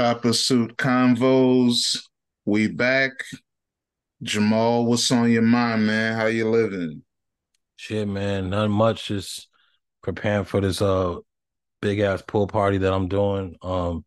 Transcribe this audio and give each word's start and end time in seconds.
Choppa 0.00 0.34
Suit 0.34 0.78
Convos. 0.78 1.98
We 2.46 2.68
back. 2.68 3.12
Jamal, 4.22 4.86
what's 4.86 5.12
on 5.12 5.30
your 5.30 5.42
mind, 5.42 5.86
man? 5.86 6.16
How 6.16 6.24
you 6.24 6.48
living? 6.48 7.02
Shit, 7.76 8.08
man. 8.08 8.48
Not 8.48 8.70
much. 8.70 9.08
Just 9.08 9.48
preparing 10.02 10.46
for 10.46 10.62
this 10.62 10.80
uh 10.80 11.16
big 11.82 11.98
ass 11.98 12.22
pool 12.26 12.46
party 12.46 12.78
that 12.78 12.94
I'm 12.94 13.08
doing. 13.08 13.56
Um 13.60 14.06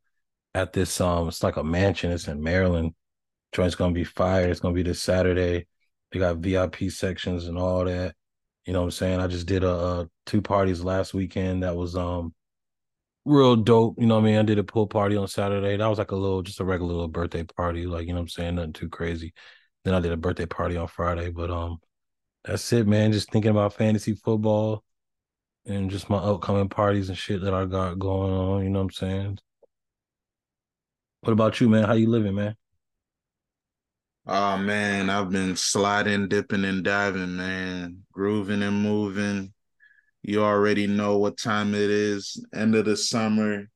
at 0.56 0.74
this 0.74 1.00
um 1.00 1.28
it's 1.28 1.44
like 1.44 1.58
a 1.58 1.64
mansion, 1.64 2.12
it's 2.12 2.28
in 2.28 2.42
Maryland. 2.42 2.96
Joint's 3.52 3.76
gonna 3.76 3.94
be 3.94 4.04
fire. 4.04 4.50
It's 4.50 4.62
gonna 4.62 4.74
be 4.74 4.82
this 4.82 5.00
Saturday. 5.00 5.68
They 6.12 6.18
got 6.18 6.38
VIP 6.38 6.90
sections 6.90 7.46
and 7.46 7.60
all 7.60 7.86
that. 7.86 8.16
You 8.66 8.74
know 8.74 8.80
what 8.80 8.86
I'm 8.86 8.92
saying? 8.92 9.20
I 9.20 9.28
just 9.28 9.46
did 9.46 9.64
a, 9.64 9.72
a 9.72 10.10
two 10.26 10.42
parties 10.42 10.84
last 10.84 11.14
weekend 11.14 11.62
that 11.62 11.76
was 11.76 11.96
um 11.96 12.34
real 13.26 13.56
dope. 13.56 13.96
You 14.00 14.06
know 14.06 14.16
what 14.16 14.22
I 14.22 14.26
mean? 14.26 14.38
I 14.38 14.44
did 14.44 14.60
a 14.60 14.64
pool 14.64 14.88
party 14.88 15.16
on 15.16 15.28
Saturday. 15.28 15.78
That 15.78 15.88
was 15.88 15.98
like 15.98 16.12
a 16.12 16.16
little, 16.16 16.42
just 16.42 16.60
a 16.60 16.66
regular 16.66 16.92
little 16.92 17.08
birthday 17.08 17.44
party. 17.44 17.86
Like, 17.86 18.08
you 18.08 18.14
know 18.14 18.20
what 18.20 18.24
I'm 18.24 18.30
saying? 18.30 18.56
Nothing 18.56 18.74
too 18.74 18.90
crazy. 18.90 19.34
Then 19.84 19.94
I 19.94 20.00
did 20.00 20.12
a 20.12 20.18
birthday 20.18 20.46
party 20.46 20.78
on 20.78 20.88
Friday. 20.88 21.30
But 21.30 21.52
um, 21.52 21.78
that's 22.44 22.72
it, 22.74 22.88
man. 22.88 23.12
Just 23.12 23.32
thinking 23.32 23.52
about 23.52 23.74
fantasy 23.74 24.14
football 24.14 24.84
and 25.66 25.90
just 25.90 26.10
my 26.10 26.18
upcoming 26.18 26.70
parties 26.70 27.10
and 27.10 27.18
shit 27.18 27.42
that 27.42 27.54
I 27.54 27.66
got 27.66 28.00
going 28.00 28.34
on. 28.34 28.64
You 28.64 28.70
know 28.70 28.80
what 28.80 28.86
I'm 28.86 28.92
saying? 28.92 29.40
What 31.22 31.34
about 31.34 31.62
you, 31.62 31.70
man? 31.70 31.86
How 31.86 31.94
you 31.94 32.10
living, 32.10 32.36
man? 32.36 32.56
Oh 34.26 34.58
man, 34.58 35.10
I've 35.10 35.32
been 35.32 35.56
sliding, 35.56 36.30
dipping, 36.30 36.64
and 36.64 36.84
diving, 36.84 37.36
man. 37.36 38.04
Grooving 38.14 38.64
and 38.64 38.82
moving 38.82 39.53
you 40.24 40.42
already 40.42 40.88
know 40.88 41.18
what 41.18 41.38
time 41.38 41.76
it 41.76 41.90
is. 41.90 42.44
End 42.54 42.76
of 42.76 42.86
the 42.86 42.96
summer. 42.96 43.70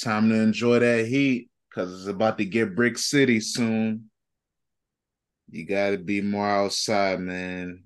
Time 0.00 0.28
to 0.28 0.34
enjoy 0.34 0.80
that 0.80 1.06
heat 1.06 1.48
because 1.68 1.92
it's 1.92 2.08
about 2.08 2.38
to 2.38 2.44
get 2.44 2.74
Brick 2.74 2.98
City 2.98 3.40
soon. 3.40 4.10
You 5.50 5.64
got 5.64 5.90
to 5.90 5.98
be 5.98 6.20
more 6.20 6.48
outside, 6.48 7.20
man. 7.20 7.84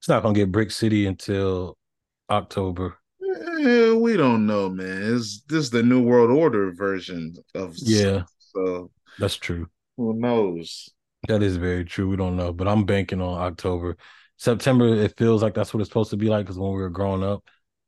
It's 0.00 0.08
not 0.08 0.22
gonna 0.22 0.34
get 0.34 0.52
Brick 0.52 0.70
City 0.70 1.06
until 1.06 1.76
October. 2.30 2.98
Eh, 3.60 3.92
we 3.92 4.16
don't 4.16 4.46
know, 4.46 4.68
man. 4.68 5.14
It's 5.14 5.42
this 5.42 5.64
is 5.64 5.70
the 5.70 5.82
New 5.82 6.02
World 6.02 6.30
Order 6.30 6.72
version 6.72 7.34
of 7.54 7.74
yeah. 7.76 8.22
So 8.38 8.90
that's 9.18 9.36
true. 9.36 9.68
Who 9.96 10.14
knows? 10.14 10.88
That 11.28 11.42
is 11.42 11.56
very 11.56 11.84
true. 11.84 12.08
We 12.08 12.16
don't 12.16 12.36
know, 12.36 12.52
but 12.52 12.68
I'm 12.68 12.84
banking 12.84 13.20
on 13.20 13.40
October. 13.40 13.96
September, 14.36 14.86
it 14.86 15.16
feels 15.16 15.42
like 15.42 15.54
that's 15.54 15.72
what 15.72 15.80
it's 15.80 15.88
supposed 15.88 16.10
to 16.10 16.16
be 16.16 16.28
like 16.28 16.44
because 16.44 16.58
when 16.58 16.70
we 16.70 16.80
were 16.80 16.90
growing 16.90 17.24
up 17.24 17.44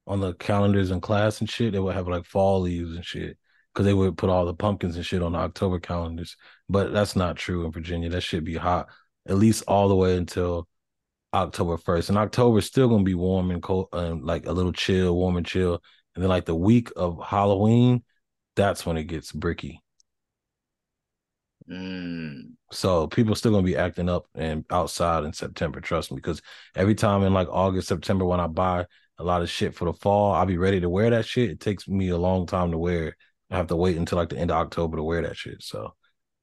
on 0.07 0.21
the 0.21 0.35
calendars 0.35 0.91
in 0.91 1.01
class 1.01 1.41
and 1.41 1.51
shit, 1.51 1.73
they 1.73 1.79
would 1.79 1.95
have 1.95 2.09
like 2.09 2.25
fall 2.25 2.61
leaves 2.61 2.95
and 2.95 3.05
shit 3.05 3.37
because 3.73 3.85
they 3.85 3.95
would 3.95 4.17
put 4.17 4.31
all 4.31 4.47
the 4.47 4.55
pumpkins 4.55 4.97
and 4.97 5.05
shit 5.05 5.23
on 5.23 5.33
the 5.33 5.39
October 5.39 5.79
calendars. 5.79 6.37
But 6.69 6.93
that's 6.93 7.15
not 7.15 7.37
true 7.37 7.67
in 7.67 7.73
Virginia. 7.73 8.09
That 8.09 8.23
should 8.23 8.45
be 8.45 8.57
hot 8.57 8.89
at 9.29 9.37
least 9.37 9.65
all 9.69 9.89
the 9.89 9.95
way 9.95 10.17
until 10.17 10.67
October 11.35 11.77
1st. 11.77 12.09
And 12.09 12.19
October 12.19 12.59
is 12.59 12.67
still 12.67 12.89
to 12.97 13.05
be 13.05 13.15
warm 13.15 13.51
and 13.51 13.63
cold, 13.63 13.89
and 13.93 14.25
like 14.25 14.47
a 14.47 14.53
little 14.53 14.73
chill, 14.73 15.15
warm 15.15 15.37
and 15.37 15.47
chill. 15.47 15.83
And 16.15 16.23
then 16.23 16.31
like 16.31 16.47
the 16.47 16.55
week 16.55 16.91
of 16.97 17.21
Halloween, 17.25 18.03
that's 18.57 18.87
when 18.87 18.97
it 18.97 19.05
gets 19.05 19.31
bricky. 19.33 19.83
Mm. 21.71 22.53
So 22.73 23.07
people 23.07 23.35
still 23.35 23.53
gonna 23.53 23.63
be 23.63 23.77
acting 23.77 24.09
up 24.09 24.27
and 24.35 24.65
outside 24.71 25.25
in 25.25 25.33
September. 25.33 25.81
Trust 25.81 26.11
me, 26.11 26.17
because 26.17 26.41
every 26.75 26.95
time 26.95 27.23
in 27.23 27.35
like 27.35 27.49
August, 27.51 27.89
September, 27.89 28.25
when 28.25 28.41
I 28.41 28.47
buy 28.47 28.87
a 29.19 29.25
lot 29.25 29.43
of 29.43 29.51
shit 29.51 29.75
for 29.75 29.85
the 29.85 29.93
fall, 29.93 30.33
I'll 30.33 30.47
be 30.47 30.59
ready 30.59 30.81
to 30.81 30.89
wear 30.89 31.11
that 31.11 31.27
shit. 31.27 31.51
It 31.51 31.61
takes 31.61 31.89
me 31.89 32.09
a 32.09 32.17
long 32.17 32.47
time 32.47 32.71
to 32.71 32.79
wear. 32.79 33.17
I 33.51 33.57
have 33.57 33.67
to 33.69 33.77
wait 33.77 33.97
until 33.97 34.17
like 34.17 34.29
the 34.29 34.39
end 34.39 34.51
of 34.51 34.59
October 34.59 34.97
to 34.97 35.03
wear 35.03 35.23
that 35.23 35.37
shit. 35.37 35.63
So 35.63 35.95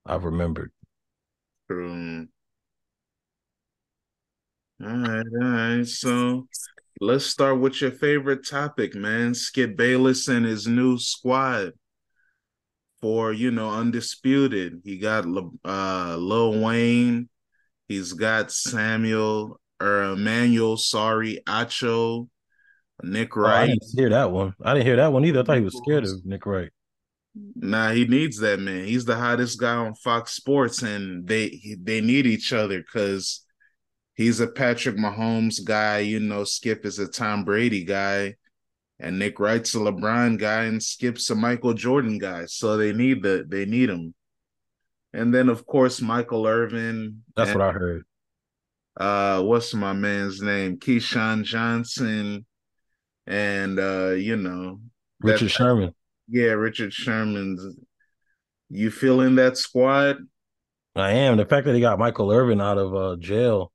I've 0.06 0.26
remembered. 0.26 0.72
Um, 1.70 2.30
all 4.84 4.98
right, 4.98 5.26
all 5.42 5.50
right. 5.50 5.88
So 5.88 6.48
let's 7.00 7.26
start 7.26 7.60
with 7.60 7.82
your 7.82 7.92
favorite 7.92 8.48
topic, 8.48 8.94
man. 8.94 9.34
Skip 9.34 9.76
Bayless 9.78 10.28
and 10.28 10.46
his 10.46 10.68
new 10.68 11.00
squad 11.00 11.74
for 13.06 13.32
you 13.32 13.52
know 13.52 13.70
undisputed. 13.70 14.82
He 14.84 14.98
got 14.98 15.26
uh 15.64 16.16
Lil 16.18 16.60
Wayne. 16.60 17.30
He's 17.88 18.14
got 18.14 18.52
Samuel 18.52 19.60
or 19.80 20.14
Emmanuel. 20.14 20.76
Sorry, 20.76 21.40
Acho, 21.48 22.28
Nick 23.04 23.36
Wright. 23.36 23.60
Oh, 23.60 23.62
I 23.62 23.68
didn't 23.68 23.84
hear 23.96 24.10
that 24.10 24.32
one. 24.32 24.56
I 24.60 24.74
didn't 24.74 24.88
hear 24.88 24.96
that 24.96 25.14
one 25.14 25.24
either. 25.24 25.42
I 25.42 25.44
thought 25.44 25.58
he 25.58 25.64
was 25.64 25.78
scared 25.78 26.04
of 26.04 26.26
Nick 26.26 26.48
Wright. 26.48 26.72
Nah, 27.56 27.92
he 27.92 28.06
needs 28.06 28.40
that 28.40 28.60
man. 28.60 28.86
He's 28.86 29.06
the 29.06 29.18
hottest 29.18 29.60
guy 29.60 29.76
on 29.76 29.94
Fox 29.94 30.32
Sports, 30.32 30.82
and 30.82 31.28
they 31.28 31.78
they 31.80 32.02
need 32.02 32.26
each 32.26 32.54
other 32.54 32.80
because 32.80 33.46
he's 34.16 34.40
a 34.40 34.48
Patrick 34.48 34.96
Mahomes 34.96 35.64
guy. 35.64 36.00
You 36.00 36.22
know, 36.22 36.44
Skip 36.44 36.88
is 36.88 36.98
a 36.98 37.08
Tom 37.08 37.46
Brady 37.46 37.84
guy 37.84 38.34
and 39.00 39.20
Nick 39.20 39.40
Wright's 39.40 39.76
a 39.76 39.80
LeBron 39.80 40.40
guy 40.40 40.64
and 40.66 40.82
Skip's 40.82 41.30
a 41.30 41.36
Michael 41.36 41.74
Jordan 41.74 42.18
guy. 42.18 42.46
So 42.46 42.78
they 42.78 42.94
need 42.94 43.24
the 43.24 43.46
they 43.48 43.66
need 43.66 43.90
him. 43.90 44.14
And 45.14 45.34
then 45.34 45.50
of 45.50 45.66
course 45.66 46.02
Michael 46.02 46.48
Irvin. 46.48 47.24
That's 47.36 47.52
and, 47.52 47.60
what 47.60 47.70
I 47.70 47.72
heard. 47.72 48.06
Uh 48.98 49.42
what's 49.42 49.74
my 49.74 49.94
man's 49.94 50.42
name? 50.42 50.78
Keyshawn 50.78 51.44
Johnson 51.44 52.46
and 53.28 53.80
uh, 53.80 54.12
you 54.12 54.38
know 54.38 54.80
Richard 55.22 55.52
Sherman. 55.52 55.94
Yeah, 56.28 56.52
Richard 56.52 56.94
Sherman's 56.94 57.78
you 58.70 58.90
feel 58.92 59.22
in 59.22 59.36
that 59.36 59.58
squad? 59.58 60.18
I 60.96 61.12
am. 61.12 61.38
The 61.38 61.46
fact 61.46 61.66
that 61.66 61.76
he 61.76 61.82
got 61.82 62.00
Michael 62.00 62.32
Irvin 62.32 62.62
out 62.62 62.78
of 62.78 62.96
uh, 62.96 63.16
jail 63.20 63.72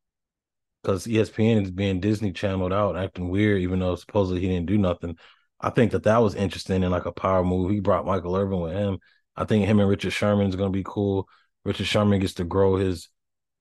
because 0.83 1.07
ESPN 1.07 1.63
is 1.63 1.71
being 1.71 2.01
Disney 2.01 2.33
channeled 2.33 2.73
out, 2.73 2.97
acting 2.97 3.29
weird, 3.29 3.61
even 3.63 3.81
though 3.81 3.97
supposedly 3.97 4.41
he 4.41 4.49
didn't 4.49 4.67
do 4.67 4.79
nothing. 4.79 5.17
I 5.61 5.71
think 5.71 5.93
that 5.93 6.05
that 6.05 6.19
was 6.19 6.35
interesting 6.35 6.83
and 6.83 6.93
like 6.93 7.07
a 7.07 7.13
power 7.13 7.45
move. 7.45 7.71
He 7.71 7.81
brought 7.81 8.07
Michael 8.07 8.37
Irvin 8.37 8.61
with 8.61 8.73
him. 8.73 8.99
I 9.37 9.45
think 9.45 9.67
him 9.67 9.81
and 9.81 9.89
Richard 9.89 10.13
Sherman 10.13 10.49
is 10.49 10.57
going 10.57 10.73
to 10.73 10.77
be 10.77 10.85
cool. 10.85 11.29
Richard 11.65 11.87
Sherman 11.87 12.21
gets 12.21 12.35
to 12.35 12.45
grow 12.45 12.77
his 12.77 13.09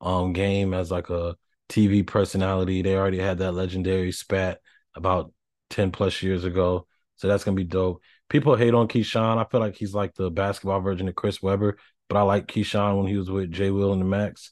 um 0.02 0.31
game 0.31 0.74
as 0.74 0.91
like 0.91 1.09
a 1.09 1.35
TV 1.68 2.06
personality. 2.06 2.81
They 2.81 2.96
already 2.96 3.19
had 3.19 3.40
that 3.40 3.51
legendary 3.51 4.12
spat 4.12 4.59
about 4.96 5.34
10 5.69 5.91
plus 5.91 6.22
years 6.22 6.44
ago. 6.44 6.88
So 7.18 7.28
that's 7.28 7.44
gonna 7.44 7.56
be 7.56 7.66
dope. 7.66 8.01
People 8.30 8.56
hate 8.56 8.74
on 8.74 8.88
Keyshawn. 8.88 9.38
I 9.38 9.50
feel 9.50 9.59
like 9.59 9.75
he's 9.75 9.94
like 9.94 10.16
the 10.16 10.31
basketball 10.31 10.80
version 10.80 11.07
of 11.09 11.16
Chris 11.16 11.41
Webber, 11.41 11.78
but 12.07 12.18
I 12.18 12.22
like 12.22 12.47
Keyshawn 12.47 12.97
when 12.97 13.07
he 13.07 13.18
was 13.18 13.30
with 13.30 13.51
Jay 13.51 13.72
Will 13.72 13.91
and 13.91 14.01
the 14.01 14.06
Max. 14.06 14.51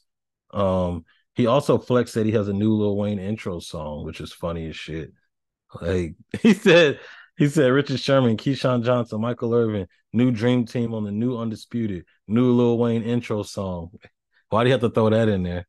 Um, 0.52 1.04
he 1.38 1.46
also 1.46 1.78
flexed 1.78 2.14
that 2.14 2.26
he 2.26 2.32
has 2.32 2.48
a 2.48 2.52
new 2.52 2.74
Lil 2.74 2.96
Wayne 2.96 3.20
intro 3.20 3.60
song, 3.60 4.04
which 4.04 4.20
is 4.20 4.32
funny 4.32 4.68
as 4.68 4.74
shit. 4.74 5.12
Like 5.80 6.16
he 6.42 6.52
said, 6.52 6.98
he 7.36 7.48
said 7.48 7.68
Richard 7.68 8.00
Sherman, 8.00 8.36
Keyshawn 8.36 8.84
Johnson, 8.84 9.20
Michael 9.20 9.54
Irvin, 9.54 9.86
new 10.12 10.32
Dream 10.32 10.66
Team 10.66 10.92
on 10.94 11.04
the 11.04 11.12
new 11.12 11.38
Undisputed, 11.38 12.06
new 12.26 12.50
Lil 12.50 12.76
Wayne 12.76 13.04
intro 13.04 13.44
song. 13.44 13.90
Why 14.48 14.64
do 14.64 14.68
you 14.68 14.72
have 14.72 14.80
to 14.80 14.90
throw 14.90 15.10
that 15.10 15.28
in 15.28 15.44
there? 15.44 15.68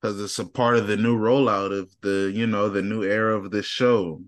Because 0.00 0.20
it's 0.20 0.38
a 0.38 0.44
part 0.44 0.76
of 0.76 0.86
the 0.86 0.96
new 0.96 1.18
rollout 1.18 1.76
of 1.76 1.90
the, 2.02 2.30
you 2.32 2.46
know, 2.46 2.68
the 2.68 2.82
new 2.82 3.02
era 3.02 3.36
of 3.36 3.50
the 3.50 3.64
show. 3.64 4.22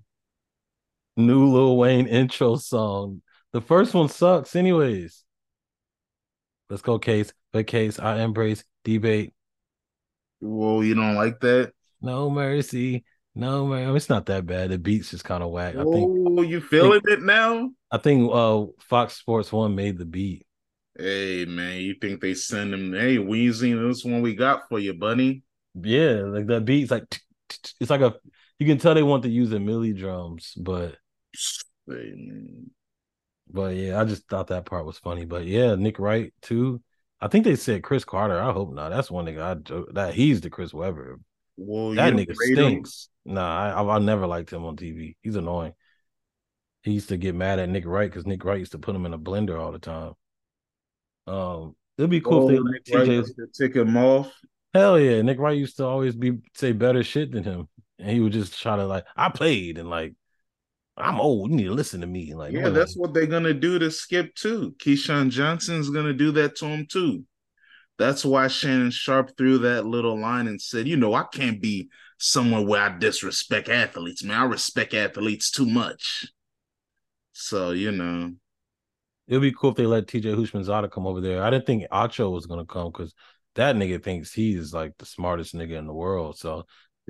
New 1.17 1.47
Lil 1.47 1.77
Wayne 1.77 2.09
intro 2.09 2.57
song. 2.57 3.23
The 3.53 3.61
first 3.61 3.95
one 3.95 4.09
sucks, 4.09 4.57
anyways. 4.57 5.23
Let's 6.69 6.83
go, 6.83 6.99
Case. 6.99 7.33
But 7.53 7.69
Case, 7.69 8.01
I 8.01 8.21
embrace 8.23 8.65
debate. 8.83 9.33
Whoa, 10.45 10.83
you 10.83 10.95
don't 10.95 11.15
like 11.15 11.41
that? 11.41 11.73
No 12.01 12.31
mercy. 12.31 13.05
No 13.35 13.67
man, 13.67 13.97
it's 13.97 14.09
not 14.09 14.27
that 14.27 14.47
bad. 14.47 14.71
The 14.71 14.79
beats 14.79 15.11
just 15.11 15.25
kind 15.25 15.43
of 15.43 15.51
whack. 15.51 15.75
Oh, 15.77 15.81
I 15.81 15.93
think 15.93 16.51
you 16.51 16.61
feeling 16.61 17.01
think, 17.01 17.19
it 17.19 17.23
now? 17.23 17.71
I 17.91 17.99
think 17.99 18.31
uh 18.33 18.67
Fox 18.79 19.17
Sports 19.17 19.53
One 19.53 19.75
made 19.75 19.99
the 19.99 20.05
beat. 20.05 20.47
Hey 20.97 21.45
man, 21.45 21.81
you 21.81 21.97
think 22.01 22.21
they 22.21 22.35
send 22.35 22.73
him? 22.73 22.93
Hey 22.93 23.17
Weezy, 23.17 23.89
this 23.89 24.05
one 24.05 24.23
we 24.23 24.37
got 24.37 24.69
for 24.69 24.79
you, 24.79 24.95
bunny. 24.95 25.43
Yeah, 25.75 26.23
like 26.27 26.47
that 26.47 26.65
beat's 26.65 26.93
like 26.93 27.21
it's 27.81 27.91
like 27.91 28.03
a 28.03 28.15
you 28.59 28.67
can 28.67 28.79
tell 28.79 28.95
they 28.95 29.03
want 29.03 29.25
to 29.25 29.29
use 29.29 29.51
the 29.51 29.59
Millie 29.59 29.93
drums, 29.93 30.55
but 30.57 30.97
but 33.51 33.75
yeah, 33.75 34.01
I 34.01 34.05
just 34.05 34.29
thought 34.29 34.47
that 34.49 34.67
part 34.67 34.87
was 34.87 34.99
funny. 34.99 35.25
But 35.25 35.47
yeah, 35.47 35.75
Nick 35.75 35.99
Wright 35.99 36.33
too. 36.41 36.81
I 37.21 37.29
think 37.29 37.45
they 37.45 37.57
said 37.57 37.83
Cris 37.83 38.05
Carter. 38.05 38.41
I 38.41 38.53
hope 38.53 38.73
not. 38.73 38.91
That's 38.91 39.11
one 39.11 39.27
nigga 39.27 39.41
I 39.41 39.93
that 39.93 40.15
he's 40.15 40.41
the 40.41 40.51
Chris 40.51 40.75
Webber. 40.75 41.19
Well, 41.57 41.95
that 41.95 42.15
nigga 42.15 42.35
stinks. 42.35 43.09
Him? 43.25 43.35
Nah, 43.35 43.83
I, 43.83 43.97
I 43.97 43.99
never 43.99 44.27
liked 44.27 44.53
him 44.53 44.65
on 44.65 44.77
TV. 44.77 45.17
He's 45.23 45.37
annoying. 45.37 45.73
He 46.83 46.93
used 46.93 47.09
to 47.09 47.17
get 47.17 47.35
mad 47.35 47.59
at 47.59 47.69
Nick 47.71 47.87
Wright 47.87 48.11
because 48.11 48.27
Nick 48.27 48.45
Wright 48.45 48.59
used 48.59 48.73
to 48.73 48.79
put 48.79 48.95
him 48.95 49.07
in 49.07 49.15
a 49.15 49.19
blender 49.19 49.59
all 49.59 49.73
the 49.73 49.79
time. 49.79 50.13
Um, 51.27 51.75
it'd 51.97 52.11
be 52.11 52.21
cool 52.21 52.45
oh, 52.45 52.51
if 52.51 52.85
they 52.85 52.99
let 52.99 53.09
TJ 53.09 53.53
take 53.59 53.75
him 53.75 53.97
off. 53.97 54.31
Hell 54.75 54.99
yeah, 54.99 55.23
Nick 55.23 55.39
Wright 55.39 55.57
used 55.57 55.79
to 55.79 55.87
always 55.87 56.15
be 56.15 56.39
say 56.55 56.73
better 56.73 57.03
shit 57.03 57.33
than 57.33 57.45
him, 57.45 57.69
and 57.99 58.11
he 58.11 58.21
would 58.21 58.33
just 58.33 58.61
try 58.61 58.77
to 58.77 58.85
like 58.85 59.07
I 59.17 59.31
played 59.31 59.79
and 59.79 59.89
like 59.89 60.15
I'm 60.97 61.21
old. 61.21 61.51
You 61.51 61.57
need 61.57 61.65
to 61.65 61.73
listen 61.73 62.01
to 62.03 62.07
me. 62.07 62.35
Like, 62.35 62.53
yeah, 62.53 62.69
that's 62.69 62.97
what 62.97 63.13
they're 63.13 63.27
gonna 63.27 63.55
do 63.55 63.79
to 63.79 63.91
Skip 63.91 64.35
too. 64.35 64.75
Keyshawn 64.79 65.31
Johnson's 65.31 65.91
gonna 65.91 66.13
do 66.13 66.31
that 66.33 66.57
to 66.57 66.67
him 66.67 66.87
too. 66.87 67.25
That's 67.99 68.25
why 68.25 68.49
Shannon 68.49 68.91
Sharpe 68.91 69.37
threw 69.37 69.59
that 69.59 69.87
little 69.87 70.19
line 70.19 70.49
and 70.49 70.61
said, 70.61 70.89
you 70.89 70.97
know, 70.97 71.15
I 71.15 71.25
can't 71.33 71.61
be 71.61 71.89
somewhere 72.19 72.63
where 72.63 72.81
I 72.81 72.99
disrespect 72.99 73.69
athletes, 73.69 74.25
man. 74.25 74.41
I 74.41 74.45
respect 74.45 74.95
athletes 74.95 75.51
too 75.51 75.67
much. 75.67 76.27
So, 77.33 77.71
you 77.71 77.93
know. 77.93 78.33
It'd 79.27 79.43
be 79.43 79.53
cool 79.53 79.71
if 79.71 79.77
they 79.77 79.87
let 79.87 80.07
TJ 80.07 80.35
Houshmandzadeh 80.37 80.91
come 80.91 81.07
over 81.07 81.21
there. 81.21 81.43
I 81.43 81.51
didn't 81.51 81.67
think 81.67 81.85
Acho 81.91 82.31
was 82.31 82.47
gonna 82.47 82.67
come 82.67 82.91
because 82.93 83.15
that 83.55 83.77
nigga 83.77 84.03
thinks 84.03 84.33
he's 84.33 84.73
like 84.73 84.97
the 84.99 85.07
smartest 85.07 85.55
nigga 85.55 85.79
in 85.79 85.87
the 85.87 85.95
world. 85.95 86.37
So 86.39 86.67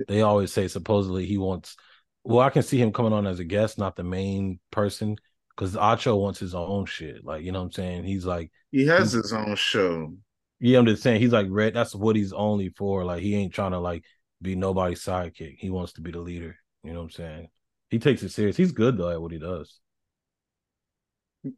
they 0.07 0.21
always 0.21 0.51
say 0.53 0.67
supposedly 0.67 1.25
he 1.25 1.37
wants 1.37 1.75
well, 2.25 2.39
I 2.39 2.49
can 2.49 2.63
see 2.63 2.81
him 2.81 2.91
coming 2.91 3.13
on 3.13 3.27
as 3.27 3.39
a 3.39 3.43
guest, 3.43 3.77
not 3.77 3.95
the 3.95 4.03
main 4.03 4.59
person, 4.71 5.15
because 5.49 5.75
Acho 5.75 6.19
wants 6.19 6.39
his 6.39 6.55
own 6.55 6.85
shit. 6.85 7.23
Like, 7.23 7.43
you 7.43 7.51
know 7.51 7.59
what 7.59 7.65
I'm 7.65 7.71
saying? 7.71 8.03
He's 8.03 8.25
like 8.25 8.51
he 8.71 8.85
has 8.87 9.11
his 9.11 9.31
own 9.31 9.55
show. 9.55 10.13
Yeah, 10.59 10.79
I'm 10.79 10.87
just 10.87 11.03
saying 11.03 11.21
he's 11.21 11.31
like 11.31 11.47
red. 11.49 11.75
That's 11.75 11.93
what 11.93 12.15
he's 12.15 12.33
only 12.33 12.69
for. 12.69 13.05
Like 13.05 13.21
he 13.21 13.35
ain't 13.35 13.53
trying 13.53 13.71
to 13.71 13.79
like 13.79 14.03
be 14.41 14.55
nobody's 14.55 15.03
sidekick. 15.03 15.57
He 15.59 15.69
wants 15.69 15.93
to 15.93 16.01
be 16.01 16.11
the 16.11 16.19
leader. 16.19 16.57
You 16.83 16.93
know 16.93 16.99
what 16.99 17.05
I'm 17.05 17.11
saying? 17.11 17.47
He 17.91 17.99
takes 17.99 18.23
it 18.23 18.29
serious. 18.29 18.57
He's 18.57 18.71
good 18.71 18.97
though 18.97 19.11
at 19.11 19.21
what 19.21 19.31
he 19.31 19.37
does. 19.37 19.79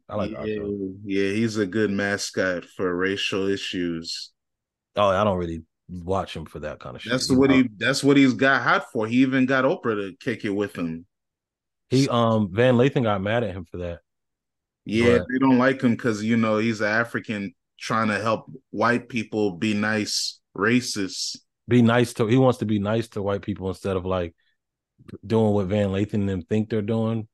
I 0.06 0.16
like 0.16 0.32
yeah, 0.32 0.64
yeah, 1.02 1.30
he's 1.32 1.56
a 1.56 1.64
good 1.64 1.90
mascot 1.90 2.66
for 2.66 2.94
racial 2.94 3.48
issues. 3.48 4.32
Oh, 4.96 5.08
I 5.08 5.24
don't 5.24 5.38
really 5.38 5.62
watch 5.88 6.36
him 6.36 6.44
for 6.44 6.58
that 6.60 6.78
kind 6.78 6.96
of 6.96 7.02
shit. 7.02 7.12
That's 7.12 7.30
what 7.30 7.50
he 7.50 7.68
that's 7.76 8.04
what 8.04 8.16
he's 8.16 8.34
got 8.34 8.62
hot 8.62 8.90
for. 8.92 9.06
He 9.06 9.16
even 9.18 9.46
got 9.46 9.64
Oprah 9.64 10.10
to 10.10 10.16
kick 10.18 10.44
it 10.44 10.50
with 10.50 10.76
him. 10.76 11.06
He 11.90 12.08
um 12.08 12.48
Van 12.52 12.74
Lathan 12.74 13.04
got 13.04 13.22
mad 13.22 13.44
at 13.44 13.54
him 13.54 13.64
for 13.64 13.78
that. 13.78 14.00
Yeah, 14.84 15.18
but... 15.18 15.26
they 15.30 15.38
don't 15.38 15.58
like 15.58 15.82
him 15.82 15.92
because 15.92 16.22
you 16.22 16.36
know 16.36 16.58
he's 16.58 16.80
an 16.80 16.88
African 16.88 17.54
trying 17.78 18.08
to 18.08 18.20
help 18.20 18.50
white 18.70 19.08
people 19.08 19.52
be 19.52 19.74
nice, 19.74 20.40
racist. 20.56 21.38
Be 21.66 21.82
nice 21.82 22.14
to 22.14 22.26
he 22.26 22.36
wants 22.36 22.58
to 22.58 22.66
be 22.66 22.78
nice 22.78 23.08
to 23.08 23.22
white 23.22 23.42
people 23.42 23.68
instead 23.68 23.96
of 23.96 24.04
like 24.04 24.34
doing 25.26 25.52
what 25.52 25.66
Van 25.66 25.88
Lathan 25.88 26.14
and 26.14 26.28
them 26.28 26.42
think 26.42 26.68
they're 26.68 26.82
doing. 26.82 27.28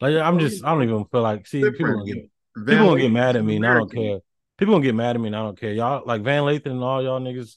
Like 0.00 0.16
I'm 0.16 0.38
just 0.38 0.64
I 0.64 0.72
don't 0.72 0.84
even 0.84 1.04
feel 1.06 1.22
like 1.22 1.46
see 1.46 1.60
Different. 1.60 1.78
people 1.78 1.94
gonna 1.94 2.12
get 2.12 2.30
Van 2.56 2.66
people 2.66 2.86
gonna 2.88 3.00
get 3.00 3.12
mad 3.12 3.36
at 3.36 3.44
me 3.44 3.56
and 3.56 3.66
I 3.66 3.74
don't 3.74 3.92
care. 3.92 4.18
People 4.56 4.74
gonna 4.74 4.84
get 4.84 4.94
mad 4.94 5.16
at 5.16 5.20
me 5.20 5.28
and 5.28 5.36
I 5.36 5.42
don't 5.42 5.58
care. 5.58 5.72
Y'all 5.72 6.02
like 6.06 6.22
Van 6.22 6.42
Lathan 6.42 6.72
and 6.72 6.82
all 6.82 7.02
y'all 7.02 7.20
niggas, 7.20 7.56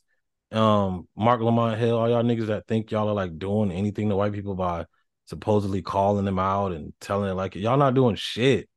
um, 0.51 1.07
Marc 1.15 1.41
Lamont 1.41 1.79
Hill, 1.79 1.97
all 1.97 2.09
y'all 2.09 2.23
niggas 2.23 2.47
that 2.47 2.67
think 2.67 2.91
y'all 2.91 3.09
are 3.09 3.13
like 3.13 3.37
doing 3.37 3.71
anything 3.71 4.09
to 4.09 4.15
white 4.15 4.33
people 4.33 4.55
by 4.55 4.85
supposedly 5.25 5.81
calling 5.81 6.25
them 6.25 6.39
out 6.39 6.73
and 6.73 6.93
telling 6.99 7.29
it 7.29 7.35
like 7.35 7.55
y'all 7.55 7.77
not 7.77 7.93
doing 7.93 8.15
shit. 8.15 8.67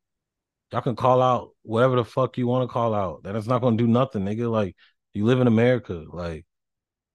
Y'all 0.73 0.83
can 0.83 0.97
call 0.97 1.21
out 1.21 1.51
whatever 1.63 1.97
the 1.97 2.05
fuck 2.05 2.39
you 2.39 2.47
want 2.47 2.69
to 2.69 2.73
call 2.73 2.95
out. 2.95 3.25
That 3.25 3.37
is 3.37 3.49
not 3.49 3.61
gonna 3.61 3.77
do 3.77 3.87
nothing, 3.87 4.25
nigga. 4.25 4.51
Like 4.51 4.77
you 5.13 5.25
live 5.25 5.41
in 5.41 5.47
America, 5.47 6.05
like 6.13 6.47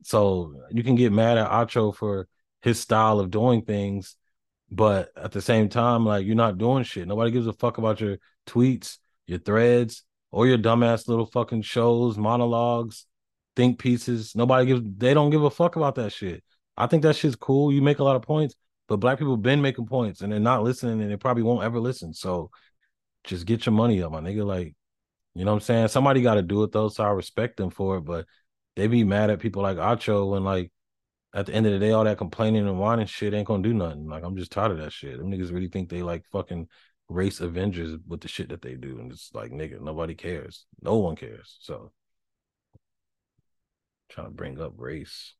so 0.03 0.55
you 0.71 0.83
can 0.83 0.95
get 0.95 1.11
mad 1.11 1.37
at 1.37 1.49
Acho 1.49 1.95
for 1.95 2.27
his 2.61 2.79
style 2.79 3.19
of 3.19 3.31
doing 3.31 3.63
things, 3.63 4.15
but 4.69 5.11
at 5.15 5.31
the 5.31 5.41
same 5.41 5.69
time, 5.69 6.05
like 6.05 6.25
you're 6.25 6.35
not 6.35 6.57
doing 6.57 6.83
shit. 6.83 7.07
Nobody 7.07 7.31
gives 7.31 7.47
a 7.47 7.53
fuck 7.53 7.77
about 7.77 8.01
your 8.01 8.17
tweets, 8.45 8.97
your 9.25 9.39
threads, 9.39 10.03
or 10.31 10.47
your 10.47 10.57
dumbass 10.57 11.07
little 11.07 11.25
fucking 11.25 11.61
shows, 11.61 12.17
monologues, 12.17 13.05
think 13.59 13.77
pieces. 13.77 14.35
Nobody 14.35 14.65
gives 14.65 14.81
they 14.97 15.13
don't 15.13 15.31
give 15.31 15.43
a 15.43 15.49
fuck 15.49 15.75
about 15.75 15.95
that 15.95 16.13
shit. 16.13 16.43
I 16.77 16.87
think 16.87 17.03
that 17.03 17.17
shit's 17.17 17.35
cool. 17.35 17.73
You 17.73 17.81
make 17.81 17.99
a 17.99 18.03
lot 18.05 18.15
of 18.15 18.21
points, 18.21 18.55
but 18.87 18.97
black 18.97 19.19
people 19.19 19.35
been 19.35 19.61
making 19.61 19.85
points 19.85 20.21
and 20.21 20.31
they're 20.31 20.39
not 20.39 20.63
listening 20.63 21.01
and 21.01 21.11
they 21.11 21.17
probably 21.17 21.43
won't 21.43 21.65
ever 21.65 21.77
listen. 21.77 22.13
So 22.13 22.51
just 23.25 23.45
get 23.45 23.65
your 23.65 23.73
money 23.73 24.01
up, 24.01 24.13
my 24.13 24.21
nigga. 24.21 24.45
Like, 24.45 24.75
you 25.35 25.43
know 25.43 25.51
what 25.51 25.57
I'm 25.57 25.61
saying? 25.61 25.87
Somebody 25.89 26.21
got 26.21 26.35
to 26.35 26.41
do 26.41 26.63
it 26.63 26.71
though, 26.71 26.87
so 26.87 27.03
I 27.03 27.09
respect 27.09 27.57
them 27.57 27.69
for 27.69 27.97
it. 27.97 28.05
But 28.05 28.25
they 28.77 28.87
be 28.87 29.03
mad 29.03 29.29
at 29.29 29.39
people 29.39 29.61
like 29.61 29.75
Acho 29.75 30.31
when 30.31 30.45
like 30.45 30.71
at 31.33 31.45
the 31.45 31.53
end 31.53 31.65
of 31.65 31.73
the 31.73 31.79
day, 31.79 31.91
all 31.91 32.05
that 32.05 32.17
complaining 32.17 32.65
and 32.65 32.79
whining 32.79 33.07
shit 33.07 33.33
ain't 33.33 33.47
gonna 33.47 33.61
do 33.61 33.73
nothing. 33.73 34.07
Like 34.07 34.23
I'm 34.23 34.37
just 34.37 34.53
tired 34.53 34.71
of 34.71 34.77
that 34.77 34.93
shit. 34.93 35.17
Them 35.17 35.29
niggas 35.29 35.51
really 35.51 35.67
think 35.67 35.89
they 35.89 36.01
like 36.01 36.23
fucking 36.31 36.69
race 37.09 37.41
Avengers 37.41 37.97
with 38.07 38.21
the 38.21 38.29
shit 38.29 38.49
that 38.49 38.61
they 38.61 38.75
do, 38.75 38.99
and 38.99 39.11
it's 39.11 39.31
like 39.33 39.51
nigga, 39.51 39.81
nobody 39.81 40.15
cares. 40.15 40.65
No 40.81 40.95
one 40.95 41.17
cares. 41.17 41.57
So 41.59 41.91
trying 44.09 44.27
to 44.27 44.33
bring 44.33 44.59
up 44.59 44.73
race. 44.77 45.33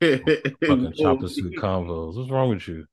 fucking 0.00 0.22
Choppa 0.62 1.28
Suit 1.30 1.54
Convos. 1.56 2.16
What's 2.16 2.30
wrong 2.30 2.50
with 2.50 2.66
you? 2.68 2.86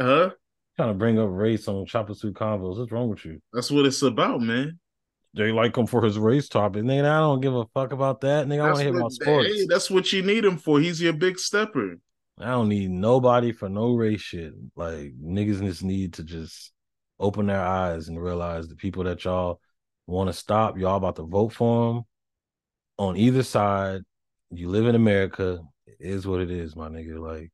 Huh? 0.00 0.30
Trying 0.76 0.88
to 0.90 0.94
bring 0.94 1.18
up 1.18 1.28
race 1.30 1.68
on 1.68 1.86
Choppa 1.86 2.16
Suit 2.16 2.34
Convos. 2.34 2.78
What's 2.78 2.92
wrong 2.92 3.10
with 3.10 3.24
you? 3.24 3.40
That's 3.52 3.70
what 3.70 3.86
it's 3.86 4.02
about, 4.02 4.40
man. 4.40 4.78
They 5.34 5.52
like 5.52 5.76
him 5.76 5.86
for 5.86 6.02
his 6.02 6.18
race 6.18 6.48
topic. 6.48 6.82
Nigga, 6.82 7.04
I 7.04 7.20
don't 7.20 7.40
give 7.40 7.54
a 7.54 7.64
fuck 7.66 7.92
about 7.92 8.20
that. 8.22 8.46
Nigga, 8.46 8.62
I 8.62 8.66
want 8.66 8.78
to 8.78 8.84
hear 8.84 8.96
about 8.96 9.12
sports. 9.12 9.46
Hey, 9.46 9.66
that's 9.68 9.90
what 9.90 10.12
you 10.12 10.22
need 10.22 10.44
him 10.44 10.58
for. 10.58 10.80
He's 10.80 11.00
your 11.00 11.12
big 11.12 11.38
stepper. 11.38 11.98
I 12.38 12.46
don't 12.46 12.68
need 12.68 12.90
nobody 12.90 13.52
for 13.52 13.68
no 13.68 13.94
race 13.94 14.22
shit. 14.22 14.54
Like 14.74 15.12
niggas 15.22 15.60
just 15.60 15.84
need 15.84 16.14
to 16.14 16.24
just 16.24 16.72
open 17.18 17.46
their 17.46 17.60
eyes 17.60 18.08
and 18.08 18.20
realize 18.20 18.66
the 18.66 18.74
people 18.74 19.04
that 19.04 19.24
y'all 19.24 19.60
want 20.06 20.28
to 20.28 20.32
stop, 20.32 20.78
y'all 20.78 20.96
about 20.96 21.16
to 21.16 21.22
vote 21.22 21.52
for 21.52 21.92
them 21.92 22.02
on 22.98 23.16
either 23.16 23.42
side. 23.42 24.02
You 24.50 24.68
live 24.68 24.86
in 24.86 24.94
America. 24.94 25.60
It 25.86 25.96
is 26.00 26.26
what 26.26 26.40
it 26.40 26.50
is, 26.50 26.74
my 26.74 26.88
nigga. 26.88 27.18
Like 27.18 27.50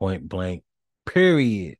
point 0.00 0.28
blank, 0.28 0.64
period. 1.06 1.76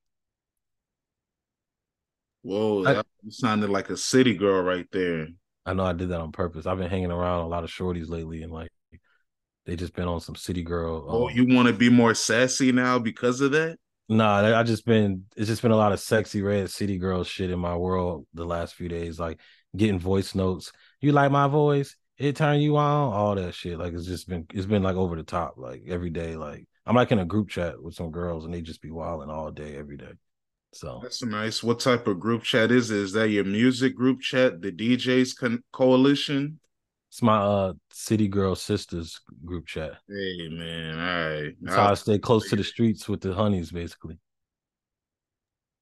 Whoa, 2.43 2.85
that 2.85 3.07
sounded 3.29 3.71
like 3.71 3.91
a 3.91 3.97
city 3.97 4.35
girl 4.35 4.63
right 4.63 4.87
there. 4.93 5.29
I 5.67 5.75
know 5.75 5.85
I 5.85 5.93
did 5.93 6.09
that 6.09 6.21
on 6.21 6.33
purpose. 6.33 6.67
I've 6.67 6.79
been 6.79 6.89
hanging 6.89 7.11
around 7.11 7.41
a 7.43 7.49
lot 7.49 7.65
of 7.65 7.71
shorties 7.71 8.09
lately, 8.09 8.43
and 8.43 8.53
like 8.53 8.71
they 9.67 9.77
just 9.77 9.95
been 9.95 10.09
on 10.09 10.21
some 10.21 10.37
city 10.37 10.63
girl. 10.63 11.05
Oh, 11.09 11.29
um, 11.29 11.35
you 11.35 11.55
want 11.55 11.69
to 11.69 11.75
be 11.75 11.91
more 11.91 12.15
sassy 12.15 12.73
now 12.73 12.99
because 12.99 13.41
of 13.41 13.53
that? 13.53 13.79
Nah, 14.09 14.59
I 14.59 14.63
just 14.63 14.87
been 14.87 15.27
it's 15.37 15.49
just 15.49 15.63
been 15.63 15.71
a 15.71 15.77
lot 15.77 15.93
of 15.93 15.99
Sexyy 15.99 16.43
Red 16.43 16.71
city 16.71 16.99
girl 16.99 17.25
shit 17.25 17.51
in 17.51 17.59
my 17.59 17.77
world 17.77 18.27
the 18.33 18.45
last 18.45 18.75
few 18.75 18.89
days, 18.89 19.21
like 19.21 19.39
getting 19.77 19.99
voice 19.99 20.35
notes. 20.35 20.73
You 21.01 21.13
like 21.13 21.31
my 21.31 21.47
voice? 21.47 21.95
It 22.21 22.37
turn 22.37 22.61
you 22.61 22.77
on? 22.77 23.15
All 23.15 23.35
that 23.35 23.55
shit. 23.55 23.79
Like 23.79 23.95
it's 23.95 24.05
just 24.05 24.29
been 24.29 24.45
it's 24.53 24.67
been 24.67 24.83
like 24.83 24.95
over 24.95 25.17
the 25.17 25.23
top, 25.23 25.55
like 25.57 25.85
every 25.89 26.11
day. 26.11 26.37
Like 26.37 26.69
I'm 26.85 26.95
like 26.95 27.13
in 27.13 27.19
a 27.19 27.25
group 27.25 27.49
chat 27.49 27.83
with 27.83 27.95
some 27.95 28.11
girls 28.11 28.45
and 28.45 28.53
they 28.53 28.61
just 28.61 28.83
be 28.83 28.91
wilding 28.91 29.31
all 29.31 29.51
day, 29.51 29.75
every 29.77 29.97
day. 29.97 30.13
So 30.75 31.01
that's 31.03 31.25
nice. 31.25 31.63
What 31.63 31.81
type 31.81 32.07
of 32.07 32.21
group 32.21 32.43
chat 32.43 32.71
is 32.73 32.91
it? 32.91 32.99
Is 32.99 33.13
that 33.15 33.31
your 33.31 33.45
music 33.45 33.97
group 33.97 34.21
chat, 34.21 34.61
the 34.61 34.71
DJs 34.71 35.35
con- 35.35 35.65
coalition? 35.73 36.61
It's 37.09 37.23
my 37.23 37.39
uh 37.39 37.73
City 37.91 38.29
Girl 38.29 38.55
Sisters 38.55 39.19
group 39.47 39.67
chat. 39.67 39.93
Hey 40.07 40.49
man, 40.51 40.99
all 40.99 41.41
right. 41.41 41.55
That's 41.63 41.75
how 41.75 41.91
I 41.91 41.95
stay 41.95 42.19
close 42.19 42.51
to 42.51 42.57
the 42.57 42.65
streets 42.65 43.09
with 43.09 43.23
the 43.23 43.33
honeys, 43.33 43.73
basically. 43.73 44.19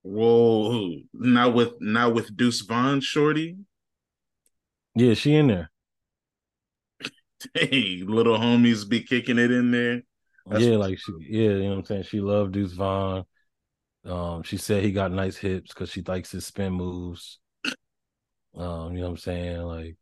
Whoa, 0.02 1.00
not 1.12 1.52
with 1.52 1.72
not 1.80 2.14
with 2.14 2.36
Deuce 2.36 2.60
Vaughn, 2.60 3.00
Shorty. 3.00 3.56
Yeah, 4.94 5.14
she 5.14 5.34
in 5.34 5.48
there. 5.48 5.72
hey, 7.54 8.02
little 8.04 8.38
homies 8.38 8.88
be 8.88 9.02
kicking 9.02 9.38
it 9.38 9.50
in 9.50 9.70
there. 9.70 10.02
That's 10.46 10.64
yeah, 10.64 10.76
like 10.76 10.98
she, 10.98 11.12
yeah, 11.28 11.50
you 11.50 11.62
know 11.64 11.70
what 11.70 11.78
I'm 11.78 11.84
saying. 11.84 12.02
She 12.04 12.20
loved 12.20 12.52
Deuce 12.52 12.72
Vaughn. 12.72 13.24
Um, 14.04 14.42
she 14.42 14.56
said 14.56 14.82
he 14.82 14.92
got 14.92 15.12
nice 15.12 15.36
hips 15.36 15.74
because 15.74 15.90
she 15.90 16.02
likes 16.02 16.30
his 16.30 16.46
spin 16.46 16.72
moves. 16.72 17.38
Um, 18.56 18.94
you 18.94 19.00
know 19.00 19.06
what 19.06 19.10
I'm 19.10 19.16
saying? 19.18 19.60
Like 19.62 19.96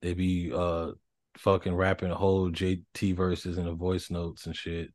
they 0.00 0.14
be 0.14 0.52
uh 0.54 0.92
fucking 1.36 1.74
rapping 1.74 2.10
whole 2.10 2.50
JT 2.50 3.16
verses 3.16 3.58
in 3.58 3.64
the 3.64 3.72
voice 3.72 4.10
notes 4.10 4.46
and 4.46 4.54
shit. 4.54 4.90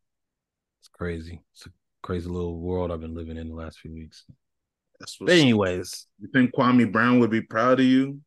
It's 0.80 0.88
crazy. 0.94 1.42
It's 1.54 1.66
a 1.66 1.70
crazy 2.02 2.30
little 2.30 2.60
world 2.60 2.92
I've 2.92 3.02
been 3.02 3.16
living 3.16 3.38
in 3.38 3.50
the 3.50 3.56
last 3.56 3.80
few 3.80 3.94
weeks. 3.94 4.26
That's 5.00 5.18
but 5.18 5.32
anyways, 5.32 6.08
you 6.20 6.30
think 6.34 6.54
Kwame 6.54 6.92
Brown 6.92 7.20
would 7.20 7.32
be 7.32 7.42
proud 7.42 7.80
of 7.80 7.86
you? 7.86 8.22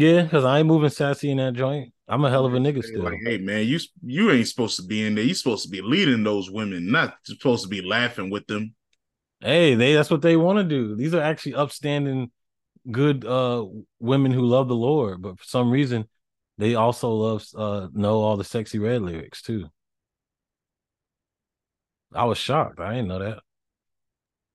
Yeah, 0.00 0.22
because 0.22 0.44
I 0.44 0.58
ain't 0.58 0.68
moving 0.68 0.90
sassy 0.90 1.30
in 1.30 1.38
that 1.38 1.54
joint. 1.54 1.92
I'm 2.06 2.24
a 2.24 2.30
hell 2.30 2.46
of 2.46 2.54
a 2.54 2.58
nigga 2.58 2.84
still. 2.84 3.02
Like, 3.02 3.18
hey 3.24 3.38
man, 3.38 3.66
you 3.66 3.78
you 4.02 4.30
ain't 4.30 4.48
supposed 4.48 4.76
to 4.76 4.82
be 4.82 5.04
in 5.04 5.14
there. 5.14 5.24
You 5.24 5.34
supposed 5.34 5.64
to 5.64 5.70
be 5.70 5.82
leading 5.82 6.22
those 6.22 6.50
women, 6.50 6.90
not 6.90 7.16
supposed 7.24 7.64
to 7.64 7.68
be 7.68 7.82
laughing 7.82 8.30
with 8.30 8.46
them. 8.46 8.74
Hey, 9.40 9.74
they 9.74 9.94
that's 9.94 10.10
what 10.10 10.22
they 10.22 10.36
want 10.36 10.58
to 10.58 10.64
do. 10.64 10.96
These 10.96 11.14
are 11.14 11.20
actually 11.20 11.54
upstanding, 11.54 12.30
good 12.90 13.24
uh 13.24 13.66
women 14.00 14.32
who 14.32 14.42
love 14.42 14.68
the 14.68 14.76
Lord, 14.76 15.20
but 15.20 15.38
for 15.38 15.44
some 15.44 15.70
reason, 15.70 16.08
they 16.56 16.74
also 16.76 17.10
love 17.10 17.44
uh 17.56 17.88
know 17.92 18.20
all 18.20 18.36
the 18.36 18.44
Sexyy 18.44 18.80
Red 18.80 19.02
lyrics 19.02 19.42
too. 19.42 19.66
I 22.14 22.24
was 22.24 22.38
shocked. 22.38 22.80
I 22.80 22.94
didn't 22.94 23.08
know 23.08 23.18
that. 23.18 23.40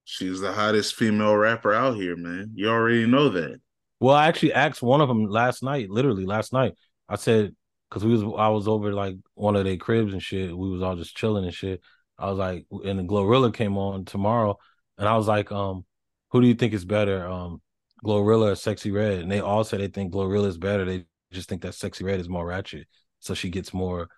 She's 0.05 0.39
the 0.39 0.51
hottest 0.51 0.95
female 0.95 1.35
rapper 1.35 1.73
out 1.73 1.95
here, 1.95 2.15
man. 2.15 2.51
You 2.55 2.69
already 2.69 3.05
know 3.05 3.29
that. 3.29 3.61
Well, 4.03 4.17
I 4.17 4.27
actually 4.27 4.51
asked 4.51 4.81
one 4.81 4.99
of 4.99 5.07
them 5.07 5.27
last 5.27 5.63
night, 5.63 5.89
literally 5.89 6.25
last 6.25 6.51
night. 6.51 6.73
I 7.07 7.15
said, 7.15 7.55
because 7.89 8.03
we 8.03 8.11
was 8.11 8.21
I 8.37 8.49
was 8.49 8.67
over 8.67 8.91
like 8.91 9.15
one 9.35 9.55
of 9.55 9.63
their 9.63 9.77
cribs 9.77 10.11
and 10.11 10.21
shit. 10.21 10.49
We 10.49 10.69
was 10.69 10.81
all 10.81 10.97
just 10.97 11.15
chilling 11.15 11.45
and 11.45 11.53
shit. 11.53 11.79
I 12.19 12.29
was 12.29 12.37
like, 12.37 12.65
and 12.83 12.99
the 12.99 13.03
Glorilla 13.03 13.53
came 13.53 13.77
on 13.77 14.03
tomorrow. 14.03 14.57
and 14.97 15.07
I 15.07 15.15
was 15.15 15.29
like, 15.29 15.53
um, 15.53 15.85
who 16.31 16.41
do 16.41 16.47
you 16.47 16.53
think 16.53 16.73
is 16.73 16.83
better, 16.83 17.25
um, 17.25 17.61
Glorilla 18.03 18.47
or 18.47 18.55
Sexyy 18.55 18.93
Red? 18.93 19.21
And 19.21 19.31
they 19.31 19.39
all 19.39 19.63
said 19.63 19.79
they 19.79 19.87
think 19.87 20.11
Glorilla 20.11 20.47
is 20.47 20.57
better. 20.57 20.83
They 20.83 21.05
just 21.31 21.47
think 21.47 21.61
that 21.61 21.71
Sexyy 21.71 22.03
Red 22.03 22.19
is 22.19 22.27
more 22.27 22.45
ratchet, 22.45 22.87
so 23.21 23.33
she 23.33 23.49
gets 23.49 23.73
more. 23.73 24.09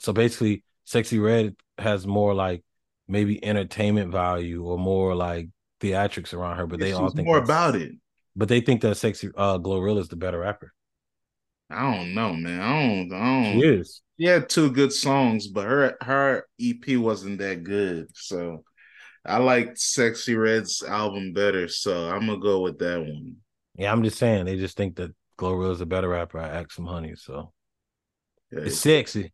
So 0.00 0.14
basically, 0.14 0.64
Sexyy 0.86 1.22
Red 1.22 1.56
has 1.76 2.06
more 2.06 2.32
like 2.32 2.64
maybe 3.06 3.44
entertainment 3.44 4.12
value 4.12 4.64
or 4.64 4.78
more 4.78 5.14
like 5.14 5.50
theatrics 5.82 6.32
around 6.32 6.56
her, 6.56 6.66
but 6.66 6.80
they 6.80 6.92
all 6.92 7.10
think 7.10 7.26
more 7.26 7.36
about 7.36 7.76
it. 7.76 7.96
But 8.36 8.48
they 8.48 8.60
think 8.60 8.82
that 8.82 8.96
Sexy 8.96 9.30
uh, 9.36 9.58
Glorilla 9.58 10.00
is 10.00 10.08
the 10.08 10.16
better 10.16 10.40
rapper. 10.40 10.72
I 11.70 11.82
don't 11.82 12.14
know, 12.14 12.34
man. 12.34 12.60
I 12.60 12.82
don't. 12.82 13.12
I 13.12 13.24
don't. 13.24 13.60
She 13.60 13.66
is. 13.66 14.02
She 14.20 14.26
had 14.26 14.48
two 14.48 14.70
good 14.70 14.92
songs, 14.92 15.48
but 15.48 15.66
her 15.66 15.96
her 16.02 16.46
EP 16.60 16.96
wasn't 16.96 17.38
that 17.38 17.64
good. 17.64 18.08
So 18.14 18.64
I 19.24 19.38
liked 19.38 19.78
Sexyy 19.78 20.40
Red's 20.40 20.82
album 20.82 21.32
better. 21.32 21.66
So 21.68 22.08
I'm 22.08 22.26
gonna 22.26 22.38
go 22.38 22.60
with 22.60 22.78
that 22.78 23.00
one. 23.00 23.36
Yeah, 23.74 23.90
I'm 23.90 24.02
just 24.04 24.18
saying 24.18 24.44
they 24.44 24.56
just 24.56 24.76
think 24.76 24.96
that 24.96 25.14
Glorilla 25.38 25.72
is 25.72 25.80
a 25.80 25.86
better 25.86 26.08
rapper. 26.08 26.38
I 26.38 26.48
act 26.48 26.72
some 26.72 26.86
honey, 26.86 27.14
so 27.16 27.52
it's 28.50 28.78
sexy. 28.78 29.32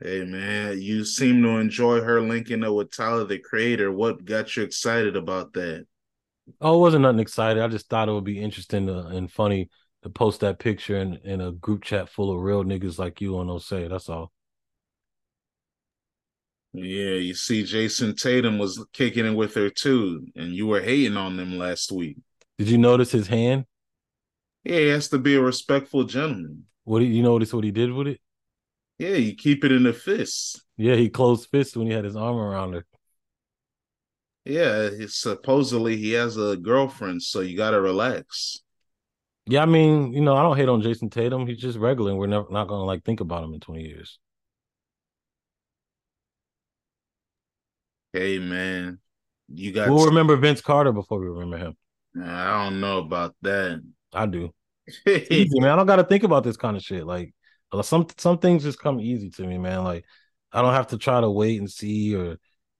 Hey 0.00 0.24
man, 0.24 0.80
you 0.80 1.04
seem 1.04 1.42
to 1.42 1.58
enjoy 1.58 2.00
her 2.00 2.20
linking 2.20 2.64
up 2.64 2.74
with 2.74 2.94
Tyler 2.94 3.24
the 3.24 3.38
Creator. 3.38 3.92
What 3.92 4.24
got 4.24 4.56
you 4.56 4.62
excited 4.62 5.16
about 5.16 5.52
that? 5.52 5.86
Oh, 6.60 6.76
it 6.76 6.80
wasn't 6.80 7.02
nothing 7.02 7.20
exciting. 7.20 7.62
I 7.62 7.68
just 7.68 7.88
thought 7.88 8.08
it 8.08 8.12
would 8.12 8.24
be 8.24 8.40
interesting 8.40 8.86
to, 8.86 9.06
and 9.06 9.30
funny 9.30 9.70
to 10.02 10.10
post 10.10 10.40
that 10.40 10.58
picture 10.58 10.96
in, 10.98 11.14
in 11.24 11.40
a 11.40 11.52
group 11.52 11.82
chat 11.82 12.08
full 12.08 12.30
of 12.30 12.42
real 12.42 12.64
niggas 12.64 12.98
like 12.98 13.20
you 13.20 13.38
on 13.38 13.60
say. 13.60 13.88
That's 13.88 14.08
all. 14.08 14.32
Yeah, 16.74 17.14
you 17.14 17.34
see, 17.34 17.62
Jayson 17.62 18.16
Tatum 18.16 18.58
was 18.58 18.84
kicking 18.92 19.24
it 19.24 19.34
with 19.34 19.54
her 19.54 19.70
too, 19.70 20.26
and 20.34 20.52
you 20.52 20.66
were 20.66 20.80
hating 20.80 21.16
on 21.16 21.36
them 21.36 21.56
last 21.56 21.92
week. 21.92 22.16
Did 22.58 22.68
you 22.68 22.78
notice 22.78 23.12
his 23.12 23.28
hand? 23.28 23.64
Yeah, 24.64 24.78
he 24.78 24.88
has 24.88 25.08
to 25.10 25.18
be 25.18 25.36
a 25.36 25.40
respectful 25.40 26.04
gentleman. 26.04 26.64
What 26.82 26.98
did 26.98 27.12
you 27.12 27.22
notice 27.22 27.52
what 27.52 27.64
he 27.64 27.70
did 27.70 27.92
with 27.92 28.08
it? 28.08 28.20
Yeah, 28.98 29.14
you 29.14 29.34
keep 29.34 29.64
it 29.64 29.72
in 29.72 29.84
the 29.84 29.92
fist. 29.92 30.62
Yeah, 30.76 30.96
he 30.96 31.08
closed 31.08 31.48
fist 31.48 31.76
when 31.76 31.86
he 31.86 31.92
had 31.92 32.04
his 32.04 32.16
arm 32.16 32.36
around 32.36 32.74
her. 32.74 32.84
Yeah, 34.44 34.90
supposedly 35.08 35.96
he 35.96 36.12
has 36.12 36.36
a 36.36 36.56
girlfriend, 36.56 37.22
so 37.22 37.40
you 37.40 37.56
gotta 37.56 37.80
relax. 37.80 38.60
Yeah, 39.46 39.62
I 39.62 39.66
mean, 39.66 40.12
you 40.12 40.20
know, 40.20 40.36
I 40.36 40.42
don't 40.42 40.56
hate 40.56 40.68
on 40.68 40.82
Jayson 40.82 41.10
Tatum. 41.10 41.46
He's 41.46 41.58
just 41.58 41.78
regular, 41.78 42.10
and 42.10 42.18
we're 42.18 42.26
never 42.26 42.46
not 42.50 42.68
gonna 42.68 42.84
like 42.84 43.04
think 43.04 43.20
about 43.20 43.44
him 43.44 43.54
in 43.54 43.60
20 43.60 43.82
years. 43.82 44.18
Hey 48.12 48.38
man, 48.38 49.00
you 49.48 49.72
got. 49.72 49.88
We'll 49.88 50.06
remember 50.06 50.36
Vince 50.36 50.60
Carter 50.60 50.92
before 50.92 51.20
we 51.20 51.26
remember 51.26 51.58
him. 51.58 51.76
I 52.22 52.64
don't 52.64 52.80
know 52.80 52.98
about 52.98 53.34
that. 53.42 53.82
I 54.12 54.26
do. 54.26 54.50
easy, 55.06 55.58
man. 55.58 55.70
I 55.70 55.76
don't 55.76 55.86
got 55.86 55.96
to 55.96 56.04
think 56.04 56.22
about 56.22 56.44
this 56.44 56.56
kind 56.56 56.76
of 56.76 56.82
shit. 56.82 57.06
Like 57.06 57.34
some 57.82 58.06
some 58.18 58.38
things 58.38 58.62
just 58.62 58.78
come 58.78 59.00
easy 59.00 59.30
to 59.30 59.46
me, 59.46 59.58
man. 59.58 59.84
Like 59.84 60.04
I 60.52 60.62
don't 60.62 60.74
have 60.74 60.88
to 60.88 60.98
try 60.98 61.20
to 61.20 61.30
wait 61.30 61.58
and 61.58 61.70
see 61.70 62.14
or 62.14 62.36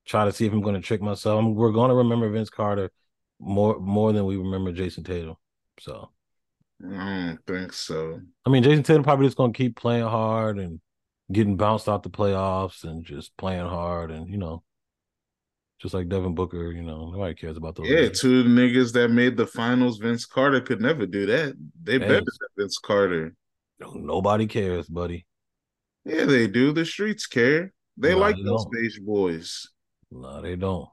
try 0.06 0.24
to 0.24 0.32
see 0.32 0.46
if 0.46 0.52
I'm 0.52 0.60
going 0.60 0.74
to 0.74 0.80
trick 0.80 1.02
myself. 1.02 1.38
I'm, 1.38 1.54
we're 1.54 1.72
going 1.72 1.90
to 1.90 1.96
remember 1.96 2.28
Vince 2.30 2.50
Carter 2.50 2.90
more 3.40 3.78
more 3.80 4.12
than 4.12 4.24
we 4.24 4.36
remember 4.36 4.72
Jayson 4.72 5.04
Tatum. 5.04 5.36
So 5.80 6.10
I 6.82 6.86
don't 6.86 7.38
think 7.46 7.72
so. 7.72 8.20
I 8.46 8.50
mean, 8.50 8.62
Jayson 8.62 8.84
Tatum 8.84 9.02
probably 9.02 9.26
just 9.26 9.36
going 9.36 9.52
to 9.52 9.56
keep 9.56 9.76
playing 9.76 10.06
hard 10.06 10.58
and 10.58 10.80
getting 11.32 11.56
bounced 11.56 11.88
out 11.88 12.02
the 12.02 12.10
playoffs 12.10 12.84
and 12.84 13.04
just 13.04 13.36
playing 13.36 13.66
hard 13.66 14.10
and 14.10 14.28
you 14.28 14.36
know, 14.36 14.62
just 15.80 15.94
like 15.94 16.08
Devin 16.08 16.34
Booker. 16.34 16.72
You 16.72 16.82
know, 16.82 17.10
nobody 17.10 17.34
cares 17.34 17.56
about 17.56 17.76
those. 17.76 17.88
Yeah, 17.88 18.08
two 18.08 18.44
niggas 18.44 18.92
that 18.92 19.08
made 19.10 19.36
the 19.36 19.46
finals. 19.46 19.98
Vince 19.98 20.26
Carter 20.26 20.60
could 20.60 20.80
never 20.80 21.06
do 21.06 21.26
that. 21.26 21.54
They 21.82 21.94
hey, 21.94 21.98
better 21.98 22.20
than 22.20 22.48
Vince 22.58 22.78
Carter. 22.78 23.34
Nobody 23.80 24.46
cares, 24.46 24.86
buddy. 24.88 25.26
Yeah, 26.04 26.24
they 26.24 26.46
do. 26.46 26.72
The 26.72 26.84
streets 26.84 27.26
care. 27.26 27.72
They 27.96 28.14
like 28.14 28.36
those 28.44 28.66
beige 28.66 28.98
boys. 28.98 29.68
No, 30.14 30.40
they 30.40 30.54
don't. 30.54 30.88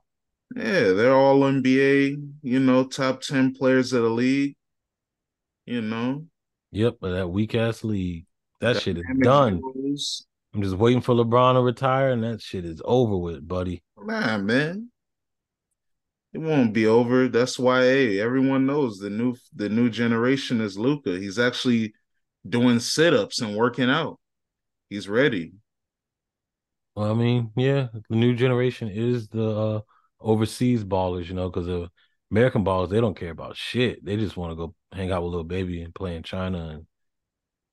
Yeah, 0.55 0.91
they're 0.93 1.15
all 1.15 1.41
NBA, 1.41 2.31
you 2.41 2.59
know, 2.59 2.85
top 2.85 3.21
10 3.21 3.53
players 3.53 3.93
of 3.93 4.03
the 4.03 4.09
league. 4.09 4.55
You 5.65 5.81
know. 5.81 6.25
Yep, 6.71 6.97
but 6.99 7.11
that 7.11 7.27
weak 7.27 7.53
ass 7.53 7.83
league. 7.83 8.25
That, 8.59 8.81
shit 8.81 8.97
is 8.97 9.03
done. 9.21 9.61
I'm 10.53 10.61
just 10.61 10.77
waiting 10.77 11.01
for 11.01 11.15
LeBron 11.15 11.53
to 11.53 11.61
retire 11.61 12.11
and 12.11 12.23
that 12.23 12.41
shit 12.41 12.65
is 12.65 12.81
over 12.83 13.17
with, 13.17 13.47
buddy. 13.47 13.81
Nah, 13.97 14.37
man. 14.37 14.89
It 16.33 16.39
won't 16.39 16.73
be 16.73 16.87
over. 16.87 17.27
That's 17.27 17.59
why 17.59 17.81
hey, 17.81 18.19
everyone 18.19 18.65
knows 18.65 18.97
the 18.97 19.09
new 19.09 19.35
the 19.53 19.69
new 19.69 19.89
generation 19.89 20.61
is 20.61 20.77
Luka. 20.77 21.17
He's 21.19 21.39
actually 21.39 21.93
doing 22.47 22.79
sit-ups 22.79 23.41
and 23.41 23.55
working 23.55 23.89
out. 23.89 24.19
He's 24.89 25.09
ready. 25.09 25.53
Well, 26.95 27.11
I 27.11 27.13
mean, 27.13 27.51
yeah, 27.55 27.87
the 28.09 28.15
new 28.15 28.35
generation 28.35 28.89
is 28.89 29.29
the 29.29 29.49
uh, 29.49 29.81
overseas 30.19 30.83
ballers, 30.83 31.27
you 31.27 31.35
know, 31.35 31.49
because 31.49 31.67
the 31.67 31.89
American 32.31 32.65
ballers 32.65 32.89
they 32.89 32.99
don't 32.99 33.17
care 33.17 33.31
about 33.31 33.55
shit. 33.55 34.03
They 34.03 34.17
just 34.17 34.37
want 34.37 34.51
to 34.51 34.55
go 34.55 34.75
hang 34.91 35.11
out 35.11 35.23
with 35.23 35.31
little 35.31 35.45
baby 35.45 35.81
and 35.81 35.95
play 35.95 36.15
in 36.15 36.23
China, 36.23 36.69
and 36.69 36.85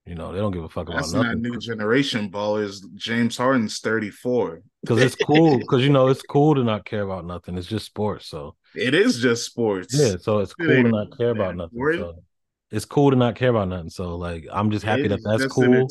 you 0.07 0.15
know 0.15 0.33
they 0.33 0.39
don't 0.39 0.53
give 0.53 0.65
a 0.65 0.69
fuck 0.69 0.89
That's 0.89 1.11
about 1.11 1.25
nothing. 1.25 1.43
Not 1.43 1.51
new 1.51 1.59
generation 1.59 2.31
ballers. 2.31 2.81
James 2.95 3.37
Harden's 3.37 3.81
thirty 3.81 4.11
four. 4.11 4.63
Because 4.83 5.01
it's 5.03 5.17
cool. 5.17 5.59
Because 5.59 5.83
you 5.83 5.91
know 5.91 6.09
it's 6.09 6.23
cool 6.23 6.55
to 6.55 6.63
not 6.63 6.85
care 6.85 7.03
about 7.03 7.27
nothing. 7.27 7.59
It's 7.59 7.67
just 7.67 7.87
sports. 7.87 8.27
So 8.27 8.55
it 8.75 8.95
is 8.95 9.19
just 9.19 9.45
sports. 9.45 9.99
Yeah. 9.99 10.17
So 10.21 10.39
it's 10.39 10.55
cool 10.55 10.71
it 10.71 10.83
to 10.85 10.89
not 10.89 11.19
care 11.19 11.31
about 11.31 11.57
nothing. 11.57 11.79
So 11.95 12.23
it's 12.71 12.85
cool 12.85 13.11
to 13.11 13.17
not 13.17 13.35
care 13.35 13.51
about 13.51 13.69
nothing. 13.69 13.91
So 13.91 14.17
like 14.17 14.47
I'm 14.53 14.71
just 14.71 14.85
happy 14.85 15.09
that 15.09 15.21
that's 15.25 15.47
cool. 15.47 15.89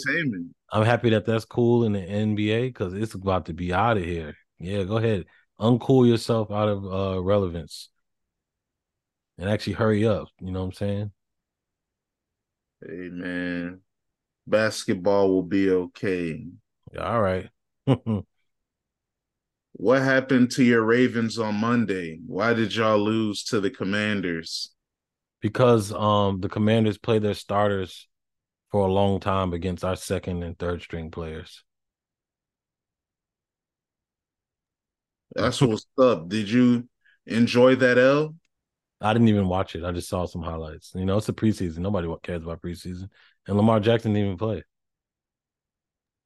I'm 0.71 0.83
happy 0.83 1.09
that 1.11 1.25
that's 1.25 1.45
cool 1.45 1.85
in 1.85 1.93
the 1.93 2.01
NBA 2.01 2.67
because 2.67 2.93
it's 2.93 3.13
about 3.13 3.45
to 3.45 3.53
be 3.53 3.73
out 3.73 3.97
of 3.97 4.03
here. 4.03 4.35
Yeah, 4.59 4.83
go 4.83 4.97
ahead, 4.97 5.25
uncool 5.59 6.07
yourself 6.07 6.51
out 6.51 6.67
of 6.67 6.85
uh, 6.85 7.21
relevance, 7.21 7.89
and 9.37 9.49
actually 9.49 9.73
hurry 9.73 10.05
up. 10.05 10.27
You 10.39 10.51
know 10.51 10.59
what 10.59 10.65
I'm 10.65 10.73
saying? 10.73 11.11
Hey 12.85 13.09
man, 13.11 13.79
basketball 14.45 15.29
will 15.29 15.43
be 15.43 15.69
okay. 15.69 16.45
All 16.99 17.21
right. 17.21 17.49
what 19.73 20.01
happened 20.01 20.51
to 20.51 20.63
your 20.63 20.83
Ravens 20.83 21.39
on 21.39 21.55
Monday? 21.55 22.19
Why 22.25 22.53
did 22.53 22.75
y'all 22.75 22.99
lose 22.99 23.43
to 23.45 23.61
the 23.61 23.69
Commanders? 23.69 24.71
because 25.41 25.93
um 25.93 26.39
the 26.41 26.49
Commanders 26.49 26.97
play 26.97 27.19
their 27.19 27.33
starters 27.33 28.06
for 28.71 28.85
a 28.85 28.91
long 28.91 29.19
time 29.19 29.53
against 29.53 29.83
our 29.85 29.95
second 29.95 30.43
and 30.43 30.57
third 30.57 30.81
string 30.81 31.11
players. 31.11 31.63
That's 35.35 35.61
what's 35.61 35.85
up. 35.97 36.29
Did 36.29 36.49
you 36.49 36.87
enjoy 37.25 37.75
that 37.75 37.97
L? 37.97 38.35
I 38.99 39.13
didn't 39.13 39.27
even 39.27 39.47
watch 39.47 39.75
it. 39.75 39.83
I 39.83 39.91
just 39.91 40.09
saw 40.09 40.25
some 40.25 40.41
highlights. 40.41 40.91
You 40.95 41.05
know, 41.05 41.17
it's 41.17 41.29
a 41.29 41.33
preseason. 41.33 41.79
Nobody 41.79 42.07
cares 42.23 42.43
about 42.43 42.61
preseason. 42.61 43.09
And 43.47 43.55
Lamar 43.55 43.79
Jackson 43.79 44.13
didn't 44.13 44.25
even 44.25 44.37
play. 44.37 44.63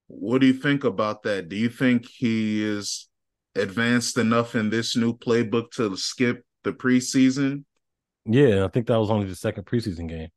What 0.07 0.41
do 0.41 0.47
you 0.47 0.53
think 0.53 0.83
about 0.83 1.23
that? 1.23 1.49
Do 1.49 1.55
you 1.55 1.69
think 1.69 2.05
he 2.07 2.63
is 2.63 3.09
advanced 3.55 4.17
enough 4.17 4.55
in 4.55 4.69
this 4.69 4.95
new 4.95 5.17
playbook 5.17 5.71
to 5.71 5.95
skip 5.97 6.43
the 6.63 6.71
preseason? 6.71 7.65
Yeah, 8.25 8.63
I 8.63 8.67
think 8.69 8.87
that 8.87 8.99
was 8.99 9.09
only 9.09 9.27
the 9.27 9.35
second 9.35 9.65
preseason 9.65 10.07
game. 10.07 10.29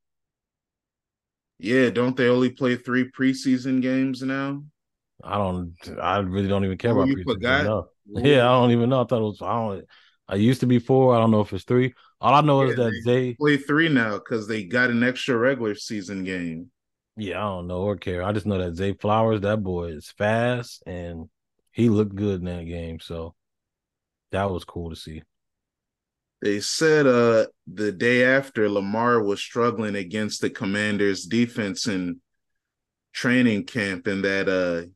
Yeah, 1.58 1.90
don't 1.90 2.16
they 2.16 2.28
only 2.28 2.50
play 2.50 2.76
three 2.76 3.10
preseason 3.10 3.80
games 3.80 4.22
now? 4.22 4.62
I 5.22 5.36
don't. 5.38 5.74
I 6.00 6.18
really 6.18 6.48
don't 6.48 6.64
even 6.64 6.78
care 6.78 6.92
oh, 6.92 7.02
about 7.02 7.08
you 7.08 7.24
preseason. 7.24 7.64
No. 7.64 7.88
Yeah, 8.06 8.46
I 8.46 8.52
don't 8.52 8.70
even 8.70 8.90
know. 8.90 9.02
I 9.02 9.06
thought 9.06 9.20
it 9.20 9.22
was. 9.22 9.40
I 9.40 9.54
don't. 9.54 9.86
I 10.28 10.34
used 10.34 10.60
to 10.60 10.66
be 10.66 10.78
four. 10.78 11.14
I 11.14 11.18
don't 11.18 11.30
know 11.30 11.40
if 11.40 11.52
it's 11.54 11.64
three. 11.64 11.94
All 12.20 12.34
I 12.34 12.42
know 12.42 12.62
yeah, 12.62 12.70
is 12.70 12.76
that 12.76 13.02
they, 13.04 13.28
they 13.28 13.34
play 13.34 13.56
three 13.56 13.88
now 13.88 14.18
because 14.18 14.46
they 14.46 14.64
got 14.64 14.90
an 14.90 15.02
extra 15.02 15.36
regular 15.36 15.74
season 15.74 16.24
game. 16.24 16.70
Yeah, 17.16 17.38
I 17.38 17.48
don't 17.48 17.66
know 17.66 17.82
or 17.82 17.96
care. 17.96 18.22
I 18.22 18.32
just 18.32 18.46
know 18.46 18.58
that 18.58 18.76
Zay 18.76 18.92
Flowers, 18.92 19.42
that 19.42 19.62
boy 19.62 19.86
is 19.86 20.12
fast 20.18 20.82
and 20.86 21.28
he 21.72 21.88
looked 21.88 22.14
good 22.14 22.40
in 22.40 22.46
that 22.46 22.66
game. 22.66 23.00
So 23.00 23.34
that 24.32 24.50
was 24.50 24.64
cool 24.64 24.90
to 24.90 24.96
see. 24.96 25.22
They 26.44 26.60
said 26.60 27.06
uh 27.06 27.46
the 27.66 27.90
day 27.90 28.22
after 28.22 28.68
Lamar 28.68 29.22
was 29.22 29.40
struggling 29.40 29.96
against 29.96 30.42
the 30.42 30.50
Commanders 30.50 31.24
defense 31.24 31.88
in 31.88 32.20
training 33.14 33.64
camp 33.64 34.06
and 34.06 34.22
that 34.24 34.46
uh 34.46 34.86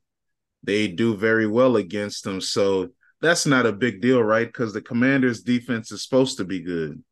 they 0.62 0.88
do 0.88 1.16
very 1.16 1.46
well 1.46 1.76
against 1.76 2.24
them. 2.24 2.42
So 2.42 2.90
that's 3.22 3.46
not 3.46 3.64
a 3.64 3.72
big 3.72 4.02
deal, 4.02 4.22
right? 4.22 4.46
Because 4.46 4.74
the 4.74 4.82
Commanders 4.82 5.40
defense 5.40 5.90
is 5.90 6.02
supposed 6.04 6.36
to 6.36 6.44
be 6.44 6.60
good. 6.60 7.02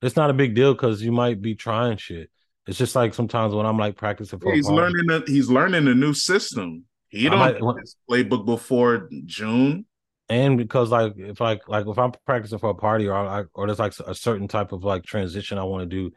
It's 0.00 0.16
not 0.16 0.30
a 0.30 0.34
big 0.34 0.54
deal 0.54 0.72
because 0.72 1.02
you 1.02 1.12
might 1.12 1.42
be 1.42 1.54
trying 1.54 1.98
shit. 1.98 2.30
It's 2.66 2.78
just 2.78 2.96
like 2.96 3.12
sometimes 3.12 3.54
when 3.54 3.66
I'm 3.66 3.76
like 3.76 3.96
practicing 3.96 4.38
for 4.38 4.54
he's 4.54 4.70
learning 4.70 5.10
a, 5.10 5.22
he's 5.26 5.50
learning 5.50 5.88
a 5.88 5.94
new 5.94 6.14
system. 6.14 6.84
He 7.08 7.28
don't 7.28 7.38
might, 7.38 7.56
his 7.80 7.96
playbook 8.10 8.46
before 8.46 9.10
June. 9.26 9.84
And 10.28 10.56
because 10.56 10.90
like 10.90 11.14
if 11.16 11.40
like 11.40 11.68
like 11.68 11.86
if 11.86 11.98
I'm 11.98 12.12
practicing 12.26 12.58
for 12.58 12.70
a 12.70 12.74
party 12.74 13.08
or 13.08 13.14
I, 13.14 13.44
or 13.54 13.66
there's 13.66 13.78
like 13.78 13.94
a 14.06 14.14
certain 14.14 14.48
type 14.48 14.72
of 14.72 14.84
like 14.84 15.04
transition 15.04 15.58
I 15.58 15.64
want 15.64 15.82
to 15.82 15.86
do, 15.86 16.12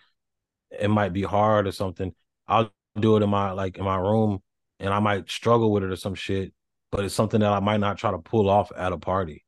it 0.71 0.89
might 0.89 1.13
be 1.13 1.23
hard 1.23 1.67
or 1.67 1.71
something. 1.71 2.13
I'll 2.47 2.71
do 2.99 3.17
it 3.17 3.23
in 3.23 3.29
my 3.29 3.51
like 3.51 3.77
in 3.77 3.83
my 3.83 3.97
room, 3.97 4.41
and 4.79 4.93
I 4.93 4.99
might 4.99 5.29
struggle 5.29 5.71
with 5.71 5.83
it 5.83 5.91
or 5.91 5.95
some 5.95 6.15
shit. 6.15 6.53
But 6.91 7.03
it's 7.03 7.15
something 7.15 7.41
that 7.41 7.51
I 7.51 7.59
might 7.59 7.81
not 7.81 7.97
try 7.97 8.11
to 8.11 8.17
pull 8.17 8.49
off 8.49 8.71
at 8.75 8.93
a 8.93 8.97
party. 8.97 9.43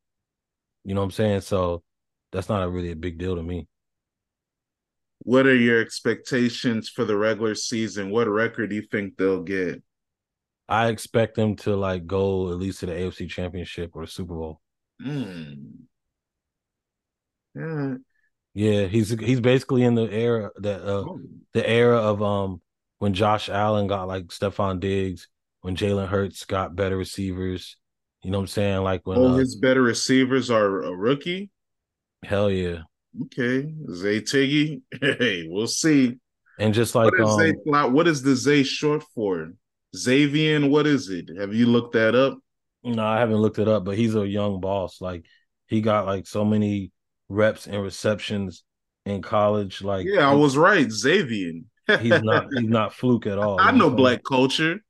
You 0.84 0.94
know 0.94 1.00
what 1.00 1.06
I'm 1.06 1.10
saying? 1.12 1.40
So 1.40 1.82
that's 2.32 2.48
not 2.48 2.62
a 2.62 2.68
really 2.68 2.90
a 2.90 2.96
big 2.96 3.18
deal 3.18 3.36
to 3.36 3.42
me. 3.42 3.66
What 5.20 5.46
are 5.46 5.56
your 5.56 5.80
expectations 5.80 6.88
for 6.88 7.04
the 7.04 7.16
regular 7.16 7.54
season? 7.54 8.10
What 8.10 8.28
record 8.28 8.70
do 8.70 8.76
you 8.76 8.82
think 8.82 9.16
they'll 9.16 9.42
get? 9.42 9.82
I 10.70 10.86
expect 10.86 11.34
them 11.34 11.56
to 11.56 11.74
like 11.74 12.06
go 12.06 12.50
at 12.50 12.58
least 12.58 12.80
to 12.80 12.86
the 12.86 12.92
AFC 12.92 13.28
Championship 13.28 13.90
or 13.94 14.06
the 14.06 14.10
Super 14.10 14.36
Bowl. 14.36 14.60
Mm. 15.04 15.72
Yeah. 17.54 17.94
Yeah, 18.54 18.86
he's 18.86 19.10
he's 19.10 19.40
basically 19.40 19.82
in 19.82 19.94
the 19.96 20.10
era 20.12 20.50
that 20.58 20.82
uh 20.82 21.04
oh. 21.06 21.20
the 21.54 21.68
era 21.68 21.98
of 21.98 22.22
um 22.22 22.60
when 22.98 23.14
Josh 23.14 23.48
Allen 23.48 23.88
got 23.88 24.06
like 24.08 24.26
Stefon 24.26 24.78
Diggs, 24.78 25.28
when 25.62 25.74
Jalen 25.74 26.08
Hurts 26.08 26.44
got 26.44 26.76
better 26.76 26.96
receivers. 26.96 27.76
You 28.22 28.30
know 28.30 28.38
what 28.38 28.42
I'm 28.42 28.48
saying? 28.48 28.82
Like 28.82 29.06
when 29.06 29.18
oh, 29.18 29.28
uh, 29.28 29.36
his 29.36 29.56
better 29.56 29.82
receivers 29.82 30.50
are 30.50 30.82
a 30.82 30.94
rookie. 30.94 31.50
Hell 32.22 32.50
yeah. 32.50 32.82
Okay, 33.24 33.72
Zay 33.92 34.20
Tiggy. 34.20 34.82
Hey, 35.00 35.46
we'll 35.48 35.66
see. 35.66 36.18
And 36.58 36.74
just 36.74 36.94
like 36.94 37.10
what 37.12 37.20
is, 37.20 37.28
um, 37.28 37.40
Zay, 37.40 37.54
what 37.90 38.06
is 38.06 38.22
the 38.22 38.36
Zay 38.36 38.62
short 38.62 39.02
for? 39.14 39.52
Xavier, 39.96 40.68
what 40.68 40.86
is 40.86 41.08
it? 41.08 41.30
Have 41.36 41.54
you 41.54 41.66
looked 41.66 41.94
that 41.94 42.14
up? 42.14 42.38
No, 42.82 43.04
I 43.04 43.18
haven't 43.18 43.36
looked 43.36 43.58
it 43.58 43.68
up, 43.68 43.84
but 43.84 43.96
he's 43.96 44.14
a 44.14 44.26
young 44.26 44.60
boss. 44.60 45.00
Like 45.00 45.26
he 45.66 45.80
got 45.80 46.06
like 46.06 46.26
so 46.26 46.44
many 46.44 46.92
reps 47.28 47.66
and 47.66 47.82
receptions 47.82 48.64
in 49.04 49.22
college. 49.22 49.82
Like 49.82 50.06
yeah, 50.06 50.30
I 50.30 50.34
was 50.34 50.56
right, 50.56 50.90
Xavier. 50.90 51.60
he's 52.00 52.22
not 52.22 52.46
he's 52.56 52.68
not 52.68 52.94
fluke 52.94 53.26
at 53.26 53.38
all. 53.38 53.60
I 53.60 53.72
know 53.72 53.90
black 53.90 54.22
culture. 54.24 54.80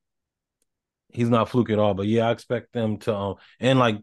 He's 1.09 1.29
not 1.29 1.49
fluke 1.49 1.71
at 1.71 1.79
all, 1.79 1.95
but 1.95 2.07
yeah, 2.07 2.29
I 2.29 2.33
expect 2.33 2.73
them 2.73 2.99
to. 2.99 3.15
Um, 3.15 3.35
and 3.59 3.79
like 3.79 3.99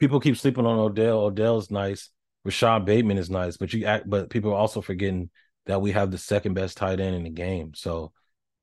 people 0.00 0.18
keep 0.18 0.36
sleeping 0.36 0.66
on 0.66 0.78
Odell. 0.78 1.20
Odell's 1.20 1.70
nice. 1.70 2.10
Rashod 2.44 2.84
Bateman 2.84 3.18
is 3.18 3.30
nice, 3.30 3.56
but 3.56 3.72
you 3.72 3.84
act. 3.84 4.08
But 4.08 4.30
people 4.30 4.50
are 4.52 4.58
also 4.58 4.80
forgetting 4.80 5.30
that 5.66 5.80
we 5.80 5.92
have 5.92 6.10
the 6.10 6.18
second 6.18 6.54
best 6.54 6.76
tight 6.76 6.98
end 6.98 7.14
in 7.14 7.22
the 7.22 7.30
game. 7.30 7.72
So 7.74 8.12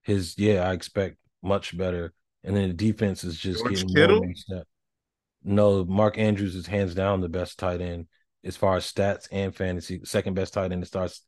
his 0.10 0.36
yeah, 0.38 0.68
I 0.68 0.74
expect 0.74 1.18
much 1.42 1.78
better. 1.78 2.14
And 2.44 2.56
then 2.56 2.70
the 2.70 2.74
defense 2.74 3.24
is 3.24 3.38
just 3.38 3.60
George 3.60 3.76
getting 3.76 3.96
Kittle? 3.96 4.24
more 4.24 4.34
step. 4.36 4.68
No, 5.44 5.86
Mark 5.86 6.18
Andrews 6.18 6.56
is 6.56 6.68
hands 6.68 6.96
down 6.96 7.22
the 7.22 7.30
best 7.30 7.60
tight 7.60 7.82
end 7.82 8.08
as 8.44 8.58
far 8.58 8.78
as 8.78 8.92
stats 8.92 9.28
and 9.32 9.56
fantasy. 9.56 10.02
Second 10.04 10.34
best 10.34 10.54
tight 10.54 10.72
end 10.72 10.84
as 10.84 10.90
far 10.90 11.04
as 11.04 11.22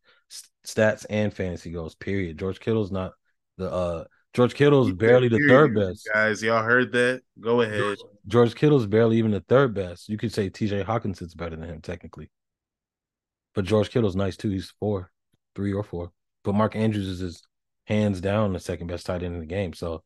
stats 0.66 1.06
and 1.10 1.34
fantasy 1.34 1.72
goes. 1.72 1.96
Period. 1.96 2.38
George 2.38 2.60
Kittle's 2.60 2.92
not 2.92 3.14
the 3.58 3.72
uh 3.72 4.04
George 4.34 4.54
Kittle's 4.54 4.94
barely 4.94 5.28
the 5.28 5.46
third 5.48 5.76
best. 5.76 6.10
Guys, 6.14 6.42
y'all 6.42 6.64
heard 6.64 6.94
that? 6.94 7.22
Go 7.40 7.62
ahead. 7.62 7.80
George, 7.80 8.00
George 8.28 8.56
Kittle's 8.56 8.88
barely 8.88 9.18
even 9.18 9.32
the 9.32 9.42
third 9.42 9.74
best. 9.74 10.08
You 10.08 10.18
could 10.18 10.34
say 10.34 10.50
TJ 10.50 10.86
Hockenson's 10.86 11.36
better 11.36 11.58
than 11.58 11.70
him 11.70 11.82
technically. 11.82 12.32
But 13.54 13.66
George 13.66 13.90
Kittle's 13.90 14.16
nice 14.16 14.38
too. 14.38 14.50
He's 14.50 14.74
four, 14.80 15.12
three 15.56 15.74
or 15.74 15.84
four. 15.84 16.12
But 16.44 16.56
Mark 16.56 16.78
Andrews 16.78 17.08
is 17.08 17.20
his 17.20 17.44
hands 17.86 18.22
down 18.22 18.54
the 18.54 18.60
second 18.60 18.88
best 18.88 19.06
tight 19.06 19.24
end 19.24 19.34
in 19.36 19.40
the 19.40 19.46
game. 19.46 19.74
So 19.74 20.04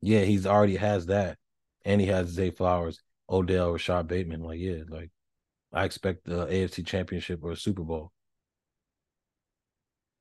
yeah, 0.00 0.20
he's 0.20 0.46
already 0.46 0.76
has 0.76 1.06
that. 1.06 1.38
And 1.84 2.00
he 2.00 2.06
has 2.08 2.28
Zay 2.28 2.50
Flowers, 2.50 3.00
Odell, 3.28 3.72
Rashod 3.72 4.08
Bateman. 4.08 4.42
Like, 4.42 4.58
yeah, 4.58 4.82
like 4.88 5.10
I 5.72 5.84
expect 5.84 6.24
the 6.24 6.46
AFC 6.46 6.86
championship 6.86 7.40
or 7.42 7.52
a 7.52 7.56
Super 7.56 7.82
Bowl. 7.82 8.12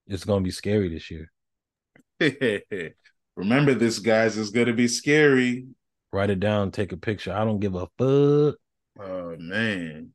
It's 0.08 0.26
gonna 0.26 0.42
be 0.42 0.52
scary 0.52 0.90
this 0.90 1.10
year. 1.12 1.32
Remember 3.36 3.74
this, 3.74 4.00
guys, 4.00 4.38
it's 4.38 4.50
gonna 4.50 4.74
be 4.74 4.88
scary. 4.88 5.66
Write 6.12 6.30
it 6.30 6.40
down, 6.40 6.72
take 6.72 6.92
a 6.92 6.98
picture. 6.98 7.34
I 7.34 7.44
don't 7.44 7.60
give 7.60 7.76
a 7.76 7.88
fuck. 7.98 8.56
Oh 9.00 9.36
man. 9.38 10.12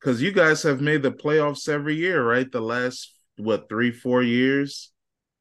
Cause 0.00 0.22
you 0.22 0.30
guys 0.30 0.62
have 0.62 0.80
made 0.80 1.02
the 1.02 1.10
playoffs 1.10 1.68
every 1.68 1.96
year, 1.96 2.24
right? 2.24 2.50
The 2.50 2.60
last 2.60 3.14
what 3.36 3.68
three, 3.68 3.90
four 3.90 4.22
years? 4.22 4.92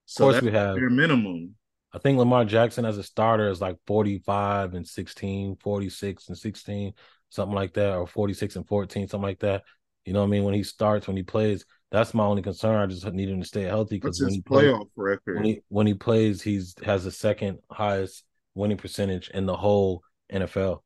So 0.09 0.29
of 0.29 0.35
course 0.35 0.43
we 0.43 0.51
have 0.51 0.77
your 0.77 0.89
minimum. 0.89 1.55
I 1.93 1.99
think 1.99 2.17
Lamar 2.17 2.45
Jackson 2.45 2.85
as 2.85 2.97
a 2.97 3.03
starter 3.03 3.49
is 3.49 3.59
like 3.59 3.77
45 3.87 4.73
and 4.73 4.87
16, 4.87 5.57
46 5.57 6.29
and 6.29 6.37
16, 6.37 6.93
something 7.29 7.55
like 7.55 7.73
that, 7.73 7.95
or 7.95 8.07
46 8.07 8.55
and 8.55 8.67
14, 8.67 9.07
something 9.09 9.21
like 9.21 9.39
that. 9.39 9.63
You 10.05 10.13
know 10.13 10.19
what 10.19 10.27
I 10.27 10.29
mean? 10.29 10.43
When 10.45 10.53
he 10.53 10.63
starts, 10.63 11.07
when 11.07 11.17
he 11.17 11.23
plays, 11.23 11.65
that's 11.91 12.13
my 12.13 12.23
only 12.23 12.41
concern. 12.41 12.77
I 12.77 12.85
just 12.85 13.05
need 13.11 13.29
him 13.29 13.41
to 13.41 13.47
stay 13.47 13.63
healthy 13.63 13.97
because 13.97 14.21
when 14.21 14.33
he 14.33 14.41
playoff 14.41 14.77
plays, 14.77 14.87
record? 14.95 15.35
When 15.35 15.43
he, 15.43 15.61
when 15.67 15.87
he 15.87 15.93
plays, 15.93 16.41
he's 16.41 16.73
has 16.83 17.03
the 17.03 17.11
second 17.11 17.59
highest 17.69 18.23
winning 18.55 18.77
percentage 18.77 19.29
in 19.29 19.45
the 19.45 19.57
whole 19.57 20.03
NFL. 20.31 20.83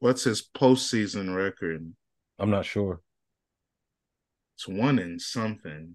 What's 0.00 0.24
his 0.24 0.42
postseason 0.42 1.34
record? 1.34 1.92
I'm 2.38 2.50
not 2.50 2.64
sure. 2.64 3.00
It's 4.56 4.66
one 4.66 4.98
in 4.98 5.20
something. 5.20 5.94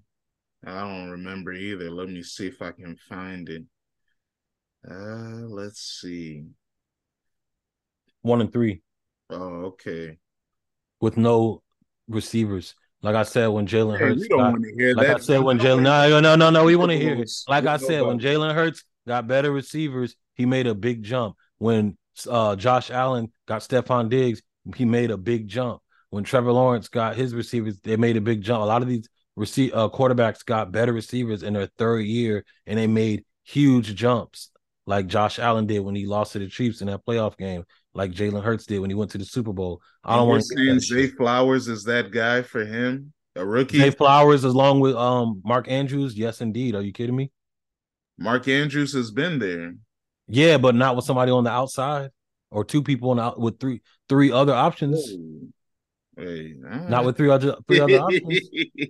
I 0.66 0.82
don't 0.82 1.10
remember 1.10 1.54
either. 1.54 1.90
Let 1.90 2.10
me 2.10 2.22
see 2.22 2.48
if 2.48 2.62
I 2.62 2.72
can 2.72 2.98
find 3.08 3.48
it. 3.50 3.64
Uh, 4.90 5.46
let's 5.48 6.00
see. 6.02 6.46
One 8.22 8.42
and 8.42 8.52
three. 8.52 8.82
Oh, 9.30 9.66
okay. 9.66 10.18
With 11.00 11.18
no 11.18 11.64
receivers. 12.08 12.76
Like 13.02 13.16
I 13.16 13.24
said, 13.24 13.48
when 13.48 13.66
Jalen 13.66 13.98
hey, 13.98 14.06
Hurts, 14.06 14.28
got, 14.28 14.54
like 14.98 15.08
that. 15.08 15.16
I 15.16 15.20
said, 15.20 15.40
when 15.40 15.58
Jalen, 15.58 15.84
no, 15.84 16.20
no, 16.20 16.36
no, 16.36 16.50
no, 16.50 16.66
we 16.66 16.76
want 16.76 16.92
to 16.92 16.98
hear 16.98 17.16
it. 17.16 17.32
Like 17.48 17.66
I 17.66 17.78
said, 17.78 18.02
when 18.02 18.20
Jalen 18.20 18.54
Hurts 18.54 18.84
got 19.08 19.28
better 19.28 19.52
receivers, 19.52 20.16
he 20.34 20.46
made 20.46 20.68
a 20.68 20.76
big 20.76 21.04
jump. 21.04 21.38
When 21.60 21.98
uh, 22.30 22.58
Josh 22.58 22.92
Allen 22.92 23.32
got 23.48 23.62
Stefon 23.62 24.10
Diggs, 24.10 24.42
he 24.76 24.84
made 24.84 25.12
a 25.12 25.18
big 25.18 25.48
jump. 25.48 25.82
When 26.10 26.26
Trevor 26.26 26.52
Lawrence 26.52 26.90
got 26.90 27.16
his 27.16 27.34
receivers, 27.34 27.80
they 27.80 27.96
made 27.96 28.18
a 28.18 28.22
big 28.22 28.42
jump. 28.42 28.64
A 28.64 28.66
lot 28.66 28.82
of 28.82 28.90
these 28.90 29.08
receive 29.40 29.74
uh, 29.74 29.90
quarterbacks 29.90 30.46
got 30.46 30.72
better 30.72 30.94
receivers 30.94 31.42
in 31.44 31.54
their 31.54 31.68
third 31.78 32.02
year, 32.02 32.44
and 32.68 32.78
they 32.78 32.88
made 32.88 33.24
huge 33.44 33.96
jumps, 33.96 34.52
like 34.86 35.08
Josh 35.08 35.40
Allen 35.40 35.66
did 35.66 35.80
when 35.80 35.96
he 35.96 36.06
lost 36.06 36.34
to 36.34 36.40
the 36.40 36.48
Chiefs 36.48 36.82
in 36.82 36.88
that 36.88 37.06
playoff 37.06 37.38
game, 37.38 37.64
like 37.94 38.12
Jalen 38.12 38.44
Hurts 38.44 38.66
did 38.66 38.80
when 38.80 38.90
he 38.90 38.96
went 38.96 39.12
to 39.12 39.18
the 39.18 39.26
Super 39.26 39.54
Bowl. 39.54 39.82
I 40.04 40.18
don't 40.18 40.28
want 40.28 40.44
to 40.44 40.80
Zay 40.80 41.08
Flowers 41.08 41.68
is 41.68 41.86
that 41.86 42.12
guy 42.12 42.42
for 42.42 42.66
him, 42.66 43.14
a 43.36 43.46
rookie. 43.46 43.80
Zay 43.80 43.92
Flowers, 43.92 44.44
along 44.44 44.82
with 44.82 44.96
um 44.96 45.42
Mark 45.46 45.70
Andrews, 45.70 46.16
yes, 46.16 46.42
indeed. 46.42 46.76
Are 46.76 46.82
you 46.82 46.92
kidding 46.92 47.16
me? 47.16 47.32
Mark 48.18 48.48
Andrews 48.50 48.94
has 48.94 49.10
been 49.10 49.40
there. 49.40 49.74
Yeah, 50.28 50.58
but 50.58 50.76
not 50.76 50.98
with 50.98 51.06
somebody 51.06 51.32
on 51.32 51.46
the 51.46 51.50
outside 51.50 52.12
or 52.52 52.66
two 52.66 52.84
people 52.84 53.12
on 53.12 53.18
the, 53.18 53.34
with 53.38 53.60
three 53.60 53.82
three 54.10 54.32
other 54.32 54.54
options. 54.54 55.10
Hey. 56.18 56.56
Not 56.60 57.06
with 57.06 57.16
three 57.16 57.30
other 57.30 57.56
three 57.68 57.80
other 57.80 58.00
options. 58.00 58.50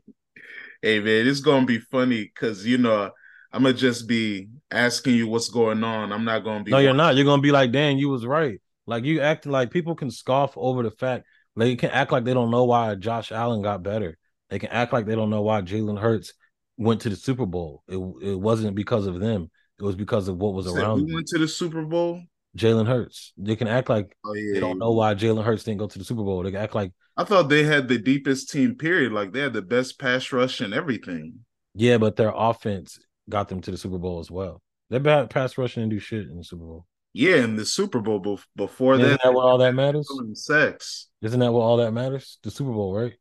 hey 0.82 1.00
man, 1.00 1.28
it's 1.28 1.42
gonna 1.42 1.66
be 1.66 1.80
funny 1.80 2.24
because 2.24 2.66
you 2.66 2.78
know 2.78 3.12
I'm 3.52 3.64
gonna 3.64 3.74
just 3.74 4.08
be 4.08 4.50
asking 4.72 5.16
you 5.16 5.28
what's 5.28 5.50
going 5.50 5.84
on. 5.84 6.12
I'm 6.12 6.26
not 6.26 6.44
gonna 6.44 6.64
be. 6.64 6.72
No, 6.72 6.78
you're 6.78 6.94
not. 6.94 7.16
You're 7.16 7.26
gonna 7.26 7.42
be 7.42 7.52
like, 7.52 7.72
Dan, 7.72 7.98
you 7.98 8.10
was 8.10 8.26
right. 8.26 8.60
Like 8.86 9.04
you 9.04 9.22
act 9.22 9.46
like 9.46 9.72
people 9.72 9.96
can 9.96 10.12
scoff 10.12 10.54
over 10.56 10.84
the 10.84 10.92
fact 10.92 11.26
they 11.56 11.76
can 11.76 11.90
act 11.92 12.12
like 12.12 12.26
they 12.26 12.34
don't 12.34 12.52
know 12.52 12.66
why 12.66 12.96
Josh 12.96 13.32
Allen 13.32 13.62
got 13.62 13.84
better. 13.84 14.18
They 14.50 14.60
can 14.60 14.70
act 14.70 14.94
like 14.94 15.06
they 15.06 15.16
don't 15.16 15.30
know 15.30 15.42
why 15.42 15.62
Jalen 15.62 16.00
Hurts 16.00 16.34
went 16.78 17.02
to 17.02 17.10
the 17.10 17.16
Super 17.16 17.46
Bowl. 17.46 17.84
It 17.88 17.98
it 18.22 18.40
wasn't 18.40 18.76
because 18.76 19.06
of 19.06 19.20
them. 19.20 19.52
It 19.80 19.84
was 19.84 19.96
because 19.96 20.28
of 20.28 20.38
what 20.38 20.54
was 20.54 20.68
around. 20.68 21.00
Who 21.00 21.14
went 21.14 21.28
to 21.28 21.38
the 21.38 21.48
Super 21.48 21.84
Bowl? 21.84 22.22
Jalen 22.58 22.88
Hurts. 22.88 23.34
They 23.38 23.56
can 23.56 23.68
act 23.68 23.90
like 23.90 24.16
oh, 24.26 24.34
yeah, 24.34 24.54
they 24.54 24.60
don't 24.60 24.80
know 24.80 24.92
why 24.92 25.14
Jalen 25.16 25.44
Hurts 25.44 25.64
didn't 25.64 25.80
go 25.80 25.88
to 25.88 26.00
the 26.00 26.06
Super 26.06 26.24
Bowl. 26.24 26.44
They 26.44 26.52
can 26.52 26.62
act 26.62 26.76
like 26.76 26.92
I 27.20 27.26
thought 27.26 27.50
they 27.50 27.66
had 27.66 27.90
the 27.90 27.98
deepest 27.98 28.50
team. 28.50 28.76
Period. 28.76 29.12
Like 29.12 29.34
they 29.34 29.42
had 29.42 29.52
the 29.52 29.62
best 29.62 30.00
pass 30.00 30.32
rush 30.32 30.62
and 30.62 30.74
everything. 30.74 31.40
Yeah, 31.76 31.98
but 31.98 32.16
their 32.16 32.32
offense 32.34 32.98
got 33.28 33.50
them 33.50 33.60
to 33.60 33.72
the 33.72 33.78
Super 33.78 33.98
Bowl 33.98 34.20
as 34.20 34.32
well. 34.32 34.62
Their 34.90 35.02
bad 35.02 35.30
pass 35.30 35.58
rushing 35.58 35.84
and 35.84 35.92
do 35.92 36.00
shit 36.00 36.30
in 36.30 36.38
the 36.38 36.46
Super 36.46 36.64
Bowl. 36.64 36.86
Yeah, 37.12 37.44
in 37.44 37.58
the 37.58 37.66
Super 37.66 38.00
Bowl 38.00 38.40
before 38.56 38.94
Isn't 38.94 39.06
that. 39.06 39.20
that 39.22 39.34
what 39.34 39.44
all 39.44 39.58
that 39.58 39.76
matters? 39.76 40.10
Sex. 40.36 41.10
Isn't 41.22 41.42
that 41.42 41.52
what 41.52 41.60
all 41.60 41.78
that 41.78 41.92
matters? 41.92 42.40
The 42.42 42.52
Super 42.52 42.72
Bowl, 42.72 42.96
right? 42.96 43.14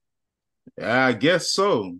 Yeah, 0.78 1.06
I 1.06 1.12
guess 1.14 1.50
so. 1.50 1.96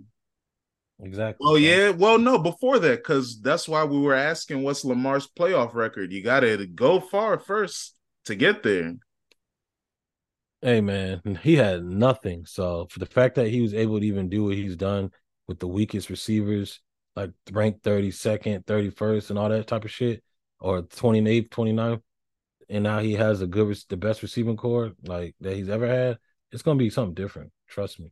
Exactly. 1.02 1.44
Oh 1.48 1.56
yeah. 1.56 1.90
Well, 1.90 2.18
no, 2.18 2.38
before 2.38 2.78
that, 2.78 2.98
because 2.98 3.40
that's 3.40 3.68
why 3.68 3.82
we 3.82 3.98
were 3.98 4.14
asking 4.14 4.62
what's 4.62 4.84
Lamar's 4.84 5.26
playoff 5.26 5.74
record. 5.74 6.12
You 6.12 6.22
got 6.22 6.40
to 6.40 6.64
go 6.64 7.00
far 7.00 7.40
first 7.40 7.96
to 8.26 8.36
get 8.36 8.62
there. 8.62 8.94
Hey 10.60 10.80
man, 10.80 11.38
he 11.42 11.54
had 11.54 11.84
nothing. 11.84 12.44
So 12.44 12.88
for 12.90 12.98
the 12.98 13.06
fact 13.06 13.36
that 13.36 13.48
he 13.48 13.60
was 13.60 13.74
able 13.74 14.00
to 14.00 14.06
even 14.06 14.28
do 14.28 14.44
what 14.44 14.54
he's 14.54 14.76
done 14.76 15.12
with 15.46 15.60
the 15.60 15.68
weakest 15.68 16.10
receivers, 16.10 16.80
like 17.14 17.30
ranked 17.52 17.84
32nd, 17.84 18.64
31st, 18.64 19.30
and 19.30 19.38
all 19.38 19.48
that 19.48 19.68
type 19.68 19.84
of 19.84 19.90
shit, 19.90 20.22
or 20.58 20.82
28th, 20.82 21.50
29th, 21.50 22.02
and 22.68 22.82
now 22.82 22.98
he 22.98 23.12
has 23.12 23.40
a 23.40 23.46
good, 23.46 23.76
the 23.88 23.96
best 23.96 24.22
receiving 24.22 24.56
core 24.56 24.92
like 25.04 25.36
that 25.40 25.54
he's 25.54 25.68
ever 25.68 25.86
had, 25.86 26.18
it's 26.50 26.62
gonna 26.62 26.78
be 26.78 26.90
something 26.90 27.14
different. 27.14 27.52
Trust 27.68 28.00
me. 28.00 28.10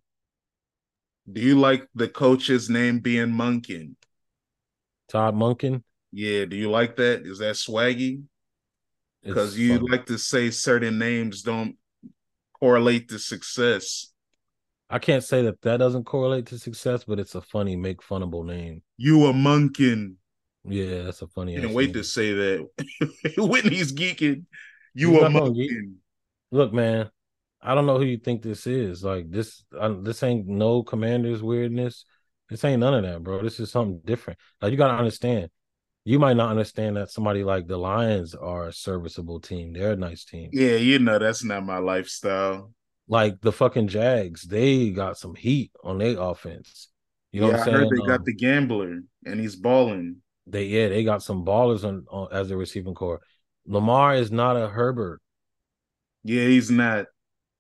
Do 1.31 1.41
you 1.41 1.59
like 1.59 1.89
the 1.95 2.09
coach's 2.09 2.71
name 2.71 3.01
being 3.01 3.29
Monken? 3.29 3.97
Todd 5.09 5.35
Monken. 5.35 5.83
Yeah. 6.13 6.45
Do 6.45 6.57
you 6.57 6.71
like 6.71 6.97
that? 6.97 7.27
Is 7.27 7.39
that 7.39 7.57
swaggy? 7.57 8.23
Because 9.25 9.59
you 9.59 9.79
fun. 9.79 9.87
like 9.91 10.07
to 10.07 10.19
say 10.19 10.51
certain 10.51 10.99
names 10.99 11.43
don't 11.43 11.77
correlate 12.66 13.09
to 13.11 13.18
success. 13.18 14.12
I 14.90 14.98
can't 14.98 15.22
say 15.22 15.42
that 15.42 15.62
that 15.62 15.76
doesn't 15.79 16.05
correlate 16.05 16.46
to 16.46 16.59
success, 16.59 17.05
but 17.05 17.18
it's 17.18 17.35
a 17.35 17.40
funny, 17.40 17.76
make 17.76 18.00
funnable 18.00 18.44
name. 18.44 18.83
You 18.96 19.26
a 19.26 19.33
Monken. 19.33 20.14
Yeah, 20.64 21.02
that's 21.02 21.22
a 21.22 21.29
funny. 21.29 21.57
Can't 21.57 21.72
wait 21.72 21.87
name. 21.87 21.94
to 21.94 22.05
say 22.05 22.33
that. 22.33 22.68
Whitney's 23.38 23.92
geeking. 23.92 24.44
You 24.94 25.12
He's 25.12 25.22
a 25.22 25.26
Monken. 25.26 25.94
Look, 26.50 26.72
man, 26.72 27.11
I 27.61 27.74
don't 27.74 27.87
know 27.87 27.98
who 27.98 28.05
you 28.05 28.18
think 28.18 28.42
this 28.42 28.66
is. 28.66 29.05
Like 29.05 29.31
this, 29.31 29.64
I, 29.81 29.88
this 29.88 30.22
ain't 30.22 30.46
no 30.46 30.83
Commanders 30.83 31.42
weirdness. 31.42 32.05
This 32.48 32.64
ain't 32.64 32.81
none 32.81 32.94
of 32.94 33.02
that, 33.02 33.22
bro. 33.22 33.42
This 33.42 33.59
is 33.61 33.70
something 33.70 34.00
different. 34.05 34.38
Like 34.61 34.72
you 34.72 34.79
got 34.79 34.88
to 34.88 34.98
understand. 34.98 35.50
You 36.07 36.21
might 36.21 36.37
not 36.37 36.51
understand 36.51 36.97
that 36.97 37.11
somebody 37.11 37.42
like 37.42 37.66
the 37.66 37.77
Lions 37.77 38.33
are 38.37 38.69
a 38.69 38.73
serviceable 38.73 39.40
team. 39.40 39.73
They're 39.73 39.90
a 39.90 39.97
nice 39.97 40.25
team. 40.25 40.51
Yeah, 40.53 40.77
you 40.77 41.01
know 41.01 41.19
that's 41.19 41.42
not 41.42 41.66
my 41.66 41.79
lifestyle. 41.79 42.71
Like 43.09 43.40
the 43.40 43.51
fucking 43.51 43.88
Jags, 43.88 44.42
they 44.42 44.90
got 44.90 45.19
some 45.19 45.35
heat 45.35 45.73
on 45.83 45.99
their 45.99 46.16
offense. 46.16 46.90
You 47.33 47.40
know 47.40 47.49
yeah, 47.49 47.53
what 47.55 47.59
I'm 47.59 47.64
saying? 47.64 47.77
I 47.77 47.79
heard 47.81 47.88
they 47.90 48.03
um, 48.03 48.07
got 48.07 48.25
the 48.25 48.35
gambler 48.35 49.01
and 49.25 49.40
he's 49.40 49.57
balling. 49.57 50.19
They 50.47 50.66
yeah, 50.66 50.87
they 50.90 51.03
got 51.03 51.25
some 51.25 51.45
ballers 51.45 51.83
on, 51.83 52.07
on 52.09 52.29
as 52.31 52.53
a 52.53 52.57
receiving 52.57 52.95
core. 52.95 53.21
Lamar 53.66 54.14
is 54.14 54.31
not 54.31 54.57
a 54.57 54.69
Herbert. 54.69 55.21
Yeah, 56.23 56.45
he's 56.45 56.71
not. 56.71 57.07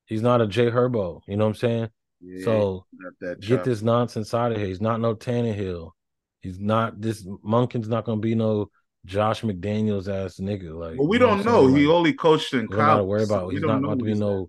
He's 0.04 0.22
not 0.22 0.40
a 0.40 0.46
Jay 0.46 0.70
Herbo. 0.70 1.20
You 1.26 1.36
know 1.36 1.46
what 1.46 1.50
I'm 1.50 1.56
saying? 1.56 1.88
Yeah, 2.20 2.44
so 2.44 2.86
get 3.40 3.64
this 3.64 3.82
nonsense 3.82 4.32
out 4.32 4.52
of 4.52 4.58
here. 4.58 4.68
He's 4.68 4.80
not 4.80 5.00
no 5.00 5.16
Tannehill. 5.16 5.90
He's 6.40 6.60
not 6.60 7.00
this 7.00 7.24
Monken's 7.24 7.88
not 7.88 8.04
gonna 8.04 8.20
be 8.20 8.34
no 8.34 8.70
Josh 9.04 9.42
McDaniels 9.42 10.08
ass 10.08 10.36
nigga. 10.36 10.74
Like 10.74 10.98
well, 10.98 11.08
we 11.08 11.18
don't 11.18 11.44
know. 11.44 11.66
know. 11.66 11.74
He 11.74 11.86
only 11.86 12.12
coached 12.12 12.54
in 12.54 12.68
college. 12.68 12.78
Not 12.78 13.06
worry 13.06 13.24
about. 13.24 13.42
So 13.42 13.48
he's 13.50 13.62
not 13.62 13.78
about 13.78 13.98
to 13.98 14.04
be 14.04 14.14
no 14.14 14.48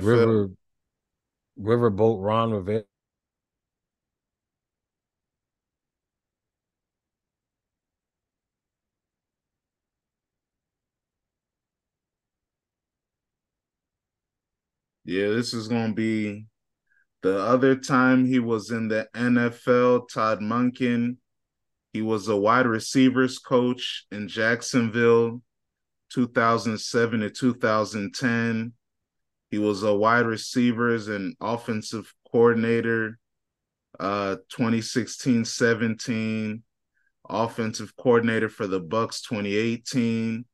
river 0.00 0.50
riverboat 1.58 2.24
Ron 2.24 2.52
Rivera. 2.52 2.84
Yeah, 15.04 15.28
this 15.28 15.52
is 15.52 15.66
gonna 15.68 15.92
be 15.92 16.46
the 17.22 17.38
other 17.38 17.76
time 17.76 18.24
he 18.24 18.38
was 18.38 18.70
in 18.70 18.88
the 18.88 19.08
NFL. 19.14 20.08
Todd 20.08 20.40
Monken, 20.40 21.16
he 21.92 22.02
was 22.02 22.28
a 22.28 22.36
wide 22.36 22.66
receivers 22.66 23.38
coach 23.38 24.06
in 24.10 24.28
Jacksonville, 24.28 25.42
2007 26.10 27.20
to 27.20 27.30
2010. 27.30 28.72
He 29.50 29.58
was 29.58 29.82
a 29.82 29.94
wide 29.94 30.26
receivers 30.26 31.08
and 31.08 31.34
offensive 31.40 32.12
coordinator, 32.30 33.18
uh, 34.00 34.36
2016-17. 34.52 36.62
Offensive 37.28 37.94
coordinator 37.96 38.48
for 38.48 38.66
the 38.66 38.80
Bucs 38.80 39.22
2018 39.28 40.44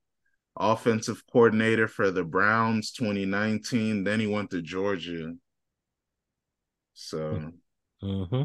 offensive 0.58 1.22
coordinator 1.30 1.88
for 1.88 2.10
the 2.10 2.24
Browns 2.24 2.90
2019. 2.92 4.04
Then 4.04 4.20
he 4.20 4.26
went 4.26 4.50
to 4.50 4.60
Georgia. 4.60 5.34
So, 6.94 7.52
mm-hmm. 8.02 8.42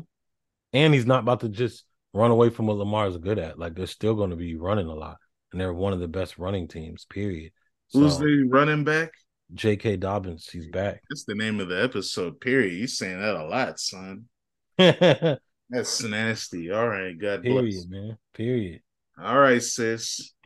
and 0.73 0.93
he's 0.93 1.06
not 1.06 1.23
about 1.23 1.39
to 1.39 1.49
just 1.49 1.86
run 2.13 2.32
away 2.32 2.49
from 2.49 2.67
what 2.67 2.78
Lamar 2.78 3.08
is 3.08 3.17
good 3.17 3.39
at. 3.39 3.60
Like 3.60 3.76
they're 3.76 3.88
still 3.88 4.15
going 4.15 4.30
to 4.30 4.36
be 4.36 4.56
running 4.56 4.88
a 4.88 4.93
lot, 4.93 5.17
and 5.52 5.60
they're 5.60 5.73
one 5.73 5.93
of 5.93 5.99
the 5.99 6.08
best 6.08 6.38
running 6.38 6.67
teams. 6.67 7.06
Period. 7.06 7.52
Who's 7.91 8.17
the 8.17 8.47
running 8.49 8.84
back? 8.84 9.12
J.K. 9.54 9.97
Dobbins. 9.97 10.49
He's 10.49 10.67
back. 10.67 11.02
That's 11.10 11.26
the 11.26 11.36
name 11.36 11.60
of 11.60 11.69
the 11.69 11.84
episode. 11.84 12.39
Period. 12.39 12.73
You 12.73 12.88
saying 12.88 13.19
that 13.19 13.36
a 13.36 13.45
lot, 13.45 13.80
son. 13.80 14.26
That's 14.78 16.04
nasty. 16.04 16.71
All 16.71 16.88
right, 16.88 17.17
God 17.17 17.43
Period, 17.43 17.71
bless. 17.71 17.88
man. 17.88 18.17
Period. 18.34 18.82
All 19.21 19.38
right, 19.38 19.62
sis. 19.62 20.34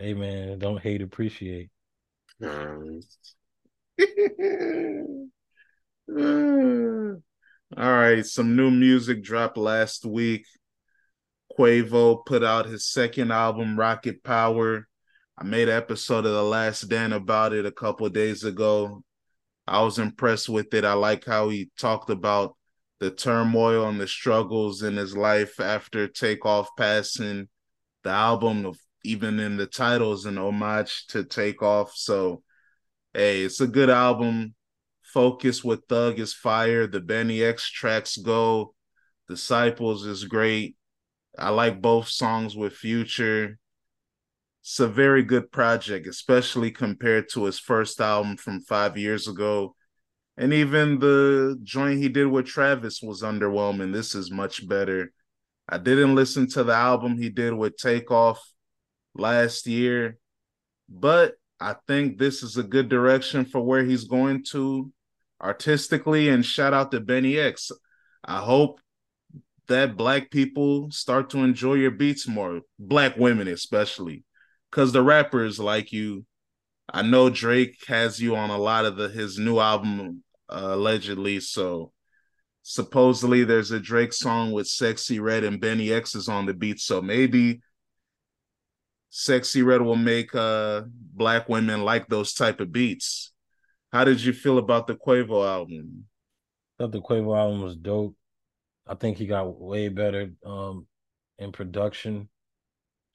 Hey 0.00 0.14
man, 0.14 0.58
don't 0.58 0.80
hate, 0.80 1.02
appreciate. 1.02 1.68
Ah. 6.12 7.29
All 7.76 7.92
right, 7.92 8.26
some 8.26 8.56
new 8.56 8.72
music 8.72 9.22
dropped 9.22 9.56
last 9.56 10.04
week. 10.04 10.44
Quavo 11.56 12.26
put 12.26 12.42
out 12.42 12.66
his 12.66 12.84
second 12.84 13.30
album, 13.30 13.78
Rocket 13.78 14.24
Power. 14.24 14.88
I 15.38 15.44
made 15.44 15.68
an 15.68 15.76
episode 15.76 16.26
of 16.26 16.32
The 16.32 16.42
Last 16.42 16.88
Dan 16.88 17.12
about 17.12 17.52
it 17.52 17.66
a 17.66 17.70
couple 17.70 18.08
days 18.08 18.42
ago. 18.42 19.04
I 19.68 19.82
was 19.82 20.00
impressed 20.00 20.48
with 20.48 20.74
it. 20.74 20.84
I 20.84 20.94
like 20.94 21.24
how 21.24 21.48
he 21.48 21.70
talked 21.78 22.10
about 22.10 22.56
the 22.98 23.12
turmoil 23.12 23.88
and 23.88 24.00
the 24.00 24.08
struggles 24.08 24.82
in 24.82 24.96
his 24.96 25.16
life 25.16 25.60
after 25.60 26.08
Takeoff 26.08 26.70
passing. 26.76 27.48
The 28.02 28.10
album 28.10 28.66
of 28.66 28.80
even 29.04 29.38
in 29.38 29.56
the 29.56 29.66
titles 29.66 30.26
an 30.26 30.38
homage 30.38 31.06
to 31.10 31.22
Takeoff. 31.22 31.92
So, 31.94 32.42
hey, 33.14 33.42
it's 33.42 33.60
a 33.60 33.68
good 33.68 33.90
album. 33.90 34.56
Focus 35.12 35.64
with 35.64 35.84
Thug 35.88 36.18
is 36.18 36.32
fire. 36.32 36.86
The 36.86 37.00
BNYX 37.00 37.70
tracks 37.70 38.16
go. 38.16 38.74
Disciples 39.28 40.06
is 40.06 40.24
great. 40.24 40.76
I 41.38 41.50
like 41.50 41.80
both 41.80 42.08
songs 42.08 42.56
with 42.56 42.74
Future. 42.74 43.58
It's 44.62 44.80
a 44.80 44.88
very 44.88 45.22
good 45.22 45.50
project, 45.50 46.06
especially 46.06 46.70
compared 46.70 47.28
to 47.30 47.44
his 47.44 47.58
first 47.58 48.00
album 48.00 48.36
from 48.36 48.60
five 48.60 48.96
years 48.96 49.26
ago. 49.26 49.74
And 50.36 50.52
even 50.52 50.98
the 50.98 51.58
joint 51.62 51.98
he 51.98 52.08
did 52.08 52.26
with 52.26 52.46
Travis 52.46 53.00
was 53.02 53.22
underwhelming. 53.22 53.92
This 53.92 54.14
is 54.14 54.30
much 54.30 54.66
better. 54.68 55.12
I 55.68 55.78
didn't 55.78 56.14
listen 56.14 56.48
to 56.50 56.64
the 56.64 56.74
album 56.74 57.16
he 57.16 57.30
did 57.30 57.54
with 57.54 57.76
Takeoff 57.76 58.40
last 59.14 59.66
year, 59.66 60.18
but 60.88 61.34
I 61.60 61.76
think 61.86 62.18
this 62.18 62.42
is 62.42 62.56
a 62.56 62.62
good 62.62 62.88
direction 62.88 63.44
for 63.44 63.60
where 63.60 63.84
he's 63.84 64.04
going 64.04 64.44
to 64.50 64.90
artistically. 65.40 66.28
And 66.28 66.44
shout 66.44 66.74
out 66.74 66.90
to 66.92 67.00
BNYX. 67.00 67.72
I 68.24 68.38
hope 68.38 68.80
that 69.68 69.96
black 69.96 70.30
people 70.30 70.90
start 70.90 71.30
to 71.30 71.38
enjoy 71.38 71.74
your 71.74 71.92
beats 71.92 72.26
more, 72.26 72.62
black 72.78 73.16
women 73.16 73.48
especially, 73.48 74.24
because 74.70 74.92
the 74.92 75.02
rappers 75.02 75.58
like 75.58 75.92
you. 75.92 76.26
I 76.92 77.02
know 77.02 77.30
Drake 77.30 77.76
has 77.86 78.20
you 78.20 78.34
on 78.34 78.50
a 78.50 78.58
lot 78.58 78.84
of 78.84 78.96
the 78.96 79.08
his 79.08 79.38
new 79.38 79.60
album 79.60 80.24
uh, 80.48 80.70
allegedly, 80.72 81.38
so 81.38 81.92
supposedly 82.62 83.44
there's 83.44 83.70
a 83.70 83.78
Drake 83.78 84.12
song 84.12 84.50
with 84.50 84.66
Sexyy 84.66 85.20
Red 85.20 85.44
and 85.44 85.62
BNYX 85.62 86.16
is 86.16 86.28
on 86.28 86.46
the 86.46 86.54
beat, 86.54 86.80
so 86.80 87.00
maybe 87.00 87.60
Sexyy 89.12 89.64
Red 89.64 89.82
will 89.82 89.96
make 89.96 90.34
uh 90.34 90.82
black 90.88 91.48
women 91.48 91.84
like 91.84 92.08
those 92.08 92.34
type 92.34 92.60
of 92.60 92.72
beats. 92.72 93.29
How 93.92 94.04
did 94.04 94.22
you 94.22 94.32
feel 94.32 94.58
about 94.58 94.86
the 94.86 94.94
Quavo 94.94 95.46
album? 95.46 96.04
I 96.78 96.82
thought 96.82 96.92
the 96.92 97.00
Quavo 97.00 97.36
album 97.36 97.62
was 97.62 97.76
dope. 97.76 98.16
I 98.86 98.94
think 98.94 99.18
he 99.18 99.26
got 99.26 99.60
way 99.60 99.88
better 99.88 100.30
um 100.44 100.86
in 101.38 101.52
production. 101.52 102.28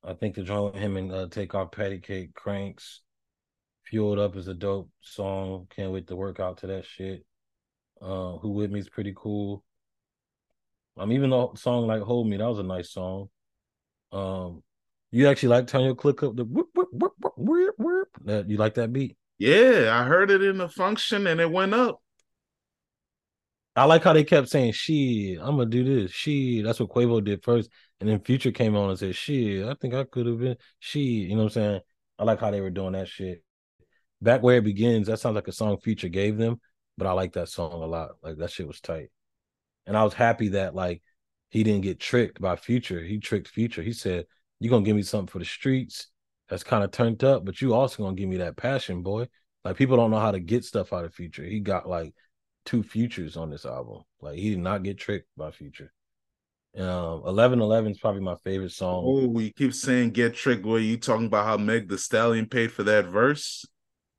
I 0.03 0.13
think 0.13 0.35
the 0.35 0.43
joint 0.43 0.73
with 0.73 0.81
him 0.81 0.97
and 0.97 1.11
uh, 1.11 1.27
Takeoff 1.29 1.71
Patty 1.71 1.99
Cake 1.99 2.33
Cranks 2.33 3.01
Fueled 3.85 4.19
Up 4.19 4.35
is 4.35 4.47
a 4.47 4.53
dope 4.53 4.89
song. 5.01 5.67
Can't 5.75 5.91
wait 5.91 6.07
to 6.07 6.15
work 6.15 6.39
out 6.39 6.57
to 6.59 6.67
that 6.67 6.85
shit. 6.85 7.25
Uh 8.01 8.37
Who 8.37 8.51
With 8.51 8.71
Me 8.71 8.79
is 8.79 8.89
pretty 8.89 9.13
cool. 9.15 9.63
Um 10.97 11.11
even 11.13 11.29
the 11.29 11.55
song 11.55 11.87
like 11.87 12.01
Hold 12.01 12.27
Me, 12.27 12.37
that 12.37 12.49
was 12.49 12.59
a 12.59 12.63
nice 12.63 12.91
song. 12.91 13.29
Um 14.11 14.61
you 15.11 15.29
actually 15.29 15.49
like 15.49 15.67
turn 15.67 15.85
your 15.85 15.95
click 15.95 16.21
up 16.23 16.35
the 16.35 16.43
whoop, 16.43 16.67
whoop, 16.73 16.89
whoop, 16.91 17.13
whoop, 17.19 17.33
whoop, 17.37 17.75
whoop. 17.77 18.09
That 18.25 18.49
you 18.49 18.57
like 18.57 18.73
that 18.73 18.91
beat? 18.91 19.15
Yeah, 19.37 19.89
I 19.91 20.03
heard 20.05 20.31
it 20.31 20.41
in 20.41 20.57
the 20.57 20.69
function 20.69 21.27
and 21.27 21.41
it 21.41 21.51
went 21.51 21.73
up. 21.73 22.01
I 23.75 23.83
like 23.83 24.03
how 24.03 24.13
they 24.13 24.23
kept 24.23 24.47
saying 24.49 24.71
"she." 24.71 25.37
I'm 25.39 25.57
gonna 25.57 25.65
do 25.69 25.83
this. 25.83 26.11
She. 26.11 26.61
That's 26.61 26.79
what 26.79 26.89
Quavo 26.89 27.21
did 27.23 27.43
first, 27.43 27.69
and 27.99 28.09
then 28.09 28.21
Future 28.21 28.51
came 28.51 28.75
on 28.75 28.89
and 28.89 28.97
said 28.99 29.15
"she." 29.15 29.63
I 29.63 29.75
think 29.81 29.93
I 29.93 30.05
could 30.05 30.27
have 30.27 30.39
been 30.39 30.55
she. 30.79 31.01
You 31.01 31.31
know 31.31 31.43
what 31.43 31.43
I'm 31.43 31.49
saying? 31.49 31.81
I 32.17 32.23
like 32.23 32.39
how 32.39 32.51
they 32.51 32.61
were 32.61 32.69
doing 32.69 32.93
that 32.93 33.09
shit. 33.09 33.43
Back 34.21 34.41
where 34.41 34.57
it 34.57 34.63
begins. 34.63 35.07
That 35.07 35.19
sounds 35.19 35.35
like 35.35 35.49
a 35.49 35.51
song 35.51 35.77
Future 35.77 36.07
gave 36.07 36.37
them, 36.37 36.61
but 36.97 37.07
I 37.07 37.11
like 37.11 37.33
that 37.33 37.49
song 37.49 37.73
a 37.73 37.85
lot. 37.85 38.11
Like 38.23 38.37
that 38.37 38.51
shit 38.51 38.67
was 38.67 38.79
tight, 38.79 39.09
and 39.85 39.97
I 39.97 40.03
was 40.05 40.13
happy 40.13 40.49
that 40.49 40.73
like 40.73 41.01
he 41.49 41.63
didn't 41.63 41.81
get 41.83 41.99
tricked 41.99 42.39
by 42.39 42.55
Future. 42.55 43.03
He 43.03 43.19
tricked 43.19 43.49
Future. 43.49 43.81
He 43.81 43.93
said, 43.93 44.25
you're 44.59 44.71
gonna 44.71 44.85
give 44.85 44.95
me 44.95 45.03
something 45.03 45.27
for 45.27 45.39
the 45.39 45.45
streets. 45.45 46.07
That's 46.49 46.63
kind 46.63 46.83
of 46.83 46.91
turned 46.91 47.23
up, 47.23 47.45
but 47.45 47.61
you 47.61 47.73
also 47.73 48.03
gonna 48.03 48.15
give 48.15 48.29
me 48.29 48.37
that 48.37 48.57
passion, 48.57 49.01
boy. 49.01 49.27
Like 49.63 49.77
people 49.77 49.97
don't 49.97 50.11
know 50.11 50.19
how 50.19 50.31
to 50.31 50.39
get 50.39 50.63
stuff 50.63 50.93
out 50.93 51.05
of 51.05 51.13
Future. 51.13 51.43
He 51.43 51.59
got 51.59 51.89
like 51.89 52.13
two 52.65 52.83
futures 52.83 53.35
on 53.37 53.49
this 53.49 53.65
album. 53.65 54.03
Like 54.21 54.37
he 54.37 54.51
did 54.51 54.59
not 54.59 54.83
get 54.83 54.97
tricked 54.97 55.27
by 55.35 55.51
Future. 55.51 55.91
Um, 56.77 57.23
eleven 57.25 57.61
eleven 57.61 57.91
is 57.91 57.99
probably 57.99 58.21
my 58.21 58.35
favorite 58.43 58.73
song. 58.73 59.03
Oh, 59.05 59.27
we 59.27 59.51
keep 59.53 59.73
saying 59.73 60.11
get 60.11 60.35
tricked. 60.35 60.65
Were 60.65 60.79
you 60.79 60.97
talking 60.97 61.27
about 61.27 61.45
how 61.45 61.57
Meg 61.57 61.87
the 61.87 61.97
Stallion 61.97 62.47
paid 62.47 62.71
for 62.71 62.83
that 62.83 63.05
verse? 63.05 63.65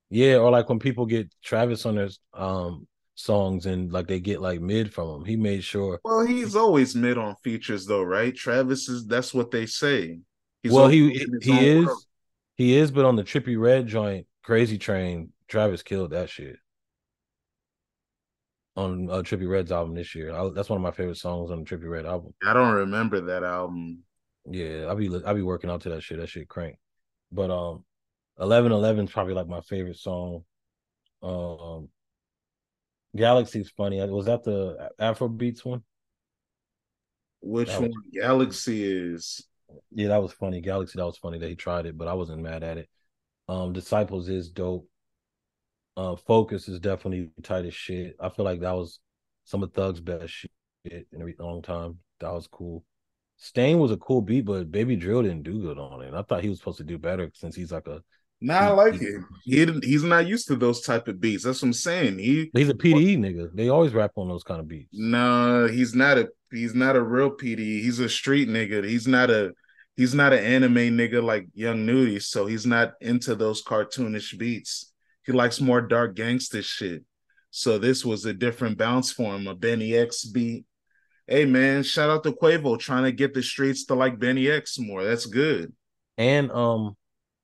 Yeah, 0.09 0.37
or 0.37 0.51
like 0.51 0.69
when 0.69 0.79
people 0.79 1.07
get 1.07 1.33
Travis 1.43 1.85
on 1.85 1.97
their 1.97 2.09
um 2.33 2.87
songs 3.17 3.67
and 3.67 3.93
like 3.93 4.07
they 4.07 4.21
get 4.21 4.41
like 4.41 4.61
mid 4.61 4.93
from 4.93 5.09
him. 5.21 5.25
He 5.25 5.37
made 5.37 5.65
sure. 5.65 6.01
Well, 6.05 6.25
he's 6.25 6.55
always 6.55 6.95
mid 6.95 7.19
on 7.19 7.35
features 7.43 7.87
though, 7.87 8.03
right? 8.03 8.35
Travis 8.35 8.89
is 8.89 9.07
that's 9.07 9.35
what 9.35 9.51
they 9.51 9.67
say. 9.67 10.21
He's 10.63 10.73
well, 10.73 10.89
he 10.89 11.27
he 11.43 11.69
is 11.69 11.87
world. 11.87 12.03
He 12.57 12.77
is, 12.77 12.91
but 12.91 13.05
on 13.05 13.17
the 13.17 13.25
Trippie 13.25 13.61
Redd 13.61 13.87
joint, 13.87 14.27
Crazy 14.43 14.79
Train, 14.79 15.33
Travis 15.49 15.83
killed 15.83 16.11
that 16.11 16.31
shit 16.31 16.57
on 18.77 19.11
uh, 19.11 19.17
Trippie 19.17 19.49
Redd's 19.49 19.73
album 19.73 19.95
this 19.95 20.15
year. 20.15 20.35
I, 20.35 20.49
that's 20.55 20.69
one 20.69 20.77
of 20.77 20.83
my 20.83 20.91
favorite 20.91 21.17
songs 21.17 21.51
on 21.51 21.61
the 21.61 21.65
Trippie 21.65 21.91
Redd 21.91 22.07
album. 22.07 22.35
I 22.47 22.53
don't 22.53 22.75
remember 22.75 23.21
that 23.23 23.43
album. 23.43 24.05
Yeah, 24.49 24.87
I'll 24.87 24.97
be 24.97 25.11
I'll 25.27 25.35
be 25.35 25.43
working 25.43 25.71
out 25.71 25.83
to 25.83 25.89
that 25.91 26.03
shit. 26.03 26.19
That 26.19 26.29
shit 26.29 26.49
crank. 26.49 26.79
But 27.33 27.51
um, 27.51 27.85
eleven 28.39 28.73
eleven 28.73 29.07
is 29.07 29.11
probably 29.11 29.35
like 29.35 29.49
my 29.49 29.61
favorite 29.63 29.99
song. 29.99 30.45
Um, 31.23 31.89
Galaxy's 33.17 33.71
funny. 33.71 34.05
Was 34.07 34.27
that 34.27 34.45
the 34.45 34.91
Afro 34.99 35.29
Beats 35.29 35.65
one? 35.65 35.83
Which 37.41 37.69
that 37.69 37.81
one? 37.81 37.91
Was, 37.91 38.05
Galaxy 38.13 38.85
is. 38.85 39.43
Yeah, 39.91 40.09
that 40.09 40.23
was 40.23 40.33
funny. 40.33 40.61
Galaxy, 40.61 40.99
that 40.99 41.07
was 41.07 41.19
funny 41.19 41.39
that 41.39 41.49
he 41.49 41.57
tried 41.57 41.87
it, 41.87 41.97
but 41.97 42.09
I 42.09 42.15
wasn't 42.15 42.43
mad 42.43 42.63
at 42.63 42.79
it. 42.79 42.89
Um, 43.49 43.73
Disciples 43.73 44.29
is 44.29 44.51
dope. 44.51 44.89
Uh, 45.97 46.17
Focus 46.17 46.69
is 46.69 46.79
definitely 46.79 47.31
tight 47.43 47.65
as 47.65 47.75
shit. 47.75 48.17
I 48.21 48.29
feel 48.29 48.45
like 48.45 48.61
that 48.61 48.77
was 48.77 49.01
some 49.45 49.63
of 49.63 49.73
Thug's 49.73 50.01
best 50.01 50.33
shit 50.33 50.51
in 50.85 51.23
a 51.23 51.43
long 51.43 51.63
time. 51.63 51.99
That 52.21 52.33
was 52.33 52.47
cool. 52.47 52.85
Stain 53.39 53.79
was 53.79 53.91
a 53.91 53.97
cool 53.97 54.23
beat, 54.23 54.43
but 54.43 54.71
Baby 54.71 54.97
Drill 54.97 55.23
didn't 55.23 55.43
do 55.43 55.61
good 55.61 55.79
on 55.79 56.03
it. 56.03 56.15
I 56.15 56.23
thought 56.23 56.43
he 56.43 56.49
was 56.49 56.59
supposed 56.59 56.79
to 56.79 56.85
do 56.85 56.99
better 56.99 57.31
since 57.35 57.55
he's 57.55 57.73
like 57.73 57.87
a. 57.87 58.03
Nah, 58.41 58.55
I 58.55 58.69
like 58.69 59.01
it. 59.01 59.23
He 59.45 59.65
he's 59.83 60.03
not 60.03 60.27
used 60.27 60.47
to 60.49 60.57
those 60.57 60.83
type 60.83 61.09
of 61.09 61.21
beats. 61.21 61.45
That's 61.45 61.63
what 61.63 61.69
I'm 61.69 61.73
saying. 61.73 62.19
He 62.19 62.51
he's 62.53 62.69
a 62.69 62.75
PDE 62.75 63.19
nigga. 63.19 63.49
They 63.55 63.71
always 63.71 63.95
rap 63.95 64.13
on 64.17 64.29
those 64.29 64.43
kind 64.43 64.61
of 64.61 64.69
beats. 64.69 64.91
No, 64.93 65.63
nah, 65.63 65.69
he's 65.69 65.95
not 65.95 66.19
a 66.19 66.29
he's 66.51 66.75
not 66.75 66.97
a 66.97 67.03
real 67.03 67.31
PDE. 67.31 67.59
He's 67.59 67.99
a 67.99 68.09
street 68.09 68.49
nigga. 68.49 68.85
He's 68.85 69.07
not 69.07 69.31
a 69.31 69.53
he's 69.97 70.15
not 70.15 70.35
an 70.35 70.45
anime 70.45 70.75
nigga 70.75 71.23
like 71.23 71.47
Young 71.55 71.87
Nudy. 71.87 72.21
So 72.21 72.47
he's 72.47 72.67
not 72.67 72.93
into 73.01 73.35
those 73.35 73.65
cartoonish 73.65 74.39
beats. 74.39 74.93
He 75.25 75.33
likes 75.33 75.61
more 75.61 75.81
dark 75.81 76.15
gangster 76.15 76.63
shit. 76.63 77.05
So 77.51 77.79
this 77.79 78.05
was 78.05 78.27
a 78.27 78.35
different 78.35 78.77
bounce 78.77 79.11
for 79.11 79.35
him, 79.35 79.47
a 79.47 79.57
BNYX 79.57 80.33
beat. 80.33 80.67
Hey 81.27 81.47
man, 81.47 81.83
shout 81.83 82.11
out 82.11 82.23
to 82.25 82.33
Quavo 82.33 82.79
trying 82.79 83.05
to 83.05 83.13
get 83.13 83.33
the 83.33 83.43
streets 83.43 83.87
to 83.87 83.95
like 83.95 84.19
BNYX 84.19 84.79
more. 84.79 85.03
That's 85.03 85.25
good. 85.25 85.73
And 86.19 86.53
um, 86.53 86.97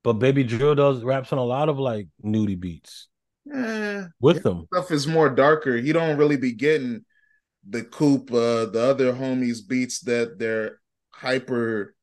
but 0.03 0.13
Baby 0.13 0.43
Drill 0.43 0.75
does 0.75 1.03
raps 1.03 1.31
on 1.31 1.39
a 1.39 1.43
lot 1.43 1.69
of 1.69 1.79
like 1.79 2.07
Nudy 2.21 2.55
beats. 2.55 3.07
Yeah, 3.45 4.07
with 4.21 4.43
them 4.43 4.67
stuff 4.73 4.91
is 4.91 5.07
more 5.07 5.29
darker. 5.29 5.75
He 5.77 5.91
don't 5.91 6.17
really 6.17 6.37
be 6.37 6.53
getting 6.53 7.03
the 7.67 7.83
coop, 7.83 8.31
uh, 8.31 8.65
the 8.65 8.81
other 8.81 9.13
homies 9.13 9.59
beats 9.65 10.01
that 10.01 10.37
they're 10.37 10.79
hyper 11.11 11.95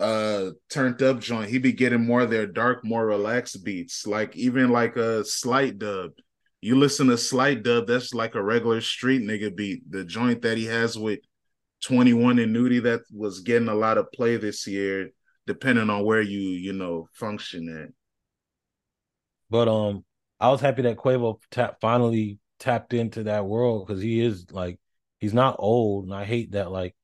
uh 0.00 0.50
turned 0.70 1.02
up 1.02 1.18
joint, 1.20 1.50
he 1.50 1.58
be 1.58 1.72
getting 1.72 2.04
more 2.04 2.20
of 2.20 2.30
their 2.30 2.46
dark, 2.46 2.84
more 2.84 3.04
relaxed 3.04 3.64
beats. 3.64 4.06
Like 4.06 4.36
even 4.36 4.70
like 4.70 4.96
a 4.96 5.24
slight 5.24 5.78
dub. 5.78 6.12
You 6.60 6.76
listen 6.76 7.08
to 7.08 7.18
slight 7.18 7.62
dub, 7.62 7.86
that's 7.86 8.14
like 8.14 8.34
a 8.34 8.42
regular 8.42 8.80
street 8.80 9.22
nigga 9.22 9.54
beat. 9.54 9.90
The 9.90 10.04
joint 10.04 10.42
that 10.42 10.58
he 10.58 10.66
has 10.66 10.98
with 10.98 11.20
21 11.84 12.38
and 12.38 12.52
Nudy 12.52 12.80
that 12.80 13.02
was 13.12 13.40
getting 13.40 13.68
a 13.68 13.74
lot 13.74 13.98
of 13.98 14.10
play 14.12 14.36
this 14.36 14.66
year, 14.66 15.10
depending 15.48 15.88
on 15.88 16.04
where 16.04 16.20
you, 16.20 16.38
you 16.38 16.74
know, 16.74 17.08
function 17.14 17.68
at. 17.82 17.88
But 19.50 19.66
um 19.66 20.04
I 20.38 20.50
was 20.50 20.60
happy 20.60 20.82
that 20.82 20.98
Quavo 20.98 21.40
tap 21.50 21.78
finally 21.80 22.38
tapped 22.60 22.92
into 22.92 23.24
that 23.24 23.46
world 23.46 23.86
because 23.86 24.02
he 24.02 24.20
is 24.20 24.50
like 24.52 24.78
he's 25.18 25.34
not 25.34 25.56
old, 25.58 26.04
and 26.04 26.14
I 26.14 26.24
hate 26.24 26.52
that 26.52 26.70
like 26.70 26.94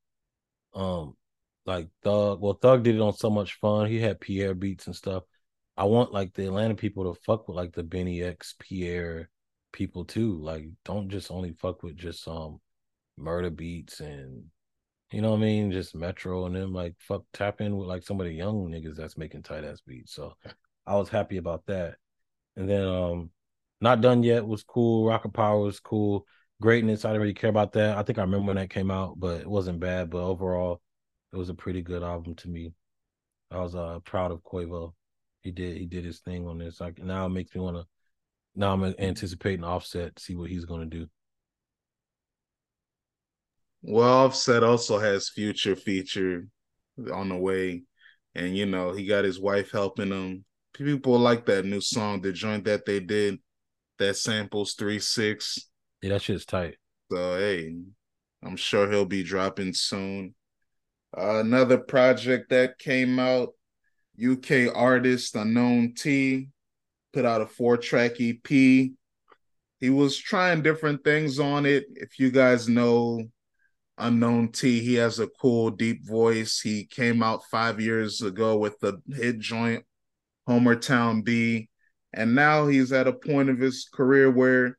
um 0.75 1.17
like 1.65 1.89
Thug. 2.03 2.41
Well, 2.43 2.53
Thug 2.61 2.85
did 2.85 2.97
it 2.97 3.01
on 3.01 3.15
so 3.15 3.31
much 3.31 3.55
fun. 3.55 3.89
He 3.89 3.99
had 3.99 4.21
Pierre 4.21 4.55
beats 4.55 4.87
and 4.87 4.95
stuff. 4.95 5.25
I 5.77 5.85
want 5.85 6.13
like 6.13 6.35
the 6.35 6.45
Atlanta 6.47 6.75
people 6.75 7.13
to 7.13 7.21
fuck 7.23 7.49
with 7.49 7.57
like 7.57 7.73
the 7.73 7.83
BNYX 7.83 8.59
Pierre 8.59 9.31
people 9.73 10.05
too. 10.05 10.37
Like, 10.37 10.67
don't 10.85 11.09
just 11.09 11.31
only 11.31 11.53
fuck 11.55 11.83
with 11.83 11.97
just 11.97 12.29
um 12.29 12.61
murder 13.17 13.51
beats 13.51 14.01
and 14.01 14.45
you 15.15 15.23
know 15.23 15.31
what 15.31 15.39
I 15.39 15.43
mean, 15.43 15.71
just 15.71 15.95
Metro 15.95 16.47
and 16.47 16.57
then 16.57 16.73
like 16.73 16.95
fuck 16.99 17.23
tap 17.33 17.61
in 17.61 17.77
with 17.77 17.89
like 17.89 18.03
some 18.03 18.21
of 18.21 18.27
the 18.27 18.33
young 18.33 18.69
niggas 18.69 18.97
that's 18.97 19.17
making 19.17 19.43
tight 19.45 19.65
ass 19.65 19.81
beats. 19.87 20.13
So 20.15 20.35
I 20.87 20.97
was 20.97 21.09
happy 21.09 21.37
about 21.37 21.65
that. 21.67 21.97
And 22.57 22.69
then 22.69 22.85
um 22.85 23.31
not 23.81 24.01
done 24.01 24.23
yet 24.23 24.47
was 24.47 24.65
cool. 24.65 25.07
Rocket 25.07 25.33
Power 25.33 25.61
was 25.61 25.81
cool. 25.81 26.27
Greatness, 26.61 27.05
I 27.05 27.09
didn't 27.11 27.23
really 27.23 27.35
care 27.35 27.51
about 27.51 27.73
that. 27.75 27.97
I 27.97 28.03
think 28.03 28.19
I 28.19 28.23
remember 28.23 28.47
when 28.49 28.57
that 28.57 28.71
came 28.71 28.91
out, 28.91 29.19
but 29.19 29.41
it 29.41 29.47
wasn't 29.49 29.81
bad. 29.81 30.11
But 30.11 30.25
overall, 30.25 30.81
it 31.33 31.37
was 31.37 31.49
a 31.49 31.55
pretty 31.55 31.83
good 31.83 32.03
album 32.03 32.35
to 32.37 32.49
me. 32.49 32.73
I 33.51 33.61
was 33.61 33.75
uh, 33.75 34.01
proud 34.05 34.33
of 34.33 34.43
Quavo. 34.43 34.95
He 35.43 35.53
did 35.53 35.77
he 35.77 35.87
did 35.87 36.05
his 36.05 36.21
thing 36.21 36.47
on 36.49 36.59
this. 36.59 36.81
Like 36.81 36.99
now 36.99 37.27
it 37.27 37.31
makes 37.31 37.55
me 37.55 37.61
want 37.61 37.77
to. 37.77 37.85
Now 38.57 38.73
I'm 38.73 38.95
anticipating 38.99 39.65
Offset, 39.65 40.19
see 40.19 40.35
what 40.35 40.51
he's 40.51 40.65
to 40.65 40.87
do. 40.87 41.07
Well, 43.87 44.27
Offset 44.27 44.65
also 44.65 44.99
has 44.99 45.29
Future 45.29 45.77
feature 45.77 46.47
on 47.13 47.29
the 47.29 47.37
way, 47.37 47.83
and 48.35 48.57
you 48.57 48.65
know 48.65 48.93
he 48.93 49.05
got 49.05 49.25
his 49.25 49.39
wife 49.39 49.71
helping 49.71 50.11
him. 50.11 50.47
People 50.73 51.19
like 51.19 51.45
that 51.47 51.67
new 51.67 51.83
song, 51.83 52.23
the 52.23 52.33
joint 52.33 52.65
that 52.65 52.87
they 52.87 52.99
did, 52.99 53.39
that 53.99 54.17
samples 54.17 54.73
three 54.73 54.99
six. 54.99 55.69
Yeah, 56.01 56.11
that 56.15 56.23
shit's 56.23 56.47
tight. 56.47 56.77
So 57.13 57.37
hey, 57.37 57.75
I'm 58.43 58.57
sure 58.57 58.91
he'll 58.91 59.05
be 59.05 59.23
dropping 59.23 59.75
soon. 59.75 60.35
Uh, 61.15 61.41
another 61.41 61.77
project 61.77 62.49
that 62.51 62.79
came 62.79 63.19
out, 63.19 63.51
UK 64.19 64.75
artist 64.75 65.37
Unknown 65.37 65.93
T 65.95 66.49
put 67.13 67.27
out 67.27 67.43
a 67.43 67.47
four 67.47 67.77
track 67.77 68.13
EP. 68.19 68.49
He 68.49 69.91
was 69.91 70.17
trying 70.17 70.63
different 70.63 71.05
things 71.05 71.39
on 71.39 71.67
it. 71.67 71.85
If 71.97 72.19
you 72.19 72.31
guys 72.31 72.67
know 72.67 73.21
Unknown 73.97 74.49
T, 74.51 74.81
he 74.81 74.95
has 74.95 75.21
a 75.21 75.29
cool 75.29 75.71
deep 75.71 76.07
voice. 76.07 76.61
He 76.61 76.85
came 76.85 77.23
out 77.23 77.45
five 77.51 77.81
years 77.81 78.23
ago 78.23 78.57
with 78.59 78.79
the 78.81 79.01
hit 79.09 79.39
joint 79.39 79.85
Homerton 80.49 81.25
B. 81.25 81.69
And 82.13 82.35
now 82.35 82.67
he's 82.67 82.93
at 82.93 83.09
a 83.09 83.13
point 83.13 83.51
of 83.51 83.59
his 83.59 83.89
career 83.93 84.31
where 84.31 84.79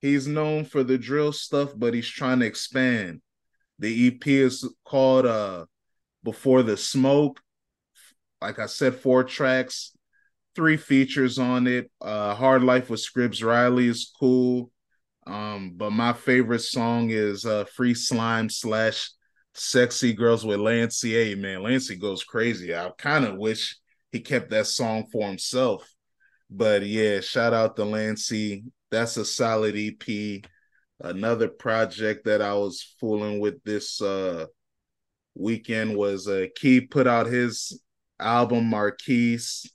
he's 0.00 0.26
known 0.26 0.64
for 0.64 0.82
the 0.82 0.98
drill 0.98 1.32
stuff, 1.32 1.72
but 1.76 1.94
he's 1.94 2.08
trying 2.08 2.40
to 2.40 2.46
expand. 2.46 3.20
The 3.78 4.08
EP 4.08 4.26
is 4.26 4.68
called 4.84 5.26
uh 5.26 5.66
Before 6.22 6.62
the 6.62 6.76
Smoke. 6.76 7.40
Like 8.40 8.58
I 8.58 8.66
said, 8.66 8.94
four 8.94 9.24
tracks, 9.24 9.96
three 10.54 10.76
features 10.76 11.38
on 11.38 11.66
it. 11.66 11.90
Uh 12.00 12.34
Hard 12.34 12.62
Life 12.62 12.90
with 12.90 13.00
Scribs 13.00 13.44
Riley 13.44 13.88
is 13.88 14.12
cool. 14.18 14.70
Um, 15.26 15.74
but 15.76 15.90
my 15.90 16.12
favorite 16.12 16.60
song 16.60 17.10
is 17.10 17.44
uh 17.44 17.64
Free 17.64 17.94
Slime 17.94 18.48
slash 18.48 19.10
Sexy 19.54 20.12
Girls 20.12 20.44
with 20.44 20.60
Lancey. 20.60 21.16
A. 21.16 21.36
man, 21.36 21.62
Lancey 21.62 21.96
goes 21.96 22.24
crazy. 22.24 22.74
I 22.74 22.90
kind 22.98 23.24
of 23.24 23.36
wish 23.36 23.76
he 24.12 24.20
kept 24.20 24.50
that 24.50 24.66
song 24.66 25.06
for 25.12 25.28
himself. 25.28 25.88
But 26.48 26.84
yeah, 26.84 27.20
shout 27.20 27.54
out 27.54 27.76
to 27.76 27.84
Lancey. 27.84 28.64
That's 28.90 29.16
a 29.16 29.24
solid 29.24 29.76
EP 29.76 30.42
another 31.02 31.48
project 31.48 32.26
that 32.26 32.42
I 32.42 32.54
was 32.54 32.94
fooling 33.00 33.40
with 33.40 33.62
this 33.64 34.00
uh 34.00 34.46
weekend 35.34 35.96
was 35.96 36.28
uh 36.28 36.46
Key 36.56 36.82
put 36.82 37.06
out 37.06 37.26
his 37.26 37.80
album 38.18 38.66
Marquise. 38.66 39.70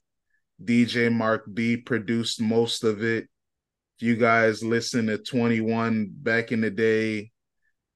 DJ 0.63 1.11
Mark 1.11 1.43
B 1.53 1.75
produced 1.75 2.39
most 2.39 2.83
of 2.83 3.03
it. 3.03 3.27
You 3.99 4.15
guys 4.15 4.63
listen 4.63 5.07
to 5.07 5.17
21 5.17 6.09
back 6.11 6.51
in 6.51 6.61
the 6.61 6.69
day 6.69 7.31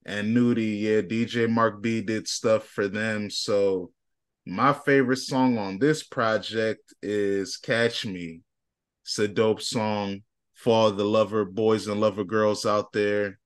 and 0.06 0.34
Nudy, 0.34 0.78
yeah, 0.78 1.02
DJ 1.02 1.50
Mark 1.50 1.82
B 1.82 2.02
did 2.02 2.28
stuff 2.28 2.66
for 2.66 2.88
them. 2.88 3.30
So 3.30 3.92
my 4.46 4.74
favorite 4.74 5.18
song 5.18 5.58
on 5.58 5.78
this 5.78 6.04
project 6.04 6.94
is 7.02 7.58
Catch 7.58 8.06
Me. 8.06 8.42
It's 9.04 9.20
a 9.20 9.28
dope 9.28 9.62
song 9.62 10.22
for 10.56 10.74
all 10.74 10.92
the 10.92 11.04
lover 11.04 11.46
boys 11.46 11.88
and 11.88 12.02
lover 12.02 12.24
girls 12.24 12.66
out 12.66 12.92
there. 12.92 13.40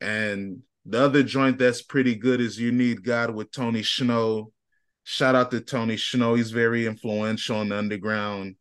And 0.00 0.62
the 0.86 1.02
other 1.02 1.22
joint 1.22 1.58
that's 1.58 1.82
pretty 1.82 2.14
good 2.14 2.40
is 2.40 2.58
You 2.58 2.72
Need 2.72 3.04
God 3.04 3.34
with 3.34 3.50
Tony 3.50 3.82
Shhnow. 3.82 4.52
Shout 5.02 5.34
out 5.34 5.50
to 5.50 5.60
Tony 5.60 5.96
Shhnow. 5.96 6.36
He's 6.36 6.50
very 6.50 6.86
influential 6.86 7.60
in 7.62 7.70
the 7.70 7.78
underground. 7.78 8.56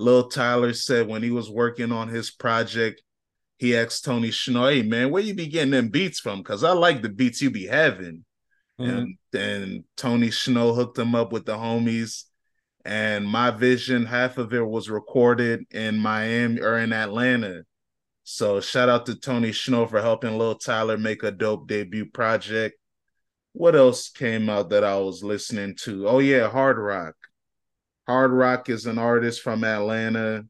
Lil 0.00 0.28
Tyler 0.28 0.72
said 0.72 1.06
when 1.06 1.22
he 1.22 1.30
was 1.30 1.50
working 1.50 1.92
on 1.92 2.08
his 2.08 2.30
project, 2.30 3.02
he 3.58 3.76
asked 3.76 4.04
Tony 4.04 4.30
Shhnow, 4.30 4.72
"Hey 4.72 4.82
man, 4.82 5.10
where 5.10 5.22
you 5.22 5.34
be 5.34 5.46
getting 5.46 5.72
them 5.72 5.88
beats 5.88 6.18
from? 6.18 6.38
Because 6.38 6.64
I 6.64 6.72
like 6.72 7.02
the 7.02 7.10
beats 7.10 7.42
you 7.42 7.50
be 7.50 7.66
having." 7.66 8.24
Mm-hmm. 8.80 8.90
And 8.90 9.14
then 9.32 9.84
Tony 9.96 10.28
Shhnow 10.28 10.74
hooked 10.74 10.98
him 10.98 11.14
up 11.14 11.32
with 11.32 11.44
the 11.44 11.56
homies. 11.56 12.24
And 12.84 13.26
my 13.26 13.50
vision, 13.50 14.06
half 14.06 14.38
of 14.38 14.54
it 14.54 14.66
was 14.66 14.88
recorded 14.88 15.66
in 15.70 15.98
Miami 15.98 16.62
or 16.62 16.78
in 16.78 16.94
Atlanta. 16.94 17.64
So 18.24 18.60
shout 18.60 18.88
out 18.88 19.04
to 19.06 19.16
Tony 19.16 19.50
Shhnow 19.50 19.90
for 19.90 20.00
helping 20.00 20.38
Lil 20.38 20.54
Tyler 20.54 20.96
make 20.96 21.22
a 21.22 21.30
dope 21.30 21.68
debut 21.68 22.06
project. 22.06 22.78
What 23.52 23.74
else 23.74 24.08
came 24.08 24.48
out 24.48 24.70
that 24.70 24.84
I 24.84 24.96
was 24.98 25.22
listening 25.22 25.74
to? 25.82 26.08
Oh 26.08 26.20
yeah, 26.20 26.48
Hard 26.48 26.78
Rock. 26.78 27.16
Hard 28.10 28.32
Rock 28.32 28.68
is 28.68 28.86
an 28.86 28.98
artist 28.98 29.40
from 29.40 29.62
Atlanta. 29.62 30.44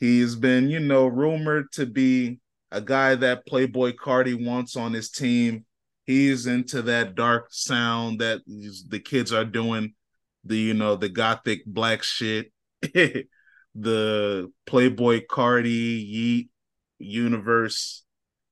He's 0.00 0.34
been, 0.34 0.68
you 0.68 0.80
know, 0.80 1.06
rumored 1.06 1.70
to 1.74 1.86
be 1.86 2.40
a 2.72 2.80
guy 2.80 3.14
that 3.14 3.46
Playboy 3.46 3.92
Carti 3.92 4.34
wants 4.34 4.74
on 4.76 4.92
his 4.92 5.08
team. 5.08 5.66
He's 6.02 6.48
into 6.48 6.82
that 6.82 7.14
dark 7.14 7.46
sound 7.50 8.20
that 8.20 8.40
the 8.44 8.98
kids 8.98 9.32
are 9.32 9.44
doing, 9.44 9.94
the 10.42 10.56
you 10.56 10.74
know, 10.74 10.96
the 10.96 11.08
gothic 11.08 11.64
black 11.64 12.02
shit. 12.02 12.52
the 12.82 14.52
Playboy 14.66 15.26
Carti 15.30 16.04
Yeat 16.08 16.50
universe. 16.98 18.02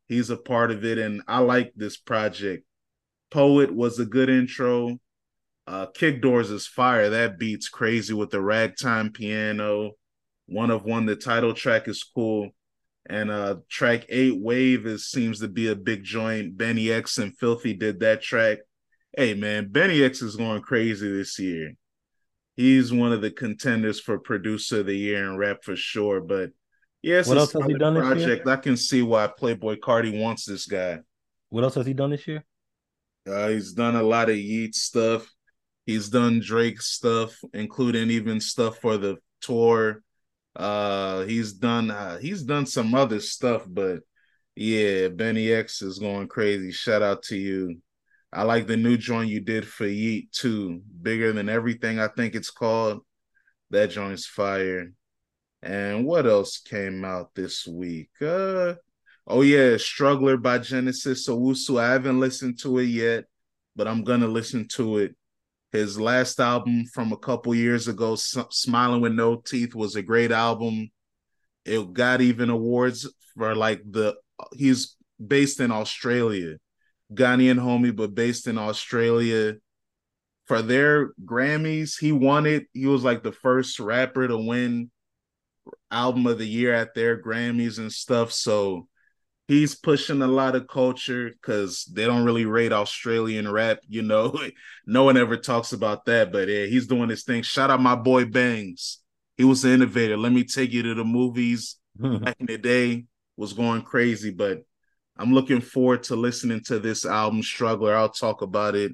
He's 0.07 0.31
a 0.31 0.37
part 0.37 0.71
of 0.71 0.85
it, 0.85 0.99
and 0.99 1.23
I 1.27 1.41
like 1.41 1.73
this 1.75 1.97
project. 1.97 2.65
Poet 3.33 3.75
was 3.75 3.99
a 3.99 4.07
good 4.07 4.31
intro. 4.31 5.01
Uh, 5.67 5.87
Kick 5.87 6.21
Doors 6.21 6.51
is 6.51 6.67
fire. 6.67 7.11
That 7.11 7.39
beats 7.39 7.69
crazy 7.69 8.13
with 8.13 8.31
the 8.31 8.41
ragtime 8.41 9.11
piano. 9.11 9.93
One 10.47 10.71
of 10.71 10.85
one, 10.85 11.07
the 11.07 11.17
title 11.17 11.55
track 11.55 11.89
is 11.89 12.03
cool. 12.03 12.51
And 13.07 13.31
uh 13.31 13.57
track 13.69 14.07
eight 14.09 14.41
Wave 14.41 14.87
is 14.87 15.11
seems 15.11 15.41
to 15.41 15.49
be 15.49 15.69
a 15.69 15.77
big 15.77 16.05
joint. 16.05 16.57
BNYX 16.57 17.19
and 17.19 17.39
F1lthy 17.39 17.79
did 17.79 18.01
that 18.01 18.23
track. 18.23 18.59
Hey 19.17 19.35
man, 19.35 19.69
BNYX 19.69 20.23
is 20.23 20.37
going 20.37 20.63
crazy 20.63 21.13
this 21.13 21.39
year 21.39 21.75
he's 22.57 22.93
one 22.93 23.13
of 23.13 23.21
the 23.21 23.31
contenders 23.31 24.01
for 24.01 24.19
producer 24.19 24.81
of 24.81 24.87
the 24.87 24.97
year 24.97 25.25
in 25.25 25.37
rap 25.37 25.63
for 25.63 25.77
sure. 25.77 26.21
But 26.21 26.51
yes, 27.03 27.27
what 27.27 27.39
else 27.39 27.53
has 27.53 27.65
he 27.67 27.75
done 27.75 27.97
project. 27.97 28.47
I 28.47 28.57
can 28.57 28.77
see 28.77 29.03
why 29.03 29.27
Playboy 29.27 29.77
Carti 29.77 30.19
wants 30.19 30.45
this 30.45 30.67
guy. 30.67 31.01
What 31.51 31.65
else 31.65 31.75
has 31.75 31.87
he 31.87 31.95
done 31.95 32.11
this 32.11 32.27
year? 32.27 32.45
Uh, 33.29 33.49
he's 33.49 33.73
done 33.73 33.97
a 33.97 34.03
lot 34.03 34.29
of 34.29 34.37
Yeat 34.37 34.75
stuff. 34.75 35.27
He's 35.87 36.09
done 36.09 36.41
Drake 36.41 36.81
stuff, 36.81 37.39
including 37.53 38.11
even 38.11 38.41
stuff 38.41 38.79
for 38.79 38.97
the 38.97 39.19
tour. 39.41 40.03
Uh, 40.57 41.25
he's 41.25 41.53
done 41.53 41.91
uh, 41.91 42.19
he's 42.19 42.43
done 42.43 42.67
some 42.67 42.95
other 42.95 43.21
stuff, 43.21 43.65
but 43.69 44.01
yeah, 44.57 45.09
BNYX 45.09 45.83
is 45.83 45.99
going 45.99 46.29
crazy. 46.29 46.71
Shout 46.71 47.03
out 47.03 47.23
to 47.25 47.37
you. 47.37 47.81
I 48.33 48.45
like 48.45 48.67
the 48.67 48.77
new 48.77 48.97
joint 48.97 49.31
you 49.31 49.41
did 49.41 49.67
for 49.67 49.87
Yeat 49.87 50.33
too. 50.33 50.81
Bigger 51.03 51.33
than 51.33 51.49
everything, 51.49 52.01
I 52.01 52.09
think 52.09 52.35
it's 52.35 52.51
called. 52.51 53.01
That 53.71 53.91
joint's 53.91 54.27
fire. 54.27 54.93
And 55.63 56.05
what 56.05 56.27
else 56.27 56.59
came 56.59 57.05
out 57.05 57.35
this 57.35 57.67
week? 57.67 58.11
Uh 58.21 58.75
oh 59.27 59.43
yeah, 59.43 59.77
Struggler 59.77 60.37
by 60.37 60.59
Genesis 60.59 61.29
Owusu. 61.29 61.81
I 61.81 61.93
haven't 61.93 62.21
listened 62.21 62.59
to 62.61 62.79
it 62.79 62.87
yet, 62.87 63.25
but 63.77 63.89
I'm 63.89 64.05
gonna 64.05 64.29
listen 64.29 64.69
to 64.75 64.99
it. 64.99 65.17
His 65.75 65.99
last 65.99 66.39
album 66.39 66.87
from 66.87 67.13
a 67.13 67.17
couple 67.17 67.53
years 67.53 67.89
ago, 67.89 68.15
Smiling 68.15 69.01
with 69.01 69.13
No 69.13 69.37
Teeth, 69.37 69.75
was 69.75 69.97
a 69.97 70.03
great 70.03 70.31
album. 70.31 70.89
It 71.65 71.93
got 71.93 72.21
even 72.21 72.49
awards 72.49 73.13
for 73.37 73.57
like 73.57 73.83
the 73.85 74.15
he's 74.53 74.97
based 75.27 75.59
in 75.59 75.73
Australia 75.73 76.59
Ghanaian 77.13 77.59
homie, 77.59 77.95
but 77.95 78.15
based 78.15 78.47
in 78.47 78.57
Australia. 78.57 79.57
For 80.47 80.63
their 80.63 81.13
Grammys, 81.25 81.99
he 81.99 82.13
won 82.13 82.47
it. 82.47 82.67
He 82.73 82.87
was 82.87 83.03
like 83.03 83.25
the 83.25 83.33
first 83.33 83.81
rapper 83.81 84.29
to 84.29 84.39
win 84.39 84.93
album 85.91 86.27
of 86.29 86.39
the 86.39 86.47
year 86.47 86.73
at 86.73 86.95
their 86.95 87.21
Grammys 87.21 87.79
and 87.79 87.91
stuff. 87.91 88.31
So 88.31 88.87
he's 89.49 89.75
pushing 89.75 90.23
a 90.23 90.27
lot 90.27 90.57
of 90.57 90.69
culture 90.69 91.31
because 91.31 91.85
they 91.85 92.05
don't 92.05 92.25
really 92.25 92.47
rate 92.47 92.73
Australian 92.73 93.51
rap. 93.51 93.79
You 93.89 94.03
know, 94.03 94.39
no 94.87 95.05
one 95.05 95.17
ever 95.17 95.37
talks 95.37 95.73
about 95.73 96.05
that, 96.07 96.33
but 96.33 96.49
yeah, 96.49 96.67
he's 96.67 96.87
doing 96.87 97.11
his 97.11 97.25
thing. 97.25 97.43
Shout 97.43 97.71
out 97.71 97.81
my 97.81 97.95
boy 97.95 98.25
Bangs. 98.25 99.01
He 99.37 99.45
was 99.45 99.63
the 99.63 99.73
innovator. 99.73 100.17
Let 100.17 100.33
me 100.33 100.45
take 100.45 100.73
you 100.73 100.83
to 100.85 100.95
the 100.95 101.05
movies 101.05 101.77
back 101.97 102.37
in 102.39 102.47
the 102.47 102.59
day. 102.59 103.07
Was 103.37 103.53
going 103.53 103.83
crazy, 103.83 104.31
but 104.31 104.63
I'm 105.17 105.35
looking 105.35 105.61
forward 105.61 106.05
to 106.05 106.15
listening 106.15 106.61
to 106.67 106.79
this 106.79 107.05
album, 107.05 107.43
Struggler. 107.43 107.97
I'll 107.97 108.09
talk 108.09 108.43
about 108.43 108.77
it 108.77 108.93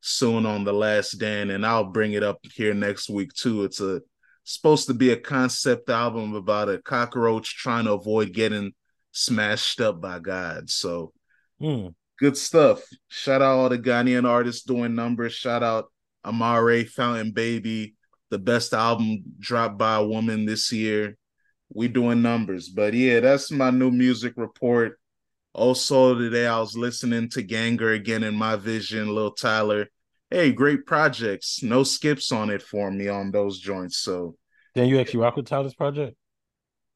soon 0.00 0.46
on 0.46 0.62
the 0.62 0.72
last 0.72 1.12
Dan, 1.12 1.50
and 1.50 1.66
I'll 1.66 1.90
bring 1.90 2.12
it 2.12 2.22
up 2.22 2.38
here 2.54 2.74
next 2.74 3.10
week 3.10 3.32
too. 3.32 3.64
It's 3.64 3.80
a 3.80 4.00
supposed 4.44 4.86
to 4.86 4.94
be 4.94 5.10
a 5.10 5.16
concept 5.16 5.90
album 5.90 6.34
about 6.34 6.68
a 6.68 6.78
cockroach 6.78 7.56
trying 7.56 7.84
to 7.86 7.92
avoid 7.92 8.32
getting 8.32 8.72
smashed 9.12 9.80
up 9.80 10.00
by 10.00 10.18
God. 10.18 10.68
So 10.68 11.12
mm. 11.60 11.94
good 12.18 12.36
stuff. 12.36 12.82
Shout 13.08 13.42
out 13.42 13.58
all 13.58 13.68
the 13.68 13.78
Ghanaian 13.78 14.28
artists 14.28 14.64
doing 14.64 14.94
numbers. 14.94 15.34
Shout 15.34 15.62
out 15.62 15.92
Amaarae 16.24 16.88
Fountain 16.88 17.32
Baby, 17.32 17.94
the 18.30 18.38
best 18.38 18.72
album 18.72 19.22
dropped 19.38 19.78
by 19.78 19.96
a 19.96 20.04
woman 20.04 20.46
this 20.46 20.72
year. 20.72 21.16
We 21.74 21.88
doing 21.88 22.22
numbers. 22.22 22.68
But 22.68 22.94
yeah, 22.94 23.20
that's 23.20 23.50
my 23.50 23.70
new 23.70 23.90
music 23.90 24.34
report. 24.36 24.98
Also 25.54 26.14
today 26.14 26.46
I 26.46 26.58
was 26.58 26.76
listening 26.76 27.28
to 27.30 27.42
Ganger 27.42 27.92
again 27.92 28.24
in 28.24 28.34
my 28.34 28.56
vision, 28.56 29.14
Lil 29.14 29.32
Tyler. 29.32 29.88
Hey, 30.30 30.52
great 30.52 30.86
projects. 30.86 31.62
No 31.62 31.82
skips 31.82 32.32
on 32.32 32.48
it 32.48 32.62
for 32.62 32.90
me 32.90 33.08
on 33.08 33.30
those 33.30 33.58
joints. 33.58 33.98
So 33.98 34.36
then 34.74 34.88
you 34.88 34.98
actually 34.98 35.20
rock 35.20 35.36
with 35.36 35.46
Tyler's 35.46 35.74
project? 35.74 36.16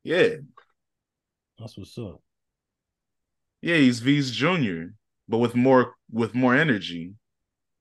Yeah. 0.04 0.36
That's 1.58 1.76
what's 1.76 1.96
up. 1.98 2.20
Yeah, 3.62 3.76
he's 3.76 4.00
Veeze 4.00 4.30
Jr., 4.30 4.92
but 5.28 5.38
with 5.38 5.54
more 5.54 5.94
with 6.10 6.34
more 6.34 6.54
energy. 6.54 7.14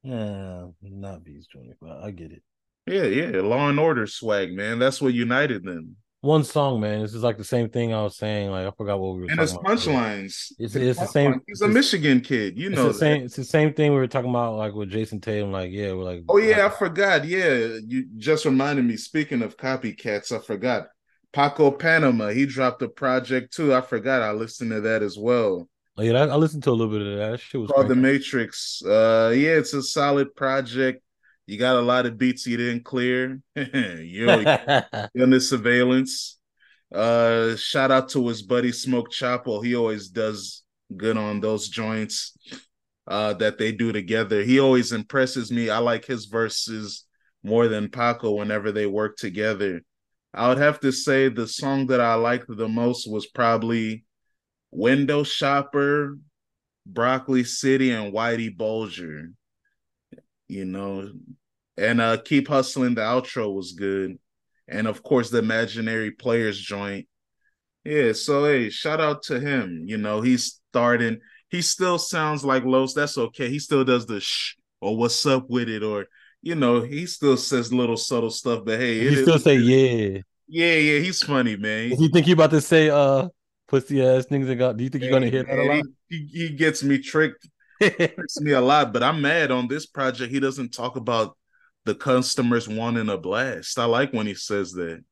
Yeah, 0.03 0.67
not 0.81 1.23
Veeze 1.23 1.47
Jr., 1.47 1.73
but 1.81 2.03
I 2.03 2.11
get 2.11 2.31
it. 2.31 2.43
Yeah, 2.87 3.03
yeah. 3.03 3.41
Law 3.41 3.69
and 3.69 3.79
order 3.79 4.07
swag, 4.07 4.53
man. 4.53 4.79
That's 4.79 5.01
what 5.01 5.13
united 5.13 5.63
them 5.63 5.97
one 6.25 6.43
song, 6.43 6.81
man. 6.81 7.01
This 7.01 7.13
is 7.13 7.23
like 7.23 7.37
the 7.37 7.43
same 7.43 7.69
thing 7.69 7.93
I 7.93 8.01
was 8.01 8.17
saying. 8.17 8.49
Like 8.49 8.67
I 8.67 8.71
forgot 8.71 8.99
what 8.99 9.15
we 9.15 9.21
were. 9.21 9.27
And 9.29 9.39
his 9.39 9.53
punchlines. 9.53 10.51
It's, 10.57 10.75
it's 10.75 10.99
the 10.99 11.05
same. 11.05 11.39
He's 11.47 11.61
a 11.61 11.67
Michigan 11.67 12.19
kid, 12.19 12.57
you 12.57 12.71
know. 12.71 12.89
It's 12.89 12.95
the 12.95 12.99
same. 12.99 13.23
It's 13.23 13.35
the 13.35 13.43
same 13.43 13.73
thing 13.73 13.93
we 13.93 13.99
were 13.99 14.07
talking 14.07 14.31
about, 14.31 14.55
like 14.55 14.73
with 14.73 14.89
Jayson 14.89 15.21
Tatum. 15.21 15.51
Like, 15.51 15.71
yeah, 15.71 15.93
we're 15.93 16.03
like. 16.03 16.23
Oh 16.27 16.37
yeah, 16.37 16.65
I 16.65 16.69
forgot. 16.69 17.25
Yeah, 17.25 17.77
you 17.87 18.07
just 18.17 18.45
reminded 18.45 18.85
me. 18.85 18.97
Speaking 18.97 19.41
of 19.43 19.55
copycats, 19.55 20.31
I 20.31 20.43
forgot. 20.43 20.87
Paco 21.35 21.69
Panama, 21.69 22.29
he 22.29 22.45
dropped 22.45 22.81
a 22.81 22.87
project 22.87 23.53
too. 23.53 23.75
I 23.75 23.81
forgot. 23.81 24.21
I 24.21 24.31
listened 24.31 24.71
to 24.71 24.79
that 24.81 25.03
as 25.03 25.17
well. 25.17 25.67
Oh, 25.97 26.01
yeah, 26.01 26.13
I, 26.13 26.35
listened 26.37 26.63
to 26.63 26.69
a 26.69 26.71
little 26.71 26.91
bit 26.91 27.05
of 27.05 27.17
that. 27.17 27.31
that 27.31 27.39
shit 27.41 27.59
was 27.59 27.69
called 27.69 27.89
The 27.89 27.95
Matrix. 27.95 28.81
Uh, 28.81 29.33
yeah, 29.35 29.51
it's 29.51 29.73
a 29.73 29.83
solid 29.83 30.33
project. 30.33 31.03
You 31.45 31.57
got 31.57 31.75
a 31.75 31.81
lot 31.81 32.05
of 32.05 32.17
beats 32.17 32.47
you 32.47 32.55
didn't 32.55 32.85
clear. 32.85 33.41
you're, 33.55 34.03
you're 34.03 34.43
under 35.21 35.39
surveillance. 35.41 36.37
Uh, 36.93 37.57
shout 37.57 37.91
out 37.91 38.07
to 38.09 38.25
his 38.29 38.41
buddy 38.41 38.71
Smoke 38.71 39.11
Chapel. 39.11 39.61
He 39.61 39.75
always 39.75 40.07
does 40.07 40.63
good 40.95 41.17
on 41.17 41.41
those 41.41 41.67
joints 41.67 42.31
uh, 43.07 43.33
that 43.33 43.57
they 43.57 43.73
do 43.73 43.91
together. 43.91 44.41
He 44.41 44.61
always 44.61 44.93
impresses 44.93 45.51
me. 45.51 45.69
I 45.69 45.79
like 45.79 46.05
his 46.05 46.25
verses 46.27 47.03
more 47.43 47.67
than 47.67 47.89
Paco 47.89 48.31
whenever 48.31 48.71
they 48.71 48.85
work 48.85 49.17
together. 49.17 49.81
I 50.35 50.49
would 50.49 50.57
have 50.57 50.79
to 50.81 50.91
say 50.91 51.29
the 51.29 51.47
song 51.47 51.87
that 51.87 52.01
I 52.01 52.15
liked 52.15 52.45
the 52.47 52.67
most 52.67 53.09
was 53.09 53.25
probably 53.25 54.05
Window 54.71 55.23
Shopper, 55.23 56.17
Broccoli 56.85 57.43
City, 57.43 57.91
and 57.91 58.13
Whitey 58.13 58.55
Bulger. 58.55 59.31
You 60.47 60.65
know, 60.65 61.11
and 61.77 62.01
uh 62.01 62.17
Keep 62.17 62.49
Hustling, 62.49 62.95
the 62.95 63.01
outro 63.01 63.53
was 63.53 63.71
good 63.71 64.19
and 64.67 64.87
of 64.87 65.03
course 65.03 65.29
the 65.29 65.39
imaginary 65.39 66.11
players 66.11 66.59
joint. 66.59 67.07
Yeah, 67.83 68.13
so 68.13 68.45
hey, 68.45 68.69
shout 68.69 68.99
out 68.99 69.23
to 69.23 69.39
him. 69.39 69.83
You 69.85 69.97
know, 69.97 70.21
he's 70.21 70.59
starting. 70.71 71.19
He 71.49 71.61
still 71.61 71.99
sounds 71.99 72.43
like 72.43 72.63
Los. 72.65 72.93
That's 72.93 73.17
okay. 73.17 73.49
He 73.49 73.59
still 73.59 73.83
does 73.83 74.07
the 74.07 74.19
shh 74.19 74.55
or 74.81 74.97
what's 74.97 75.25
up 75.25 75.45
with 75.49 75.69
it, 75.69 75.83
or 75.83 76.07
you 76.45 76.53
know, 76.53 76.81
he 76.81 77.07
still 77.07 77.37
says 77.37 77.73
little 77.73 77.97
subtle 77.97 78.29
stuff. 78.29 78.63
But 78.63 78.79
hey, 78.79 79.09
he 79.09 79.15
still 79.23 79.39
say 79.39 79.55
yeah, 79.55 80.19
yeah, 80.47 80.75
yeah. 80.75 80.99
He's 80.99 81.23
funny, 81.23 81.57
man. 81.57 81.89
Do 81.89 82.03
you 82.03 82.09
think 82.09 82.27
you 82.27 82.33
about 82.33 82.51
to 82.51 82.61
say 82.61 82.87
uh 82.89 83.29
pussy 83.67 84.05
ass 84.05 84.27
niggas? 84.27 84.55
Got? 84.57 84.77
Do 84.77 84.83
you 84.83 84.91
think 84.91 85.03
you're 85.03 85.11
gonna 85.11 85.29
hear 85.29 85.43
that 85.43 85.57
a 85.57 85.63
lot? 85.63 85.85
He, 86.07 86.29
he, 86.31 86.49
gets 86.49 86.83
me 86.83 86.99
tricked 86.99 87.49
hurts 87.81 88.39
me 88.39 88.51
a 88.51 88.61
lot. 88.61 88.93
But 88.93 89.01
I'm 89.01 89.21
mad 89.21 89.49
on 89.49 89.67
this 89.67 89.87
project. 89.87 90.31
He 90.31 90.39
doesn't 90.39 90.69
talk 90.71 90.97
about 90.97 91.35
the 91.85 91.95
customers 91.95 92.69
wanting 92.69 93.09
a 93.09 93.17
blast. 93.17 93.79
I 93.79 93.85
like 93.85 94.13
when 94.13 94.27
he 94.27 94.35
says 94.35 94.71
that. 94.73 95.03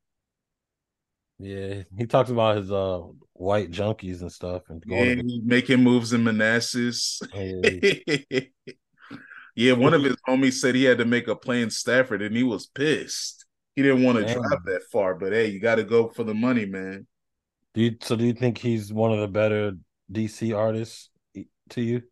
Yeah, 1.39 1.81
he 1.97 2.05
talks 2.05 2.29
about 2.29 2.57
his 2.57 2.71
uh 2.71 3.01
white 3.33 3.71
junkies 3.71 4.21
and 4.21 4.31
stuff, 4.31 4.61
and 4.69 4.83
yeah, 4.85 5.15
to- 5.15 5.41
making 5.43 5.81
moves 5.81 6.13
in 6.13 6.23
Manassas. 6.23 7.23
Yeah. 7.33 8.41
yeah, 9.55 9.73
one 9.73 9.93
of 9.93 10.03
his 10.03 10.15
homies 10.27 10.53
said 10.53 10.75
he 10.75 10.83
had 10.83 10.97
to 10.97 11.05
make 11.05 11.27
a 11.27 11.35
play 11.35 11.61
in 11.61 11.69
Stafford, 11.69 12.21
and 12.21 12.35
he 12.35 12.43
was 12.43 12.67
pissed. 12.67 13.45
He 13.75 13.81
didn't 13.81 14.03
want 14.03 14.17
to 14.17 14.25
Damn. 14.25 14.41
drive 14.41 14.63
that 14.65 14.83
far, 14.91 15.15
but 15.15 15.33
hey, 15.33 15.47
you 15.47 15.59
got 15.59 15.75
to 15.75 15.83
go 15.83 16.07
for 16.07 16.23
the 16.23 16.33
money, 16.33 16.65
man. 16.65 17.07
Do 17.73 17.81
you 17.81 17.95
so? 18.01 18.15
Do 18.15 18.25
you 18.25 18.33
think 18.33 18.57
he's 18.57 18.93
one 18.93 19.11
of 19.11 19.19
the 19.19 19.27
better 19.27 19.73
DC 20.11 20.55
artists 20.55 21.09
to 21.69 21.81
you? 21.81 22.03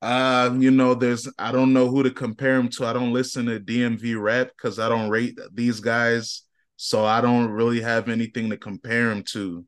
Uh, 0.00 0.54
you 0.58 0.70
know, 0.70 0.94
there's 0.94 1.28
I 1.38 1.50
don't 1.50 1.72
know 1.72 1.88
who 1.88 2.04
to 2.04 2.10
compare 2.10 2.56
him 2.56 2.68
to. 2.70 2.86
I 2.86 2.92
don't 2.92 3.12
listen 3.12 3.46
to 3.46 3.58
DMV 3.58 4.20
rap 4.20 4.50
because 4.56 4.78
I 4.78 4.88
don't 4.88 5.10
rate 5.10 5.38
these 5.52 5.80
guys, 5.80 6.42
so 6.76 7.04
I 7.04 7.20
don't 7.20 7.50
really 7.50 7.80
have 7.80 8.08
anything 8.08 8.50
to 8.50 8.56
compare 8.56 9.10
him 9.10 9.24
to. 9.32 9.64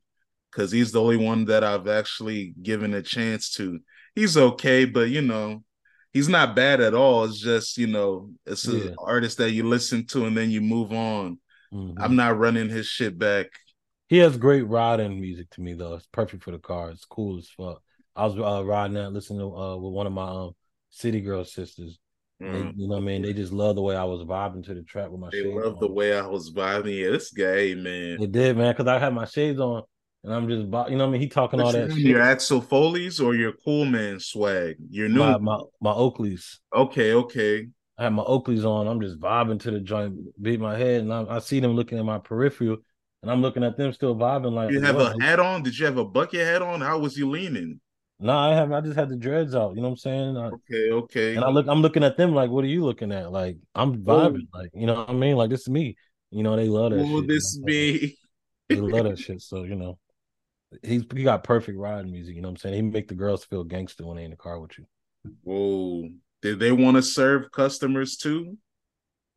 Because 0.49 0.71
he's 0.71 0.91
the 0.91 1.01
only 1.01 1.17
one 1.17 1.45
that 1.45 1.63
I've 1.63 1.87
actually 1.87 2.53
given 2.61 2.93
a 2.93 3.01
chance 3.01 3.51
to. 3.53 3.79
He's 4.15 4.35
okay, 4.35 4.85
but 4.85 5.09
you 5.09 5.21
know, 5.21 5.63
he's 6.13 6.29
not 6.29 6.55
bad 6.55 6.81
at 6.81 6.93
all. 6.93 7.25
It's 7.25 7.39
just 7.39 7.77
you 7.77 7.87
know, 7.87 8.31
it's 8.45 8.65
an 8.65 8.89
yeah. 8.89 8.93
artist 8.99 9.37
that 9.37 9.51
you 9.51 9.67
listen 9.67 10.05
to 10.07 10.25
and 10.25 10.35
then 10.35 10.51
you 10.51 10.61
move 10.61 10.91
on. 10.91 11.39
Mm-hmm. 11.73 12.01
I'm 12.01 12.15
not 12.15 12.37
running 12.37 12.69
his 12.69 12.87
shit 12.87 13.17
back. 13.17 13.47
He 14.07 14.17
has 14.17 14.37
great 14.37 14.67
riding 14.67 15.21
music 15.21 15.49
to 15.51 15.61
me 15.61 15.73
though. 15.73 15.95
It's 15.95 16.07
perfect 16.11 16.43
for 16.43 16.51
the 16.51 16.59
car. 16.59 16.89
It's 16.91 17.05
cool 17.05 17.37
as 17.37 17.49
fuck. 17.49 17.81
I 18.15 18.25
was 18.25 18.37
uh, 18.37 18.65
riding 18.65 18.97
out 18.97 19.13
listening 19.13 19.39
to 19.39 19.55
uh, 19.55 19.77
with 19.77 19.93
one 19.93 20.07
of 20.07 20.13
my 20.13 20.27
um, 20.27 20.51
city 20.89 21.21
girl 21.21 21.45
sisters. 21.45 21.97
Mm. 22.41 22.51
They, 22.51 22.81
you 22.81 22.87
know 22.87 22.95
what 22.95 23.03
I 23.03 23.05
mean? 23.05 23.21
They 23.21 23.33
just 23.33 23.53
love 23.53 23.75
the 23.75 23.81
way 23.81 23.95
I 23.95 24.03
was 24.03 24.25
vibing 24.25 24.65
to 24.65 24.73
the 24.73 24.83
track 24.83 25.09
with 25.09 25.21
my 25.21 25.29
they 25.31 25.43
shades. 25.43 25.55
They 25.55 25.61
love 25.61 25.75
on. 25.75 25.79
the 25.79 25.91
way 25.91 26.17
I 26.17 26.27
was 26.27 26.51
vibing. 26.51 26.99
Yeah, 26.99 27.11
this 27.11 27.31
guy, 27.31 27.73
man. 27.75 28.21
It 28.21 28.31
did, 28.31 28.57
man, 28.57 28.73
because 28.73 28.87
I 28.87 28.99
had 28.99 29.13
my 29.13 29.25
shades 29.25 29.59
on 29.59 29.83
and 30.23 30.33
I'm 30.33 30.47
just, 30.47 30.61
you 30.61 30.67
know 30.67 30.81
what 30.81 31.01
I 31.01 31.07
mean? 31.07 31.21
He 31.21 31.27
talking 31.27 31.59
all 31.59 31.71
that 31.71 31.91
shit. 31.91 31.99
Your 31.99 32.21
Axel 32.21 32.61
Foley's 32.61 33.19
or 33.19 33.33
your 33.33 33.53
cool 33.53 33.85
man 33.85 34.19
swag? 34.19 34.75
Your 34.89 35.09
new 35.09 35.19
my, 35.19 35.37
my, 35.37 35.59
my 35.81 35.91
Oakleys. 35.91 36.59
Okay, 36.75 37.13
okay. 37.13 37.67
I 37.97 38.03
have 38.03 38.13
my 38.13 38.23
Oakleys 38.23 38.63
on. 38.63 38.87
I'm 38.87 39.01
just 39.01 39.19
vibing 39.19 39.59
to 39.61 39.71
the 39.71 39.79
joint, 39.79 40.15
beat 40.41 40.59
my 40.59 40.77
head, 40.77 41.01
and 41.01 41.13
I, 41.13 41.25
I 41.27 41.39
see 41.39 41.59
them 41.59 41.71
looking 41.73 41.97
at 41.97 42.05
my 42.05 42.19
peripheral, 42.19 42.77
and 43.23 43.31
I'm 43.31 43.41
looking 43.41 43.63
at 43.63 43.77
them 43.77 43.93
still 43.93 44.15
vibing. 44.15 44.53
Like, 44.53 44.71
you 44.71 44.81
have 44.81 44.95
what? 44.95 45.19
a 45.19 45.23
hat 45.23 45.39
on? 45.39 45.63
Did 45.63 45.77
you 45.77 45.85
have 45.85 45.97
a 45.97 46.05
bucket 46.05 46.41
hat 46.41 46.61
on? 46.61 46.81
How 46.81 46.99
was 46.99 47.17
you 47.17 47.29
leaning? 47.29 47.79
No, 48.19 48.37
I 48.37 48.53
haven't. 48.53 48.75
I 48.75 48.81
just 48.81 48.95
had 48.95 49.09
the 49.09 49.15
dreads 49.15 49.55
out. 49.55 49.75
You 49.75 49.81
know 49.81 49.89
what 49.89 49.93
I'm 49.93 49.97
saying? 49.97 50.37
I, 50.37 50.45
okay, 50.47 50.91
okay. 50.91 51.35
And 51.35 51.43
I 51.43 51.49
look, 51.49 51.67
I'm 51.67 51.81
looking 51.81 52.03
at 52.03 52.17
them 52.17 52.35
like, 52.35 52.51
what 52.51 52.63
are 52.63 52.67
you 52.67 52.85
looking 52.85 53.11
at? 53.11 53.31
Like, 53.31 53.57
I'm 53.73 54.03
vibing. 54.03 54.47
Oh. 54.53 54.59
Like, 54.59 54.69
you 54.75 54.85
know 54.85 54.93
what 54.93 55.09
I 55.09 55.13
mean? 55.13 55.35
Like, 55.35 55.49
this 55.49 55.61
is 55.61 55.69
me. 55.69 55.95
You 56.29 56.43
know, 56.43 56.55
they 56.55 56.67
love 56.67 56.91
that. 56.91 56.97
Will 56.97 57.25
this 57.25 57.55
you 57.55 57.61
know? 57.61 57.65
be? 57.65 58.17
they 58.69 58.75
love 58.75 59.05
that 59.05 59.19
shit. 59.25 59.41
So 59.41 59.63
you 59.63 59.75
know, 59.75 59.97
he's 60.83 61.03
he 61.13 61.23
got 61.23 61.43
perfect 61.43 61.77
riding 61.77 62.11
music. 62.11 62.35
You 62.35 62.41
know 62.41 62.49
what 62.49 62.53
I'm 62.53 62.57
saying? 62.57 62.75
He 62.75 62.81
make 62.81 63.07
the 63.07 63.15
girls 63.15 63.43
feel 63.43 63.63
gangster 63.63 64.05
when 64.05 64.17
they 64.17 64.23
in 64.23 64.31
the 64.31 64.37
car 64.37 64.59
with 64.59 64.77
you. 64.77 64.85
Whoa! 65.43 66.09
Did 66.41 66.59
they 66.59 66.71
want 66.71 66.97
to 66.97 67.03
serve 67.03 67.51
customers 67.51 68.17
too? 68.17 68.57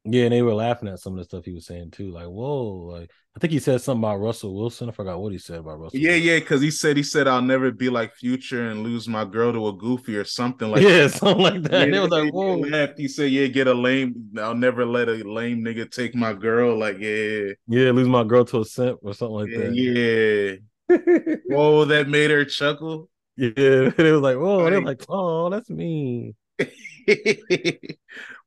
Yeah, 0.06 0.24
and 0.24 0.34
they 0.34 0.42
were 0.42 0.52
laughing 0.52 0.88
at 0.88 0.98
some 0.98 1.14
of 1.14 1.18
the 1.18 1.24
stuff 1.24 1.46
he 1.46 1.54
was 1.54 1.64
saying 1.64 1.92
too. 1.92 2.10
Like, 2.10 2.26
whoa, 2.26 2.90
like 2.92 3.10
I 3.34 3.40
think 3.40 3.54
he 3.54 3.58
said 3.58 3.80
something 3.80 4.02
about 4.02 4.20
Russell 4.20 4.54
Wilson. 4.54 4.90
I 4.90 4.92
forgot 4.92 5.18
what 5.18 5.32
he 5.32 5.38
said 5.38 5.60
about 5.60 5.80
Russell. 5.80 5.98
Yeah, 5.98 6.10
Wilson. 6.10 6.28
yeah, 6.28 6.38
because 6.40 6.60
he 6.60 6.70
said 6.70 6.98
he 6.98 7.02
said 7.02 7.26
I'll 7.26 7.40
never 7.40 7.70
be 7.70 7.88
like 7.88 8.14
Future 8.14 8.68
and 8.68 8.82
lose 8.82 9.08
my 9.08 9.24
girl 9.24 9.50
to 9.54 9.68
a 9.68 9.72
goofy 9.72 10.16
or 10.16 10.24
something 10.24 10.70
like 10.70 10.82
yeah, 10.82 11.04
that. 11.04 11.12
something 11.12 11.42
like 11.42 11.62
that. 11.62 11.88
Yeah, 11.88 12.00
was 12.00 12.10
like, 12.10 12.32
whoa. 12.34 12.62
He, 12.62 13.02
he 13.02 13.08
said, 13.08 13.30
yeah, 13.30 13.46
get 13.46 13.66
a 13.66 13.72
lame. 13.72 14.30
I'll 14.38 14.54
never 14.54 14.84
let 14.84 15.08
a 15.08 15.22
lame 15.24 15.64
nigga 15.64 15.90
take 15.90 16.14
my 16.14 16.34
girl. 16.34 16.78
Like, 16.78 16.98
yeah, 16.98 17.52
yeah, 17.66 17.90
lose 17.90 18.08
my 18.08 18.24
girl 18.24 18.44
to 18.44 18.60
a 18.60 18.64
simp 18.64 19.00
or 19.02 19.14
something 19.14 19.36
like 19.36 19.48
yeah, 19.48 19.58
that. 19.58 19.74
Yeah. 19.74 20.56
Whoa, 20.88 21.84
that 21.86 22.08
made 22.08 22.30
her 22.30 22.44
chuckle. 22.44 23.08
Yeah, 23.36 23.50
it 23.56 23.98
was 23.98 24.22
like, 24.22 24.36
whoa, 24.36 24.70
they're 24.70 24.80
like, 24.80 25.04
oh, 25.08 25.50
that's 25.50 25.70
me. 25.70 26.34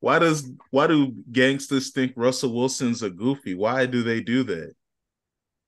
why 0.00 0.18
does 0.18 0.50
why 0.70 0.86
do 0.86 1.14
gangsters 1.30 1.90
think 1.90 2.12
Russell 2.16 2.54
Wilson's 2.54 3.02
a 3.02 3.10
goofy? 3.10 3.54
Why 3.54 3.86
do 3.86 4.02
they 4.02 4.20
do 4.20 4.44
that? 4.44 4.72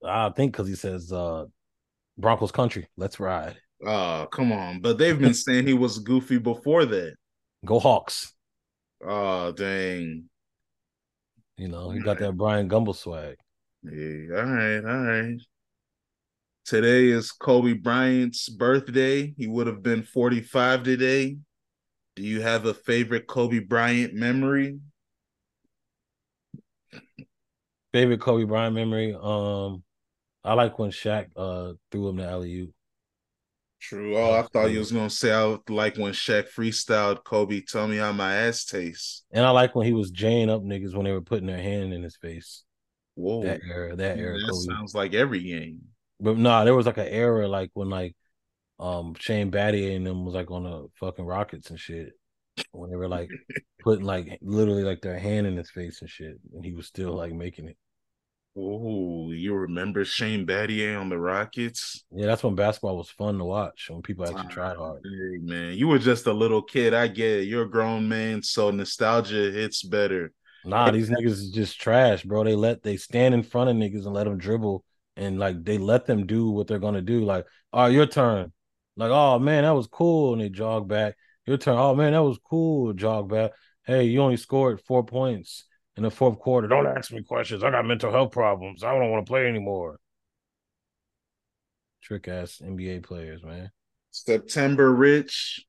I 0.04 0.30
think 0.30 0.52
because 0.52 0.66
he 0.68 0.74
says 0.74 1.12
uh 1.12 1.44
Broncos 2.16 2.50
country, 2.50 2.88
let's 2.96 3.20
ride. 3.20 3.56
Oh, 3.84 4.26
come 4.30 4.52
on. 4.52 4.80
But 4.80 4.98
they've 4.98 5.18
been 5.18 5.34
saying 5.34 5.66
he 5.66 5.74
was 5.74 5.98
goofy 5.98 6.38
before 6.38 6.84
that. 6.86 7.14
Go 7.64 7.78
Hawks. 7.78 8.32
Oh, 9.04 9.52
dang. 9.52 10.24
You 11.56 11.68
know, 11.68 11.90
he 11.90 12.00
got 12.00 12.18
that 12.18 12.36
Bryant 12.36 12.70
Gumbel 12.70 12.96
swag. 12.96 13.36
Yeah, 13.82 14.36
all 14.36 14.44
right, 14.44 14.76
all 14.78 15.04
right. 15.04 15.40
Today 16.64 17.08
is 17.08 17.32
Kobe 17.32 17.72
Bryant's 17.74 18.48
birthday. 18.48 19.34
He 19.36 19.46
would 19.46 19.66
have 19.66 19.82
been 19.82 20.02
45 20.02 20.82
today. 20.84 21.38
Do 22.16 22.22
you 22.22 22.42
have 22.42 22.66
a 22.66 22.74
favorite 22.74 23.26
Kobe 23.26 23.60
Bryant 23.60 24.14
memory? 24.14 24.78
Favorite 27.92 28.20
Kobe 28.20 28.44
Bryant 28.44 28.74
memory? 28.74 29.16
Um, 29.20 29.82
I 30.44 30.54
like 30.54 30.78
when 30.78 30.90
Shaq 30.90 31.28
uh 31.36 31.72
threw 31.90 32.08
him 32.08 32.16
the 32.16 32.28
alley 32.28 32.54
oop. 32.60 32.70
True. 33.80 34.16
Oh, 34.16 34.32
I 34.32 34.42
thought 34.42 34.70
you 34.70 34.78
was 34.78 34.92
gonna 34.92 35.10
say 35.10 35.32
I 35.32 35.56
like 35.68 35.96
when 35.96 36.12
Shaq 36.12 36.48
freestyled 36.50 37.24
Kobe. 37.24 37.62
Tell 37.62 37.88
me 37.88 37.96
how 37.96 38.12
my 38.12 38.34
ass 38.34 38.64
tastes. 38.64 39.24
And 39.32 39.44
I 39.44 39.50
like 39.50 39.74
when 39.74 39.86
he 39.86 39.92
was 39.92 40.10
jaying 40.10 40.50
up 40.50 40.62
niggas 40.62 40.94
when 40.94 41.04
they 41.04 41.12
were 41.12 41.22
putting 41.22 41.46
their 41.46 41.60
hand 41.60 41.92
in 41.92 42.02
his 42.02 42.16
face. 42.16 42.64
Whoa, 43.14 43.42
that 43.42 43.60
era, 43.66 43.96
that 43.96 44.18
era. 44.18 44.38
That 44.38 44.50
Kobe. 44.50 44.74
sounds 44.74 44.94
like 44.94 45.14
every 45.14 45.42
game. 45.42 45.80
But 46.20 46.36
nah, 46.36 46.64
there 46.64 46.74
was 46.74 46.86
like 46.86 46.98
an 46.98 47.08
era 47.08 47.48
like 47.48 47.70
when 47.74 47.90
like 47.90 48.14
um 48.78 49.14
Shane 49.18 49.50
Battier 49.50 49.96
and 49.96 50.06
them 50.06 50.24
was 50.24 50.34
like 50.34 50.50
on 50.50 50.64
the 50.64 50.88
fucking 50.94 51.24
Rockets 51.24 51.70
and 51.70 51.78
shit. 51.78 52.12
When 52.72 52.90
they 52.90 52.96
were 52.96 53.08
like 53.08 53.30
putting 53.80 54.04
like 54.04 54.38
literally 54.42 54.84
like 54.84 55.00
their 55.02 55.18
hand 55.18 55.46
in 55.46 55.56
his 55.56 55.70
face 55.70 56.00
and 56.00 56.10
shit, 56.10 56.38
and 56.54 56.64
he 56.64 56.72
was 56.72 56.86
still 56.86 57.14
like 57.14 57.32
making 57.32 57.68
it. 57.68 57.76
Oh, 58.56 59.30
you 59.30 59.54
remember 59.54 60.04
Shane 60.04 60.44
Battier 60.44 61.00
on 61.00 61.08
the 61.08 61.18
Rockets? 61.18 62.04
Yeah, 62.10 62.26
that's 62.26 62.42
when 62.42 62.56
basketball 62.56 62.96
was 62.96 63.08
fun 63.08 63.38
to 63.38 63.44
watch. 63.44 63.86
When 63.88 64.02
people 64.02 64.26
actually 64.26 64.48
tried 64.48 64.76
hard. 64.76 65.02
Hey, 65.04 65.38
man, 65.38 65.74
you 65.74 65.86
were 65.86 66.00
just 66.00 66.26
a 66.26 66.32
little 66.32 66.60
kid. 66.60 66.92
I 66.92 67.06
get 67.06 67.40
it. 67.40 67.44
You're 67.44 67.62
a 67.62 67.70
grown 67.70 68.08
man, 68.08 68.42
so 68.42 68.70
nostalgia 68.70 69.52
hits 69.52 69.82
better. 69.84 70.32
Nah, 70.64 70.90
these 70.90 71.08
niggas 71.08 71.26
is 71.26 71.50
just 71.50 71.80
trash, 71.80 72.24
bro. 72.24 72.42
They 72.42 72.56
let 72.56 72.82
they 72.82 72.96
stand 72.96 73.34
in 73.34 73.44
front 73.44 73.70
of 73.70 73.76
niggas 73.76 74.04
and 74.04 74.14
let 74.14 74.24
them 74.24 74.36
dribble, 74.36 74.84
and 75.20 75.38
like 75.38 75.62
they 75.64 75.78
let 75.78 76.06
them 76.06 76.26
do 76.26 76.50
what 76.50 76.66
they're 76.66 76.78
gonna 76.78 77.02
do. 77.02 77.24
Like, 77.24 77.46
all 77.72 77.84
right, 77.84 77.92
your 77.92 78.06
turn. 78.06 78.52
Like, 78.96 79.10
oh 79.10 79.38
man, 79.38 79.64
that 79.64 79.74
was 79.74 79.86
cool, 79.86 80.32
and 80.32 80.42
they 80.42 80.48
jog 80.48 80.88
back. 80.88 81.14
Your 81.46 81.58
turn. 81.58 81.76
Oh 81.76 81.94
man, 81.94 82.12
that 82.12 82.22
was 82.22 82.38
cool. 82.42 82.92
Jog 82.94 83.28
back. 83.28 83.52
Hey, 83.84 84.04
you 84.04 84.20
only 84.22 84.38
scored 84.38 84.80
four 84.80 85.04
points 85.04 85.64
in 85.96 86.02
the 86.02 86.10
fourth 86.10 86.38
quarter. 86.38 86.68
Don't 86.68 86.86
ask 86.86 87.12
me 87.12 87.22
questions. 87.22 87.62
I 87.62 87.70
got 87.70 87.86
mental 87.86 88.10
health 88.10 88.32
problems. 88.32 88.82
I 88.82 88.92
don't 88.92 89.10
want 89.10 89.24
to 89.24 89.30
play 89.30 89.46
anymore. 89.46 90.00
Trick 92.02 92.26
ass 92.26 92.62
NBA 92.64 93.02
players, 93.02 93.44
man. 93.44 93.70
September 94.10 94.92
Rich. 94.92 95.66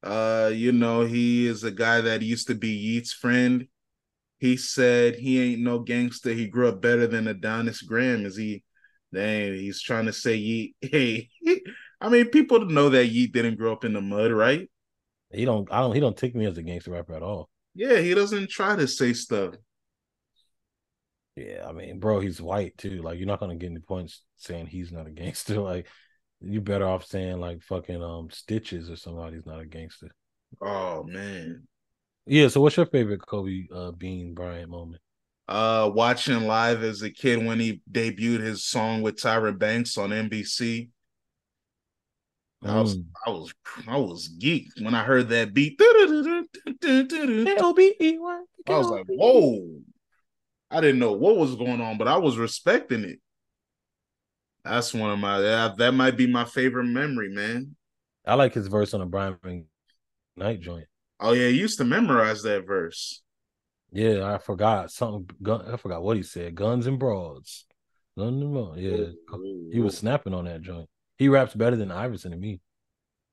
Uh, 0.00 0.52
you 0.54 0.70
know, 0.70 1.04
he 1.04 1.48
is 1.48 1.64
a 1.64 1.72
guy 1.72 2.00
that 2.00 2.22
used 2.22 2.46
to 2.46 2.54
be 2.54 2.68
Yeat's 2.68 3.12
friend. 3.12 3.66
He 4.38 4.56
said 4.56 5.16
he 5.16 5.40
ain't 5.40 5.62
no 5.62 5.80
gangster. 5.80 6.32
He 6.32 6.46
grew 6.46 6.68
up 6.68 6.80
better 6.80 7.06
than 7.06 7.26
Adonis 7.26 7.82
Graham. 7.82 8.24
Is 8.24 8.36
he? 8.36 8.64
Dang, 9.12 9.54
he's 9.54 9.82
trying 9.82 10.06
to 10.06 10.12
say 10.12 10.36
Yeat. 10.36 10.76
Hey, 10.82 11.28
I 12.00 12.08
mean, 12.08 12.26
people 12.26 12.66
know 12.66 12.88
that 12.90 13.06
Yeat 13.06 13.32
didn't 13.32 13.56
grow 13.58 13.72
up 13.72 13.84
in 13.84 13.92
the 13.92 14.00
mud, 14.00 14.30
right? 14.30 14.70
He 15.32 15.44
don't. 15.44 15.70
I 15.72 15.80
don't. 15.80 15.94
He 15.94 16.00
don't 16.00 16.16
take 16.16 16.34
me 16.34 16.46
as 16.46 16.56
a 16.56 16.62
gangster 16.62 16.92
rapper 16.92 17.14
at 17.14 17.22
all. 17.22 17.50
Yeah, 17.74 17.98
he 17.98 18.14
doesn't 18.14 18.50
try 18.50 18.76
to 18.76 18.86
say 18.86 19.12
stuff. 19.12 19.54
Yeah, 21.36 21.66
I 21.68 21.72
mean, 21.72 22.00
bro, 22.00 22.20
he's 22.20 22.40
white 22.40 22.76
too. 22.78 23.02
Like, 23.02 23.18
you're 23.18 23.26
not 23.26 23.40
gonna 23.40 23.56
get 23.56 23.70
any 23.70 23.80
points 23.80 24.22
saying 24.36 24.66
he's 24.66 24.92
not 24.92 25.06
a 25.06 25.10
gangster. 25.10 25.60
Like, 25.60 25.86
you 26.40 26.60
better 26.60 26.86
off 26.86 27.04
saying 27.04 27.40
like 27.40 27.62
fucking 27.62 28.02
um 28.02 28.30
stitches 28.30 28.90
or 28.90 28.96
somebody's 28.96 29.46
not 29.46 29.60
a 29.60 29.66
gangster. 29.66 30.10
Oh 30.60 31.02
man. 31.04 31.66
Yeah. 32.28 32.48
So, 32.48 32.60
what's 32.60 32.76
your 32.76 32.86
favorite 32.86 33.26
Kobe 33.26 33.66
uh, 33.74 33.92
Bean 33.92 34.34
Bryant 34.34 34.70
moment? 34.70 35.02
Uh, 35.48 35.90
watching 35.92 36.42
live 36.42 36.82
as 36.82 37.02
a 37.02 37.10
kid 37.10 37.44
when 37.44 37.58
he 37.58 37.80
debuted 37.90 38.40
his 38.40 38.64
song 38.64 39.00
with 39.00 39.16
Tyra 39.16 39.58
Banks 39.58 39.96
on 39.96 40.10
NBC. 40.10 40.90
I 42.62 42.80
was 42.80 42.96
mm. 42.96 43.04
I 43.24 43.30
was 43.30 43.54
I 43.86 43.96
was 43.96 44.28
geeked 44.38 44.82
when 44.82 44.94
I 44.94 45.04
heard 45.04 45.28
that 45.28 45.54
beat. 45.54 45.80
L-B-E-Y. 47.58 48.42
I 48.66 48.78
was 48.78 48.88
like, 48.88 49.06
whoa. 49.08 49.80
I 50.70 50.80
didn't 50.80 50.98
know 50.98 51.12
what 51.12 51.36
was 51.36 51.54
going 51.54 51.80
on, 51.80 51.96
but 51.96 52.08
I 52.08 52.18
was 52.18 52.36
respecting 52.36 53.04
it. 53.04 53.20
That's 54.64 54.92
one 54.92 55.10
of 55.10 55.18
my 55.18 55.40
that, 55.40 55.78
that 55.78 55.92
might 55.92 56.16
be 56.16 56.26
my 56.26 56.44
favorite 56.44 56.84
memory, 56.84 57.30
man. 57.30 57.76
I 58.26 58.34
like 58.34 58.52
his 58.52 58.66
verse 58.66 58.92
on 58.92 59.00
the 59.00 59.06
Brian 59.06 59.38
McKnight 60.36 60.60
joint. 60.60 60.88
Oh 61.20 61.32
yeah, 61.32 61.48
he 61.48 61.58
used 61.58 61.78
to 61.78 61.84
memorize 61.84 62.42
that 62.42 62.66
verse. 62.66 63.22
Yeah, 63.90 64.32
I 64.32 64.38
forgot 64.38 64.90
something. 64.90 65.28
Gun, 65.42 65.72
I 65.72 65.76
forgot 65.76 66.02
what 66.02 66.16
he 66.16 66.22
said. 66.22 66.54
Guns 66.54 66.86
and 66.86 66.98
broads. 66.98 67.66
And 68.16 68.52
broads. 68.52 68.80
Yeah, 68.80 69.06
he 69.72 69.80
was 69.80 69.96
snapping 69.96 70.34
on 70.34 70.44
that 70.44 70.62
joint. 70.62 70.88
He 71.16 71.28
raps 71.28 71.54
better 71.54 71.76
than 71.76 71.90
Iverson 71.90 72.32
to 72.32 72.36
me. 72.36 72.60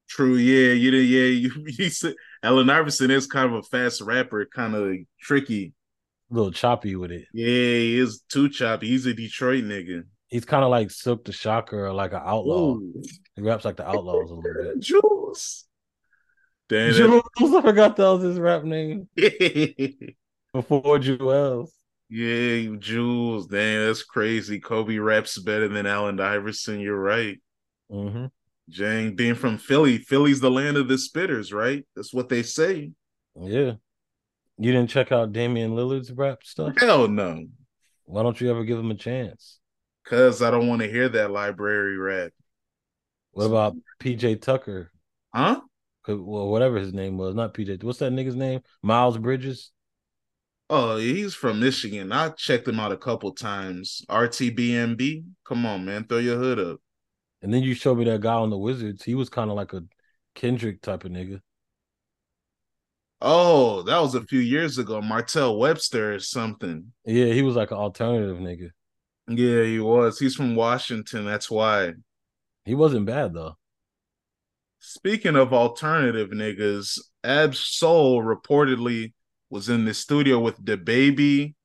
True, 0.07 0.35
yeah, 0.35 0.73
you 0.73 0.91
did, 0.91 1.05
yeah. 1.05 1.25
You, 1.25 1.51
you 1.67 1.89
said 1.89 2.13
Allen 2.43 2.69
Iverson 2.69 3.11
is 3.11 3.27
kind 3.27 3.47
of 3.47 3.55
a 3.55 3.63
fast 3.63 4.01
rapper, 4.01 4.45
kind 4.45 4.75
of 4.75 4.95
tricky, 5.19 5.73
a 6.31 6.33
little 6.33 6.51
choppy 6.51 6.95
with 6.95 7.11
it. 7.11 7.25
Yeah, 7.33 7.45
he 7.45 7.99
is 7.99 8.21
too 8.29 8.49
choppy. 8.49 8.87
He's 8.87 9.05
a 9.05 9.13
Detroit 9.13 9.63
nigga. 9.63 10.03
He's 10.27 10.45
kind 10.45 10.63
of 10.63 10.71
like 10.71 10.89
Silk 10.89 11.23
the 11.23 11.31
Shocker 11.31 11.85
or 11.85 11.93
like 11.93 12.13
an 12.13 12.21
outlaw. 12.23 12.75
Ooh. 12.75 13.03
He 13.35 13.41
raps 13.41 13.63
like 13.63 13.77
the 13.77 13.87
outlaws 13.87 14.31
a 14.31 14.33
little 14.33 14.41
bit. 14.41 14.79
Jules. 14.79 15.64
Damn 16.67 16.93
Jules, 16.93 17.23
I 17.55 17.61
forgot 17.61 17.95
that 17.95 18.05
was 18.05 18.23
his 18.23 18.39
rap 18.39 18.63
name. 18.63 19.07
Before 19.15 20.99
Juelz. 20.99 21.69
Yeah, 22.09 22.75
Jules. 22.79 23.47
Damn, 23.47 23.87
that's 23.87 24.03
crazy. 24.03 24.59
Kobe 24.59 24.97
raps 24.97 25.37
better 25.37 25.67
than 25.67 25.85
Allen 25.85 26.19
Iverson. 26.19 26.79
You're 26.79 26.99
right. 26.99 27.39
Mm-hmm. 27.91 28.25
Jang, 28.69 29.15
being 29.15 29.35
from 29.35 29.57
Philly, 29.57 29.97
Philly's 29.97 30.39
the 30.39 30.49
land 30.49 30.77
of 30.77 30.87
the 30.87 30.95
spitters, 30.95 31.53
right? 31.53 31.85
That's 31.95 32.13
what 32.13 32.29
they 32.29 32.41
say. 32.41 32.91
Yeah. 33.39 33.73
You 34.57 34.71
didn't 34.71 34.89
check 34.89 35.11
out 35.11 35.33
Damian 35.33 35.71
Lillard's 35.71 36.11
rap 36.11 36.39
stuff? 36.43 36.73
Hell 36.77 37.07
no. 37.07 37.45
Why 38.05 38.23
don't 38.23 38.39
you 38.39 38.49
ever 38.49 38.63
give 38.63 38.79
him 38.79 38.91
a 38.91 38.95
chance? 38.95 39.59
Cause 40.05 40.41
I 40.41 40.51
don't 40.51 40.67
want 40.67 40.81
to 40.83 40.87
hear 40.87 41.09
that 41.09 41.31
library 41.31 41.97
rap. 41.97 42.31
What 43.31 43.45
about 43.45 43.75
PJ 43.99 44.41
Tucker? 44.41 44.91
Huh? 45.33 45.61
Well, 46.07 46.47
whatever 46.49 46.77
his 46.77 46.93
name 46.93 47.17
was, 47.17 47.35
not 47.35 47.53
PJ. 47.53 47.83
What's 47.83 47.99
that 47.99 48.13
nigga's 48.13 48.35
name? 48.35 48.61
Miles 48.81 49.17
Bridges. 49.17 49.71
Oh, 50.69 50.97
he's 50.97 51.35
from 51.35 51.59
Michigan. 51.59 52.11
I 52.11 52.29
checked 52.29 52.67
him 52.67 52.79
out 52.79 52.91
a 52.91 52.97
couple 52.97 53.31
times. 53.33 54.03
RTBMB. 54.09 55.23
Come 55.45 55.65
on, 55.65 55.85
man, 55.85 56.05
throw 56.05 56.17
your 56.17 56.37
hood 56.37 56.59
up. 56.59 56.79
And 57.41 57.53
then 57.53 57.61
you 57.61 57.75
showed 57.75 57.99
me 57.99 58.05
that 58.05 58.21
guy 58.21 58.33
on 58.33 58.49
the 58.49 58.57
Wizards. 58.57 59.03
He 59.03 59.13
was 59.13 59.29
kind 59.29 59.51
of 59.51 59.55
like 59.55 59.73
a 59.73 59.83
Kendrick 60.33 60.81
type 60.81 61.05
of 61.05 61.11
nigga. 61.11 61.39
Oh, 63.21 63.83
that 63.83 63.99
was 63.99 64.15
a 64.15 64.23
few 64.23 64.39
years 64.39 64.77
ago. 64.77 65.01
Martell 65.01 65.57
Webster 65.57 66.15
or 66.15 66.19
something. 66.19 66.91
Yeah, 67.05 67.27
he 67.27 67.41
was 67.41 67.55
like 67.55 67.71
an 67.71 67.77
alternative 67.77 68.37
nigga. 68.37 68.69
Yeah, 69.27 69.63
he 69.63 69.79
was. 69.79 70.19
He's 70.19 70.35
from 70.35 70.55
Washington. 70.55 71.25
That's 71.25 71.49
why. 71.49 71.93
He 72.65 72.75
wasn't 72.75 73.05
bad 73.05 73.33
though. 73.33 73.55
Speaking 74.87 75.35
of 75.35 75.51
alternative 75.51 76.29
niggas, 76.29 76.99
Ab 77.23 77.55
Soul 77.55 78.21
reportedly 78.21 79.13
was 79.49 79.67
in 79.67 79.83
the 79.83 79.95
studio 79.95 80.39
with 80.39 80.63
DaBaby, 80.63 81.55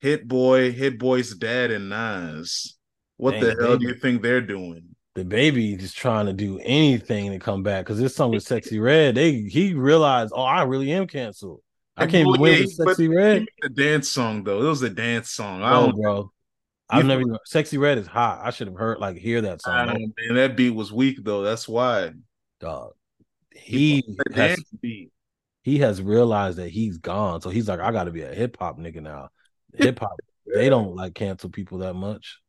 Hit 0.00 0.26
Boy, 0.26 0.72
Hit 0.72 0.98
Boy's 0.98 1.34
dad, 1.34 1.70
and 1.70 1.90
Nas. 1.90 2.78
What 3.18 3.32
Dang, 3.32 3.42
the 3.42 3.50
hell 3.50 3.76
baby. 3.76 3.84
do 3.84 3.88
you 3.88 3.94
think 4.00 4.22
they're 4.22 4.40
doing? 4.40 4.96
The 5.14 5.26
baby 5.26 5.76
just 5.76 5.94
trying 5.94 6.24
to 6.24 6.32
do 6.32 6.58
anything 6.62 7.32
to 7.32 7.38
come 7.38 7.62
back 7.62 7.84
because 7.84 8.00
this 8.00 8.16
song 8.16 8.30
was 8.32 8.46
Sexyy 8.46 8.82
Red. 8.82 9.16
They 9.16 9.32
he 9.42 9.74
realized, 9.74 10.32
oh, 10.34 10.42
I 10.42 10.62
really 10.62 10.90
am 10.92 11.06
canceled. 11.06 11.60
I 11.98 12.06
can't 12.06 12.26
even 12.26 12.40
win 12.40 12.60
with 12.60 12.78
Sexyy 12.78 13.14
Red. 13.14 13.44
The 13.60 13.68
dance 13.68 14.08
song 14.08 14.42
though, 14.42 14.62
it 14.62 14.68
was 14.68 14.80
a 14.80 14.88
dance 14.88 15.30
song. 15.30 15.62
I 15.62 15.72
don't, 15.74 16.00
bro. 16.00 16.32
I've 16.90 17.06
never 17.06 17.20
even, 17.20 17.36
Sexyy 17.48 17.78
Red 17.78 17.98
is 17.98 18.06
hot. 18.06 18.40
I 18.42 18.50
should 18.50 18.68
have 18.68 18.76
heard 18.76 18.98
like 18.98 19.16
hear 19.16 19.40
that 19.42 19.62
song. 19.62 19.86
Know, 19.86 19.94
man, 19.94 20.34
that 20.34 20.56
beat 20.56 20.70
was 20.70 20.92
weak 20.92 21.18
though. 21.22 21.42
That's 21.42 21.68
why. 21.68 22.12
Dog. 22.60 22.92
He 23.54 24.02
has, 24.34 24.62
he 25.62 25.78
has 25.78 26.00
realized 26.00 26.58
that 26.58 26.70
he's 26.70 26.98
gone. 26.98 27.40
So 27.40 27.50
he's 27.50 27.68
like, 27.68 27.80
I 27.80 27.92
gotta 27.92 28.10
be 28.10 28.22
a 28.22 28.34
hip 28.34 28.56
hop 28.58 28.78
nigga 28.78 29.02
now. 29.02 29.28
Hip 29.74 30.00
hop, 30.00 30.18
they 30.52 30.68
don't 30.68 30.96
like 30.96 31.14
cancel 31.14 31.48
people 31.48 31.78
that 31.78 31.94
much. 31.94 32.40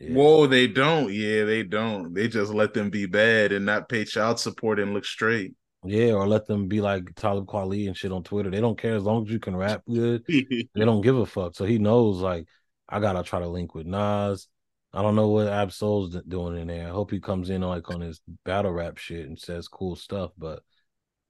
Yeah. 0.00 0.14
Whoa, 0.14 0.46
they 0.46 0.66
don't. 0.66 1.12
Yeah, 1.12 1.44
they 1.44 1.62
don't. 1.62 2.12
They 2.12 2.26
just 2.28 2.52
let 2.52 2.74
them 2.74 2.90
be 2.90 3.06
bad 3.06 3.52
and 3.52 3.64
not 3.64 3.88
pay 3.88 4.04
child 4.04 4.40
support 4.40 4.80
and 4.80 4.92
look 4.92 5.04
straight. 5.04 5.54
Yeah, 5.84 6.12
or 6.12 6.26
let 6.26 6.46
them 6.46 6.66
be 6.66 6.80
like 6.80 7.14
Talib 7.14 7.46
Kweli 7.46 7.86
and 7.86 7.96
shit 7.96 8.12
on 8.12 8.24
Twitter. 8.24 8.50
They 8.50 8.60
don't 8.60 8.78
care 8.78 8.96
as 8.96 9.04
long 9.04 9.24
as 9.24 9.32
you 9.32 9.38
can 9.38 9.56
rap 9.56 9.82
good. 9.88 10.24
they 10.28 10.66
don't 10.74 11.02
give 11.02 11.16
a 11.16 11.24
fuck. 11.24 11.54
So 11.54 11.64
he 11.64 11.78
knows 11.78 12.20
like 12.20 12.46
I 12.88 13.00
gotta 13.00 13.22
try 13.22 13.40
to 13.40 13.48
link 13.48 13.74
with 13.74 13.86
Nas. 13.86 14.48
I 14.92 15.02
don't 15.02 15.16
know 15.16 15.28
what 15.28 15.48
Ab-Soul's 15.48 16.16
doing 16.26 16.58
in 16.58 16.68
there. 16.68 16.88
I 16.88 16.90
hope 16.90 17.10
he 17.10 17.20
comes 17.20 17.50
in 17.50 17.60
like 17.60 17.90
on 17.90 18.00
his 18.00 18.20
battle 18.44 18.72
rap 18.72 18.96
shit 18.96 19.26
and 19.26 19.38
says 19.38 19.68
cool 19.68 19.96
stuff. 19.96 20.30
But 20.38 20.62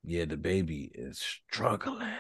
yeah, 0.04 0.24
the 0.24 0.36
baby 0.36 0.90
is 0.94 1.18
struggling. 1.18 2.12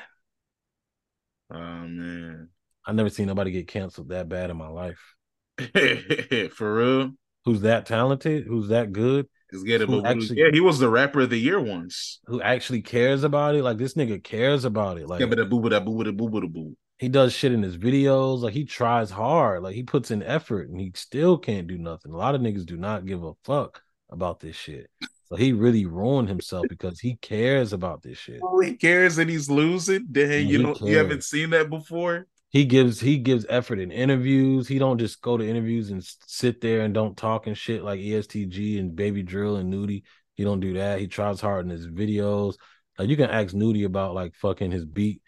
Oh 1.50 1.56
man, 1.58 2.48
I 2.84 2.92
never 2.92 3.10
seen 3.10 3.26
nobody 3.26 3.52
get 3.52 3.68
canceled 3.68 4.08
that 4.08 4.28
bad 4.28 4.50
in 4.50 4.56
my 4.56 4.68
life. 4.68 5.14
For 6.52 6.74
real? 6.74 7.12
Who's 7.44 7.60
that 7.60 7.86
talented? 7.86 8.44
Who's 8.46 8.68
that 8.68 8.92
good? 8.92 9.28
Is 9.50 9.62
getting 9.62 9.86
who 9.86 10.04
actually, 10.04 10.40
yeah, 10.40 10.50
he 10.52 10.58
was 10.58 10.80
the 10.80 10.88
rapper 10.88 11.20
of 11.20 11.30
the 11.30 11.38
year 11.38 11.60
once. 11.60 12.18
Who 12.26 12.42
actually 12.42 12.82
cares 12.82 13.22
about 13.22 13.54
it? 13.54 13.62
Like 13.62 13.78
this 13.78 13.94
nigga 13.94 14.22
cares 14.22 14.64
about 14.64 14.98
it. 14.98 15.06
Like 15.06 15.20
yeah, 15.20 15.26
but 15.26 15.48
boo 15.48 15.60
boo 15.60 15.80
boo 15.80 16.12
boo 16.12 16.48
boo. 16.48 16.76
He 16.98 17.08
does 17.08 17.32
shit 17.32 17.52
in 17.52 17.62
his 17.62 17.76
videos. 17.76 18.40
Like 18.40 18.54
he 18.54 18.64
tries 18.64 19.10
hard. 19.10 19.62
Like 19.62 19.74
he 19.74 19.82
puts 19.82 20.10
in 20.10 20.22
effort, 20.22 20.68
and 20.68 20.80
he 20.80 20.92
still 20.94 21.38
can't 21.38 21.66
do 21.66 21.78
nothing. 21.78 22.12
A 22.12 22.16
lot 22.16 22.34
of 22.34 22.40
niggas 22.40 22.66
do 22.66 22.76
not 22.76 23.06
give 23.06 23.22
a 23.22 23.32
fuck 23.44 23.82
about 24.10 24.40
this 24.40 24.56
shit. 24.56 24.90
So 25.28 25.36
he 25.36 25.52
really 25.52 25.86
ruined 25.86 26.28
himself 26.28 26.66
because 26.68 27.00
he 27.00 27.16
cares 27.16 27.72
about 27.72 28.02
this 28.02 28.16
shit. 28.16 28.40
Oh, 28.42 28.60
he 28.60 28.74
cares 28.74 29.18
and 29.18 29.28
he's 29.28 29.50
losing. 29.50 30.06
Dang, 30.10 30.46
you 30.46 30.62
know 30.62 30.76
you 30.80 30.96
haven't 30.96 31.24
seen 31.24 31.50
that 31.50 31.68
before 31.68 32.28
he 32.56 32.64
gives 32.64 33.00
he 33.00 33.18
gives 33.18 33.44
effort 33.48 33.78
in 33.78 33.90
interviews. 33.90 34.66
He 34.68 34.78
don't 34.78 34.98
just 34.98 35.20
go 35.20 35.36
to 35.36 35.46
interviews 35.46 35.90
and 35.90 36.02
sit 36.26 36.60
there 36.60 36.82
and 36.82 36.94
don't 36.94 37.16
talk 37.16 37.46
and 37.46 37.56
shit 37.58 37.82
like 37.82 38.00
ESTG 38.00 38.78
and 38.78 38.96
Baby 38.96 39.22
Drill 39.22 39.56
and 39.56 39.68
Nudy. 39.68 40.04
He 40.34 40.44
don't 40.44 40.60
do 40.60 40.74
that. 40.74 41.00
He 41.00 41.06
tries 41.06 41.40
hard 41.40 41.66
in 41.66 41.70
his 41.70 41.86
videos. 41.86 42.54
Like 42.98 43.08
you 43.08 43.16
can 43.16 43.30
ask 43.30 43.52
Nudy 43.54 43.84
about 43.84 44.14
like 44.14 44.34
fucking 44.36 44.70
his 44.70 44.86
beat 44.86 45.20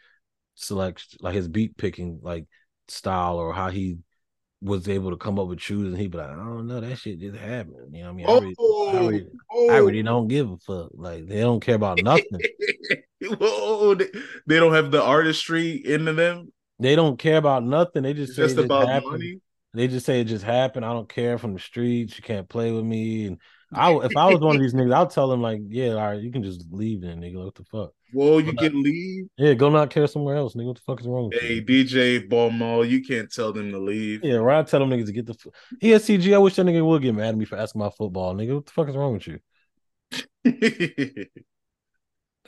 select, 0.59 1.16
like 1.20 1.34
his 1.34 1.48
beat 1.48 1.76
picking 1.76 2.20
like 2.22 2.46
style 2.88 3.36
or 3.36 3.52
how 3.52 3.70
he 3.70 3.98
was 4.61 4.88
able 4.88 5.11
to 5.11 5.16
come 5.16 5.38
up 5.38 5.46
with 5.46 5.61
shoes 5.61 5.88
and 5.88 5.98
he 5.98 6.09
be 6.09 6.18
like, 6.18 6.30
I 6.30 6.34
don't 6.34 6.66
know, 6.66 6.80
that 6.80 6.98
shit 6.98 7.20
just 7.20 7.36
happened. 7.36 7.94
You 7.94 8.02
know 8.02 8.12
what 8.12 8.12
I 8.12 8.16
mean? 8.16 8.26
I 8.26 8.32
really, 8.32 8.54
oh, 8.59 8.88
I, 8.88 9.00
really, 9.00 9.26
oh. 9.52 9.70
I 9.70 9.76
really 9.78 10.02
don't 10.02 10.28
give 10.28 10.50
a 10.50 10.56
fuck. 10.59 10.90
Like 10.94 11.26
they 11.26 11.40
don't 11.40 11.61
care 11.61 11.76
about 11.76 12.02
nothing. 12.02 12.40
Whoa, 13.22 13.94
they, 13.94 14.09
they 14.46 14.59
don't 14.59 14.74
have 14.74 14.90
the 14.90 15.02
artistry 15.02 15.82
into 15.84 16.12
them. 16.12 16.52
They 16.80 16.96
don't 16.96 17.18
care 17.18 17.36
about 17.36 17.64
nothing. 17.64 18.02
They 18.02 18.14
just 18.14 18.34
say 18.34 18.42
just 18.42 18.59
about 18.59 18.88
happened. 18.88 19.12
money. 19.12 19.40
They 19.74 19.88
just 19.88 20.06
say 20.06 20.20
it 20.20 20.24
just 20.24 20.44
happened. 20.44 20.84
I 20.84 20.92
don't 20.92 21.09
care 21.09 21.38
from 21.38 21.54
the 21.54 21.61
streets. 21.61 22.16
You 22.16 22.22
can't 22.22 22.48
play 22.48 22.72
with 22.72 22.84
me. 22.84 23.26
And 23.26 23.40
I, 23.73 23.93
if 23.93 24.16
I 24.16 24.33
was 24.33 24.41
one 24.41 24.57
of 24.57 24.62
these 24.62 24.75
niggas, 24.75 24.95
I'll 24.95 25.07
tell 25.07 25.29
them 25.29 25.43
like, 25.43 25.61
yeah, 25.69 25.91
all 25.91 26.11
right, 26.11 26.21
you 26.21 26.31
can 26.33 26.43
just 26.43 26.64
leave 26.71 27.03
then, 27.03 27.21
nigga. 27.21 27.45
What 27.45 27.55
the 27.55 27.64
fuck? 27.64 27.93
Well, 28.14 28.41
you 28.41 28.55
can 28.55 28.83
leave. 28.83 29.27
Yeah, 29.37 29.55
go 29.55 29.69
not 29.69 29.91
care 29.91 30.07
somewhere 30.07 30.37
else, 30.37 30.55
nigga. 30.55 30.66
What 30.66 30.77
the 30.77 30.83
fuck 30.83 31.01
is 31.01 31.07
wrong? 31.07 31.31
Hey, 31.33 31.55
you? 31.55 31.62
DJ 31.62 32.29
Ballmall, 32.29 32.89
you 32.89 33.03
can't 33.03 33.31
tell 33.31 33.53
them 33.53 33.71
to 33.73 33.79
leave. 33.79 34.25
Yeah, 34.25 34.37
right. 34.37 34.66
Tell 34.66 34.81
them 34.81 34.91
niggas 34.91 35.07
to 35.07 35.12
get 35.12 35.27
the. 35.27 35.35
F- 35.35 35.81
ESTG, 35.83 36.35
I 36.35 36.39
wish 36.39 36.57
that 36.57 36.64
nigga 36.64 36.85
would 36.85 37.03
get 37.03 37.14
mad 37.14 37.29
at 37.29 37.37
me 37.37 37.45
for 37.45 37.57
asking 37.57 37.81
my 37.81 37.91
football, 37.91 38.35
nigga. 38.35 38.55
What 38.55 38.66
the 38.66 38.73
fuck 38.73 38.89
is 38.89 38.97
wrong 38.97 39.12
with 39.14 39.27
you? 39.27 39.39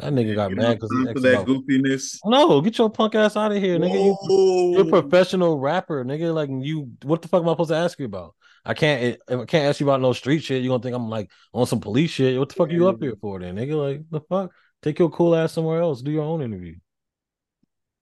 That 0.01 0.14
nigga 0.14 0.35
got 0.35 0.53
mad 0.53 0.81
because 0.81 0.91
he 0.93 1.12
for 1.12 1.21
that 1.21 1.47
goofiness. 1.47 2.21
No, 2.25 2.62
get 2.62 2.79
your 2.79 2.89
punk 2.89 3.14
ass 3.14 3.37
out 3.37 3.53
of 3.53 3.59
here, 3.59 3.79
nigga. 3.79 4.03
You, 4.03 4.73
you're 4.73 4.87
a 4.87 5.03
professional 5.03 5.59
rapper, 5.59 6.05
nigga. 6.07 6.33
Like 6.33 6.49
you, 6.51 6.93
what 7.03 7.21
the 7.21 7.29
fuck 7.29 7.43
am 7.43 7.49
I 7.51 7.53
supposed 7.53 7.68
to 7.68 7.77
ask 7.77 7.99
you 7.99 8.07
about? 8.07 8.35
I 8.64 8.74
can't. 8.74 9.18
I 9.28 9.44
can't 9.44 9.66
ask 9.66 9.80
you 9.80 9.86
about 9.86 10.00
no 10.00 10.12
street 10.12 10.42
shit. 10.42 10.62
You 10.62 10.68
gonna 10.70 10.82
think 10.82 10.94
I'm 10.94 11.08
like 11.08 11.30
on 11.52 11.66
some 11.66 11.80
police 11.80 12.11
shit? 12.11 12.38
What 12.38 12.48
the 12.50 12.54
fuck 12.54 12.68
are 12.68 12.72
you 12.72 12.88
up 12.88 13.00
here 13.00 13.16
for, 13.20 13.40
then, 13.40 13.56
nigga? 13.56 13.74
Like 13.74 14.02
the 14.11 14.20
fuck? 14.20 14.52
Take 14.82 14.98
your 14.98 15.11
cool 15.11 15.34
ass 15.34 15.52
somewhere 15.52 15.80
else. 15.80 16.02
Do 16.02 16.11
your 16.11 16.24
own 16.24 16.42
interview. 16.42 16.76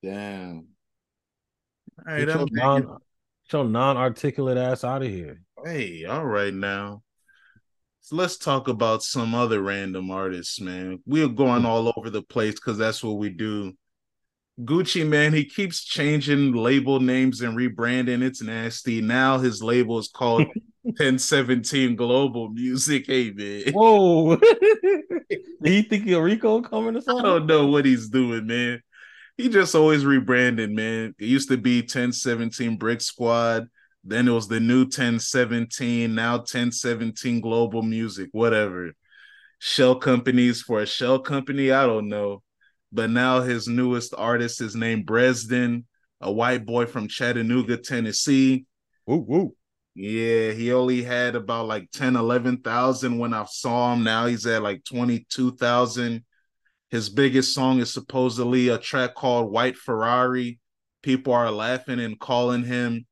Damn. 0.02 0.68
All 2.06 2.14
right, 2.14 2.26
get 2.26 2.34
your, 2.34 2.46
non, 2.52 2.82
get 2.82 3.52
your 3.52 3.64
non-articulate 3.64 4.56
ass 4.56 4.84
out 4.84 5.02
of 5.02 5.09
here. 5.09 5.40
Hey, 5.64 6.04
all 6.04 6.24
right 6.24 6.54
now. 6.54 7.02
So 8.00 8.16
let's 8.16 8.38
talk 8.38 8.68
about 8.68 9.02
some 9.02 9.34
other 9.34 9.61
random 9.61 10.11
artists, 10.11 10.61
man. 10.61 11.02
We're 11.04 11.28
going 11.28 11.62
mm. 11.62 11.66
all 11.66 11.92
over 11.96 12.11
the 12.11 12.22
place 12.22 12.54
because 12.54 12.78
that's 12.78 13.02
what 13.02 13.18
we 13.18 13.28
do. 13.30 13.74
Gucci 14.61 15.06
Mane, 15.06 15.32
he 15.32 15.44
keeps 15.44 15.84
changing 15.84 16.52
label 16.52 16.98
names 17.00 17.40
and 17.42 17.56
rebranding. 17.56 18.22
It's 18.22 18.42
nasty. 18.42 19.00
Now 19.00 19.38
his 19.38 19.62
label 19.62 19.98
is 19.98 20.09
called 20.09 20.46
1017 20.82 21.94
Global 21.96 22.48
Music. 22.50 23.06
Hey 23.06 23.30
man. 23.30 23.64
Whoa. 23.72 24.36
Do 25.62 25.72
you 25.72 25.82
think 25.82 26.06
Rico 26.06 26.61
coming 26.62 26.96
or 26.96 27.00
something? 27.00 27.24
I 27.24 27.28
don't 27.28 27.46
know 27.46 27.66
what 27.66 27.84
he's 27.84 28.09
doing, 28.09 28.46
man. 28.46 28.80
He 29.36 29.48
just 29.48 29.74
always 29.76 30.04
rebranded, 30.04 30.70
man. 30.70 31.14
It 31.18 31.26
used 31.26 31.48
to 31.50 31.56
be 31.56 31.80
1017 31.80 32.76
Brick 32.76 33.00
Squad. 33.00 33.68
Then 34.02 34.26
it 34.26 34.32
was 34.32 34.48
the 34.48 34.59
new 34.61 34.80
1017, 34.82 36.14
now 36.14 36.38
1017 36.38 37.40
Global 37.40 37.82
Music, 37.82 38.28
whatever. 38.32 38.92
shell 39.61 39.94
companies 39.96 40.62
for 40.62 40.80
a 40.80 40.86
shell 40.86 41.18
company. 41.20 41.70
I 41.70 41.86
don't 41.86 42.09
know. 42.09 42.42
But 42.93 43.11
now 43.11 43.41
his 43.41 43.68
newest 43.68 44.14
artist 44.16 44.61
is 44.61 44.74
named 44.74 45.07
Bresden, 45.07 45.86
a 46.20 46.32
white 46.32 46.64
boy 46.64 46.86
from 46.86 47.09
Chattanooga, 47.09 47.76
Tennessee. 47.76 48.66
Woo 49.07 49.16
woo. 49.16 49.55
Yeah, 49.95 50.53
he 50.53 50.72
only 50.72 51.03
had 51.03 51.34
about 51.34 51.66
like 51.66 51.91
10, 51.91 52.16
11,000 52.16 53.18
when 53.18 53.34
I 53.34 53.45
saw 53.47 53.93
him. 53.93 54.05
Now 54.05 54.26
he's 54.26 54.47
at 54.47 54.62
like 54.62 54.84
22,000. 54.84 56.24
His 56.91 57.09
biggest 57.09 57.53
song 57.53 57.80
is 57.80 57.93
supposedly 57.93 58.68
a 58.68 58.78
track 58.78 59.14
called 59.14 59.51
White 59.51 59.76
Ferrari. 59.76 60.61
People 61.03 61.34
are 61.34 61.51
laughing 61.51 62.01
and 62.01 62.18
calling 62.18 62.64
him 62.64 63.07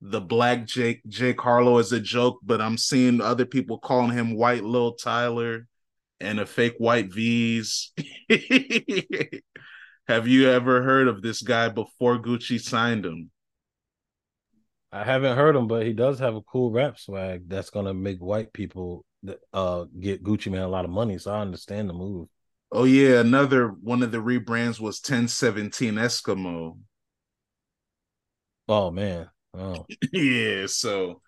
the 0.00 0.20
Black 0.20 0.66
Jake 0.66 1.00
Jack 1.08 1.40
Harlow 1.40 1.78
as 1.78 1.92
a 1.92 2.00
joke, 2.00 2.38
but 2.42 2.60
I'm 2.60 2.78
seeing 2.78 3.20
other 3.20 3.44
people 3.44 3.78
calling 3.78 4.12
him 4.12 4.36
White 4.36 4.64
Lil 4.64 4.94
Tyler 4.94 5.66
and 6.20 6.40
a 6.40 6.46
fake 6.46 6.76
white 6.78 7.10
Veeze. 7.10 7.92
Have 10.08 10.26
you 10.26 10.48
ever 10.48 10.82
heard 10.82 11.08
of 11.08 11.22
this 11.22 11.42
guy 11.42 11.68
before 11.68 12.18
Gucci 12.18 12.60
signed 12.60 13.04
him? 13.04 13.30
I 14.90 15.04
haven't 15.04 15.36
heard 15.36 15.54
him, 15.54 15.68
but 15.68 15.84
he 15.84 15.92
does 15.92 16.18
have 16.18 16.34
a 16.34 16.40
cool 16.40 16.70
rap 16.70 16.98
swag 16.98 17.48
that's 17.48 17.70
gonna 17.70 17.92
make 17.92 18.18
white 18.18 18.52
people 18.52 19.04
uh 19.52 19.84
get 20.00 20.22
Gucci 20.22 20.50
Mane 20.50 20.62
a 20.62 20.68
lot 20.68 20.84
of 20.86 20.90
money. 20.90 21.18
So 21.18 21.32
I 21.32 21.40
understand 21.40 21.88
the 21.88 21.92
move. 21.94 22.28
Oh 22.72 22.84
yeah, 22.84 23.20
another 23.20 23.68
one 23.68 24.02
of 24.02 24.12
the 24.12 24.18
rebrands 24.18 24.80
was 24.80 25.00
1017 25.00 25.94
Eskimo. 25.94 26.78
Oh 28.66 28.90
man. 28.90 29.28
Oh. 29.54 29.86
yeah, 30.12 30.66
so 30.66 31.20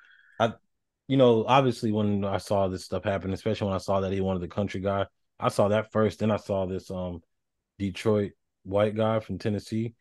you 1.11 1.17
know, 1.17 1.45
obviously 1.45 1.91
when 1.91 2.25
I 2.25 2.39
saw 2.39 2.69
this 2.69 2.85
stuff 2.85 3.03
happen, 3.03 3.33
especially 3.33 3.67
when 3.67 3.75
I 3.75 3.79
saw 3.79 3.99
that 3.99 4.13
he 4.13 4.21
wanted 4.21 4.43
the 4.43 4.49
country 4.49 4.81
guy, 4.81 5.07
I 5.41 5.49
saw 5.49 5.67
that 5.67 5.91
first. 5.91 6.21
Then 6.21 6.31
I 6.31 6.37
saw 6.37 6.67
this 6.67 6.89
um 6.89 7.21
Detroit 7.81 8.31
white 8.63 8.95
guy 8.95 9.19
from 9.19 9.37
Tennessee. 9.37 9.95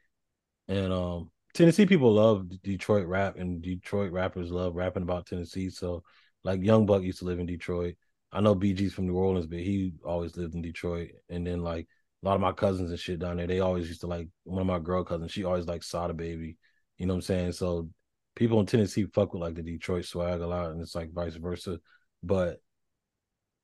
And 0.68 0.94
um 0.94 1.32
Tennessee 1.56 1.88
people 1.88 2.14
love 2.14 2.48
Detroit 2.62 3.08
rap 3.08 3.38
and 3.38 3.60
Detroit 3.60 4.12
rappers 4.12 4.52
love 4.52 4.76
rapping 4.76 5.02
about 5.02 5.26
Tennessee. 5.26 5.72
So 5.72 6.04
like 6.44 6.62
Young 6.62 6.86
Buck 6.86 7.02
used 7.02 7.20
to 7.20 7.26
live 7.26 7.40
in 7.40 7.48
Detroit. 7.48 7.96
I 8.32 8.40
know 8.42 8.54
BG's 8.56 8.94
from 8.94 9.08
New 9.08 9.16
Orleans, 9.16 9.48
but 9.48 9.58
he 9.58 9.94
always 10.06 10.38
lived 10.38 10.54
in 10.54 10.62
Detroit. 10.62 11.10
And 11.28 11.48
then 11.48 11.64
like 11.64 11.88
a 12.22 12.28
lot 12.28 12.36
of 12.36 12.42
my 12.42 12.52
cousins 12.52 12.92
and 12.92 13.00
shit 13.00 13.18
down 13.18 13.38
there, 13.38 13.48
they 13.48 13.62
always 13.62 13.88
used 13.88 14.02
to 14.02 14.08
like 14.08 14.28
one 14.44 14.62
of 14.62 14.68
my 14.68 14.78
girl 14.78 15.04
cousins, 15.04 15.32
she 15.32 15.44
always 15.44 15.66
like 15.66 15.82
saw 15.82 16.06
the 16.06 16.14
Baby. 16.14 16.60
You 17.00 17.08
know 17.08 17.16
what 17.16 17.18
I'm 17.18 17.22
saying? 17.24 17.54
So 17.54 17.90
people 18.36 18.60
in 18.60 18.66
Tennessee 18.66 19.06
fuck 19.14 19.34
with 19.34 19.42
like 19.42 19.56
the 19.56 19.64
Detroit 19.64 20.06
swag 20.06 20.42
a 20.42 20.48
lot, 20.48 20.72
and 20.72 20.82
it's 20.82 20.96
like 20.96 21.12
vice 21.12 21.36
versa. 21.36 21.80
But 22.24 22.62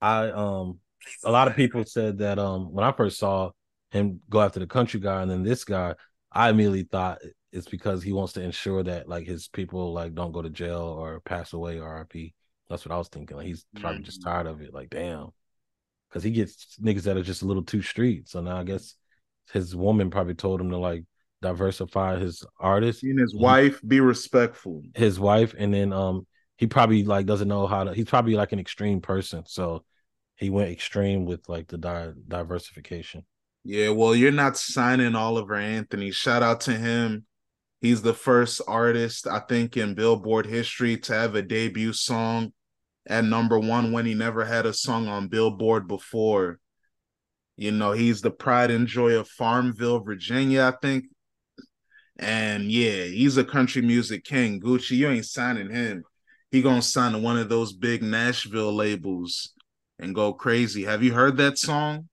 I 0.01 0.29
um 0.29 0.79
a 1.23 1.31
lot 1.31 1.47
of 1.47 1.55
people 1.55 1.83
said 1.85 2.19
that 2.19 2.39
um 2.39 2.71
when 2.71 2.85
I 2.85 2.91
first 2.91 3.17
saw 3.17 3.51
him 3.91 4.19
go 4.29 4.41
after 4.41 4.59
the 4.59 4.67
country 4.67 4.99
guy 4.99 5.21
and 5.21 5.31
then 5.31 5.43
this 5.43 5.63
guy, 5.63 5.95
I 6.31 6.49
immediately 6.49 6.83
thought 6.83 7.19
it's 7.51 7.67
because 7.67 8.03
he 8.03 8.11
wants 8.11 8.33
to 8.33 8.41
ensure 8.41 8.83
that 8.83 9.07
like 9.07 9.25
his 9.25 9.47
people 9.47 9.93
like 9.93 10.13
don't 10.13 10.33
go 10.33 10.41
to 10.41 10.49
jail 10.49 10.81
or 10.81 11.21
pass 11.21 11.53
away 11.53 11.79
or 11.79 12.05
RP. 12.05 12.33
That's 12.69 12.85
what 12.85 12.93
I 12.93 12.97
was 12.97 13.07
thinking. 13.07 13.37
Like 13.37 13.45
he's 13.47 13.65
probably 13.79 14.03
just 14.03 14.23
tired 14.23 14.47
of 14.47 14.61
it. 14.61 14.73
Like 14.73 14.89
damn, 14.89 15.29
because 16.09 16.23
he 16.23 16.31
gets 16.31 16.77
niggas 16.81 17.03
that 17.03 17.17
are 17.17 17.23
just 17.23 17.43
a 17.43 17.45
little 17.45 17.63
too 17.63 17.81
street. 17.81 18.27
So 18.27 18.41
now 18.41 18.57
I 18.57 18.63
guess 18.63 18.95
his 19.53 19.75
woman 19.75 20.09
probably 20.09 20.33
told 20.33 20.59
him 20.59 20.71
to 20.71 20.77
like 20.77 21.05
diversify 21.45 22.17
his 22.19 22.43
artist 22.59 23.03
and 23.03 23.19
his 23.19 23.33
wife 23.35 23.79
be 23.85 23.99
respectful. 23.99 24.81
his 24.95 25.19
wife 25.19 25.53
and 25.57 25.73
then 25.73 25.93
um 25.93 26.25
he 26.57 26.67
probably 26.67 27.03
like 27.03 27.25
doesn't 27.25 27.47
know 27.47 27.67
how 27.67 27.83
to 27.83 27.93
he's 27.93 28.05
probably 28.09 28.35
like 28.35 28.51
an 28.51 28.59
extreme 28.59 28.99
person 29.01 29.43
so 29.45 29.83
he 30.37 30.49
went 30.49 30.71
extreme 30.71 31.25
with 31.25 31.47
like 31.47 31.67
the 31.67 31.77
di- 31.77 32.11
diversification. 32.27 33.23
Yeah 33.63 33.89
well 33.89 34.13
you're 34.15 34.31
not 34.43 34.57
signing 34.57 35.15
oliver 35.15 35.55
anthony. 35.55 36.11
Shout 36.11 36.43
out 36.43 36.61
to 36.61 36.73
him. 36.73 37.25
He's 37.81 38.01
the 38.01 38.13
first 38.13 38.61
artist 38.67 39.27
i 39.27 39.39
think 39.39 39.77
in 39.77 39.93
billboard 39.95 40.45
history 40.47 40.97
to 41.05 41.13
have 41.13 41.35
a 41.35 41.41
debut 41.41 41.93
song 41.93 42.51
at 43.07 43.23
number 43.23 43.59
one 43.59 43.91
when 43.91 44.05
he 44.05 44.13
never 44.15 44.43
had 44.45 44.65
a 44.65 44.73
song 44.73 45.07
on 45.07 45.27
billboard 45.27 45.87
before. 45.87 46.59
You 47.57 47.71
know 47.71 47.91
he's 47.93 48.21
the 48.21 48.31
pride 48.31 48.71
and 48.71 48.87
joy 48.87 49.13
of 49.19 49.29
farmville 49.29 50.01
virginia 50.01 50.63
i 50.73 50.75
think 50.85 51.05
and 52.17 52.71
yeah, 52.71 53.03
he's 53.03 53.37
a 53.37 53.43
country 53.43 53.81
music 53.81 54.23
king. 54.23 54.61
Gucci, 54.61 54.91
you 54.91 55.09
ain't 55.09 55.25
signing 55.25 55.69
him. 55.69 56.03
He 56.51 56.61
gonna 56.61 56.81
sign 56.81 57.13
to 57.13 57.19
one 57.19 57.37
of 57.37 57.49
those 57.49 57.73
big 57.73 58.01
Nashville 58.01 58.73
labels 58.73 59.53
and 59.99 60.15
go 60.15 60.33
crazy. 60.33 60.83
Have 60.83 61.03
you 61.03 61.13
heard 61.13 61.37
that 61.37 61.57
song? 61.57 62.07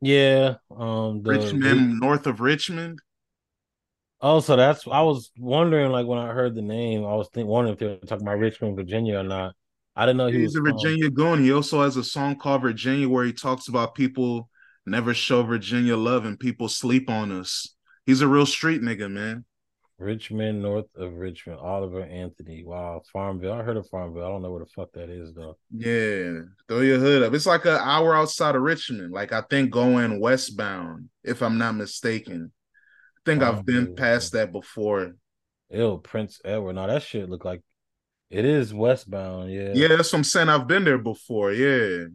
Yeah, 0.00 0.54
um, 0.74 1.22
the, 1.22 1.30
Richmond, 1.30 2.00
north 2.00 2.26
of 2.26 2.40
Richmond. 2.40 3.00
Oh, 4.22 4.40
so 4.40 4.56
that's 4.56 4.86
I 4.86 5.00
was 5.02 5.30
wondering, 5.38 5.90
like 5.90 6.06
when 6.06 6.18
I 6.18 6.28
heard 6.28 6.54
the 6.54 6.62
name, 6.62 7.04
I 7.04 7.14
was 7.14 7.28
think, 7.32 7.48
wondering 7.48 7.74
if 7.74 7.78
they 7.78 7.86
were 7.86 7.96
talking 7.96 8.26
about 8.26 8.38
Richmond, 8.38 8.76
Virginia, 8.76 9.18
or 9.18 9.22
not. 9.22 9.54
I 9.96 10.06
didn't 10.06 10.18
know 10.18 10.26
he 10.26 10.40
he's 10.40 10.56
was 10.56 10.56
a 10.56 10.72
Virginia 10.72 11.06
um, 11.06 11.14
goon. 11.14 11.44
He 11.44 11.52
also 11.52 11.82
has 11.82 11.96
a 11.96 12.04
song 12.04 12.36
called 12.36 12.62
Virginia 12.62 13.08
where 13.08 13.24
he 13.24 13.32
talks 13.32 13.68
about 13.68 13.94
people 13.94 14.48
never 14.86 15.14
show 15.14 15.42
Virginia 15.42 15.96
love 15.96 16.24
and 16.24 16.38
people 16.38 16.68
sleep 16.68 17.08
on 17.08 17.32
us. 17.32 17.74
He's 18.10 18.22
a 18.22 18.26
real 18.26 18.44
street 18.44 18.82
nigga, 18.82 19.08
man. 19.08 19.44
Rich 19.96 20.32
Men 20.32 20.60
North 20.60 20.86
of 20.96 21.12
Richmond, 21.12 21.60
Oliver 21.60 22.02
Anthony. 22.02 22.64
Wow, 22.64 23.02
Farmville. 23.12 23.52
I 23.52 23.62
heard 23.62 23.76
of 23.76 23.86
Farmville. 23.88 24.24
I 24.24 24.28
don't 24.28 24.42
know 24.42 24.50
where 24.50 24.64
the 24.64 24.70
fuck 24.74 24.90
that 24.94 25.10
is 25.10 25.32
though. 25.32 25.56
Yeah, 25.70 26.40
throw 26.66 26.80
your 26.80 26.98
hood 26.98 27.22
up. 27.22 27.34
It's 27.34 27.46
like 27.46 27.66
an 27.66 27.78
hour 27.80 28.16
outside 28.16 28.56
of 28.56 28.62
Richmond. 28.62 29.12
Like 29.12 29.32
I 29.32 29.42
think 29.42 29.70
going 29.70 30.18
westbound, 30.18 31.10
if 31.22 31.40
I'm 31.40 31.56
not 31.56 31.76
mistaken. 31.76 32.50
I 33.18 33.20
think. 33.24 33.44
I've 33.44 33.64
been 33.64 33.94
past 33.94 34.32
that 34.32 34.50
before. 34.50 35.14
Ew, 35.68 36.00
Prince 36.02 36.40
Edward. 36.44 36.72
Now 36.72 36.88
that 36.88 37.04
shit 37.04 37.30
look 37.30 37.44
like 37.44 37.62
it 38.28 38.44
is 38.44 38.74
westbound. 38.74 39.52
Yeah. 39.52 39.70
Yeah, 39.72 39.88
that's 39.88 40.12
what 40.12 40.18
I'm 40.18 40.24
saying. 40.24 40.48
I've 40.48 40.66
been 40.66 40.82
there 40.82 40.98
before. 40.98 41.52
Yeah. 41.52 42.06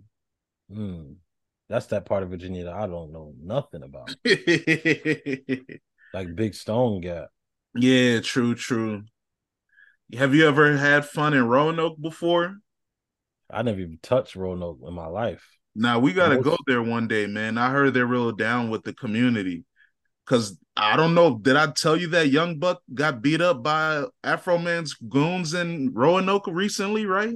Hmm. 0.69 1.13
That's 1.69 1.87
that 1.87 2.05
part 2.05 2.23
of 2.23 2.29
Virginia 2.29 2.65
that 2.65 2.73
I 2.73 2.87
don't 2.87 3.11
know 3.11 3.33
nothing 3.41 3.83
about. 3.83 4.15
like 6.13 6.35
Big 6.35 6.53
Stone 6.53 7.01
Gap. 7.01 7.29
Yeah, 7.75 8.21
true, 8.21 8.55
true. 8.55 9.03
Have 10.13 10.35
you 10.35 10.47
ever 10.47 10.77
had 10.77 11.05
fun 11.05 11.33
in 11.33 11.47
Roanoke 11.47 11.99
before? 11.99 12.57
I 13.49 13.63
never 13.63 13.79
even 13.79 13.99
touched 14.01 14.35
Roanoke 14.35 14.79
in 14.85 14.93
my 14.93 15.07
life. 15.07 15.43
Now 15.75 15.99
we 15.99 16.13
got 16.13 16.29
to 16.29 16.37
go 16.37 16.55
there 16.67 16.81
one 16.81 17.07
day, 17.07 17.27
man. 17.27 17.57
I 17.57 17.69
heard 17.69 17.93
they're 17.93 18.05
real 18.05 18.31
down 18.31 18.69
with 18.69 18.83
the 18.83 18.93
community. 18.93 19.65
Cause 20.25 20.57
I 20.75 20.97
don't 20.97 21.13
know, 21.13 21.37
did 21.37 21.55
I 21.55 21.71
tell 21.71 21.95
you 21.95 22.07
that 22.09 22.29
Young 22.29 22.57
Buck 22.57 22.81
got 22.93 23.21
beat 23.21 23.41
up 23.41 23.61
by 23.61 24.05
Afroman's 24.23 24.93
goons 24.93 25.53
in 25.53 25.93
Roanoke 25.93 26.47
recently, 26.47 27.05
right? 27.05 27.35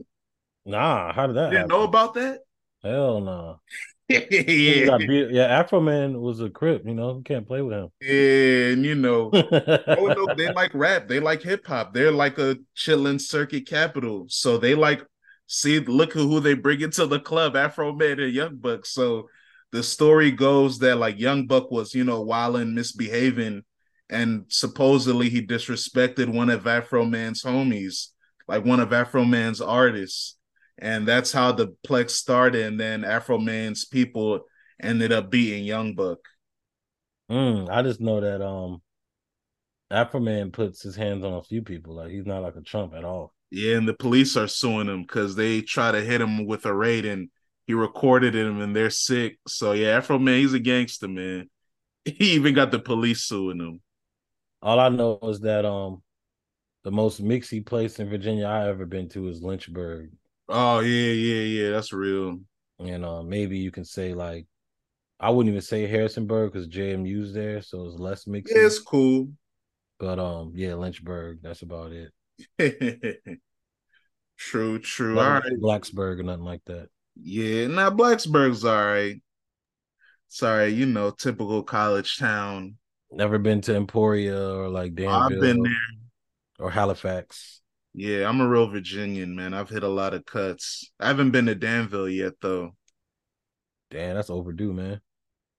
Nah, 0.65 1.13
how 1.13 1.27
did 1.27 1.35
that? 1.35 1.51
You 1.51 1.57
didn't 1.59 1.69
know 1.69 1.83
about 1.83 2.15
that? 2.15 2.39
Hell 2.83 3.21
no. 3.21 3.61
Nah. 4.09 4.17
yeah. 4.99 5.63
Afroman 5.63 6.19
was 6.19 6.39
a 6.39 6.49
crip, 6.49 6.83
you 6.85 6.95
know, 6.95 7.17
you 7.17 7.23
can't 7.23 7.47
play 7.47 7.61
with 7.61 7.73
him. 7.73 7.89
Yeah, 8.01 8.73
and 8.73 8.85
you 8.85 8.95
know, 8.95 9.29
oh 9.33 10.07
no, 10.07 10.33
they 10.35 10.51
like 10.51 10.71
rap, 10.73 11.07
they 11.07 11.19
like 11.19 11.43
hip 11.43 11.65
hop, 11.67 11.93
they're 11.93 12.11
like 12.11 12.37
a 12.39 12.57
chitlin 12.75 13.21
circuit 13.21 13.67
capital. 13.67 14.25
So 14.29 14.57
they 14.57 14.73
like 14.75 15.05
see 15.47 15.79
look 15.79 16.11
at 16.11 16.21
who 16.21 16.39
they 16.39 16.55
bring 16.55 16.81
into 16.81 17.05
the 17.05 17.19
club, 17.19 17.53
Afroman 17.53 18.23
and 18.23 18.33
Young 18.33 18.55
Buck. 18.55 18.85
So 18.85 19.27
the 19.71 19.83
story 19.83 20.31
goes 20.31 20.79
that 20.79 20.97
like 20.97 21.19
Young 21.19 21.45
Buck 21.45 21.69
was, 21.69 21.93
you 21.93 22.03
know, 22.03 22.21
wilding, 22.21 22.73
misbehaving, 22.73 23.63
and 24.09 24.45
supposedly 24.47 25.29
he 25.29 25.45
disrespected 25.45 26.33
one 26.33 26.49
of 26.49 26.63
Afroman's 26.63 27.43
homies, 27.43 28.07
like 28.47 28.65
one 28.65 28.79
of 28.79 28.89
Afroman's 28.89 29.61
artists 29.61 30.38
and 30.81 31.07
that's 31.07 31.31
how 31.31 31.51
the 31.51 31.75
Plex 31.87 32.11
started. 32.11 32.65
And 32.65 32.79
then 32.79 33.01
Afroman's 33.01 33.85
people 33.85 34.45
ended 34.81 35.11
up 35.11 35.29
beating 35.29 35.63
Young 35.63 35.93
Buck. 35.93 36.19
Mm, 37.29 37.69
I 37.69 37.83
just 37.83 37.99
know 38.01 38.21
that 38.21 38.41
um 38.41 38.81
Afroman 39.91 40.51
puts 40.51 40.81
his 40.81 40.95
hands 40.95 41.23
on 41.23 41.33
a 41.33 41.43
few 41.43 41.61
people. 41.61 41.95
Like 41.95 42.11
he's 42.11 42.25
not 42.25 42.41
like 42.41 42.55
a 42.55 42.61
Trump 42.61 42.93
at 42.93 43.03
all. 43.03 43.33
Yeah, 43.51 43.75
and 43.75 43.87
the 43.87 43.93
police 43.93 44.37
are 44.37 44.47
suing 44.47 44.87
him 44.87 45.01
because 45.01 45.35
they 45.35 45.61
try 45.61 45.91
to 45.91 46.01
hit 46.01 46.21
him 46.21 46.45
with 46.45 46.65
a 46.65 46.73
raid 46.73 47.05
and 47.05 47.29
he 47.65 47.73
recorded 47.73 48.35
him 48.35 48.61
and 48.61 48.75
they're 48.75 48.89
sick. 48.89 49.39
So 49.47 49.73
yeah, 49.73 49.99
Afroman, 49.99 50.39
he's 50.39 50.53
a 50.53 50.59
gangster, 50.59 51.07
man. 51.07 51.49
He 52.05 52.31
even 52.31 52.55
got 52.55 52.71
the 52.71 52.79
police 52.79 53.23
suing 53.23 53.59
him. 53.59 53.81
All 54.61 54.79
I 54.79 54.89
know 54.89 55.19
is 55.23 55.41
that 55.41 55.65
um 55.65 56.01
the 56.83 56.91
most 56.91 57.23
mixy 57.23 57.63
place 57.63 57.99
in 57.99 58.09
Virginia 58.09 58.45
I 58.45 58.69
ever 58.69 58.85
been 58.85 59.09
to 59.09 59.27
is 59.27 59.43
Lynchburg. 59.43 60.11
Oh 60.49 60.79
yeah, 60.79 61.11
yeah, 61.11 61.43
yeah. 61.43 61.69
That's 61.71 61.93
real. 61.93 62.39
And 62.79 63.05
uh, 63.05 63.21
maybe 63.21 63.59
you 63.59 63.71
can 63.71 63.85
say 63.85 64.13
like, 64.13 64.47
I 65.19 65.29
wouldn't 65.29 65.51
even 65.51 65.61
say 65.61 65.85
Harrisonburg 65.85 66.51
because 66.51 66.67
JMU's 66.67 67.33
there, 67.33 67.61
so 67.61 67.85
it's 67.85 67.99
less 67.99 68.25
mixed. 68.25 68.53
Yeah, 68.55 68.65
it's 68.65 68.79
cool. 68.79 69.29
But 69.99 70.17
um, 70.17 70.53
yeah, 70.55 70.73
Lynchburg. 70.73 71.39
That's 71.43 71.61
about 71.61 71.91
it. 71.91 72.11
true, 74.37 74.79
true. 74.79 75.19
All 75.19 75.29
right, 75.29 75.61
Blacksburg 75.61 76.19
or 76.19 76.23
nothing 76.23 76.45
like 76.45 76.63
that. 76.65 76.89
Yeah, 77.21 77.67
now 77.67 77.91
Blacksburg's 77.91 78.65
all 78.65 78.85
right. 78.85 79.21
Sorry, 80.29 80.69
you 80.69 80.85
know, 80.85 81.11
typical 81.11 81.63
college 81.63 82.17
town. 82.17 82.75
Never 83.11 83.37
been 83.37 83.61
to 83.61 83.75
Emporia 83.75 84.55
or 84.55 84.69
like 84.69 84.95
Danville. 84.95 85.15
I've 85.15 85.41
been 85.41 85.61
there. 85.61 85.73
Or 86.59 86.71
Halifax. 86.71 87.61
Yeah, 87.99 88.29
I'm 88.29 88.39
a 88.39 88.47
real 88.47 88.69
Virginian, 88.69 89.35
man. 89.35 89.53
I've 89.53 89.67
hit 89.67 89.83
a 89.83 89.89
lot 89.89 90.13
of 90.13 90.23
cuts. 90.23 90.89
I 91.01 91.07
haven't 91.07 91.31
been 91.31 91.47
to 91.47 91.53
Danville 91.53 92.07
yet, 92.07 92.31
though. 92.41 92.73
Damn, 93.91 94.15
that's 94.15 94.29
overdue, 94.29 94.71
man. 94.71 95.01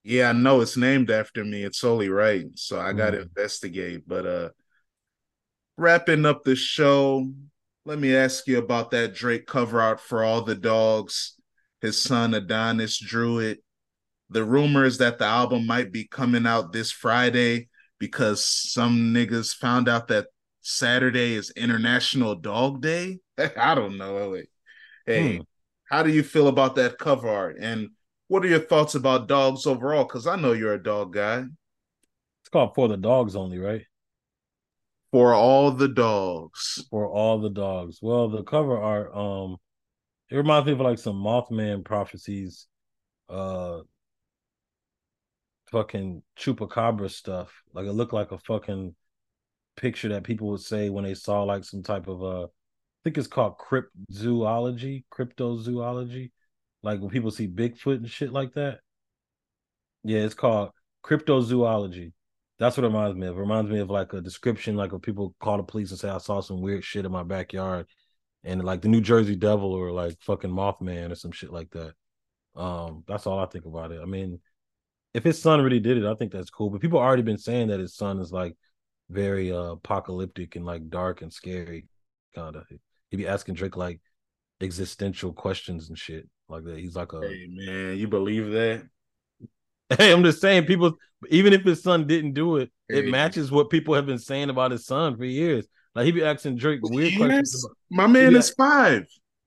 Yeah, 0.05 0.30
I 0.30 0.32
know 0.32 0.62
it's 0.62 0.78
named 0.78 1.11
after 1.11 1.45
me. 1.45 1.64
It's 1.64 1.84
only 1.84 2.09
right. 2.09 2.47
So 2.55 2.80
I 2.80 2.95
got 2.95 3.11
to 3.11 3.18
mm. 3.18 3.22
investigate. 3.24 4.05
But 4.07 4.26
uh 4.26 4.49
wrapping 5.76 6.24
up 6.24 6.43
the 6.43 6.57
show, 6.57 7.30
let 7.84 7.99
me 7.99 8.16
ask 8.16 8.47
you 8.47 8.57
about 8.57 8.91
that 8.93 9.14
Drake 9.14 9.47
cover 9.47 9.78
art 9.78 10.01
for 10.01 10.24
all 10.24 10.41
the 10.41 10.55
dogs. 10.55 11.34
His 11.82 12.01
son 12.01 12.32
Adonis 12.32 12.99
drew 12.99 13.41
it. 13.41 13.62
The 14.30 14.45
rumor 14.47 14.86
is 14.86 14.97
that 14.97 15.18
the 15.18 15.26
album 15.26 15.66
might 15.66 15.93
be 15.93 16.09
coming 16.09 16.47
out 16.47 16.72
this 16.72 16.91
Friday 16.91 17.68
because 17.99 18.47
some 18.47 19.12
niggas 19.12 19.55
found 19.55 19.91
out 19.91 20.09
that 20.09 20.28
Saturday 20.61 21.34
is 21.34 21.50
International 21.50 22.34
Dog 22.34 22.82
Day. 22.82 23.18
I 23.56 23.74
don't 23.74 23.98
know. 23.98 24.36
Hey, 25.06 25.36
hmm. 25.36 25.42
how 25.88 26.02
do 26.02 26.11
you 26.11 26.22
feel 26.22 26.48
about 26.48 26.76
that 26.76 26.98
cover 26.98 27.28
art? 27.28 27.56
And 27.61 27.90
what 28.28 28.44
are 28.44 28.48
your 28.48 28.61
thoughts 28.61 28.94
about 28.94 29.28
dogs 29.28 29.66
overall? 29.66 30.04
Because 30.04 30.26
I 30.26 30.36
know 30.36 30.52
you're 30.52 30.74
a 30.74 30.82
dog 30.82 31.12
guy. 31.12 31.44
It's 32.42 32.48
called 32.50 32.74
For 32.74 32.88
the 32.88 32.96
Dogs 32.96 33.34
Only, 33.34 33.58
right? 33.58 33.82
For 35.11 35.34
all 35.34 35.72
the 35.72 35.88
dogs. 35.88 36.84
For 36.90 37.08
all 37.08 37.40
the 37.40 37.50
dogs. 37.50 37.98
Well, 38.00 38.28
the 38.28 38.44
cover 38.44 38.78
art, 38.78 39.11
um, 39.14 39.56
it 40.30 40.36
reminds 40.36 40.66
me 40.66 40.72
of 40.72 40.80
like 40.80 40.98
some 40.98 41.16
Mothman 41.16 41.84
prophecies, 41.84 42.68
uh, 43.28 43.80
fucking 45.72 46.22
chupacabra 46.38 47.11
stuff. 47.11 47.52
Like 47.72 47.86
it 47.86 47.92
looked 47.92 48.12
like 48.12 48.30
a 48.30 48.38
fucking 48.38 48.94
picture 49.81 50.11
that 50.11 50.24
people 50.24 50.49
would 50.49 50.61
say 50.61 50.91
when 50.91 51.05
they 51.05 51.14
saw 51.14 51.43
like 51.43 51.64
some 51.64 51.83
type 51.83 52.07
of 52.07 52.22
uh 52.22 52.45
I 52.45 53.03
think 53.05 53.16
it's 53.16 53.26
called 53.26 53.57
cryptozoology, 53.57 55.05
cryptozoology. 55.11 56.33
Like 56.83 57.01
when 57.01 57.09
people 57.09 57.31
see 57.31 57.49
Bigfoot 57.49 57.97
and 57.97 58.11
shit 58.11 58.31
like 58.31 58.53
that. 58.55 58.81
Yeah, 60.05 60.20
it's 60.20 60.35
called 60.35 60.70
cryptozoology. 61.03 62.12
That's 62.59 62.76
what 62.76 62.85
it 62.85 62.89
reminds 62.89 63.16
me 63.16 63.26
of. 63.26 63.39
It 63.39 63.41
reminds 63.41 63.70
me 63.70 63.78
of 63.78 63.89
like 63.89 64.12
a 64.12 64.20
description, 64.20 64.76
like 64.76 64.93
when 64.93 65.01
people 65.01 65.35
call 65.41 65.57
the 65.57 65.62
police 65.62 65.91
and 65.91 65.99
say 65.99 66.11
I 66.11 66.18
saw 66.18 66.41
some 66.41 66.61
weird 66.61 66.85
shit 66.85 67.07
in 67.07 67.12
my 67.12 67.22
backyard, 67.22 67.87
and 68.45 68.62
like 68.62 68.83
the 68.83 68.89
New 68.89 69.01
Jersey 69.01 69.35
Devil 69.35 69.72
or 69.72 69.91
like 69.93 70.20
fucking 70.20 70.51
Mothman 70.51 71.11
or 71.11 71.14
some 71.14 71.33
shit 71.33 71.53
like 71.53 71.70
that. 71.70 71.95
Um, 72.55 73.05
that's 73.09 73.26
all 73.26 73.39
I 73.39 73.47
think 73.47 73.64
about 73.64 73.93
it. 73.93 74.01
I 74.03 74.05
mean, 74.05 74.41
if 75.14 75.24
his 75.24 75.41
son 75.41 75.62
really 75.62 75.81
did 75.81 75.97
it, 75.97 76.05
I 76.05 76.14
think 76.14 76.33
that's 76.33 76.51
cool. 76.51 76.68
But 76.68 76.83
people 76.83 76.99
already 76.99 77.22
been 77.22 77.39
saying 77.39 77.68
that 77.68 77.81
his 77.81 77.95
son 77.95 78.20
is 78.20 78.31
like 78.31 78.57
very 79.11 79.52
uh 79.52 79.72
apocalyptic 79.72 80.56
and 80.56 80.64
like 80.64 80.88
dark 80.88 81.22
and 81.22 81.32
scary 81.32 81.86
kind 82.34 82.56
of 82.56 82.64
he'd 83.11 83.16
be 83.16 83.26
asking 83.26 83.54
drake 83.54 83.76
like 83.76 84.00
existential 84.61 85.32
questions 85.32 85.88
and 85.88 85.98
shit 85.98 86.28
like 86.48 86.64
that. 86.64 86.78
He's 86.78 86.96
like 86.96 87.12
a 87.12 87.20
hey 87.20 87.46
man 87.48 87.96
you 87.96 88.08
believe 88.08 88.50
that? 88.52 88.86
Hey 89.98 90.12
i'm 90.12 90.22
just 90.22 90.40
saying 90.40 90.66
people 90.66 90.92
even 91.30 91.52
if 91.52 91.64
his 91.64 91.82
son 91.82 92.06
didn't 92.06 92.32
do 92.32 92.58
it 92.58 92.70
hey. 92.88 93.00
it 93.00 93.11
matches 93.11 93.50
what 93.50 93.70
people 93.70 93.92
have 93.94 94.06
been 94.06 94.20
saying 94.20 94.48
about 94.48 94.70
his 94.70 94.86
son 94.86 95.16
for 95.16 95.24
years. 95.24 95.66
Like 95.96 96.04
he'd 96.04 96.12
be 96.12 96.22
asking 96.22 96.56
drake 96.56 96.78
weird 96.82 97.16
questions 97.16 97.64
about, 97.64 97.76
my 97.90 98.06
man 98.06 98.36
is 98.36 98.50
five. 98.50 99.06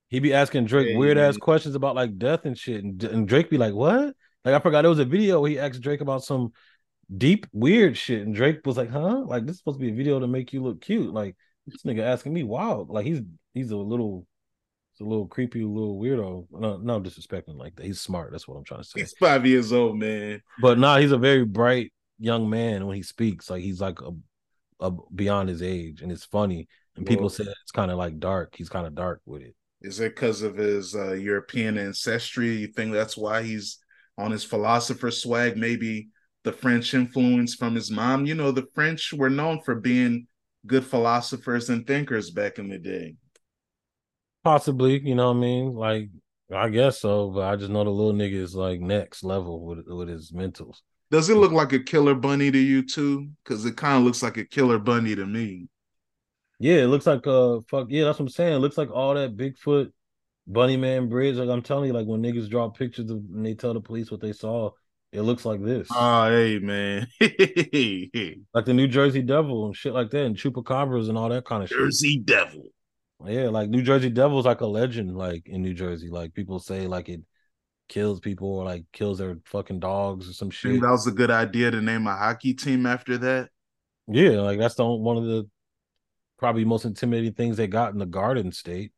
he'd 0.10 0.20
be 0.20 0.34
asking 0.34 0.66
drake 0.66 0.90
hey, 0.90 0.98
weird 0.98 1.18
ass 1.18 1.38
questions 1.38 1.76
about 1.76 1.96
like 1.96 2.18
death 2.18 2.44
and 2.44 2.58
shit. 2.58 2.84
And, 2.84 3.02
and 3.06 3.26
drake 3.26 3.50
be 3.50 3.58
like 3.58 3.74
what? 3.74 4.14
Like 4.44 4.54
i 4.54 4.60
forgot 4.60 4.82
there 4.82 4.90
was 4.90 5.00
a 5.00 5.06
video 5.06 5.40
where 5.40 5.52
he 5.52 5.60
asked 5.60 5.80
drake 5.80 6.02
about 6.02 6.26
some 6.26 6.52
deep 7.16 7.48
weird 7.52 7.98
shit. 7.98 8.26
And 8.26 8.36
Drake 8.36 8.66
was 8.66 8.78
like, 8.78 8.90
huh? 8.90 9.24
Like 9.26 9.46
this 9.46 9.54
is 9.54 9.58
supposed 9.60 9.80
to 9.80 9.86
be 9.86 9.92
a 9.92 9.96
video 9.96 10.20
to 10.20 10.28
make 10.28 10.54
you 10.54 10.62
look 10.64 10.82
cute. 10.82 11.14
Like 11.14 11.36
this 11.66 11.84
nigga 11.84 12.02
asking 12.02 12.34
me, 12.34 12.44
wow, 12.44 12.86
like 12.90 13.06
he's 13.06 13.22
he's 13.54 13.72
a 13.72 13.78
little 13.78 14.26
it's 14.94 15.02
a 15.02 15.06
little 15.06 15.26
creepy, 15.26 15.64
a 15.64 15.68
little 15.68 16.00
weirdo. 16.00 16.46
No, 16.52 16.78
no 16.78 17.02
disrespecting 17.02 17.58
like 17.58 17.76
that. 17.76 17.86
He's 17.86 18.00
smart. 18.00 18.32
That's 18.32 18.48
what 18.48 18.58
I'm 18.58 18.64
trying 18.64 18.82
to 18.82 18.88
say. 18.88 19.00
He's 19.00 19.14
five 19.14 19.46
years 19.46 19.74
old, 19.74 19.98
man. 19.98 20.42
But 20.62 20.78
nah, 20.78 20.98
he's 20.98 21.12
a 21.12 21.18
very 21.18 21.46
bright 21.46 21.92
young 22.20 22.48
man 22.50 22.86
when 22.86 22.96
he 22.96 23.02
speaks. 23.02 23.50
Like 23.50 23.64
he's 23.64 23.82
like 23.82 24.00
a, 24.02 24.12
a 24.80 24.92
beyond 25.16 25.50
his 25.50 25.64
age, 25.64 26.02
and 26.02 26.12
it's 26.12 26.26
funny. 26.26 26.68
And 26.96 27.08
people 27.08 27.32
say 27.32 27.44
it's 27.44 27.72
kind 27.72 27.90
of 27.90 27.98
like 27.98 28.20
dark. 28.20 28.54
He's 28.56 28.70
kind 28.70 28.86
of 28.86 28.94
dark 28.94 29.22
with 29.26 29.42
it. 29.42 29.56
Is 29.82 30.00
it 30.00 30.16
because 30.16 30.44
of 30.44 30.56
his 30.58 30.96
uh, 30.96 31.14
European 31.14 31.80
ancestry? 31.80 32.56
You 32.58 32.68
think 32.68 32.94
that's 32.94 33.18
why 33.18 33.42
he's 33.42 33.80
on 34.16 34.30
his 34.30 34.44
philosopher 34.44 35.10
swag? 35.10 35.58
Maybe 35.58 36.10
the 36.44 36.52
French 36.52 36.94
influence 36.94 37.56
from 37.56 37.76
his 37.76 37.90
mom. 37.90 38.26
You 38.26 38.36
know, 38.36 38.52
the 38.52 38.68
French 38.74 39.14
were 39.14 39.30
known 39.30 39.62
for 39.62 39.76
being 39.76 40.28
good 40.66 40.86
philosophers 40.86 41.70
and 41.70 41.86
thinkers 41.86 42.32
back 42.32 42.60
in 42.60 42.70
the 42.70 42.78
day. 42.78 43.16
Possibly, 44.44 45.00
you 45.00 45.16
know 45.16 45.30
what 45.32 45.38
I 45.38 45.42
mean? 45.42 45.74
Like, 45.74 46.10
I 46.54 46.70
guess 46.70 47.00
so, 47.00 47.30
but 47.30 47.42
I 47.42 47.56
just 47.56 47.72
know 47.72 47.84
the 47.84 47.90
little 47.90 48.14
nigga 48.14 48.36
is 48.36 48.56
like 48.56 48.80
next 48.80 49.24
level 49.24 49.66
with 49.66 49.88
with 49.88 50.10
his 50.10 50.32
mentals. 50.32 50.82
Does 51.10 51.30
it 51.30 51.38
look 51.38 51.52
like 51.52 51.74
a 51.74 51.80
killer 51.80 52.16
bunny 52.16 52.52
to 52.52 52.58
you 52.58 52.86
too? 52.86 53.30
Because 53.44 53.66
it 53.66 53.78
kind 53.78 53.98
of 53.98 54.04
looks 54.04 54.22
like 54.22 54.38
a 54.38 54.46
killer 54.46 54.80
bunny 54.80 55.16
to 55.16 55.26
me. 55.26 55.68
Yeah, 56.60 56.78
it 56.78 56.88
looks 56.88 57.06
like 57.06 57.26
a 57.26 57.62
fuck. 57.70 57.88
Yeah, 57.90 58.06
that's 58.06 58.20
what 58.20 58.26
I'm 58.26 58.30
saying. 58.30 58.56
It 58.56 58.60
looks 58.60 58.78
like 58.78 58.92
all 58.92 59.14
that 59.16 59.38
Bigfoot, 59.38 59.92
Bunny 60.48 60.78
Man 60.78 61.10
Bridge. 61.10 61.36
Like 61.36 61.50
I'm 61.50 61.62
telling 61.62 61.88
you, 61.88 61.94
like 61.94 62.08
when 62.08 62.22
niggas 62.22 62.50
draw 62.50 62.70
pictures 62.70 63.10
of 63.10 63.18
and 63.18 63.46
they 63.46 63.54
tell 63.54 63.74
the 63.74 63.82
police 63.82 64.12
what 64.12 64.22
they 64.22 64.34
saw, 64.34 64.72
it 65.14 65.22
looks 65.22 65.46
like 65.46 65.64
this. 65.64 65.88
Oh, 65.92 66.30
hey, 66.30 66.58
man. 66.60 67.08
like 67.22 68.66
the 68.66 68.74
New 68.74 68.88
Jersey 68.88 69.22
Devil 69.22 69.68
and 69.68 69.76
shit 69.76 69.94
like 69.94 70.10
that, 70.10 70.26
and 70.26 70.36
chupacabras 70.36 71.08
and 71.08 71.18
all 71.18 71.30
that 71.30 71.46
kind 71.46 71.64
of 71.64 71.70
Jersey 71.70 71.80
shit. 71.80 71.86
Jersey 71.86 72.20
Devil. 72.20 72.64
Yeah, 73.26 73.50
like 73.50 73.70
New 73.70 73.84
Jersey 73.84 74.10
Devil 74.10 74.40
is 74.40 74.46
like 74.46 74.62
a 74.62 74.66
legend, 74.66 75.16
like 75.16 75.48
in 75.48 75.62
New 75.62 75.76
Jersey. 75.76 76.10
Like 76.10 76.34
people 76.34 76.60
say, 76.60 76.88
like 76.88 77.10
it 77.10 77.22
kills 77.88 78.20
people 78.20 78.50
or 78.50 78.66
like 78.66 78.86
kills 78.92 79.20
their 79.20 79.38
fucking 79.46 79.80
dogs 79.80 80.28
or 80.28 80.34
some 80.34 80.50
shit. 80.50 80.72
Think 80.72 80.84
that 80.84 80.90
was 80.90 81.08
a 81.08 81.12
good 81.12 81.32
idea 81.32 81.70
to 81.70 81.80
name 81.80 82.08
a 82.08 82.16
hockey 82.16 82.54
team 82.56 82.86
after 82.86 83.18
that. 83.20 83.50
Yeah, 84.08 84.42
like 84.42 84.58
that's 84.58 84.76
the 84.76 84.86
one 84.86 85.18
of 85.18 85.26
the 85.26 85.48
probably 86.40 86.66
most 86.66 86.86
intimidating 86.86 87.34
things 87.34 87.56
they 87.56 87.68
got 87.68 87.94
in 87.94 88.00
the 88.00 88.06
Garden 88.06 88.52
State. 88.52 88.92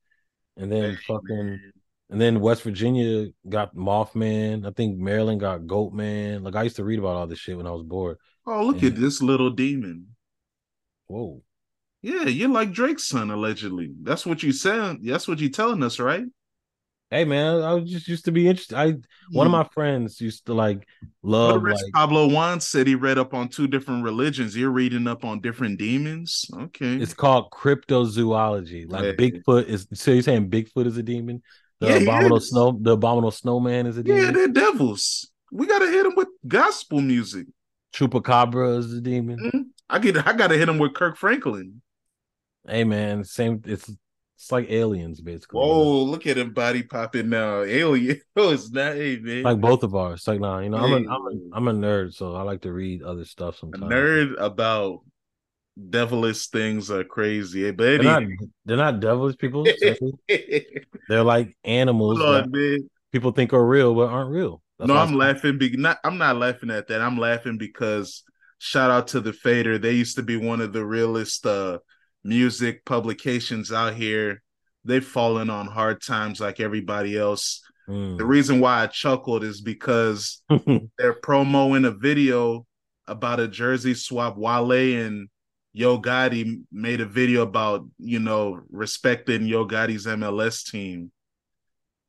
And 0.57 0.71
then 0.71 0.91
hey, 0.91 0.97
fucking 1.07 1.45
man. 1.45 1.73
And 2.09 2.21
then 2.21 2.39
West 2.39 2.61
Virginia 2.61 3.27
got 3.49 3.75
Mothman. 3.75 4.67
I 4.67 4.71
think 4.71 4.97
Maryland 4.97 5.39
got 5.39 5.61
Goatman. 5.61 6.43
Like 6.43 6.55
I 6.55 6.63
used 6.63 6.75
to 6.75 6.83
read 6.83 6.99
about 6.99 7.15
all 7.15 7.27
this 7.27 7.39
shit 7.39 7.57
when 7.57 7.67
I 7.67 7.71
was 7.71 7.83
bored. 7.83 8.17
Oh, 8.45 8.63
look 8.63 8.83
and... 8.83 8.93
at 8.93 8.99
this 8.99 9.21
little 9.21 9.49
demon. 9.49 10.07
Whoa. 11.07 11.41
Yeah, 12.01 12.25
you're 12.25 12.49
like 12.49 12.71
Drake's 12.71 13.07
son, 13.07 13.31
allegedly. 13.31 13.91
That's 14.03 14.25
what 14.25 14.43
you 14.43 14.51
said. 14.51 14.97
That's 15.01 15.27
what 15.27 15.39
you're 15.39 15.49
telling 15.49 15.81
us, 15.81 15.99
right? 15.99 16.25
Hey 17.11 17.23
man, 17.23 17.61
I 17.61 17.79
just 17.79 18.07
used 18.07 18.25
to 18.25 18.31
be 18.31 18.47
interested. 18.47 18.77
I 18.77 18.95
one 19.31 19.45
of 19.45 19.51
my 19.51 19.63
friends 19.63 20.19
used 20.19 20.47
to 20.47 20.53
like 20.53 20.87
love 21.21 21.61
like 21.61 21.79
Pablo 21.93 22.27
Juan 22.27 22.59
said 22.59 22.87
he 22.87 22.95
read 22.95 23.19
up 23.19 23.33
on 23.33 23.47
two 23.47 23.67
different 23.67 24.03
religions. 24.03 24.57
You're 24.57 24.71
reading 24.71 25.07
up 25.07 25.23
on 25.23 25.39
different 25.39 25.77
demons. 25.77 26.45
Okay. 26.53 26.95
It's 26.95 27.13
called 27.13 27.51
cryptozoology. 27.51 28.89
Like 28.89 29.03
hey. 29.03 29.15
Bigfoot 29.15 29.67
is 29.67 29.87
so 29.93 30.11
you're 30.11 30.23
saying 30.23 30.49
Bigfoot 30.49 30.87
is 30.87 30.97
a 30.97 31.03
demon? 31.03 31.43
The 31.79 31.87
yeah, 31.87 31.95
abominable 31.95 32.39
snow, 32.39 32.77
the 32.79 32.91
abominable 32.91 33.31
snowman 33.31 33.85
is 33.85 33.97
a 33.97 34.03
demon. 34.03 34.23
Yeah, 34.23 34.31
they're 34.31 34.47
devils. 34.47 35.29
We 35.51 35.67
gotta 35.67 35.87
hit 35.87 36.03
them 36.03 36.15
with 36.15 36.29
gospel 36.47 37.01
music. 37.01 37.47
Chupacabra 37.93 38.77
is 38.77 38.93
a 38.93 39.01
demon. 39.01 39.39
Mm-hmm. 39.39 39.61
I 39.89 39.99
get. 39.99 40.27
I 40.27 40.33
gotta 40.33 40.57
hit 40.57 40.65
them 40.65 40.77
with 40.77 40.93
Kirk 40.93 41.17
Franklin. 41.17 41.81
Hey 42.67 42.83
man, 42.83 43.23
same. 43.23 43.61
It's 43.65 43.89
it's 44.35 44.51
like 44.51 44.69
aliens 44.69 45.21
basically. 45.21 45.61
Oh, 45.61 46.03
look 46.03 46.27
at 46.27 46.37
him 46.37 46.53
body 46.53 46.83
popping 46.83 47.29
now. 47.29 47.63
Alien. 47.63 48.21
Oh, 48.37 48.51
it's 48.51 48.69
not. 48.69 48.95
Hey 48.95 49.17
man. 49.17 49.43
Like 49.43 49.61
both 49.61 49.83
of 49.83 49.95
ours. 49.95 50.27
Like 50.27 50.39
nah, 50.39 50.59
you 50.59 50.69
know, 50.69 50.77
I'm 50.77 50.91
a, 50.91 51.09
I'm 51.09 51.25
a 51.25 51.55
I'm 51.57 51.67
a 51.69 51.73
nerd, 51.73 52.13
so 52.13 52.35
I 52.35 52.41
like 52.41 52.61
to 52.61 52.73
read 52.73 53.01
other 53.01 53.23
stuff 53.23 53.57
sometimes. 53.57 53.83
A 53.83 53.87
nerd 53.87 54.33
about 54.39 55.01
devilish 55.89 56.47
things 56.47 56.89
are 56.89 57.03
crazy. 57.03 57.69
But 57.71 57.83
they're 57.83 58.03
not, 58.03 58.23
they're 58.65 58.77
not 58.77 58.99
devilish 58.99 59.37
people. 59.37 59.65
they're 61.09 61.23
like 61.23 61.55
animals 61.63 62.19
on, 62.21 62.51
people 63.11 63.31
think 63.31 63.53
are 63.53 63.65
real 63.65 63.93
but 63.95 64.09
aren't 64.09 64.31
real. 64.31 64.61
That's 64.79 64.89
no, 64.89 64.97
I'm 64.97 65.15
laughing. 65.15 65.57
Be- 65.57 65.77
not, 65.77 65.99
I'm 66.03 66.17
not 66.17 66.35
laughing 66.35 66.69
at 66.69 66.87
that. 66.87 67.01
I'm 67.01 67.17
laughing 67.17 67.57
because 67.57 68.23
shout 68.59 68.91
out 68.91 69.07
to 69.09 69.21
the 69.21 69.33
Fader. 69.33 69.77
They 69.77 69.93
used 69.93 70.17
to 70.17 70.23
be 70.23 70.37
one 70.37 70.61
of 70.61 70.73
the 70.73 70.85
realest 70.85 71.45
uh, 71.45 71.79
music 72.23 72.83
publications 72.85 73.71
out 73.71 73.93
here. 73.93 74.41
They've 74.83 75.05
fallen 75.05 75.49
on 75.49 75.67
hard 75.67 76.01
times 76.01 76.39
like 76.39 76.59
everybody 76.59 77.17
else. 77.17 77.61
Mm. 77.87 78.17
The 78.17 78.25
reason 78.25 78.59
why 78.59 78.83
I 78.83 78.87
chuckled 78.87 79.43
is 79.43 79.61
because 79.61 80.43
they're 80.97 81.13
promoting 81.13 81.85
a 81.85 81.91
video 81.91 82.65
about 83.07 83.39
a 83.39 83.47
jersey 83.47 83.93
swap. 83.93 84.37
Wale 84.37 84.71
and 84.71 85.29
Yo 85.77 85.99
Gotti 85.99 86.61
made 86.71 87.01
a 87.01 87.05
video 87.05 87.41
about 87.41 87.85
you 87.99 88.19
know 88.19 88.61
respecting 88.69 89.45
Yo 89.45 89.67
Gotti's 89.67 90.05
MLS 90.05 90.63
team, 90.71 91.11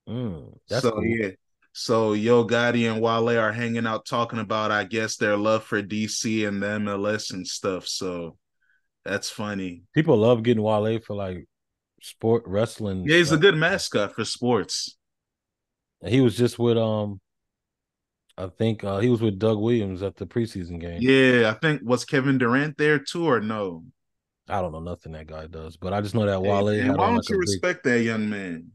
Mm, 0.08 0.56
that's 0.68 0.82
so 0.82 0.92
cool. 0.92 1.04
yeah. 1.04 1.30
So 1.72 2.12
Yo 2.12 2.46
Gotti 2.46 2.88
and 2.88 3.02
Wale 3.02 3.36
are 3.40 3.50
hanging 3.50 3.84
out 3.84 4.06
talking 4.06 4.38
about, 4.38 4.70
I 4.70 4.84
guess, 4.84 5.16
their 5.16 5.36
love 5.36 5.64
for 5.64 5.82
DC 5.82 6.46
and 6.46 6.62
the 6.62 6.66
MLS 6.78 7.32
and 7.32 7.44
stuff. 7.44 7.88
So 7.88 8.36
that's 9.04 9.28
funny. 9.30 9.82
People 9.94 10.16
love 10.16 10.44
getting 10.44 10.62
Wale 10.62 11.00
for 11.00 11.16
like 11.16 11.48
sport 12.00 12.44
wrestling. 12.46 13.04
Yeah, 13.04 13.16
he's 13.16 13.32
a 13.32 13.36
good 13.36 13.56
mascot 13.56 14.14
for 14.14 14.24
sports. 14.24 14.96
He 16.04 16.20
was 16.20 16.36
just 16.36 16.56
with 16.56 16.78
um, 16.78 17.20
I 18.38 18.48
think 18.48 18.84
uh, 18.84 18.98
he 18.98 19.08
was 19.08 19.22
with 19.22 19.38
Doug 19.38 19.58
Williams 19.58 20.02
at 20.02 20.16
the 20.16 20.26
preseason 20.26 20.78
game. 20.80 20.98
Yeah, 21.00 21.50
I 21.50 21.58
think 21.58 21.82
was 21.82 22.04
Kevin 22.04 22.38
Durant 22.38 22.76
there 22.76 22.98
too, 22.98 23.26
or 23.28 23.40
no? 23.40 23.84
I 24.48 24.60
don't 24.60 24.72
know 24.72 24.80
nothing 24.80 25.12
that 25.12 25.26
guy 25.26 25.46
does, 25.46 25.76
but 25.76 25.92
I 25.92 26.00
just 26.00 26.14
know 26.14 26.26
that 26.26 26.40
Hey, 26.40 26.82
man, 26.82 26.96
why 26.96 27.06
don't 27.06 27.16
like 27.16 27.28
you 27.28 27.36
a 27.36 27.38
big. 27.38 27.48
respect 27.48 27.84
that 27.84 28.02
young 28.02 28.28
man? 28.28 28.70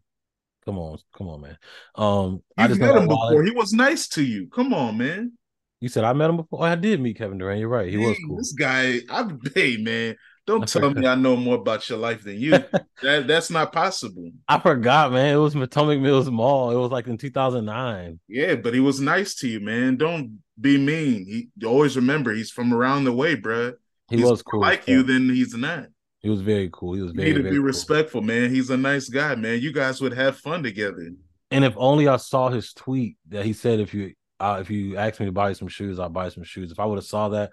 Come 0.66 0.78
on, 0.78 0.97
come 1.16 1.28
on, 1.28 1.41
man. 1.41 1.57
Um, 1.95 2.43
I 2.57 2.64
You've 2.64 2.72
just 2.72 2.82
met 2.82 2.95
him 2.95 3.07
Wale. 3.07 3.30
before. 3.30 3.43
He 3.43 3.51
was 3.51 3.74
nice 3.74 4.07
to 4.09 4.24
you. 4.24 4.47
Come 4.47 4.74
on, 4.74 4.97
man. 4.97 5.34
You 5.80 5.89
said 5.89 6.03
I 6.03 6.14
met 6.14 6.30
him 6.30 6.38
before. 6.38 6.59
Oh, 6.62 6.64
I 6.64 6.76
did 6.76 7.01
meet 7.01 7.18
Kevin 7.18 7.38
Durant. 7.38 7.59
You're 7.59 7.70
right. 7.70 7.89
He 7.89 7.97
was 7.97 8.18
cool. 8.28 8.38
This 8.38 8.53
guy, 8.53 8.99
I'm 9.09 9.39
hey 9.55 9.78
man, 9.78 10.16
don't 10.48 10.64
I 10.64 10.66
tell 10.66 10.94
me. 10.94 11.06
I 11.08 11.16
know 11.16 11.36
more 11.36 11.56
about 11.56 11.88
your 11.89 11.98
life 12.00 12.24
than 12.24 12.39
you. 12.39 12.52
that 13.02 13.28
that's 13.28 13.50
not 13.50 13.72
possible. 13.72 14.32
I 14.48 14.60
forgot, 14.60 15.12
man. 15.12 15.36
It 15.36 15.38
was 15.38 15.54
Potomac 15.54 16.00
Mills 16.00 16.30
Mall. 16.30 16.72
It 16.72 16.76
was 16.76 16.92
like 16.92 17.08
in 17.08 17.18
2009. 17.18 18.20
Yeah, 18.28 18.56
but 18.56 18.74
he 18.74 18.80
was 18.80 19.00
nice 19.00 19.36
to 19.36 19.48
you, 19.48 19.60
man. 19.60 19.98
Don't 19.98 20.39
be 20.60 20.78
mean. 20.78 21.26
He 21.26 21.66
always 21.66 21.96
remember 21.96 22.34
he's 22.34 22.52
from 22.52 22.74
around 22.74 23.04
the 23.04 23.14
way, 23.14 23.36
bruh. 23.36 23.74
He 24.10 24.18
he's 24.18 24.26
was 24.26 24.42
cool. 24.42 24.62
Like 24.62 24.88
you, 24.88 25.04
then 25.04 25.30
he's 25.30 25.54
not. 25.54 25.86
He 26.20 26.30
was 26.30 26.42
very 26.42 26.70
cool. 26.72 26.94
He 26.94 27.02
was 27.02 27.14
You 27.14 27.18
very, 27.18 27.32
need 27.32 27.38
to 27.38 27.44
be 27.50 27.56
cool. 27.56 27.66
respectful, 27.66 28.22
man. 28.22 28.54
He's 28.54 28.70
a 28.70 28.78
nice 28.78 29.10
guy, 29.10 29.36
man. 29.36 29.60
You 29.60 29.72
guys 29.74 30.02
would 30.02 30.14
have 30.14 30.38
fun 30.38 30.62
together. 30.64 31.12
And 31.50 31.66
if 31.66 31.74
only 31.78 32.08
I 32.08 32.18
saw 32.18 32.50
his 32.50 32.74
tweet 32.74 33.18
that 33.30 33.46
he 33.46 33.54
said, 33.54 33.80
if 33.80 33.94
you 33.94 34.14
uh, 34.39 34.58
if 34.60 34.70
you 34.70 34.98
asked 34.98 35.20
me 35.20 35.28
to 35.28 35.32
buy 35.32 35.54
some 35.54 35.68
shoes, 35.68 36.00
I'll 36.00 36.10
buy 36.10 36.30
some 36.30 36.44
shoes. 36.44 36.72
If 36.72 36.80
I 36.80 36.86
would 36.86 36.98
have 36.98 37.06
saw 37.06 37.30
that, 37.30 37.52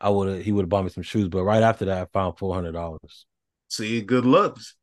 I 0.00 0.10
would 0.10 0.28
have 0.28 0.44
he 0.44 0.52
would 0.52 0.62
have 0.62 0.68
bought 0.68 0.84
me 0.84 0.90
some 0.90 1.02
shoes. 1.02 1.28
But 1.28 1.44
right 1.44 1.62
after 1.62 1.84
that, 1.86 2.02
I 2.02 2.06
found 2.12 2.38
four 2.38 2.54
hundred 2.54 2.72
dollars. 2.72 3.26
See, 3.68 4.00
good 4.00 4.24
looks. 4.24 4.74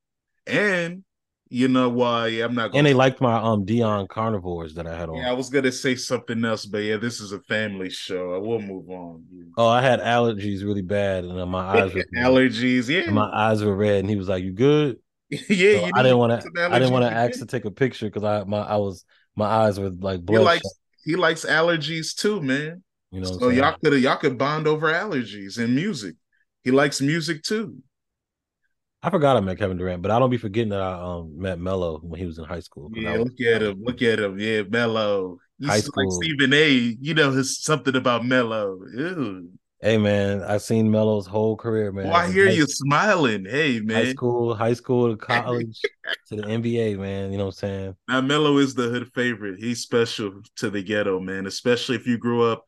And 0.47 1.03
you 1.49 1.67
know 1.67 1.89
why? 1.89 2.27
I'm 2.27 2.55
not 2.55 2.71
going 2.71 2.79
And 2.79 2.87
they 2.87 2.91
gonna 2.91 2.97
liked 2.99 3.21
my 3.21 3.35
um 3.35 3.65
Dion 3.65 4.07
carnivores 4.07 4.75
that 4.75 4.87
I 4.87 4.97
had 4.97 5.09
on. 5.09 5.17
Yeah, 5.17 5.29
I 5.29 5.33
was 5.33 5.49
gonna 5.49 5.71
say 5.71 5.95
something 5.95 6.43
else, 6.43 6.65
but 6.65 6.79
yeah, 6.79 6.97
this 6.97 7.19
is 7.19 7.31
a 7.31 7.39
family 7.41 7.89
show. 7.89 8.33
I 8.35 8.37
will 8.37 8.61
move 8.61 8.89
on. 8.89 9.25
Oh, 9.57 9.67
I 9.67 9.81
had 9.81 9.99
allergies 10.01 10.63
really 10.63 10.81
bad, 10.81 11.23
and 11.23 11.37
then 11.37 11.49
my 11.49 11.59
eyes 11.81 11.93
were. 11.93 12.03
Allergies, 12.17 12.89
yeah. 12.89 13.11
My 13.11 13.29
eyes 13.31 13.63
were 13.63 13.75
red, 13.75 13.99
and 13.99 14.09
he 14.09 14.15
was 14.15 14.27
like, 14.27 14.43
"You 14.43 14.51
good?" 14.51 14.99
yeah, 15.29 15.37
So 15.49 15.79
you 15.85 15.93
I 15.95 16.03
didn't 16.03 16.17
want 16.19 16.31
to. 16.31 16.47
I 16.69 16.79
didn't 16.79 16.93
want 16.93 17.05
to 17.05 17.11
ask 17.11 17.39
to 17.39 17.45
take 17.45 17.65
a 17.65 17.71
picture 17.71 18.07
because 18.07 18.23
I 18.23 18.43
my 18.45 18.59
I 18.59 18.77
was 18.77 19.05
my 19.35 19.45
eyes 19.45 19.79
were 19.79 19.89
like 19.89 20.25
He 20.29 20.37
bloodshot. 20.37 20.61
likes 20.63 20.75
he 21.03 21.15
likes 21.15 21.45
allergies 21.45 22.15
too, 22.15 22.41
man. 22.41 22.83
You 23.15 23.21
know, 23.21 23.37
So 23.39 23.47
y'all 23.47 23.77
could 23.81 23.93
y'all 24.01 24.17
could 24.17 24.37
bond 24.37 24.67
over 24.67 24.91
allergies 24.91 25.57
and 25.57 25.73
music. 25.73 26.15
He 26.65 26.71
likes 26.71 26.99
music 26.99 27.43
too. 27.43 27.77
I 29.01 29.09
forgot 29.09 29.37
I 29.37 29.39
met 29.39 29.57
Kevin 29.57 29.77
Durant, 29.77 30.01
but 30.01 30.11
I 30.11 30.19
don't 30.19 30.29
be 30.29 30.37
forgetting 30.37 30.71
that 30.71 30.81
I 30.81 30.99
um 30.99 31.39
met 31.39 31.57
Melo 31.57 31.99
when 31.99 32.19
he 32.19 32.25
was 32.25 32.39
in 32.39 32.43
high 32.43 32.59
school. 32.59 32.91
Yeah, 32.93 33.15
was- 33.15 33.29
look 33.29 33.39
at 33.39 33.63
him. 33.63 33.81
Look 33.81 34.01
at 34.01 34.19
him. 34.19 34.37
Yeah, 34.37 34.63
Melo. 34.63 35.37
High 35.63 35.79
see, 35.79 35.91
like 35.95 36.07
school. 36.07 36.21
Stephen 36.21 36.53
A. 36.53 36.69
You 36.99 37.13
know 37.13 37.31
his 37.31 37.63
something 37.63 37.95
about 37.95 38.25
Melo. 38.25 38.79
Ew. 38.93 39.49
Hey 39.81 39.97
man, 39.97 40.41
I've 40.41 40.63
seen 40.63 40.91
Melo's 40.91 41.25
whole 41.25 41.55
career, 41.55 41.93
man. 41.93 42.07
Oh, 42.07 42.11
I 42.11 42.29
hear 42.29 42.47
high, 42.47 42.53
you 42.53 42.65
smiling. 42.65 43.45
Hey, 43.45 43.79
man, 43.79 44.05
High 44.05 44.11
school, 44.11 44.55
high 44.55 44.73
school 44.73 45.11
to 45.11 45.15
college 45.15 45.79
to 46.27 46.35
the 46.35 46.41
NBA, 46.43 46.97
man. 46.97 47.31
You 47.31 47.37
know 47.37 47.45
what 47.45 47.63
I'm 47.63 47.69
saying? 47.69 47.95
Now 48.09 48.19
Melo 48.19 48.57
is 48.57 48.73
the 48.73 48.89
hood 48.89 49.09
favorite. 49.13 49.59
He's 49.59 49.79
special 49.81 50.41
to 50.57 50.69
the 50.69 50.81
ghetto, 50.83 51.19
man. 51.19 51.45
Especially 51.45 51.95
if 51.95 52.07
you 52.07 52.17
grew 52.17 52.43
up 52.43 52.65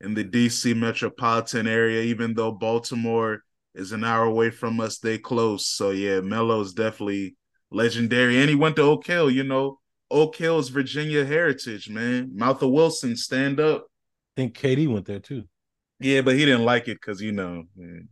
in 0.00 0.14
the 0.14 0.24
DC 0.24 0.76
metropolitan 0.76 1.66
area. 1.66 2.02
Even 2.02 2.34
though 2.34 2.52
Baltimore 2.52 3.42
is 3.74 3.92
an 3.92 4.04
hour 4.04 4.24
away 4.24 4.50
from 4.50 4.80
us, 4.80 4.98
they 4.98 5.18
close. 5.18 5.66
So 5.66 5.90
yeah, 5.90 6.20
Melo 6.20 6.60
is 6.60 6.72
definitely 6.72 7.36
legendary. 7.70 8.38
And 8.40 8.48
he 8.48 8.54
went 8.54 8.76
to 8.76 8.82
Oak 8.82 9.06
Hill. 9.06 9.30
You 9.30 9.44
know, 9.44 9.78
Oak 10.10 10.36
Hill 10.36 10.58
is 10.58 10.68
Virginia 10.68 11.24
heritage, 11.24 11.88
man. 11.88 12.30
Martha 12.34 12.68
Wilson, 12.68 13.16
stand 13.16 13.60
up. 13.60 13.86
I 14.36 14.42
think 14.42 14.56
KD 14.56 14.88
went 14.88 15.06
there 15.06 15.20
too. 15.20 15.44
Yeah, 15.98 16.20
but 16.20 16.34
he 16.34 16.44
didn't 16.44 16.64
like 16.64 16.88
it 16.88 16.98
because 17.00 17.20
you 17.20 17.32
know, 17.32 17.64
man. 17.74 18.08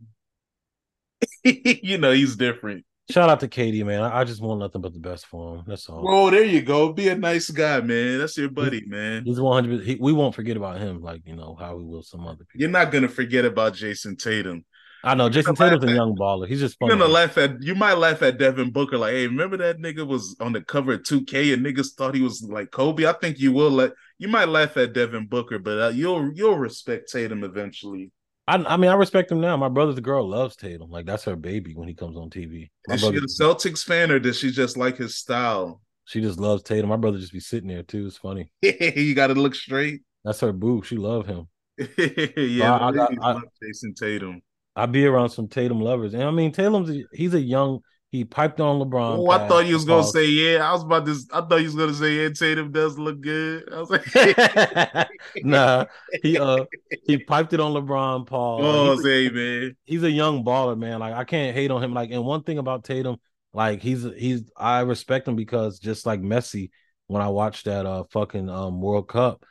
you 1.43 1.97
know 1.97 2.11
he's 2.11 2.35
different. 2.35 2.85
Shout 3.09 3.29
out 3.29 3.39
to 3.41 3.47
KD, 3.47 3.85
man. 3.85 4.01
I, 4.01 4.21
I 4.21 4.23
just 4.23 4.41
want 4.41 4.59
nothing 4.59 4.81
but 4.81 4.93
the 4.93 4.99
best 4.99 5.27
for 5.27 5.57
him. 5.57 5.63
That's 5.67 5.87
all. 5.89 6.03
Oh, 6.07 6.31
there 6.31 6.43
you 6.43 6.61
go. 6.61 6.91
Be 6.91 7.09
a 7.09 7.15
nice 7.15 7.51
guy, 7.51 7.79
man. 7.81 8.17
That's 8.17 8.35
your 8.37 8.49
buddy, 8.49 8.83
man. 8.87 9.23
He's 9.25 9.39
100. 9.39 9.83
He, 9.83 9.95
we 9.99 10.11
won't 10.11 10.33
forget 10.33 10.57
about 10.57 10.79
him, 10.79 11.01
like 11.01 11.21
you 11.25 11.35
know 11.35 11.55
how 11.59 11.75
we 11.75 11.83
will 11.83 12.01
some 12.01 12.25
other 12.25 12.37
people. 12.45 12.61
You're 12.61 12.69
not 12.69 12.91
gonna 12.91 13.07
forget 13.07 13.45
about 13.45 13.73
Jayson 13.73 14.17
Tatum. 14.17 14.65
I 15.03 15.13
know 15.13 15.29
Jayson 15.29 15.55
Tatum's 15.55 15.83
a 15.83 15.93
young 15.93 16.15
baller. 16.15 16.47
He's 16.47 16.59
just 16.59 16.77
You're 16.81 16.89
gonna 16.89 17.05
laugh 17.05 17.37
at 17.37 17.61
you 17.61 17.75
might 17.75 17.93
laugh 17.93 18.23
at 18.23 18.39
Devin 18.39 18.71
Booker, 18.71 18.97
like, 18.97 19.13
hey, 19.13 19.27
remember 19.27 19.57
that 19.57 19.77
nigga 19.77 20.05
was 20.05 20.35
on 20.39 20.51
the 20.51 20.61
cover 20.61 20.93
of 20.93 21.03
2K 21.03 21.53
and 21.53 21.63
niggas 21.63 21.93
thought 21.93 22.15
he 22.15 22.23
was 22.23 22.41
like 22.41 22.71
Kobe. 22.71 23.05
I 23.05 23.13
think 23.13 23.37
you 23.37 23.51
will 23.51 23.69
let 23.69 23.91
you 24.17 24.27
might 24.27 24.49
laugh 24.49 24.77
at 24.77 24.93
Devin 24.93 25.27
Booker, 25.27 25.59
but 25.59 25.79
uh, 25.79 25.89
you'll 25.89 26.33
you'll 26.33 26.57
respect 26.57 27.11
Tatum 27.11 27.43
eventually. 27.43 28.09
I, 28.47 28.55
I 28.57 28.77
mean, 28.77 28.91
I 28.91 28.95
respect 28.95 29.31
him 29.31 29.41
now. 29.41 29.57
My 29.57 29.69
brother's 29.69 29.99
girl 29.99 30.27
loves 30.27 30.55
Tatum. 30.55 30.89
Like 30.91 31.05
that's 31.05 31.23
her 31.25 31.35
baby 31.35 31.73
when 31.73 31.87
he 31.87 31.93
comes 31.95 32.15
on 32.15 32.29
TV. 32.29 32.69
My 32.87 32.95
Is 32.95 33.01
she 33.01 33.07
a 33.07 33.21
Celtics 33.21 33.83
fan 33.83 34.11
or 34.11 34.19
does 34.19 34.37
she 34.37 34.51
just 34.51 34.77
like 34.77 34.97
his 34.97 35.17
style? 35.17 35.81
she 36.07 36.21
just 36.21 36.39
loves 36.39 36.61
Tatum. 36.61 36.89
My 36.89 36.97
brother 36.97 37.17
just 37.17 37.33
be 37.33 37.39
sitting 37.39 37.69
there 37.69 37.81
too. 37.83 38.05
It's 38.05 38.17
funny. 38.17 38.51
you 38.61 39.15
got 39.15 39.27
to 39.27 39.33
look 39.33 39.55
straight. 39.55 40.01
That's 40.23 40.39
her 40.41 40.51
boo. 40.53 40.83
She 40.83 40.97
love 40.97 41.25
him. 41.25 41.47
yeah, 41.97 42.73
I- 42.75 42.89
I 42.89 43.07
I- 43.21 43.31
love 43.33 43.43
Jayson 43.63 43.93
Tatum. 43.95 44.41
I 44.77 44.85
be 44.87 45.05
around 45.05 45.29
some 45.29 45.47
Tatum 45.47 45.79
lovers, 45.79 46.13
and 46.13 46.23
I 46.23 46.31
mean 46.31 46.51
Tatum's 46.51 46.89
a, 46.89 47.03
he's 47.13 47.33
a 47.33 47.39
young. 47.39 47.79
He 48.15 48.23
piped 48.23 48.61
on 48.61 48.79
LeBron. 48.79 49.17
Oh, 49.17 49.29
I 49.29 49.45
thought 49.45 49.65
you 49.65 49.73
was 49.73 49.83
gonna 49.83 50.05
say 50.05 50.25
yeah. 50.25 50.69
I 50.69 50.71
was 50.71 50.83
about 50.83 51.05
to. 51.05 51.17
I 51.33 51.41
thought 51.41 51.57
you 51.57 51.65
was 51.65 51.75
gonna 51.75 51.93
say 51.93 52.13
yeah. 52.13 52.29
Tatum 52.29 52.71
does 52.71 52.97
look 52.97 53.19
good. 53.19 53.67
I 53.73 53.77
was 53.81 53.89
like, 53.89 55.09
nah, 55.43 55.85
he 56.23 56.37
uh 56.37 56.63
he 57.05 57.17
piped 57.17 57.51
it 57.51 57.59
on 57.59 57.73
LeBron. 57.73 58.25
Paul. 58.25 58.63
oh, 58.63 58.93
He's 58.93 59.03
say 59.03 59.29
man. 59.29 59.75
he's 59.83 60.03
a 60.03 60.09
young 60.09 60.45
baller, 60.45 60.77
man. 60.77 60.99
Like 60.99 61.13
I 61.13 61.25
can't 61.25 61.53
hate 61.53 61.71
on 61.71 61.83
him. 61.83 61.93
Like, 61.93 62.11
and 62.11 62.23
one 62.23 62.43
thing 62.43 62.57
about 62.57 62.85
Tatum, 62.85 63.17
like 63.53 63.81
he's 63.81 64.03
he's 64.17 64.49
I 64.55 64.79
respect 64.79 65.27
him 65.27 65.35
because 65.35 65.77
just 65.77 66.05
like 66.05 66.21
Messi, 66.21 66.69
when 67.07 67.21
I 67.21 67.27
watched 67.27 67.65
that 67.65 67.85
uh 67.85 68.05
fucking 68.11 68.49
um 68.49 68.79
World 68.79 69.09
Cup, 69.09 69.43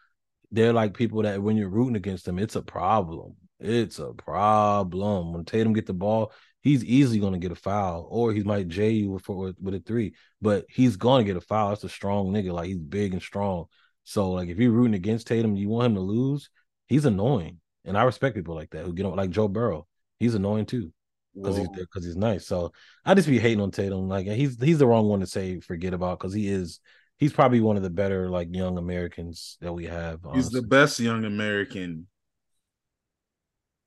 they're 0.53 0.73
like 0.73 0.95
people 0.95 1.21
that 1.25 1.43
when 1.43 1.59
you're 1.59 1.69
rooting 1.69 1.97
against 1.97 2.25
them, 2.25 2.39
it's 2.39 2.57
a 2.57 2.63
problem. 2.63 3.35
It's 3.61 3.99
a 3.99 4.15
problem. 4.15 5.35
When 5.35 5.45
Tatum 5.45 5.75
get 5.75 5.85
the 5.85 5.93
ball, 5.93 6.33
he's 6.65 6.85
easily 6.85 7.21
gonna 7.21 7.39
get 7.39 7.53
a 7.53 7.57
foul, 7.57 8.09
or 8.11 8.33
he 8.33 8.43
might 8.43 8.67
J 8.67 8.91
you 8.91 9.13
with 9.13 9.29
with, 9.29 9.57
with 9.61 9.75
a 9.75 9.81
three, 9.81 10.15
but 10.41 10.65
he's 10.69 10.97
gonna 10.97 11.23
get 11.23 11.37
a 11.37 11.41
foul. 11.41 11.69
That's 11.69 11.85
a 11.85 11.89
strong 11.89 12.33
nigga. 12.33 12.53
Like 12.53 12.67
he's 12.67 12.79
big 12.79 13.13
and 13.13 13.23
strong. 13.23 13.67
So 14.03 14.33
like 14.33 14.49
if 14.49 14.59
you're 14.59 14.73
rooting 14.73 14.95
against 14.95 15.29
Tatum, 15.29 15.55
you 15.55 15.69
want 15.69 15.87
him 15.87 15.95
to 15.95 16.01
lose. 16.01 16.51
He's 16.89 17.05
annoying, 17.05 17.61
and 17.85 17.97
I 17.97 18.03
respect 18.03 18.35
people 18.35 18.57
like 18.57 18.71
that 18.71 18.85
who 18.85 18.93
get 18.93 19.07
on 19.07 19.15
like 19.15 19.31
Joe 19.31 19.47
Burrow. 19.47 19.87
He's 20.19 20.35
annoying 20.35 20.67
too 20.67 20.93
because 21.35 21.57
he's 21.57 21.69
because 21.69 22.05
he's 22.05 22.17
nice. 22.17 22.47
So 22.47 22.73
I 23.05 23.15
just 23.15 23.29
be 23.29 23.39
hating 23.39 23.61
on 23.61 23.71
Tatum. 23.71 24.09
Like 24.09 24.27
he's 24.27 24.61
he's 24.61 24.79
the 24.79 24.87
wrong 24.87 25.07
one 25.07 25.21
to 25.21 25.27
say 25.27 25.61
forget 25.61 25.95
about 25.95 26.19
because 26.19 26.33
he 26.33 26.49
is 26.49 26.81
he's 27.19 27.33
probably 27.33 27.61
one 27.61 27.77
of 27.77 27.83
the 27.83 27.91
better 27.91 28.31
like 28.31 28.49
young 28.51 28.79
Americans 28.79 29.59
that 29.61 29.73
we 29.73 29.85
have. 29.85 30.21
He's 30.35 30.51
the 30.51 30.63
best 30.63 30.99
young 31.01 31.25
American. 31.25 32.07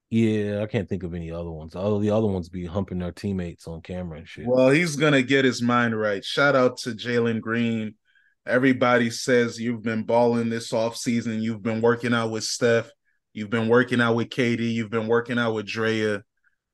Yeah. 0.09 0.61
I 0.61 0.67
can't 0.67 0.87
think 0.87 1.03
of 1.03 1.13
any 1.13 1.31
other 1.31 1.51
ones. 1.51 1.75
All 1.75 1.99
the 1.99 2.11
other 2.11 2.27
ones 2.27 2.49
be 2.49 2.65
humping 2.65 2.99
their 2.99 3.11
teammates 3.11 3.67
on 3.67 3.81
camera 3.81 4.19
and 4.19 4.27
shit. 4.27 4.45
Well, 4.47 4.69
he's 4.69 4.95
gonna 4.95 5.21
get 5.21 5.45
his 5.45 5.61
mind 5.61 5.97
right. 5.99 6.23
Shout 6.23 6.55
out 6.55 6.77
to 6.79 6.91
Jalen 6.91 7.41
Green. 7.41 7.95
Everybody 8.45 9.09
says 9.09 9.59
you've 9.59 9.83
been 9.83 10.03
balling 10.03 10.49
this 10.49 10.71
off 10.71 10.95
season. 10.95 11.41
You've 11.41 11.61
been 11.61 11.81
working 11.81 12.13
out 12.13 12.31
with 12.31 12.45
Steph. 12.45 12.89
You've 13.33 13.49
been 13.49 13.67
working 13.67 13.99
out 14.01 14.15
with 14.15 14.29
KD. 14.29 14.73
You've 14.73 14.89
been 14.89 15.07
working 15.07 15.37
out 15.37 15.53
with 15.53 15.67
Draya. 15.67 16.21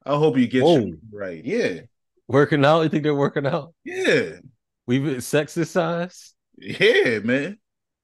I 0.06 0.16
hope 0.16 0.38
you 0.38 0.48
get 0.48 0.64
your 0.64 0.92
right. 1.12 1.44
Yeah, 1.44 1.82
working 2.28 2.64
out? 2.64 2.82
You 2.82 2.90
think 2.90 3.04
they're 3.04 3.16
working 3.16 3.48
out? 3.48 3.74
yeah, 3.84 4.34
We've 4.86 5.18
exercise. 5.34 6.34
yeah, 6.58 7.20
man. 7.20 7.58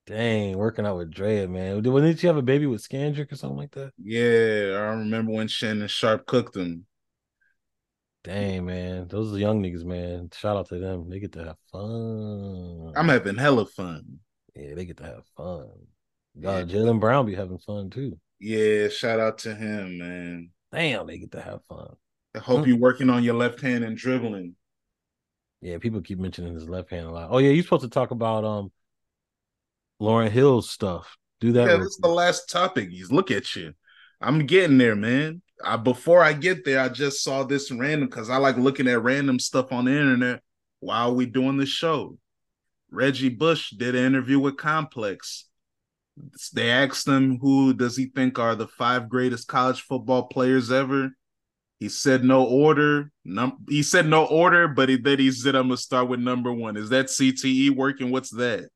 Dang, 0.10 0.57
working 0.57 0.88
out 0.88 0.97
with 0.97 1.14
Draya, 1.14 1.47
man. 1.47 1.84
Didn't 1.84 2.24
you 2.24 2.30
have 2.30 2.38
a 2.38 2.41
baby 2.41 2.66
with 2.66 2.82
Scandrick 2.82 3.32
or 3.32 3.36
something 3.36 3.60
like 3.60 3.70
that? 3.74 3.91
Yeah, 4.01 4.76
I 4.76 4.95
remember 4.95 5.34
when 5.34 5.47
Shannon 5.47 5.88
Sharpe 5.88 6.26
cooked 6.26 6.53
them. 6.53 6.88
Dang, 8.24 8.66
man. 8.66 9.07
Those 9.07 9.32
are 9.32 9.38
young 9.38 9.62
niggas, 9.62 9.86
man. 9.86 10.32
Shout 10.34 10.57
out 10.57 10.68
to 10.70 10.80
them. 10.80 11.12
They 11.12 11.20
get 11.20 11.34
to 11.34 11.43
have 11.45 11.57
fun. 11.72 12.91
I'm 12.95 13.07
having 13.07 13.38
hella 13.38 13.68
fun. 13.68 14.18
Yeah, 14.55 14.74
they 14.74 14.86
get 14.86 14.97
to 14.97 15.03
have 15.03 15.26
fun. 15.38 15.70
God, 16.41 16.70
Jaylen 16.70 16.99
Brown 16.99 17.28
be 17.28 17.36
having 17.36 17.60
fun 17.60 17.91
too. 17.91 18.18
Yeah, 18.39 18.88
shout 18.88 19.20
out 19.20 19.38
to 19.39 19.53
him, 19.53 19.99
man. 19.99 20.49
Damn, 20.72 21.05
they 21.05 21.20
get 21.20 21.34
to 21.34 21.41
have 21.41 21.60
fun. 21.70 21.95
I 22.36 22.39
hope 22.39 22.66
you're 22.66 22.78
working 22.78 23.12
on 23.12 23.24
your 23.24 23.36
left 23.36 23.62
hand 23.62 23.84
and 23.84 23.95
dribbling. 23.95 24.55
Yeah, 25.62 25.78
people 25.78 26.01
keep 26.01 26.18
mentioning 26.18 26.55
his 26.55 26.68
left 26.68 26.89
hand 26.89 27.05
a 27.05 27.12
lot. 27.12 27.28
Oh 27.30 27.38
yeah, 27.38 27.51
you're 27.51 27.64
supposed 27.64 27.84
to 27.84 27.89
talk 27.89 28.10
about 28.10 28.43
um 28.43 28.72
Lauryn 30.01 30.29
Hill 30.29 30.61
stuff. 30.61 31.17
Do 31.39 31.51
that. 31.53 31.67
Yeah, 31.69 31.77
that's 31.77 31.97
the 31.97 32.07
last 32.07 32.49
topic. 32.49 32.89
He's 32.89 33.11
look 33.11 33.31
at 33.31 33.55
you. 33.55 33.73
I'm 34.21 34.45
getting 34.45 34.77
there, 34.77 34.95
man. 34.95 35.41
I, 35.63 35.77
before 35.77 36.21
I 36.21 36.33
get 36.33 36.65
there, 36.65 36.79
I 36.79 36.89
just 36.89 37.23
saw 37.23 37.43
this 37.43 37.71
random 37.71 38.07
because 38.07 38.29
I 38.29 38.37
like 38.37 38.57
looking 38.57 38.87
at 38.87 39.01
random 39.01 39.39
stuff 39.39 39.71
on 39.71 39.85
the 39.85 39.91
internet 39.91 40.41
while 40.79 41.15
we 41.15 41.25
doing 41.25 41.57
the 41.57 41.65
show. 41.65 42.17
Reggie 42.91 43.29
Bush 43.29 43.71
did 43.71 43.95
an 43.95 44.05
interview 44.05 44.39
with 44.39 44.57
Complex. 44.57 45.45
They 46.53 46.69
asked 46.69 47.07
him 47.07 47.39
who 47.39 47.73
does 47.73 47.95
he 47.95 48.07
think 48.07 48.39
are 48.39 48.55
the 48.55 48.67
five 48.67 49.07
greatest 49.07 49.47
college 49.47 49.81
football 49.81 50.23
players 50.23 50.71
ever. 50.71 51.11
He 51.79 51.87
said 51.87 52.25
no 52.25 52.43
order. 52.43 53.11
Num- 53.23 53.59
he 53.69 53.83
said 53.83 54.05
no 54.05 54.25
order, 54.25 54.67
but 54.67 54.89
he, 54.89 54.97
then 54.97 55.19
he 55.19 55.31
said 55.31 55.55
I'm 55.55 55.67
gonna 55.67 55.77
start 55.77 56.09
with 56.09 56.19
number 56.19 56.51
one. 56.51 56.75
Is 56.75 56.89
that 56.89 57.05
CTE 57.05 57.73
working? 57.73 58.11
What's 58.11 58.31
that? 58.31 58.67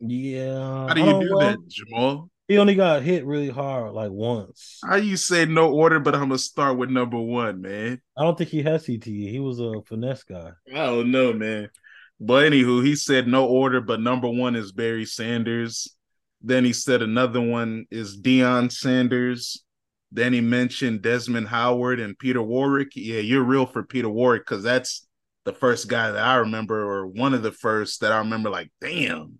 Yeah. 0.00 0.88
How 0.88 0.94
do 0.94 1.00
you 1.00 1.06
Oh, 1.06 1.20
do 1.20 1.34
well, 1.34 1.50
that, 1.50 1.68
Jamal? 1.68 2.30
He 2.46 2.56
only 2.56 2.74
got 2.74 3.02
hit 3.02 3.26
really 3.26 3.50
hard 3.50 3.92
like 3.92 4.10
once. 4.10 4.80
How 4.82 4.96
you 4.96 5.16
say 5.16 5.44
no 5.44 5.70
order, 5.70 6.00
but 6.00 6.14
I'm 6.14 6.28
gonna 6.28 6.38
start 6.38 6.78
with 6.78 6.88
number 6.88 7.18
one, 7.18 7.60
man? 7.60 8.00
I 8.16 8.22
don't 8.22 8.38
think 8.38 8.50
he 8.50 8.62
has 8.62 8.86
CTE. 8.86 9.30
He 9.30 9.38
was 9.38 9.60
a 9.60 9.82
finesse 9.86 10.22
guy. 10.24 10.52
I 10.72 10.86
don't 10.86 11.10
know, 11.10 11.32
man. 11.34 11.68
But 12.18 12.50
anywho, 12.50 12.84
he 12.84 12.96
said 12.96 13.28
no 13.28 13.46
order, 13.46 13.80
but 13.80 14.00
number 14.00 14.28
one 14.28 14.56
is 14.56 14.72
Barry 14.72 15.04
Sanders. 15.04 15.94
Then 16.40 16.64
he 16.64 16.72
said 16.72 17.02
another 17.02 17.40
one 17.40 17.86
is 17.90 18.18
Deion 18.18 18.72
Sanders. 18.72 19.62
Then 20.10 20.32
he 20.32 20.40
mentioned 20.40 21.02
Desmond 21.02 21.48
Howard 21.48 22.00
and 22.00 22.18
Peter 22.18 22.42
Warrick. 22.42 22.92
Yeah, 22.94 23.20
you're 23.20 23.42
real 23.42 23.66
for 23.66 23.82
Peter 23.82 24.08
Warrick 24.08 24.46
because 24.46 24.62
that's 24.62 25.06
the 25.44 25.52
first 25.52 25.86
guy 25.86 26.10
that 26.12 26.24
I 26.24 26.36
remember, 26.36 26.80
or 26.82 27.06
one 27.06 27.34
of 27.34 27.42
the 27.42 27.52
first 27.52 28.00
that 28.00 28.12
I 28.12 28.18
remember. 28.18 28.48
Like, 28.48 28.70
damn, 28.80 29.38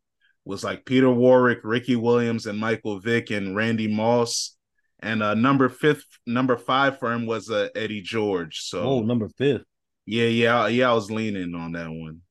was 0.49 0.65
like 0.65 0.87
Peter 0.87 1.11
Warrick, 1.11 1.61
Ricky 1.63 1.95
Williams, 1.95 2.47
and 2.47 2.59
Michael 2.59 3.01
Vick 3.01 3.31
and 3.31 3.55
Randy 3.55 3.87
Moss. 3.87 4.57
And 5.01 5.23
uh, 5.23 5.35
number 5.35 5.69
fifth, 5.69 6.07
number 6.27 6.57
five 6.57 6.99
for 6.99 7.13
him 7.13 7.27
was 7.27 7.51
uh, 7.51 7.69
Eddie 7.77 8.01
George. 8.01 8.61
So 8.63 8.81
Oh, 8.81 9.01
number 9.03 9.29
fifth. 9.29 9.65
yeah, 10.07 10.25
yeah, 10.25 10.67
yeah. 10.69 10.91
I 10.91 10.95
was 10.95 11.11
leaning 11.11 11.55
on 11.55 11.73
that 11.73 11.91
one. 11.91 12.23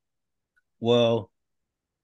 Well, 0.79 1.31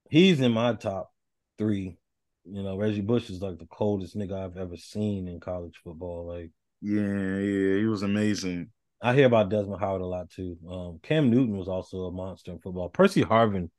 he's 0.09 0.39
in 0.39 0.51
my 0.51 0.73
top 0.73 1.11
three. 1.57 1.97
You 2.45 2.61
know, 2.61 2.77
Reggie 2.77 3.01
Bush 3.01 3.29
is 3.31 3.41
like 3.41 3.57
the 3.57 3.65
coldest 3.65 4.15
nigga 4.15 4.33
I've 4.33 4.57
ever 4.57 4.77
seen 4.77 5.27
in 5.27 5.39
college 5.39 5.79
football. 5.83 6.27
Like 6.27 6.51
Yeah, 6.81 7.01
yeah, 7.39 7.77
he 7.79 7.85
was 7.85 8.03
amazing. 8.03 8.69
I 9.01 9.15
hear 9.15 9.25
about 9.25 9.49
Desmond 9.49 9.79
Howard 9.81 10.01
a 10.01 10.05
lot 10.05 10.29
too. 10.29 10.57
Um, 10.69 10.99
Cam 11.01 11.29
Newton 11.31 11.57
was 11.57 11.67
also 11.67 12.05
a 12.05 12.11
monster 12.11 12.51
in 12.51 12.59
football. 12.59 12.89
Percy 12.89 13.23
Harvin 13.23 13.69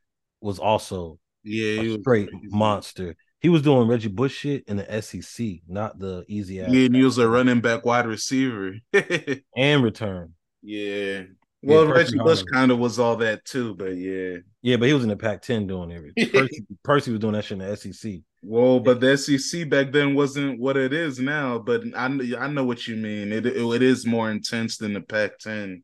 was 0.41 0.59
also 0.59 1.19
Yeah, 1.45 1.83
he 1.83 1.89
a 1.89 1.93
was 1.93 2.01
straight 2.01 2.31
monster. 2.45 3.17
He 3.41 3.51
was 3.51 3.63
doing 3.63 3.87
Reggie 3.87 4.09
Bush 4.09 4.39
shit 4.39 4.65
in 4.67 4.79
the 4.79 5.03
SEC, 5.03 5.47
not 5.69 5.99
the 5.99 6.25
easy 6.29 6.63
ass. 6.63 6.71
Yeah, 6.71 6.87
and 6.87 6.97
he 6.97 7.03
was 7.03 7.19
a 7.19 7.29
running 7.29 7.61
back 7.61 7.85
wide 7.85 8.07
receiver. 8.07 8.75
and 9.57 9.83
return. 9.83 10.35
yeah. 10.63 11.25
Well, 11.65 11.87
Percy 11.87 12.19
Reggie 12.19 12.19
Bush 12.19 12.43
kind 12.43 12.71
of 12.71 12.79
was 12.79 12.99
all 12.99 13.17
that 13.17 13.45
too, 13.45 13.75
but 13.75 13.97
yeah. 13.97 14.37
Yeah, 14.61 14.77
but 14.77 14.89
he 14.89 14.95
was 14.95 15.03
in 15.03 15.09
the 15.09 15.17
Pac-10 15.17 15.67
doing 15.67 15.93
everything. 15.93 16.29
Percy, 16.33 16.67
Percy 16.83 17.11
was 17.11 17.21
doing 17.21 17.33
that 17.33 17.45
shit 17.45 17.61
in 17.61 17.67
the 17.67 17.77
SEC. 17.77 18.21
Well, 18.43 18.81
but 18.81 19.01
the 19.01 19.17
SEC 19.17 19.69
back 19.71 19.91
then 19.91 20.15
wasn't 20.15 20.61
what 20.61 20.77
it 20.77 20.93
is 20.93 21.19
now. 21.19 21.59
But 21.59 21.83
I 21.97 22.05
I 22.05 22.49
know 22.49 22.65
what 22.65 22.87
you 22.87 22.97
mean. 22.97 23.33
It 23.33 23.47
it, 23.47 23.57
it 23.57 23.83
is 23.83 24.07
more 24.07 24.31
intense 24.31 24.77
than 24.77 24.93
the 24.93 25.01
Pac-10. 25.01 25.83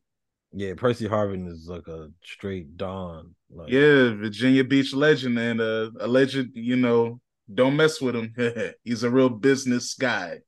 Yeah, 0.52 0.74
Percy 0.76 1.08
Harvin 1.08 1.48
is 1.48 1.68
like 1.68 1.86
a 1.86 2.08
straight 2.24 2.76
don. 2.76 3.34
Like, 3.50 3.70
Yeah, 3.70 4.14
Virginia 4.14 4.64
Beach 4.64 4.92
legend 4.92 5.38
and 5.38 5.60
uh, 5.60 5.90
a 6.00 6.08
legend. 6.08 6.50
You 6.54 6.76
know, 6.76 7.20
don't 7.52 7.76
mess 7.76 8.00
with 8.00 8.16
him. 8.16 8.34
he's 8.84 9.02
a 9.02 9.10
real 9.10 9.28
business 9.28 9.94
guy. 9.94 10.38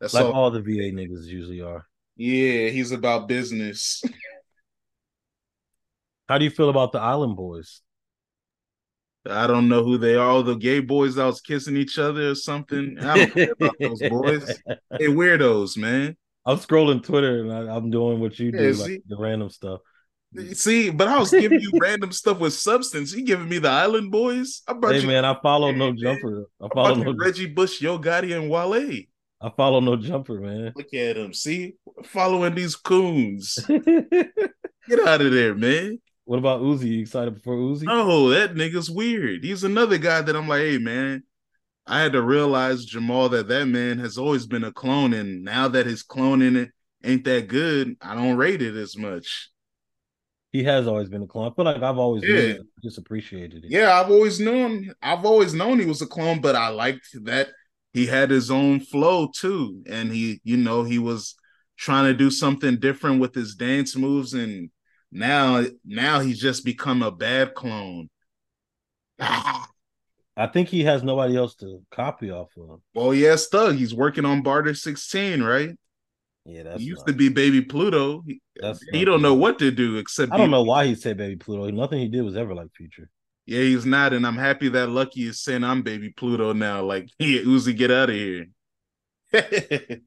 That's 0.00 0.14
like 0.14 0.24
all. 0.24 0.32
all 0.32 0.50
the 0.50 0.60
VA 0.60 0.92
niggas 0.92 1.26
usually 1.26 1.60
are. 1.60 1.86
Yeah, 2.16 2.68
he's 2.68 2.92
about 2.92 3.28
business. 3.28 4.02
How 6.28 6.38
do 6.38 6.44
you 6.44 6.50
feel 6.50 6.70
about 6.70 6.92
the 6.92 7.00
Island 7.00 7.36
Boys? 7.36 7.82
I 9.28 9.46
don't 9.46 9.68
know 9.68 9.84
who 9.84 9.98
they 9.98 10.14
are. 10.14 10.42
The 10.42 10.54
gay 10.54 10.80
boys 10.80 11.16
that 11.16 11.24
was 11.24 11.40
kissing 11.40 11.76
each 11.76 11.98
other 11.98 12.30
or 12.30 12.34
something. 12.34 12.96
I 13.00 13.16
don't 13.16 13.32
care 13.32 13.52
about 13.52 13.76
those 13.78 14.00
boys. 14.08 14.62
They 14.98 15.06
weirdos, 15.06 15.76
man. 15.76 16.16
I'm 16.50 16.58
scrolling 16.58 17.02
Twitter 17.02 17.40
and 17.40 17.52
I, 17.52 17.74
I'm 17.74 17.90
doing 17.90 18.20
what 18.20 18.38
you 18.38 18.50
do, 18.50 18.58
Yeah, 18.58 18.82
like 18.82 19.02
the 19.06 19.16
random 19.16 19.50
stuff. 19.50 19.80
See, 20.52 20.90
but 20.90 21.08
I 21.08 21.18
was 21.18 21.30
giving 21.30 21.60
you 21.60 21.72
random 21.80 22.12
stuff 22.12 22.38
with 22.38 22.52
substance. 22.54 23.12
You 23.12 23.24
giving 23.24 23.48
me 23.48 23.58
the 23.58 23.68
Island 23.68 24.12
Boys? 24.12 24.62
I 24.66 24.74
brought 24.74 24.94
Hey 24.94 25.00
you 25.00 25.06
man, 25.08 25.24
I 25.24 25.36
follow 25.40 25.72
no 25.72 25.92
jumper. 25.92 26.46
I 26.62 26.68
follow 26.72 26.94
no. 26.94 27.14
Reggie 27.18 27.46
Bush, 27.46 27.80
Yo 27.80 27.98
Gotti, 27.98 28.36
and 28.36 28.48
Wale. 28.48 29.02
I 29.42 29.50
follow 29.56 29.80
no 29.80 29.96
jumper, 29.96 30.40
man. 30.40 30.72
Look 30.76 30.92
at 30.94 31.16
him. 31.16 31.32
See, 31.32 31.74
following 32.04 32.54
these 32.54 32.76
coons. 32.76 33.58
Get 33.68 35.00
out 35.06 35.20
of 35.20 35.32
there, 35.32 35.54
man. 35.54 35.98
what 36.24 36.38
about 36.38 36.60
Uzi? 36.60 36.88
You 36.88 37.00
excited 37.00 37.42
for 37.42 37.56
Uzi? 37.56 37.84
No, 37.84 38.30
that 38.30 38.54
nigga's 38.54 38.90
weird. 38.90 39.42
He's 39.42 39.64
another 39.64 39.98
guy 39.98 40.20
that 40.20 40.36
I'm 40.36 40.46
like, 40.46 40.60
hey, 40.62 40.78
man. 40.78 41.22
I 41.90 42.00
had 42.02 42.12
to 42.12 42.22
realize 42.22 42.84
Jamal 42.84 43.28
that 43.30 43.48
that 43.48 43.66
man 43.66 43.98
has 43.98 44.16
always 44.16 44.46
been 44.46 44.62
a 44.62 44.70
clone, 44.70 45.12
and 45.12 45.42
now 45.42 45.66
that 45.66 45.86
his 45.86 46.04
cloning 46.04 46.54
it 46.56 46.70
ain't 47.02 47.24
that 47.24 47.48
good, 47.48 47.96
I 48.00 48.14
don't 48.14 48.36
rate 48.36 48.62
it 48.62 48.76
as 48.76 48.96
much. 48.96 49.50
He 50.52 50.62
has 50.62 50.86
always 50.86 51.08
been 51.08 51.22
a 51.22 51.26
clone. 51.26 51.50
I 51.50 51.54
feel 51.54 51.64
like 51.64 51.82
I've 51.82 51.98
always 51.98 52.22
Yeah. 52.22 52.58
just 52.80 52.98
appreciated 52.98 53.64
it. 53.64 53.72
Yeah, 53.72 54.00
I've 54.00 54.08
always 54.08 54.38
known. 54.38 54.92
I've 55.02 55.24
always 55.24 55.52
known 55.52 55.80
he 55.80 55.86
was 55.86 56.00
a 56.00 56.06
clone, 56.06 56.40
but 56.40 56.54
I 56.54 56.68
liked 56.68 57.08
that 57.24 57.48
he 57.92 58.06
had 58.06 58.30
his 58.30 58.52
own 58.52 58.78
flow 58.78 59.28
too, 59.34 59.82
and 59.88 60.12
he, 60.12 60.40
you 60.44 60.58
know, 60.58 60.84
he 60.84 61.00
was 61.00 61.34
trying 61.76 62.04
to 62.04 62.14
do 62.14 62.30
something 62.30 62.78
different 62.78 63.20
with 63.20 63.34
his 63.34 63.56
dance 63.56 63.96
moves, 63.96 64.32
and 64.32 64.70
now, 65.10 65.64
now 65.84 66.20
he's 66.20 66.38
just 66.40 66.64
become 66.64 67.02
a 67.02 67.10
bad 67.10 67.54
clone. 67.54 68.10
I 70.40 70.46
think 70.46 70.68
he 70.68 70.82
has 70.84 71.02
nobody 71.02 71.36
else 71.36 71.54
to 71.56 71.82
copy 71.90 72.30
off 72.30 72.48
of. 72.56 72.80
Well, 72.94 73.12
yes, 73.14 73.48
Thug. 73.48 73.76
He's 73.76 73.94
working 73.94 74.24
on 74.24 74.42
Barter 74.42 74.74
16, 74.74 75.42
right? 75.42 75.76
Yeah, 76.46 76.62
that's 76.62 76.80
he 76.80 76.86
used 76.86 77.00
not- 77.00 77.08
to 77.08 77.12
be 77.12 77.28
Baby 77.28 77.60
Pluto. 77.60 78.22
He, 78.26 78.40
That's 78.56 78.82
he 78.92 79.00
not 79.04 79.12
don't 79.12 79.22
know 79.22 79.34
what 79.34 79.58
to 79.58 79.70
do 79.70 79.96
except 79.96 80.32
I 80.32 80.38
don't 80.38 80.50
know 80.50 80.62
why 80.62 80.86
he 80.86 80.94
said 80.94 81.18
Baby 81.18 81.36
Pluto. 81.36 81.70
Nothing 81.70 82.00
he 82.00 82.08
did 82.08 82.22
was 82.22 82.36
ever 82.36 82.54
like 82.54 82.72
Future. 82.74 83.10
Yeah, 83.46 83.60
he's 83.60 83.84
not, 83.84 84.12
and 84.12 84.26
I'm 84.26 84.36
happy 84.36 84.68
that 84.70 84.88
Lucky 84.88 85.26
is 85.26 85.42
saying 85.42 85.64
I'm 85.64 85.82
Baby 85.82 86.10
Pluto 86.10 86.52
now. 86.52 86.82
Like, 86.82 87.08
yeah, 87.18 87.40
Uzi, 87.42 87.76
get 87.76 87.90
out 87.90 88.10
of 88.10 88.16
here. 88.16 88.46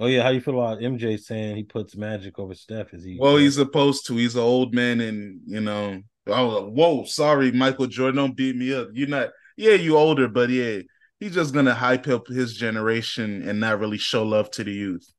Oh 0.00 0.06
yeah, 0.06 0.22
how 0.22 0.28
you 0.28 0.40
feel 0.40 0.54
about 0.54 0.78
MJ 0.78 1.18
saying 1.18 1.56
he 1.56 1.64
puts 1.64 1.96
Magic 1.96 2.38
over 2.38 2.54
Steph? 2.54 2.94
Is 2.94 3.02
he? 3.02 3.18
well, 3.18 3.36
he's 3.36 3.56
supposed 3.56 4.06
to. 4.06 4.14
He's 4.16 4.36
an 4.36 4.42
old 4.42 4.72
man, 4.72 5.00
and 5.00 5.40
you 5.44 5.60
know. 5.60 6.00
Oh, 6.28 6.68
whoa! 6.68 7.04
Sorry, 7.04 7.50
Michael 7.52 7.86
Jordan. 7.86 8.16
Don't 8.16 8.36
beat 8.36 8.56
me 8.56 8.72
up. 8.74 8.88
You're 8.92 9.08
not. 9.08 9.30
Yeah, 9.56 9.72
you 9.74 9.96
older, 9.96 10.28
but 10.28 10.50
yeah, 10.50 10.80
he's 11.20 11.34
just 11.34 11.54
gonna 11.54 11.74
hype 11.74 12.06
up 12.08 12.26
his 12.28 12.54
generation 12.54 13.48
and 13.48 13.60
not 13.60 13.80
really 13.80 13.98
show 13.98 14.22
love 14.24 14.50
to 14.52 14.64
the 14.64 14.72
youth. 14.72 15.10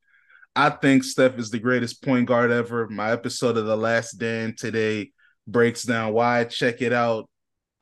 I 0.55 0.69
think 0.71 1.03
Steph 1.03 1.37
is 1.39 1.49
the 1.51 1.59
greatest 1.59 2.03
point 2.03 2.27
guard 2.27 2.51
ever. 2.51 2.87
My 2.89 3.11
episode 3.11 3.57
of 3.57 3.65
The 3.65 3.77
Last 3.77 4.13
Dan 4.13 4.55
today 4.55 5.11
breaks 5.47 5.83
down 5.83 6.13
why. 6.13 6.43
Check 6.45 6.81
it 6.81 6.93
out. 6.93 7.29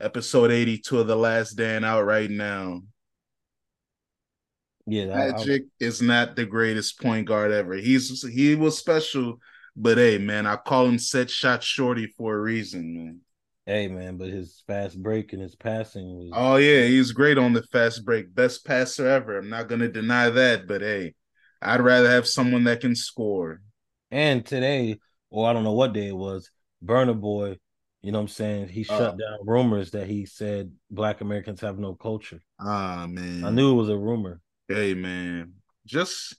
Episode 0.00 0.50
82 0.52 1.00
of 1.00 1.06
The 1.06 1.16
Last 1.16 1.52
Dan 1.54 1.82
out 1.84 2.04
right 2.04 2.30
now. 2.30 2.82
yeah. 4.86 5.06
I- 5.14 5.28
I- 5.28 5.32
Magic 5.32 5.64
is 5.80 6.00
not 6.00 6.36
the 6.36 6.46
greatest 6.46 7.00
point 7.00 7.26
guard 7.26 7.50
ever. 7.52 7.74
He's 7.74 8.22
he 8.28 8.54
was 8.54 8.78
special, 8.78 9.38
but 9.80 9.98
hey, 9.98 10.18
man, 10.18 10.46
I 10.46 10.56
call 10.56 10.86
him 10.86 10.98
set 10.98 11.30
shot 11.30 11.62
shorty 11.62 12.06
for 12.06 12.34
a 12.34 12.40
reason, 12.40 12.94
man. 12.94 13.20
hey 13.66 13.88
man, 13.88 14.16
but 14.16 14.28
his 14.28 14.62
fast 14.66 15.00
break 15.02 15.32
and 15.32 15.42
his 15.42 15.54
passing 15.54 16.16
was. 16.16 16.30
Oh 16.32 16.56
yeah, 16.56 16.84
he's 16.86 17.12
great 17.12 17.38
on 17.38 17.52
the 17.52 17.62
fast 17.62 18.04
break, 18.04 18.34
best 18.34 18.64
passer 18.64 19.06
ever. 19.08 19.38
I'm 19.38 19.48
not 19.50 19.68
gonna 19.68 19.88
deny 19.88 20.30
that, 20.30 20.66
but 20.66 20.80
hey, 20.80 21.14
I'd 21.62 21.80
rather 21.80 22.08
have 22.10 22.26
someone 22.26 22.64
that 22.64 22.80
can 22.80 22.94
score. 22.94 23.60
And 24.10 24.44
today, 24.44 24.98
or 25.30 25.48
I 25.48 25.52
don't 25.52 25.64
know 25.64 25.72
what 25.74 25.92
day 25.92 26.08
it 26.08 26.16
was, 26.16 26.50
Burna 26.84 27.18
Boy. 27.18 27.58
You 28.00 28.12
know 28.12 28.18
what 28.18 28.22
I'm 28.22 28.28
saying? 28.28 28.68
He 28.68 28.84
shut 28.84 29.00
Uh. 29.00 29.10
down 29.10 29.38
rumors 29.44 29.90
that 29.90 30.06
he 30.06 30.24
said 30.24 30.72
Black 30.90 31.20
Americans 31.20 31.60
have 31.60 31.78
no 31.78 31.94
culture. 31.94 32.40
Ah 32.60 33.06
man, 33.08 33.44
I 33.44 33.50
knew 33.50 33.72
it 33.72 33.74
was 33.74 33.88
a 33.90 33.98
rumor. 33.98 34.40
Hey 34.68 34.94
man, 34.94 35.54
just 35.84 36.36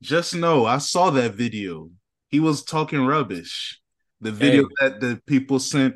just 0.00 0.34
know 0.34 0.64
I 0.66 0.78
saw 0.78 1.10
that 1.10 1.34
video. 1.34 1.90
He 2.34 2.40
was 2.40 2.64
talking 2.64 3.06
rubbish. 3.06 3.80
The 4.20 4.32
video 4.32 4.62
Hey. 4.64 4.88
that 4.88 5.00
the 5.00 5.20
people 5.24 5.60
sent 5.60 5.94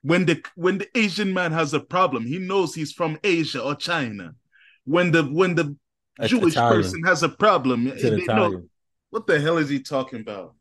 when 0.00 0.24
the 0.24 0.42
when 0.54 0.78
the 0.78 0.88
Asian 0.96 1.30
man 1.34 1.52
has 1.52 1.74
a 1.74 1.80
problem, 1.80 2.24
he 2.24 2.38
knows 2.38 2.74
he's 2.74 2.92
from 2.92 3.18
Asia 3.22 3.60
or 3.62 3.74
China. 3.74 4.34
When 4.86 5.10
the 5.12 5.24
when 5.24 5.54
the 5.56 5.76
It's 6.18 6.30
Jewish 6.30 6.54
Italian. 6.54 6.82
person 6.82 7.02
has 7.04 7.22
a 7.22 7.28
problem, 7.28 7.84
they 7.84 8.24
know- 8.24 8.62
what 9.10 9.26
the 9.26 9.38
hell 9.38 9.58
is 9.58 9.68
he 9.68 9.80
talking 9.80 10.20
about? 10.22 10.54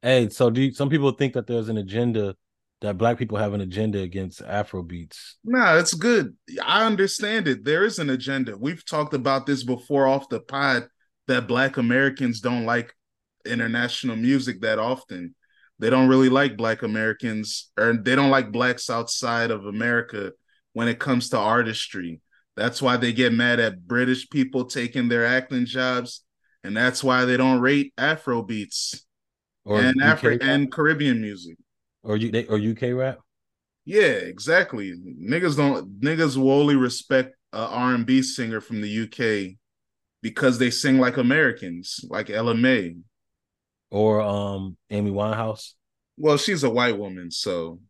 Hey, 0.00 0.28
so 0.28 0.48
do 0.48 0.60
you, 0.62 0.72
some 0.72 0.88
people 0.88 1.10
think 1.10 1.32
that 1.34 1.48
there's 1.48 1.68
an 1.68 1.78
agenda 1.78 2.36
that 2.80 2.96
black 2.98 3.18
people 3.18 3.36
have 3.38 3.54
an 3.54 3.60
agenda 3.60 3.98
against 3.98 4.40
Afro 4.42 4.84
beats. 4.84 5.38
Nah, 5.42 5.76
it's 5.78 5.94
good. 5.94 6.36
I 6.64 6.86
understand 6.86 7.48
it. 7.48 7.64
There 7.64 7.84
is 7.84 7.98
an 7.98 8.10
agenda. 8.10 8.56
We've 8.56 8.84
talked 8.84 9.14
about 9.14 9.44
this 9.44 9.64
before 9.64 10.06
off 10.06 10.28
the 10.28 10.38
pod 10.38 10.86
that 11.26 11.48
black 11.48 11.76
Americans 11.78 12.40
don't 12.40 12.64
like 12.66 12.94
international 13.48 14.16
music 14.16 14.60
that 14.60 14.78
often. 14.78 15.34
They 15.78 15.90
don't 15.90 16.08
really 16.08 16.28
like 16.28 16.56
black 16.56 16.82
Americans 16.82 17.70
or 17.78 17.92
they 17.92 18.16
don't 18.16 18.30
like 18.30 18.50
blacks 18.50 18.90
outside 18.90 19.50
of 19.50 19.66
America 19.66 20.32
when 20.72 20.88
it 20.88 20.98
comes 20.98 21.28
to 21.30 21.38
artistry. 21.38 22.20
That's 22.56 22.82
why 22.82 22.96
they 22.96 23.12
get 23.12 23.32
mad 23.32 23.60
at 23.60 23.86
British 23.86 24.28
people 24.28 24.64
taking 24.64 25.08
their 25.08 25.24
acting 25.24 25.64
jobs, 25.64 26.24
and 26.64 26.76
that's 26.76 27.04
why 27.04 27.24
they 27.24 27.36
don't 27.36 27.60
rate 27.60 27.92
Afro 27.96 28.42
beats 28.42 29.06
or 29.64 29.80
and 29.80 30.02
Afro 30.02 30.36
and 30.40 30.70
Caribbean 30.70 31.20
music 31.20 31.56
or 32.02 32.16
you 32.16 32.46
or 32.48 32.58
UK 32.58 32.98
rap. 32.98 33.20
Yeah, 33.84 34.02
exactly. 34.02 34.92
Niggas 34.92 35.56
don't 35.56 36.00
niggas 36.00 36.36
will 36.36 36.50
only 36.50 36.76
respect 36.76 37.36
a 37.52 37.58
R 37.58 37.94
and 37.94 38.04
B 38.04 38.22
singer 38.22 38.60
from 38.60 38.80
the 38.80 38.88
UK 38.88 39.56
because 40.20 40.58
they 40.58 40.70
sing 40.70 40.98
like 40.98 41.16
Americans, 41.16 42.04
like 42.08 42.28
Ella 42.28 42.54
Mai 42.54 42.96
or 43.90 44.20
um 44.20 44.76
Amy 44.90 45.10
Winehouse. 45.10 45.72
Well, 46.16 46.36
she's 46.36 46.64
a 46.64 46.70
white 46.70 46.98
woman, 46.98 47.30
so 47.30 47.80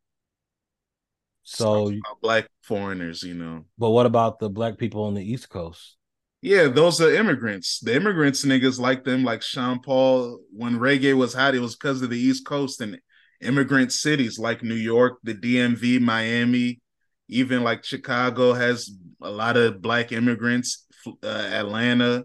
so 1.43 1.93
black 2.21 2.47
foreigners, 2.63 3.23
you 3.23 3.35
know. 3.35 3.65
But 3.79 3.91
what 3.91 4.05
about 4.05 4.39
the 4.39 4.51
black 4.51 4.77
people 4.77 5.05
on 5.05 5.15
the 5.15 5.25
East 5.25 5.49
Coast? 5.49 5.97
Yeah, 6.43 6.69
those 6.69 7.01
are 7.01 7.13
immigrants. 7.13 7.81
The 7.81 7.97
immigrants 7.97 8.45
niggas 8.45 8.79
like 8.79 9.05
them, 9.05 9.25
like 9.25 9.43
Sean 9.43 9.81
Paul. 9.81 10.41
When 10.53 10.79
reggae 10.79 11.17
was 11.17 11.35
hot, 11.35 11.55
it 11.55 11.61
was 11.61 11.75
because 11.75 12.03
of 12.03 12.11
the 12.11 12.19
East 12.19 12.45
Coast 12.45 12.81
and 12.81 13.01
immigrant 13.41 13.93
cities 13.93 14.39
like 14.39 14.63
New 14.63 14.75
York, 14.75 15.19
the 15.23 15.35
DMV, 15.35 16.01
Miami, 16.01 16.81
even 17.29 17.65
like 17.65 17.85
Chicago 17.85 18.53
has 18.53 18.91
a 19.23 19.31
lot 19.31 19.57
of 19.57 19.81
black 19.81 20.13
immigrants. 20.13 20.85
Uh, 21.23 21.27
Atlanta, 21.27 22.25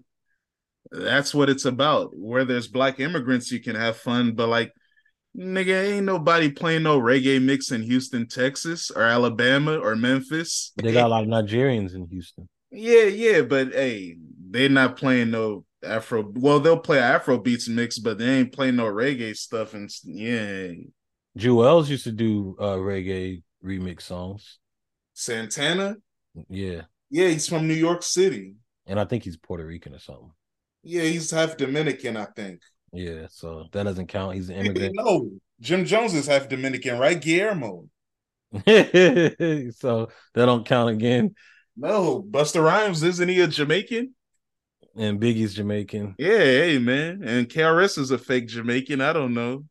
that's 0.93 1.33
what 1.33 1.49
it's 1.49 1.65
about. 1.65 2.11
Where 2.15 2.45
there's 2.45 2.67
black 2.67 2.99
immigrants, 2.99 3.51
you 3.51 3.61
can 3.61 3.75
have 3.75 3.97
fun, 3.97 4.33
but 4.33 4.47
like 4.47 4.71
Nigga, 5.35 5.93
ain't 5.93 6.05
nobody 6.05 6.51
playing 6.51 6.83
no 6.83 6.99
reggae 6.99 7.41
mix 7.41 7.71
in 7.71 7.81
Houston, 7.81 8.27
Texas, 8.27 8.91
or 8.91 9.01
Alabama, 9.01 9.79
or 9.79 9.95
Memphis. 9.95 10.73
They 10.75 10.93
got 10.93 11.07
a 11.07 11.09
lot 11.09 11.23
of 11.23 11.29
Nigerians 11.29 11.95
in 11.95 12.07
Houston. 12.07 12.47
Yeah, 12.69 13.05
yeah, 13.05 13.41
but 13.41 13.73
hey, 13.73 14.15
they're 14.51 14.69
not 14.69 14.95
playing 14.95 15.31
no 15.31 15.65
Afro. 15.83 16.31
Well, 16.35 16.59
they'll 16.59 16.77
play 16.77 16.99
Afro 16.99 17.39
beats 17.39 17.67
mix, 17.67 17.97
but 17.97 18.19
they 18.19 18.29
ain't 18.29 18.53
playing 18.53 18.75
no 18.75 18.85
reggae 18.85 19.35
stuff. 19.35 19.73
And 19.73 19.89
yeah, 20.03 20.73
Juelz 21.37 21.89
used 21.89 22.03
to 22.03 22.11
do 22.11 22.55
uh, 22.59 22.75
reggae 22.75 23.41
remix 23.65 24.03
songs. 24.03 24.59
Santana. 25.13 25.95
Yeah. 26.47 26.83
Yeah, 27.09 27.29
he's 27.29 27.47
from 27.47 27.67
New 27.67 27.73
York 27.73 28.03
City, 28.03 28.55
and 28.85 28.99
I 28.99 29.05
think 29.05 29.23
he's 29.23 29.37
Puerto 29.37 29.65
Rican 29.65 29.95
or 29.95 29.99
something. 29.99 30.31
Yeah, 30.83 31.03
he's 31.03 31.31
half 31.31 31.57
Dominican, 31.57 32.17
I 32.17 32.25
think. 32.25 32.61
Yeah, 32.91 33.27
so 33.29 33.65
that 33.71 33.83
doesn't 33.83 34.07
count. 34.07 34.35
He's 34.35 34.49
an 34.49 34.57
immigrant. 34.57 34.95
no, 34.95 35.31
Jim 35.59 35.85
Jones 35.85 36.13
is 36.13 36.27
half 36.27 36.47
Dominican, 36.47 36.99
right? 36.99 37.19
Guillermo. 37.19 37.89
so 38.53 38.61
that 38.65 40.45
don't 40.45 40.65
count 40.65 40.91
again. 40.91 41.33
No, 41.75 42.21
Busta 42.21 42.63
Rhymes 42.63 43.01
isn't 43.01 43.27
he 43.27 43.41
a 43.41 43.47
Jamaican? 43.47 44.13
And 44.95 45.19
Biggie's 45.19 45.55
Jamaican. 45.55 46.15
Yeah, 46.19 46.37
hey 46.37 46.77
man, 46.77 47.23
and 47.23 47.49
KRS 47.49 47.97
is 47.97 48.11
a 48.11 48.17
fake 48.19 48.47
Jamaican. 48.47 49.01
I 49.01 49.11
don't 49.11 49.33
know. 49.33 49.65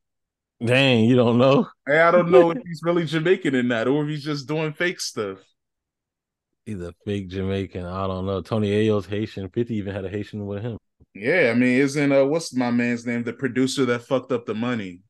Dang, 0.65 1.05
you 1.05 1.15
don't 1.15 1.39
know? 1.39 1.69
Hey, 1.87 2.01
I 2.01 2.11
don't 2.11 2.31
know 2.31 2.51
if 2.51 2.59
he's 2.67 2.81
really 2.83 3.05
Jamaican 3.05 3.55
in 3.55 3.69
that, 3.69 3.87
or 3.87 4.03
if 4.03 4.09
he's 4.09 4.25
just 4.25 4.49
doing 4.49 4.73
fake 4.73 5.01
stuff. 5.01 5.39
He's 6.65 6.81
a 6.81 6.93
fake 7.05 7.29
Jamaican. 7.29 7.85
I 7.85 8.07
don't 8.09 8.27
know. 8.27 8.41
Tony 8.41 8.71
Yayo's 8.71 9.07
Haitian. 9.07 9.49
Fifty 9.51 9.77
even 9.77 9.95
had 9.95 10.05
a 10.05 10.09
Haitian 10.09 10.45
with 10.47 10.63
him. 10.63 10.79
Yeah, 11.15 11.51
I 11.51 11.55
mean, 11.55 11.79
isn't 11.79 12.13
uh 12.13 12.25
what's 12.25 12.55
my 12.55 12.71
man's 12.71 13.07
name? 13.07 13.23
The 13.23 13.33
producer 13.33 13.85
that 13.87 14.03
fucked 14.03 14.33
up 14.33 14.47
the 14.47 14.55
money. 14.55 15.01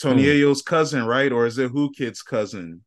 Tony 0.00 0.42
hmm. 0.42 0.52
Cousin, 0.64 1.04
right? 1.04 1.32
Or 1.32 1.46
is 1.46 1.58
it 1.58 1.72
Whoo 1.72 1.90
Kid's 1.90 2.22
cousin? 2.22 2.82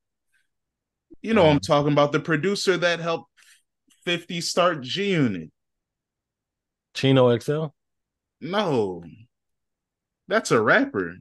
You 1.22 1.34
know, 1.34 1.46
um, 1.46 1.56
I'm 1.56 1.60
talking 1.60 1.92
about 1.92 2.12
the 2.12 2.20
producer 2.20 2.78
that 2.78 3.00
helped 3.00 3.30
50 4.06 4.42
start 4.42 4.82
G 4.82 5.12
Unit. 5.12 5.52
Chino 6.94 7.38
XL? 7.38 7.68
No. 8.42 9.04
That's 10.28 10.52
a 10.52 10.62
rapper. 10.62 11.16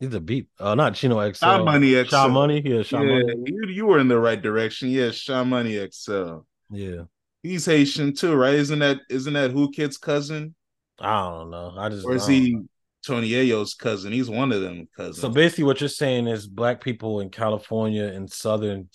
He's 0.00 0.14
a 0.14 0.20
beat. 0.20 0.48
Uh, 0.58 0.74
not 0.74 0.94
Chino 0.94 1.20
XL. 1.32 1.44
Sha 1.44 1.62
Money 1.62 1.92
XL. 1.94 2.08
Sha 2.08 2.28
Money. 2.28 2.62
Yeah, 2.64 2.82
Sha 2.82 3.00
yeah, 3.00 3.22
Money. 3.22 3.34
You, 3.46 3.68
you 3.68 3.86
were 3.86 3.98
in 3.98 4.08
the 4.08 4.18
right 4.18 4.40
direction. 4.40 4.90
Yeah, 4.90 5.10
Sha 5.10 5.44
Money 5.44 5.78
XL. 5.90 6.38
Yeah. 6.70 7.02
He's 7.42 7.66
Haitian 7.66 8.14
too, 8.14 8.34
right? 8.34 8.54
Isn't 8.54 8.80
that 8.80 9.00
isn't 9.08 9.34
that 9.34 9.52
Whoo 9.52 9.70
Kid's 9.70 9.98
cousin? 9.98 10.54
I 11.00 11.30
don't 11.30 11.50
know. 11.50 11.74
I 11.76 11.88
just 11.88 12.04
or 12.04 12.14
is 12.14 12.26
he 12.26 12.54
know. 12.54 12.64
Tony 13.06 13.30
Yayo's 13.30 13.74
cousin? 13.74 14.12
He's 14.12 14.28
one 14.28 14.52
of 14.52 14.60
them 14.60 14.88
cousins. 14.96 15.20
So 15.20 15.28
basically, 15.28 15.64
what 15.64 15.80
you're 15.80 15.88
saying 15.88 16.26
is 16.26 16.46
black 16.46 16.82
people 16.82 17.20
in 17.20 17.30
California 17.30 18.04
and 18.04 18.30
southern 18.30 18.88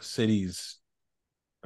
cities, 0.00 0.78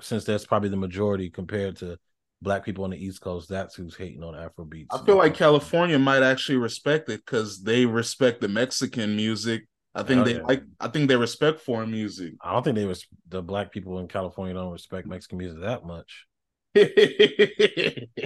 since 0.01 0.25
that's 0.25 0.47
probably 0.47 0.69
the 0.69 0.77
majority 0.77 1.31
compared 1.31 1.77
to 1.77 1.99
black 2.43 2.65
people 2.65 2.85
on 2.85 2.91
the 2.91 3.05
East 3.05 3.21
Coast, 3.21 3.49
that's 3.49 3.75
who's 3.75 3.97
hating 3.97 4.23
on 4.23 4.35
Afrobeats. 4.35 4.87
I 4.91 5.05
feel 5.05 5.17
like 5.17 5.35
California 5.35 5.99
might 5.99 6.23
actually 6.23 6.59
respect 6.59 7.09
it 7.09 7.25
because 7.25 7.63
they 7.63 7.87
respect 7.87 8.41
the 8.41 8.49
Mexican 8.49 9.17
music 9.17 9.65
I 9.95 10.03
think 10.03 10.25
they 10.25 10.37
yeah. 10.37 10.43
like. 10.43 10.63
I 10.79 10.89
think 10.89 11.09
they 11.09 11.17
respect 11.17 11.61
foreign 11.61 11.91
music. 11.91 12.35
I 12.41 12.53
don't 12.53 12.63
think 12.63 12.77
they 12.77 12.85
was 12.85 13.07
the 13.29 13.43
black 13.43 13.73
people 13.73 13.99
in 13.99 14.09
California 14.09 14.55
don't 14.55 14.73
respect 14.73 15.07
Mexican 15.07 15.39
music 15.39 15.61
that 15.63 15.85
much. 15.85 16.27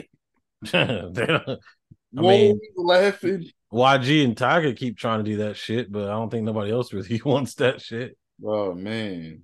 I 2.15 2.21
mean, 2.21 2.61
laughing. 2.77 3.51
YG 3.73 4.25
and 4.25 4.37
Tyga 4.37 4.77
keep 4.77 4.99
trying 4.99 5.25
to 5.25 5.31
do 5.31 5.39
that 5.39 5.57
shit, 5.57 5.91
but 5.91 6.05
I 6.05 6.13
don't 6.13 6.31
think 6.31 6.45
nobody 6.45 6.71
else 6.73 6.93
really 6.93 7.21
wants 7.25 7.55
that 7.55 7.81
shit. 7.81 8.17
Oh 8.45 8.75
man. 8.75 9.43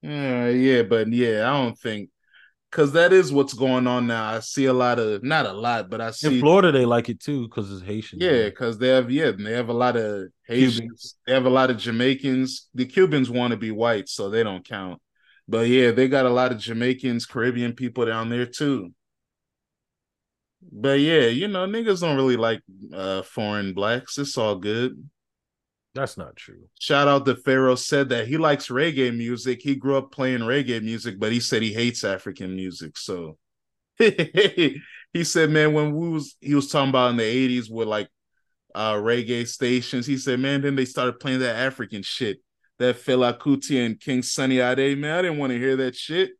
Yeah, 0.00 0.48
yeah, 0.48 0.82
but 0.82 1.10
yeah, 1.12 1.48
I 1.48 1.62
don't 1.62 1.78
think 1.78 2.10
because 2.74 2.90
that 2.90 3.12
is 3.12 3.32
what's 3.32 3.54
going 3.54 3.86
on 3.86 4.08
now. 4.08 4.24
I 4.24 4.40
see 4.40 4.64
a 4.64 4.72
lot 4.72 4.98
of 4.98 5.22
not 5.22 5.46
a 5.46 5.52
lot, 5.52 5.88
but 5.88 6.00
I 6.00 6.10
see 6.10 6.34
in 6.34 6.40
Florida 6.40 6.72
they 6.72 6.84
like 6.84 7.08
it 7.08 7.20
too 7.20 7.46
because 7.46 7.70
it's 7.70 7.82
Haitian. 7.82 8.18
Yeah, 8.20 8.46
because 8.46 8.78
they 8.78 8.88
have 8.88 9.12
yeah 9.12 9.30
they 9.30 9.52
have 9.52 9.68
a 9.68 9.72
lot 9.72 9.96
of 9.96 10.28
Haitians. 10.48 10.80
Cubans. 10.80 11.14
They 11.24 11.34
have 11.34 11.46
a 11.46 11.50
lot 11.50 11.70
of 11.70 11.78
Jamaicans. 11.78 12.68
The 12.74 12.84
Cubans 12.84 13.30
want 13.30 13.52
to 13.52 13.56
be 13.56 13.70
white, 13.70 14.08
so 14.08 14.28
they 14.28 14.42
don't 14.42 14.64
count. 14.64 15.00
But 15.46 15.68
yeah, 15.68 15.92
they 15.92 16.08
got 16.08 16.26
a 16.26 16.30
lot 16.30 16.50
of 16.50 16.58
Jamaicans, 16.58 17.26
Caribbean 17.26 17.74
people 17.74 18.06
down 18.06 18.28
there 18.28 18.46
too. 18.46 18.92
But 20.72 20.98
yeah, 20.98 21.26
you 21.26 21.46
know, 21.46 21.66
niggas 21.68 22.00
don't 22.00 22.16
really 22.16 22.36
like 22.36 22.62
uh 22.92 23.22
foreign 23.22 23.72
blacks. 23.72 24.18
It's 24.18 24.36
all 24.36 24.56
good. 24.56 25.08
That's 25.94 26.16
not 26.18 26.34
true. 26.34 26.64
Shout 26.80 27.06
out 27.06 27.24
to 27.26 27.36
Pharaoh 27.36 27.76
said 27.76 28.08
that 28.08 28.26
he 28.26 28.36
likes 28.36 28.68
reggae 28.68 29.16
music. 29.16 29.62
He 29.62 29.76
grew 29.76 29.96
up 29.96 30.10
playing 30.10 30.40
reggae 30.40 30.82
music, 30.82 31.20
but 31.20 31.30
he 31.30 31.38
said 31.38 31.62
he 31.62 31.72
hates 31.72 32.02
African 32.02 32.56
music. 32.56 32.98
So 32.98 33.38
he 33.98 34.80
said, 35.22 35.50
man, 35.50 35.72
when 35.72 35.94
we 35.94 36.08
was 36.08 36.36
he 36.40 36.54
was 36.54 36.68
talking 36.68 36.90
about 36.90 37.10
in 37.10 37.16
the 37.16 37.22
80s 37.58 37.70
with 37.70 37.86
like 37.86 38.08
uh 38.74 38.94
reggae 38.94 39.46
stations, 39.46 40.04
he 40.06 40.16
said, 40.16 40.40
man, 40.40 40.62
then 40.62 40.74
they 40.74 40.84
started 40.84 41.20
playing 41.20 41.40
that 41.40 41.56
African 41.56 42.02
shit. 42.02 42.38
That 42.80 42.96
Fela 42.96 43.38
Kuti 43.38 43.86
and 43.86 44.00
King 44.00 44.22
Sunny 44.22 44.58
Ade, 44.58 44.98
man. 44.98 45.16
I 45.16 45.22
didn't 45.22 45.38
want 45.38 45.52
to 45.52 45.58
hear 45.60 45.76
that 45.76 45.94
shit. 45.94 46.32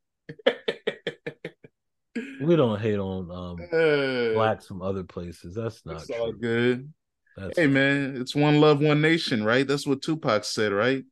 we 2.40 2.56
don't 2.56 2.80
hate 2.80 2.98
on 2.98 3.30
um 3.30 3.56
uh, 3.72 4.32
blacks 4.34 4.66
from 4.66 4.82
other 4.82 5.04
places. 5.04 5.54
That's 5.54 5.86
not 5.86 6.02
all 6.10 6.32
good. 6.32 6.92
That's 7.36 7.58
hey 7.58 7.66
man, 7.66 8.16
it's 8.20 8.34
one 8.34 8.60
love, 8.60 8.80
one 8.80 9.00
nation, 9.00 9.44
right? 9.44 9.66
That's 9.66 9.86
what 9.86 10.02
Tupac 10.02 10.44
said, 10.44 10.72
right? 10.72 11.02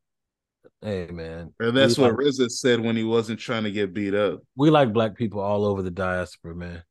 Hey 0.81 1.09
man, 1.11 1.53
or 1.61 1.73
that's 1.73 1.99
we 1.99 2.05
what 2.05 2.13
like, 2.17 2.27
RZA 2.27 2.51
said 2.51 2.81
when 2.81 2.97
he 2.97 3.05
wasn't 3.05 3.41
trying 3.41 3.65
to 3.65 3.73
get 3.73 3.93
beat 3.93 4.15
up. 4.15 4.41
We 4.57 4.71
like 4.71 4.93
black 4.93 5.17
people 5.17 5.41
all 5.41 5.65
over 5.65 5.83
the 5.83 5.91
diaspora, 5.91 6.55
man. 6.55 6.83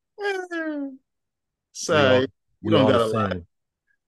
Sorry, 1.71 2.27
we 2.61 2.75
all, 2.75 2.87
we 2.87 2.91
don't 2.93 3.13
got 3.13 3.31
a 3.31 3.45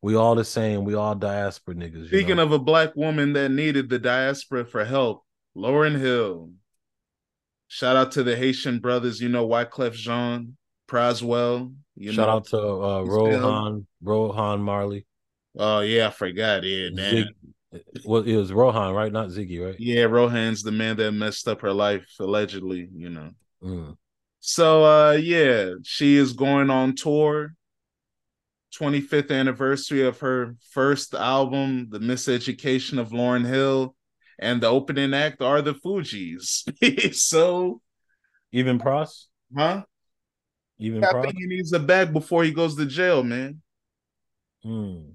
We 0.02 0.16
all 0.16 0.36
the 0.36 0.44
same. 0.44 0.84
We 0.84 0.94
all 0.94 1.16
diaspora 1.16 1.76
niggas. 1.76 2.08
Speaking 2.08 2.38
know? 2.38 2.44
of 2.44 2.52
a 2.52 2.60
black 2.60 2.96
woman 2.96 3.34
that 3.34 3.50
needed 3.50 3.90
the 3.90 4.00
diaspora 4.00 4.66
for 4.66 4.84
help, 4.84 5.24
Lauryn 5.56 5.98
Hill. 5.98 6.52
Shout 7.70 7.96
out 7.96 8.12
to 8.14 8.24
the 8.24 8.36
Haitian 8.36 8.80
brothers. 8.80 9.22
You 9.22 9.30
know 9.30 9.48
Wyclef 9.48 9.94
Jean, 9.94 10.58
Proswell. 10.88 11.74
You 11.96 12.12
Shout 12.12 12.28
know, 12.28 12.34
out 12.34 12.46
to 12.48 12.60
uh, 12.60 13.04
Rohan, 13.04 13.88
Rohan 14.02 14.62
Marley. 14.62 15.06
Oh 15.58 15.82
yeah, 15.82 16.08
I 16.08 16.10
forgot. 16.10 16.64
Yeah, 16.64 16.90
well, 18.06 18.24
it 18.24 18.36
was 18.36 18.52
Rohan, 18.52 18.94
right? 18.94 19.12
Not 19.12 19.30
Ziggy, 19.30 19.64
right? 19.64 19.76
Yeah, 19.80 20.04
Rohan's 20.04 20.64
the 20.64 20.72
man 20.72 20.98
that 20.98 21.12
messed 21.12 21.48
up 21.48 21.62
her 21.62 21.74
life 21.74 22.08
allegedly. 22.20 22.90
You 22.96 23.10
know. 23.10 23.30
Mm. 23.64 23.98
So 24.40 24.84
uh, 24.84 25.12
yeah, 25.14 25.72
she 25.84 26.18
is 26.18 26.34
going 26.34 26.70
on 26.70 26.96
tour. 26.96 27.54
25th 28.76 29.30
anniversary 29.32 30.04
of 30.04 30.20
her 30.20 30.56
first 30.72 31.14
album, 31.14 31.88
The 31.92 32.00
Miseducation 32.00 32.98
of 32.98 33.10
Lauryn 33.12 33.46
Hill, 33.46 33.96
and 34.40 34.62
the 34.62 34.68
opening 34.68 35.14
act 35.14 35.44
are 35.44 35.62
the 35.62 35.76
Fugees. 35.76 37.14
so 37.16 37.82
even 38.52 38.80
Pras, 38.80 39.26
huh? 39.56 39.84
Even 40.80 41.04
I 41.04 41.14
Pras. 41.14 41.24
think 41.24 41.36
he 41.38 41.46
needs 41.46 41.72
a 41.72 41.80
bag 41.80 42.12
before 42.12 42.44
he 42.44 42.52
goes 42.52 42.76
to 42.76 42.86
jail, 42.88 43.24
man. 43.24 43.62
Hmm. 44.64 45.12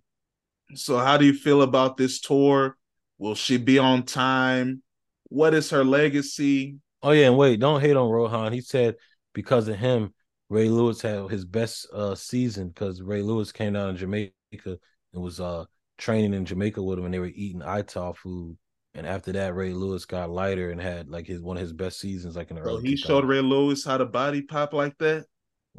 So 0.74 0.98
how 0.98 1.16
do 1.16 1.24
you 1.24 1.32
feel 1.34 1.62
about 1.62 1.96
this 1.96 2.20
tour? 2.20 2.76
Will 3.18 3.34
she 3.34 3.56
be 3.56 3.78
on 3.78 4.02
time? 4.04 4.82
What 5.24 5.54
is 5.54 5.70
her 5.70 5.84
legacy? 5.84 6.76
Oh 7.02 7.12
yeah, 7.12 7.26
and 7.26 7.36
wait, 7.38 7.60
don't 7.60 7.80
hate 7.80 7.96
on 7.96 8.10
Rohan. 8.10 8.52
He 8.52 8.60
said 8.60 8.96
because 9.32 9.68
of 9.68 9.76
him, 9.78 10.12
Ray 10.48 10.68
Lewis 10.68 11.00
had 11.02 11.30
his 11.30 11.44
best 11.44 11.86
uh 11.92 12.14
season 12.14 12.68
because 12.68 13.02
Ray 13.02 13.22
Lewis 13.22 13.52
came 13.52 13.74
down 13.74 13.94
to 13.94 14.00
Jamaica 14.00 14.32
and 14.66 15.22
was 15.22 15.40
uh 15.40 15.64
training 15.96 16.34
in 16.34 16.44
Jamaica 16.44 16.82
with 16.82 16.98
him 16.98 17.04
and 17.04 17.14
they 17.14 17.18
were 17.18 17.26
eating 17.26 17.62
Ital 17.62 18.14
food. 18.14 18.56
And 18.94 19.06
after 19.06 19.32
that, 19.32 19.54
Ray 19.54 19.72
Lewis 19.72 20.06
got 20.06 20.30
lighter 20.30 20.70
and 20.70 20.80
had 20.80 21.08
like 21.08 21.26
his 21.26 21.40
one 21.42 21.56
of 21.56 21.60
his 21.60 21.72
best 21.72 22.00
seasons, 22.00 22.36
like 22.36 22.50
in 22.50 22.56
the 22.56 22.62
So 22.64 22.76
early. 22.76 22.82
he 22.82 22.94
2000s. 22.96 22.96
showed 22.96 23.24
Ray 23.24 23.40
Lewis 23.40 23.84
how 23.84 23.96
to 23.98 24.06
body 24.06 24.42
pop 24.42 24.72
like 24.72 24.96
that. 24.98 25.26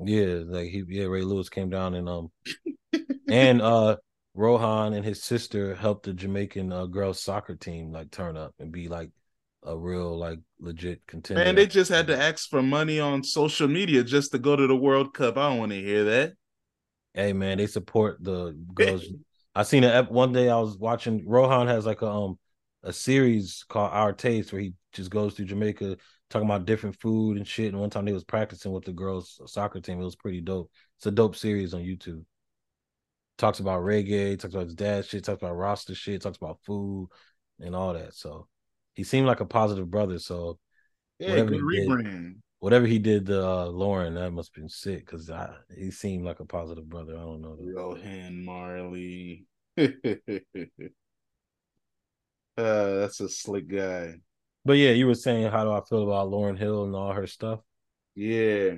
Yeah, 0.02 0.41
like 0.45 0.70
he 0.70 0.84
yeah, 0.88 1.06
Ray 1.06 1.24
Lewis 1.24 1.49
came 1.49 1.70
down 1.70 1.94
and 1.94 2.07
um 2.07 2.32
and 3.30 3.61
uh 3.61 3.98
Rohan 4.40 4.94
and 4.94 5.03
his 5.03 5.22
sister 5.22 5.76
helped 5.76 6.06
the 6.06 6.14
Jamaican 6.14 6.72
uh, 6.72 6.86
girls 6.86 7.22
soccer 7.22 7.56
team 7.56 7.91
like 7.91 8.10
turn 8.10 8.38
up 8.38 8.56
and 8.57 8.72
be 8.72 8.88
like 8.88 9.11
a 9.64 9.78
real 9.78 10.18
like 10.18 10.40
legit 10.61 11.06
contender. 11.07 11.44
Man, 11.44 11.56
they 11.56 11.68
just 11.68 11.91
had 11.91 12.07
to 12.07 12.18
ask 12.18 12.49
for 12.49 12.64
money 12.64 13.02
on 13.02 13.22
social 13.22 13.68
media 13.68 14.02
just 14.02 14.32
to 14.32 14.40
go 14.40 14.56
to 14.56 14.66
the 14.66 14.76
World 14.78 15.14
Cup. 15.14 15.38
I 15.38 15.49
don't 15.49 15.60
want 15.60 15.74
to 15.74 15.82
hear 15.82 16.06
that. 16.06 16.34
Hey 17.14 17.34
man, 17.34 17.57
they 17.57 17.68
support 17.68 18.24
the 18.24 18.57
girls. 18.74 19.06
I 19.56 19.64
seen 19.64 19.84
it 19.84 20.10
one 20.10 20.32
day. 20.32 20.49
I 20.49 20.57
was 20.57 20.78
watching. 20.78 21.28
Rohan 21.28 21.68
has 21.68 21.86
like 21.86 22.02
a 22.02 22.10
um 22.10 22.40
a 22.84 22.94
series 22.94 23.66
called 23.68 23.91
Our 23.91 24.14
Taste 24.14 24.53
where 24.53 24.61
he 24.61 24.74
just 24.94 25.11
goes 25.11 25.34
through 25.34 25.48
Jamaica 25.48 25.98
talking 26.30 26.48
about 26.48 26.66
different 26.66 26.98
food 27.02 27.36
and 27.36 27.45
shit. 27.45 27.74
And 27.74 27.82
one 27.82 27.90
time 27.90 28.06
they 28.06 28.14
was 28.14 28.24
practicing 28.24 28.72
with 28.72 28.86
the 28.86 28.94
girls 28.94 29.41
soccer 29.48 29.82
team. 29.82 29.99
It 29.99 30.06
was 30.06 30.16
pretty 30.16 30.40
dope. 30.40 30.72
It's 30.98 31.07
a 31.07 31.11
dope 31.11 31.36
series 31.36 31.74
on 31.74 31.82
YouTube. 31.82 32.24
Talks 33.40 33.61
about 33.61 33.84
reggae, 33.84 34.38
talks 34.38 34.53
about 34.53 34.66
his 34.66 34.76
dad 34.76 35.06
shit, 35.06 35.24
talks 35.24 35.41
about 35.41 35.56
roster 35.56 35.95
shit, 35.95 36.22
talks 36.22 36.36
about 36.36 36.60
food 36.66 37.07
and 37.61 37.74
all 37.74 37.94
that. 37.94 38.14
So 38.14 38.49
he 38.95 39.06
seemed 39.06 39.28
like 39.28 39.40
a 39.40 39.45
positive 39.45 39.90
brother. 39.90 40.20
So 40.20 40.60
Yeah, 41.20 41.30
Whatever 41.30 41.53
he 41.53 41.61
did. 41.61 42.36
whatever 42.60 42.86
he 42.86 42.99
did 42.99 43.26
to 43.28 43.41
uh, 43.41 43.66
Lauryn, 43.68 44.16
that 44.16 44.32
must 44.32 44.49
have 44.53 44.61
been 44.61 44.68
sick 44.70 45.06
because 45.06 45.32
he 45.74 45.90
seemed 45.90 46.26
like 46.26 46.41
a 46.41 46.45
positive 46.45 46.90
brother. 46.90 47.16
I 47.16 47.22
don't 47.22 47.41
know. 47.41 47.56
Rohan 47.57 48.44
Marley. 48.44 49.45
uh, 49.78 49.88
that's 52.57 53.22
a 53.22 53.30
slick 53.30 53.70
guy. 53.70 54.16
But 54.66 54.74
yeah, 54.74 54.91
you 54.91 55.07
were 55.07 55.16
saying 55.16 55.49
how 55.49 55.64
do 55.64 55.72
I 55.72 55.80
feel 55.88 56.03
about 56.03 56.30
Lauryn 56.30 56.57
Hill 56.57 56.84
and 56.84 56.94
all 56.94 57.14
her 57.14 57.26
stuff? 57.26 57.61
Yeah. 58.16 58.72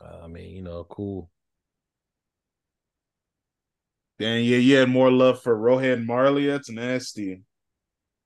Uh, 0.00 0.20
I 0.24 0.28
mean, 0.28 0.56
you 0.56 0.62
know, 0.62 0.84
cool. 0.84 1.30
Then 4.18 4.42
yeah, 4.42 4.56
you 4.56 4.76
had 4.76 4.88
more 4.88 5.10
love 5.10 5.42
for 5.42 5.56
Rohan 5.56 6.04
Marley. 6.04 6.46
That's 6.46 6.70
nasty. 6.70 7.42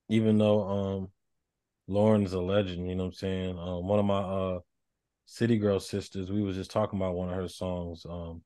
Even 0.08 0.38
though 0.38 0.62
um 0.62 1.08
Lauryn's 1.88 2.32
a 2.32 2.40
legend, 2.40 2.88
you 2.88 2.94
know 2.94 3.04
what 3.04 3.08
I'm 3.08 3.14
saying? 3.14 3.58
Um 3.58 3.86
one 3.86 3.98
of 3.98 4.04
my 4.04 4.20
uh 4.20 4.58
City 5.26 5.58
Girl 5.58 5.80
sisters, 5.80 6.30
we 6.30 6.42
was 6.42 6.56
just 6.56 6.70
talking 6.70 6.98
about 6.98 7.14
one 7.14 7.28
of 7.28 7.34
her 7.34 7.48
songs. 7.48 8.06
Um 8.08 8.42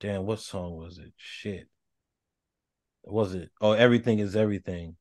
damn, 0.00 0.26
what 0.26 0.40
song 0.40 0.76
was 0.76 0.98
it? 0.98 1.12
Shit. 1.16 1.68
Was 3.04 3.34
it? 3.34 3.50
Oh, 3.60 3.72
everything 3.72 4.18
is 4.18 4.36
everything. 4.36 4.96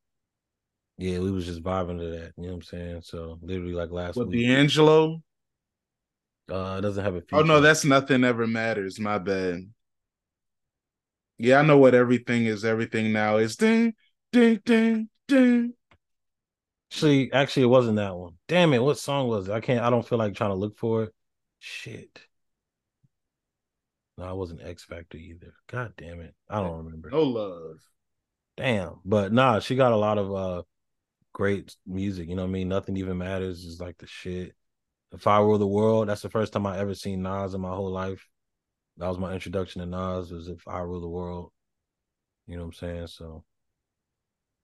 Yeah, 0.97 1.19
we 1.19 1.31
was 1.31 1.45
just 1.45 1.63
vibing 1.63 1.99
to 1.99 2.05
that. 2.05 2.33
You 2.37 2.43
know 2.43 2.49
what 2.49 2.55
I'm 2.55 2.61
saying? 2.61 3.01
So 3.03 3.37
literally 3.41 3.73
like 3.73 3.91
last 3.91 4.15
week. 4.15 4.27
With 4.27 4.35
week. 4.35 4.47
D'Angelo. 4.47 5.21
Uh 6.49 6.75
it 6.79 6.81
doesn't 6.81 7.03
have 7.03 7.15
a 7.15 7.21
feature. 7.21 7.35
Oh 7.35 7.43
no, 7.43 7.59
that's 7.59 7.83
nothing 7.83 8.23
ever 8.23 8.47
matters. 8.47 8.97
My 8.97 9.17
bad. 9.17 9.67
Yeah, 11.43 11.57
I 11.57 11.61
know 11.63 11.79
what 11.79 11.95
everything 11.95 12.45
is. 12.45 12.63
Everything 12.63 13.11
now 13.11 13.37
is 13.37 13.55
ding, 13.55 13.95
ding, 14.31 14.61
ding, 14.63 15.09
ding. 15.27 15.73
Actually, 16.91 17.33
actually, 17.33 17.63
it 17.63 17.67
wasn't 17.67 17.95
that 17.95 18.15
one. 18.15 18.33
Damn 18.47 18.73
it, 18.73 18.83
what 18.83 18.99
song 18.99 19.27
was 19.27 19.47
it? 19.47 19.51
I 19.51 19.59
can't. 19.59 19.83
I 19.83 19.89
don't 19.89 20.07
feel 20.07 20.19
like 20.19 20.35
trying 20.35 20.51
to 20.51 20.55
look 20.55 20.77
for 20.77 21.05
it. 21.05 21.13
Shit. 21.57 22.21
No, 24.19 24.25
I 24.25 24.33
wasn't 24.33 24.61
Ex-Factor 24.63 25.17
either. 25.17 25.55
God 25.67 25.93
damn 25.97 26.19
it, 26.19 26.35
I 26.47 26.61
don't 26.61 26.85
remember. 26.85 27.09
No 27.09 27.23
love. 27.23 27.79
Damn, 28.55 28.99
but 29.03 29.33
nah, 29.33 29.57
she 29.57 29.75
got 29.75 29.93
a 29.93 29.97
lot 29.97 30.19
of 30.19 30.35
uh 30.35 30.61
great 31.33 31.75
music. 31.87 32.29
You 32.29 32.35
know 32.35 32.43
what 32.43 32.49
I 32.49 32.51
mean? 32.51 32.69
Nothing 32.69 32.97
even 32.97 33.17
matters 33.17 33.65
is 33.65 33.81
like 33.81 33.97
the 33.97 34.05
shit. 34.05 34.53
If 35.11 35.25
I 35.25 35.39
were 35.39 35.57
the 35.57 35.65
world, 35.65 36.07
that's 36.07 36.21
the 36.21 36.29
first 36.29 36.53
time 36.53 36.67
I 36.67 36.77
ever 36.77 36.93
seen 36.93 37.23
Nas 37.23 37.55
in 37.55 37.61
my 37.61 37.73
whole 37.73 37.89
life. 37.89 38.27
That 39.01 39.09
was 39.09 39.19
my 39.19 39.33
introduction 39.33 39.81
to 39.81 39.87
Nas. 39.87 40.31
Was 40.31 40.47
if 40.47 40.67
I 40.67 40.79
rule 40.79 41.01
the 41.01 41.09
world. 41.09 41.51
You 42.47 42.55
know 42.55 42.61
what 42.61 42.67
I'm 42.67 42.73
saying? 42.73 43.07
So. 43.07 43.43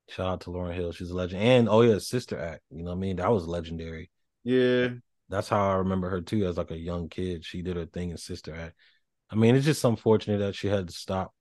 Shout 0.09 0.27
out 0.27 0.41
to 0.41 0.51
Lauryn 0.51 0.73
Hill. 0.73 0.91
She's 0.91 1.09
a 1.09 1.15
legend. 1.15 1.41
And 1.41 1.67
oh 1.67 1.81
yeah, 1.81 1.97
Sister 1.99 2.39
Act. 2.39 2.61
You 2.69 2.83
know 2.83 2.91
what 2.91 2.97
I 2.97 2.99
mean? 2.99 3.17
That 3.17 3.31
was 3.31 3.45
legendary. 3.45 4.09
Yeah. 4.43 4.89
That's 5.27 5.49
how 5.49 5.71
I 5.71 5.75
remember 5.75 6.09
her 6.09 6.21
too, 6.21 6.45
as 6.45 6.57
like 6.57 6.71
a 6.71 6.77
young 6.77 7.09
kid. 7.09 7.43
She 7.43 7.61
did 7.61 7.75
her 7.75 7.85
thing 7.85 8.11
in 8.11 8.17
Sister 8.17 8.55
Act. 8.55 8.75
I 9.29 9.35
mean, 9.35 9.55
it's 9.55 9.65
just 9.65 9.83
unfortunate 9.83 10.37
that 10.37 10.55
she 10.55 10.67
had 10.67 10.87
to 10.87 10.93
stop, 10.93 11.33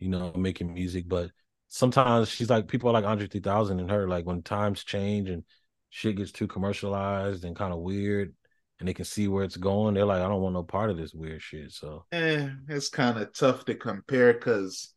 you 0.00 0.08
know, 0.08 0.32
making 0.34 0.74
music. 0.74 1.08
But 1.08 1.30
sometimes 1.68 2.28
she's 2.28 2.50
like 2.50 2.66
people 2.66 2.90
are 2.90 2.94
like 2.94 3.04
Andre 3.04 3.28
3000 3.28 3.78
and 3.78 3.90
her, 3.90 4.08
like 4.08 4.26
when 4.26 4.42
times 4.42 4.82
change 4.82 5.30
and 5.30 5.44
shit 5.90 6.16
gets 6.16 6.32
too 6.32 6.48
commercialized 6.48 7.44
and 7.44 7.54
kind 7.54 7.72
of 7.72 7.78
weird 7.78 8.34
and 8.78 8.88
they 8.88 8.94
can 8.94 9.04
see 9.04 9.28
where 9.28 9.44
it's 9.44 9.56
going, 9.56 9.94
they're 9.94 10.04
like, 10.04 10.22
I 10.22 10.28
don't 10.28 10.40
want 10.40 10.54
no 10.54 10.62
part 10.62 10.90
of 10.90 10.96
this 10.96 11.12
weird 11.12 11.42
shit. 11.42 11.72
So 11.72 12.04
Eh, 12.12 12.48
it's 12.68 12.88
kind 12.88 13.18
of 13.18 13.32
tough 13.32 13.64
to 13.64 13.74
compare 13.74 14.32
because 14.32 14.94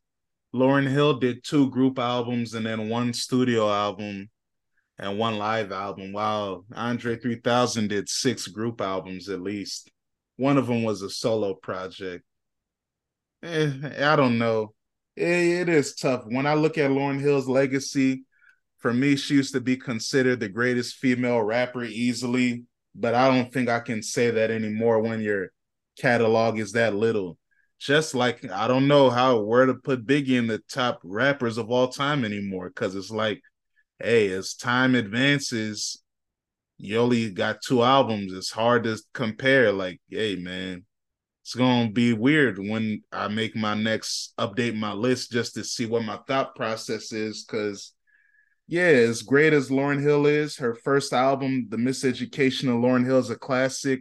Lauryn 0.53 0.87
Hill 0.89 1.19
did 1.19 1.43
two 1.43 1.69
group 1.69 1.97
albums 1.97 2.53
and 2.53 2.65
then 2.65 2.89
one 2.89 3.13
studio 3.13 3.71
album 3.71 4.29
and 4.99 5.17
one 5.17 5.37
live 5.37 5.71
album, 5.71 6.13
while 6.13 6.65
Andre 6.75 7.17
3000 7.17 7.87
did 7.87 8.07
six 8.07 8.47
group 8.47 8.81
albums 8.81 9.29
at 9.29 9.41
least. 9.41 9.89
One 10.37 10.57
of 10.57 10.67
them 10.67 10.83
was 10.83 11.01
a 11.01 11.09
solo 11.09 11.55
project. 11.55 12.23
Eh, 13.43 13.71
I 14.01 14.15
don't 14.15 14.37
know. 14.37 14.73
It, 15.15 15.67
it 15.67 15.69
is 15.69 15.95
tough. 15.95 16.23
When 16.27 16.45
I 16.45 16.53
look 16.53 16.77
at 16.77 16.91
Lauryn 16.91 17.19
Hill's 17.19 17.47
legacy, 17.47 18.25
for 18.77 18.93
me, 18.93 19.15
she 19.15 19.35
used 19.35 19.53
to 19.53 19.61
be 19.61 19.77
considered 19.77 20.39
the 20.39 20.49
greatest 20.49 20.95
female 20.95 21.41
rapper 21.41 21.83
easily, 21.83 22.65
but 22.95 23.15
I 23.15 23.27
don't 23.27 23.51
think 23.51 23.69
I 23.69 23.79
can 23.79 24.03
say 24.03 24.31
that 24.31 24.51
anymore 24.51 24.99
when 25.01 25.21
your 25.21 25.51
catalog 25.99 26.59
is 26.59 26.73
that 26.73 26.95
little. 26.95 27.37
Just 27.79 28.13
like 28.13 28.49
I 28.51 28.67
don't 28.67 28.87
know 28.87 29.09
how 29.09 29.39
where 29.39 29.65
to 29.65 29.73
put 29.73 30.05
Biggie 30.05 30.37
in 30.37 30.47
the 30.47 30.61
top 30.71 30.99
rappers 31.03 31.57
of 31.57 31.71
all 31.71 31.87
time 31.87 32.23
anymore, 32.23 32.69
because 32.69 32.95
it's 32.95 33.09
like, 33.09 33.41
hey, 33.99 34.31
as 34.31 34.53
time 34.53 34.93
advances, 34.93 36.03
you 36.77 36.97
only 36.97 37.31
got 37.31 37.61
two 37.65 37.83
albums. 37.83 38.33
It's 38.33 38.51
hard 38.51 38.83
to 38.83 38.99
compare. 39.13 39.71
Like, 39.71 39.99
hey, 40.09 40.35
man, 40.35 40.85
it's 41.43 41.55
gonna 41.55 41.89
be 41.89 42.13
weird 42.13 42.59
when 42.59 43.01
I 43.11 43.27
make 43.29 43.55
my 43.55 43.73
next 43.73 44.33
update 44.37 44.75
my 44.75 44.93
list 44.93 45.31
just 45.31 45.55
to 45.55 45.63
see 45.63 45.87
what 45.87 46.03
my 46.03 46.19
thought 46.27 46.55
process 46.55 47.11
is. 47.11 47.45
Cause 47.49 47.93
yeah, 48.71 48.83
as 48.83 49.21
great 49.21 49.51
as 49.51 49.69
Lauryn 49.69 50.01
Hill 50.01 50.25
is, 50.25 50.55
her 50.55 50.73
first 50.73 51.11
album, 51.11 51.65
The 51.67 51.75
Miseducation 51.75 52.69
of 52.69 52.81
Lauryn 52.81 53.05
Hill, 53.05 53.19
is 53.19 53.29
a 53.29 53.35
classic. 53.35 53.99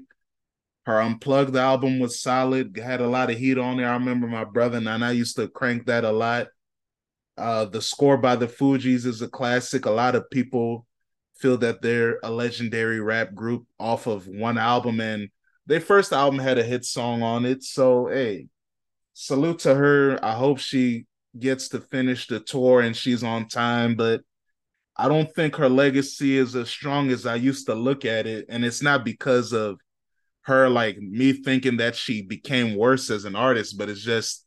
Her 0.86 1.02
Unplugged 1.02 1.56
album 1.56 1.98
was 1.98 2.22
solid, 2.22 2.76
had 2.76 3.00
a 3.00 3.08
lot 3.08 3.32
of 3.32 3.36
heat 3.36 3.58
on 3.58 3.78
there. 3.78 3.88
I 3.88 3.94
remember 3.94 4.28
my 4.28 4.44
brother 4.44 4.78
and 4.78 4.88
I 4.88 5.10
used 5.10 5.34
to 5.36 5.48
crank 5.48 5.86
that 5.86 6.04
a 6.04 6.12
lot. 6.12 6.46
Uh, 7.36 7.64
the 7.64 7.82
score 7.82 8.16
by 8.16 8.36
the 8.36 8.46
Fugees 8.46 9.06
is 9.06 9.22
a 9.22 9.28
classic. 9.28 9.86
A 9.86 9.90
lot 9.90 10.14
of 10.14 10.30
people 10.30 10.86
feel 11.34 11.56
that 11.58 11.82
they're 11.82 12.20
a 12.22 12.30
legendary 12.30 13.00
rap 13.00 13.34
group 13.34 13.66
off 13.80 14.06
of 14.06 14.28
one 14.28 14.56
album, 14.56 15.00
and 15.00 15.30
their 15.66 15.80
first 15.80 16.12
album 16.12 16.38
had 16.38 16.58
a 16.58 16.62
hit 16.62 16.84
song 16.84 17.24
on 17.24 17.44
it. 17.44 17.64
So, 17.64 18.06
hey, 18.06 18.46
salute 19.14 19.58
to 19.60 19.74
her. 19.74 20.24
I 20.24 20.34
hope 20.34 20.60
she 20.60 21.06
gets 21.36 21.70
to 21.70 21.80
finish 21.80 22.28
the 22.28 22.38
tour 22.38 22.82
and 22.82 22.96
she's 22.96 23.24
on 23.24 23.48
time, 23.48 23.96
but 23.96 24.20
I 25.00 25.08
don't 25.08 25.34
think 25.34 25.56
her 25.56 25.70
legacy 25.70 26.36
is 26.36 26.54
as 26.54 26.68
strong 26.68 27.10
as 27.10 27.24
I 27.24 27.36
used 27.36 27.64
to 27.66 27.74
look 27.74 28.04
at 28.04 28.26
it. 28.26 28.44
And 28.50 28.66
it's 28.66 28.82
not 28.82 29.02
because 29.02 29.54
of 29.54 29.80
her, 30.42 30.68
like 30.68 30.98
me 30.98 31.32
thinking 31.32 31.78
that 31.78 31.96
she 31.96 32.20
became 32.20 32.76
worse 32.76 33.08
as 33.08 33.24
an 33.24 33.34
artist, 33.34 33.78
but 33.78 33.88
it's 33.88 34.02
just, 34.02 34.46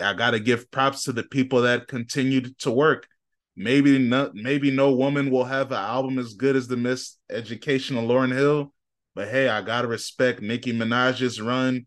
I 0.00 0.12
got 0.14 0.32
to 0.32 0.40
give 0.40 0.68
props 0.72 1.04
to 1.04 1.12
the 1.12 1.22
people 1.22 1.62
that 1.62 1.86
continued 1.86 2.58
to 2.60 2.72
work. 2.72 3.06
Maybe 3.54 3.96
not, 3.98 4.34
maybe 4.34 4.72
no 4.72 4.90
woman 4.92 5.30
will 5.30 5.44
have 5.44 5.70
an 5.70 5.78
album 5.78 6.18
as 6.18 6.34
good 6.34 6.56
as 6.56 6.66
the 6.66 6.76
Miss 6.76 7.16
Education 7.30 7.96
of 7.96 8.02
Lauryn 8.02 8.32
Hill, 8.32 8.72
but 9.14 9.28
hey, 9.28 9.48
I 9.48 9.62
gotta 9.62 9.86
respect 9.86 10.42
Nicki 10.42 10.72
Minaj's 10.72 11.40
run. 11.40 11.86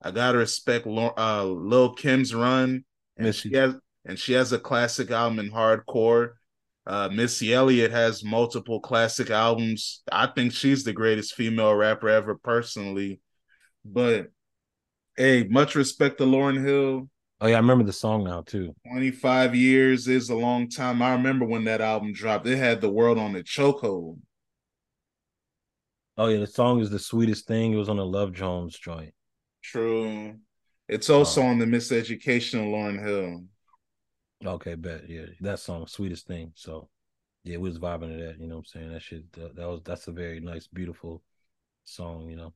I 0.00 0.12
gotta 0.12 0.38
respect 0.38 0.86
uh, 0.86 1.44
Lil 1.44 1.94
Kim's 1.94 2.32
run, 2.32 2.84
and 3.16 3.34
she 3.34 3.52
has 3.54 3.74
and 4.04 4.16
she 4.16 4.34
has 4.34 4.52
a 4.52 4.60
classic 4.60 5.10
album 5.10 5.40
in 5.40 5.50
hardcore. 5.50 6.34
Uh, 6.88 7.10
Missy 7.12 7.52
Elliott 7.52 7.90
has 7.90 8.24
multiple 8.24 8.80
classic 8.80 9.28
albums. 9.28 10.00
I 10.10 10.26
think 10.26 10.52
she's 10.52 10.84
the 10.84 10.94
greatest 10.94 11.34
female 11.34 11.74
rapper 11.74 12.08
ever, 12.08 12.34
personally. 12.34 13.20
But 13.84 14.28
hey, 15.14 15.46
much 15.50 15.74
respect 15.74 16.16
to 16.18 16.24
Lauryn 16.24 16.64
Hill. 16.64 17.10
Oh 17.42 17.46
yeah, 17.46 17.56
I 17.56 17.60
remember 17.60 17.84
the 17.84 17.92
song 17.92 18.24
now 18.24 18.40
too. 18.40 18.74
25 18.86 19.54
years 19.54 20.08
is 20.08 20.30
a 20.30 20.34
long 20.34 20.70
time. 20.70 21.02
I 21.02 21.12
remember 21.12 21.44
when 21.44 21.64
that 21.64 21.82
album 21.82 22.14
dropped. 22.14 22.46
It 22.46 22.56
had 22.56 22.80
the 22.80 22.88
world 22.88 23.18
on 23.18 23.34
the 23.34 23.44
chokehold. 23.44 24.18
Oh 26.16 26.28
yeah, 26.28 26.40
the 26.40 26.46
song 26.46 26.80
is 26.80 26.88
the 26.88 26.98
sweetest 26.98 27.46
thing. 27.46 27.74
It 27.74 27.76
was 27.76 27.90
on 27.90 27.98
the 27.98 28.06
Love 28.06 28.32
Jones 28.32 28.78
joint. 28.78 29.12
True. 29.62 30.36
It's 30.88 31.10
also 31.10 31.42
on 31.42 31.58
the 31.58 31.66
Miseducation 31.66 32.60
of 32.60 32.66
Lauryn 32.66 33.04
Hill. 33.04 33.44
Okay, 34.44 34.74
bet. 34.74 35.08
Yeah, 35.08 35.26
that 35.40 35.58
song, 35.58 35.86
sweetest 35.86 36.26
thing. 36.26 36.52
So 36.54 36.88
yeah, 37.44 37.56
we 37.56 37.68
was 37.68 37.78
vibing 37.78 38.16
to 38.16 38.24
that. 38.24 38.40
You 38.40 38.46
know 38.46 38.56
what 38.56 38.66
I'm 38.74 38.80
saying? 38.80 38.92
That 38.92 39.02
shit 39.02 39.32
that, 39.32 39.56
that 39.56 39.68
was 39.68 39.80
that's 39.84 40.08
a 40.08 40.12
very 40.12 40.40
nice, 40.40 40.66
beautiful 40.66 41.22
song, 41.84 42.28
you 42.30 42.36
know. 42.36 42.54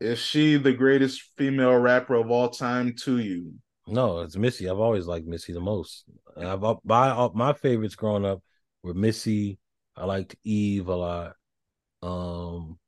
Is 0.00 0.18
she 0.18 0.56
the 0.56 0.72
greatest 0.72 1.22
female 1.36 1.76
rapper 1.76 2.14
of 2.14 2.30
all 2.30 2.50
time 2.50 2.94
to 3.02 3.18
you? 3.18 3.54
No, 3.86 4.20
it's 4.20 4.36
Missy. 4.36 4.68
I've 4.68 4.78
always 4.78 5.06
liked 5.06 5.26
Missy 5.26 5.52
the 5.52 5.60
most. 5.60 6.04
I've 6.36 6.62
my 6.84 7.28
my 7.34 7.52
favorites 7.52 7.96
growing 7.96 8.24
up 8.24 8.42
were 8.82 8.94
Missy. 8.94 9.58
I 9.96 10.04
liked 10.04 10.36
Eve 10.44 10.88
a 10.88 10.94
lot. 10.94 11.32
Um, 12.02 12.78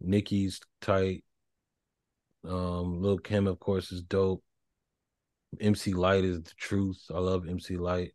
Nicki's 0.00 0.60
tight. 0.80 1.22
Um, 2.44 3.02
Lil 3.02 3.18
Kim, 3.18 3.46
of 3.46 3.58
course, 3.60 3.92
is 3.92 4.02
dope. 4.02 4.42
MC 5.60 5.94
Lyte 5.94 6.24
is 6.24 6.42
the 6.42 6.52
truth. 6.56 7.02
I 7.14 7.18
love 7.18 7.48
MC 7.48 7.76
Lyte. 7.76 8.12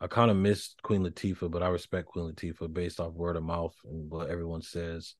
I 0.00 0.06
kind 0.06 0.30
of 0.30 0.36
miss 0.36 0.74
Queen 0.82 1.02
Latifah, 1.02 1.50
but 1.50 1.62
I 1.62 1.68
respect 1.68 2.08
Queen 2.08 2.30
Latifah 2.30 2.72
based 2.72 3.00
off 3.00 3.14
word 3.14 3.36
of 3.36 3.42
mouth 3.42 3.74
and 3.84 4.10
what 4.10 4.28
everyone 4.28 4.62
says. 4.62 5.14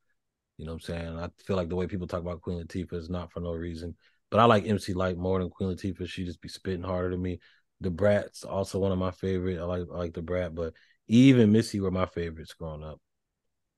You 0.58 0.66
know 0.66 0.72
what 0.72 0.88
I'm 0.88 0.94
saying? 0.96 1.18
I 1.18 1.28
feel 1.44 1.56
like 1.56 1.68
the 1.68 1.76
way 1.76 1.86
people 1.86 2.06
talk 2.06 2.20
about 2.20 2.42
Queen 2.42 2.62
Latifah 2.62 2.94
is 2.94 3.10
not 3.10 3.32
for 3.32 3.40
no 3.40 3.52
reason. 3.52 3.96
But 4.30 4.40
I 4.40 4.44
like 4.44 4.66
MC 4.66 4.92
Lyte 4.92 5.16
more 5.16 5.38
than 5.38 5.50
Queen 5.50 5.70
Latifah. 5.70 6.08
She 6.08 6.24
just 6.24 6.40
be 6.40 6.48
spitting 6.48 6.82
harder 6.82 7.10
than 7.10 7.22
me. 7.22 7.40
Da 7.80 7.90
Brat's 7.90 8.44
also 8.44 8.78
one 8.78 8.92
of 8.92 8.98
my 8.98 9.10
favorite. 9.10 9.58
I 9.58 9.64
like 9.64 9.84
I 9.92 9.96
like 9.96 10.12
Da 10.12 10.20
Brat, 10.20 10.54
but 10.54 10.74
even 11.08 11.52
Missy 11.52 11.80
were 11.80 11.90
my 11.90 12.06
favorites 12.06 12.54
growing 12.54 12.82
up. 12.82 13.00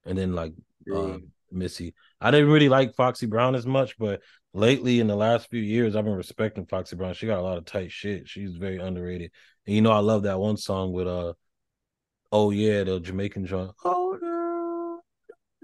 And 0.05 0.17
then 0.17 0.35
like 0.35 0.53
uh, 0.93 1.19
Missy. 1.51 1.95
I 2.21 2.31
didn't 2.31 2.51
really 2.51 2.69
like 2.69 2.95
Foxy 2.95 3.27
Brown 3.27 3.55
as 3.55 3.67
much, 3.67 3.99
but 3.99 4.23
lately 4.53 5.01
in 5.01 5.07
the 5.07 5.17
last 5.17 5.49
few 5.51 5.61
years, 5.61 5.95
I've 5.95 6.05
been 6.05 6.15
respecting 6.15 6.67
Foxy 6.67 6.97
Brown. 6.97 7.15
She 7.15 7.27
got 7.27 7.39
a 7.39 7.43
lot 7.43 7.59
of 7.59 7.65
tight 7.65 7.93
shit. 7.93 8.29
She's 8.29 8.57
very 8.57 8.79
underrated. 8.79 9.31
And 9.67 9.75
you 9.75 9.83
know, 9.83 9.93
I 9.93 9.99
love 9.99 10.25
that 10.25 10.41
one 10.41 10.57
song 10.57 10.93
with 10.93 11.07
uh 11.07 11.35
oh 12.33 12.51
yeah, 12.51 12.85
the 12.85 13.01
Jamaican 13.01 13.47
joint. 13.47 13.73
Oh 13.85 14.19
no. 14.21 15.01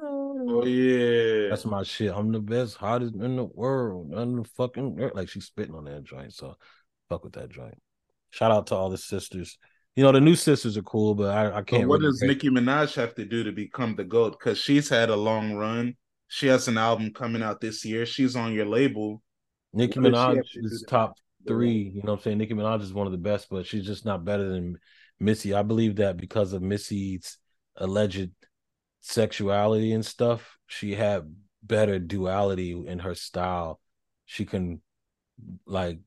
Oh 0.04 0.64
yeah. 0.64 1.48
That's 1.50 1.64
my 1.64 1.82
shit. 1.82 2.12
I'm 2.14 2.32
the 2.32 2.40
best, 2.40 2.76
hottest 2.76 3.14
in 3.14 3.36
the 3.36 3.44
world. 3.44 4.12
In 4.14 4.36
the 4.36 4.44
fucking 4.56 5.10
like 5.14 5.28
she's 5.28 5.46
spitting 5.46 5.74
on 5.74 5.84
that 5.84 6.04
joint. 6.04 6.34
So 6.34 6.56
fuck 7.09 7.24
with 7.24 7.34
that 7.34 7.50
joint. 7.50 7.80
Shout 8.30 8.50
out 8.50 8.68
to 8.68 8.74
all 8.74 8.90
the 8.90 8.98
sisters 8.98 9.59
you 9.97 10.02
know 10.02 10.12
the 10.12 10.20
new 10.20 10.35
sisters 10.35 10.77
are 10.77 10.82
cool, 10.82 11.14
but 11.14 11.31
I, 11.36 11.59
I 11.59 11.62
can't. 11.62 11.82
But 11.82 11.89
what 11.89 12.01
really 12.01 12.12
does 12.12 12.23
Nicki 12.23 12.48
Minaj 12.48 12.94
have 12.97 13.14
to 13.16 13.24
do 13.24 13.44
to 13.44 13.52
become 13.52 13.94
the 13.94 14.05
goat? 14.05 14.39
Because 14.39 14.59
she's 14.59 14.89
had 14.89 15.10
a 15.10 15.16
long 15.16 15.55
run. 15.55 15.97
She 16.28 16.47
has 16.47 16.66
an 16.66 16.78
album 16.78 17.12
coming 17.12 17.43
out 17.43 17.60
this 17.60 17.85
year. 17.85 18.06
She's 18.06 18.35
on 18.35 18.55
your 18.55 18.64
label. 18.64 19.23
Nicki 19.74 20.01
what 20.01 20.12
Minaj 20.12 20.43
is 20.55 20.85
top 20.89 21.14
three. 21.47 21.93
You 21.94 22.02
know 22.02 22.12
what 22.12 22.20
I'm 22.20 22.23
saying? 22.23 22.39
Nicki 22.39 22.55
Minaj 22.55 22.81
is 22.81 22.94
one 22.94 23.06
of 23.06 23.12
the 23.12 23.19
best, 23.19 23.48
but 23.51 23.66
she's 23.66 23.85
just 23.85 24.06
not 24.06 24.24
better 24.24 24.48
than 24.48 24.78
Missy. 25.20 25.52
I 25.52 25.62
believe 25.62 25.97
that 25.97 26.16
because 26.16 26.55
of 26.55 26.62
Missy's 26.62 27.36
alleged 27.77 28.31
sexuality 29.01 29.93
and 29.93 30.06
stuff, 30.06 30.56
she 30.66 30.94
had 30.94 31.35
better 31.62 31.98
duality 31.98 32.73
in 32.86 32.98
her 33.01 33.14
style. 33.14 33.78
She 34.24 34.47
can 34.47 34.81
like 35.66 35.98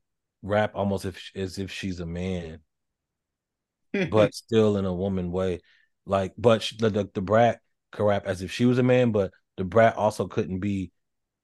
rap 0.42 0.72
almost 0.74 1.06
if 1.06 1.32
as 1.36 1.60
if 1.60 1.72
she's 1.72 2.00
a 2.00 2.06
man 2.06 2.60
but 4.10 4.34
still 4.34 4.78
in 4.78 4.86
a 4.86 4.94
woman 4.94 5.32
way. 5.32 5.60
Like, 6.06 6.34
but 6.38 6.62
she, 6.62 6.78
the, 6.78 6.90
the, 6.90 7.10
the 7.14 7.22
brat 7.22 7.60
could 7.92 8.06
rap 8.06 8.26
as 8.26 8.42
if 8.42 8.52
she 8.52 8.66
was 8.66 8.78
a 8.78 8.84
man, 8.84 9.12
but 9.12 9.32
the 9.58 9.64
brat 9.64 9.96
also 9.96 10.28
couldn't 10.28 10.60
be 10.60 10.92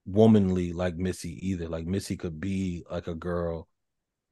womanly 0.05 0.73
like 0.73 0.95
Missy 0.95 1.49
either. 1.49 1.67
Like 1.67 1.85
Missy 1.85 2.17
could 2.17 2.39
be 2.39 2.83
like 2.89 3.07
a 3.07 3.15
girl 3.15 3.67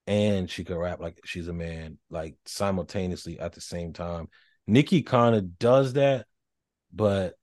and 0.08 0.50
she 0.50 0.64
could 0.64 0.78
rap 0.78 1.00
like 1.00 1.20
she's 1.24 1.48
a 1.48 1.54
man, 1.54 1.98
like 2.10 2.36
simultaneously 2.46 3.40
at 3.40 3.54
the 3.54 3.62
same 3.62 3.94
time. 3.94 4.28
Nicki 4.68 5.02
kind 5.02 5.36
of 5.36 5.58
does 5.58 5.94
that, 5.94 6.26
but 6.94 7.36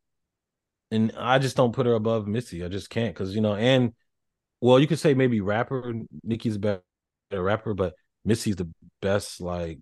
and 0.91 1.13
I 1.17 1.39
just 1.39 1.57
don't 1.57 1.73
put 1.73 1.87
her 1.87 1.95
above 1.95 2.27
Missy. 2.27 2.65
I 2.65 2.69
just 2.69 2.91
can't 2.91 3.15
because 3.15 3.35
you 3.35 3.41
know, 3.41 3.55
and 3.55 3.93
well, 4.61 4.79
you 4.79 4.87
could 4.87 4.99
say 4.99 5.15
maybe 5.15 5.41
rapper 5.41 5.93
Nicki's 6.23 6.57
a 6.57 6.59
better 6.59 6.83
rapper, 7.33 7.75
but 7.75 7.95
Missy's 8.25 8.57
the 8.57 8.69
best 9.01 9.41
like 9.41 9.79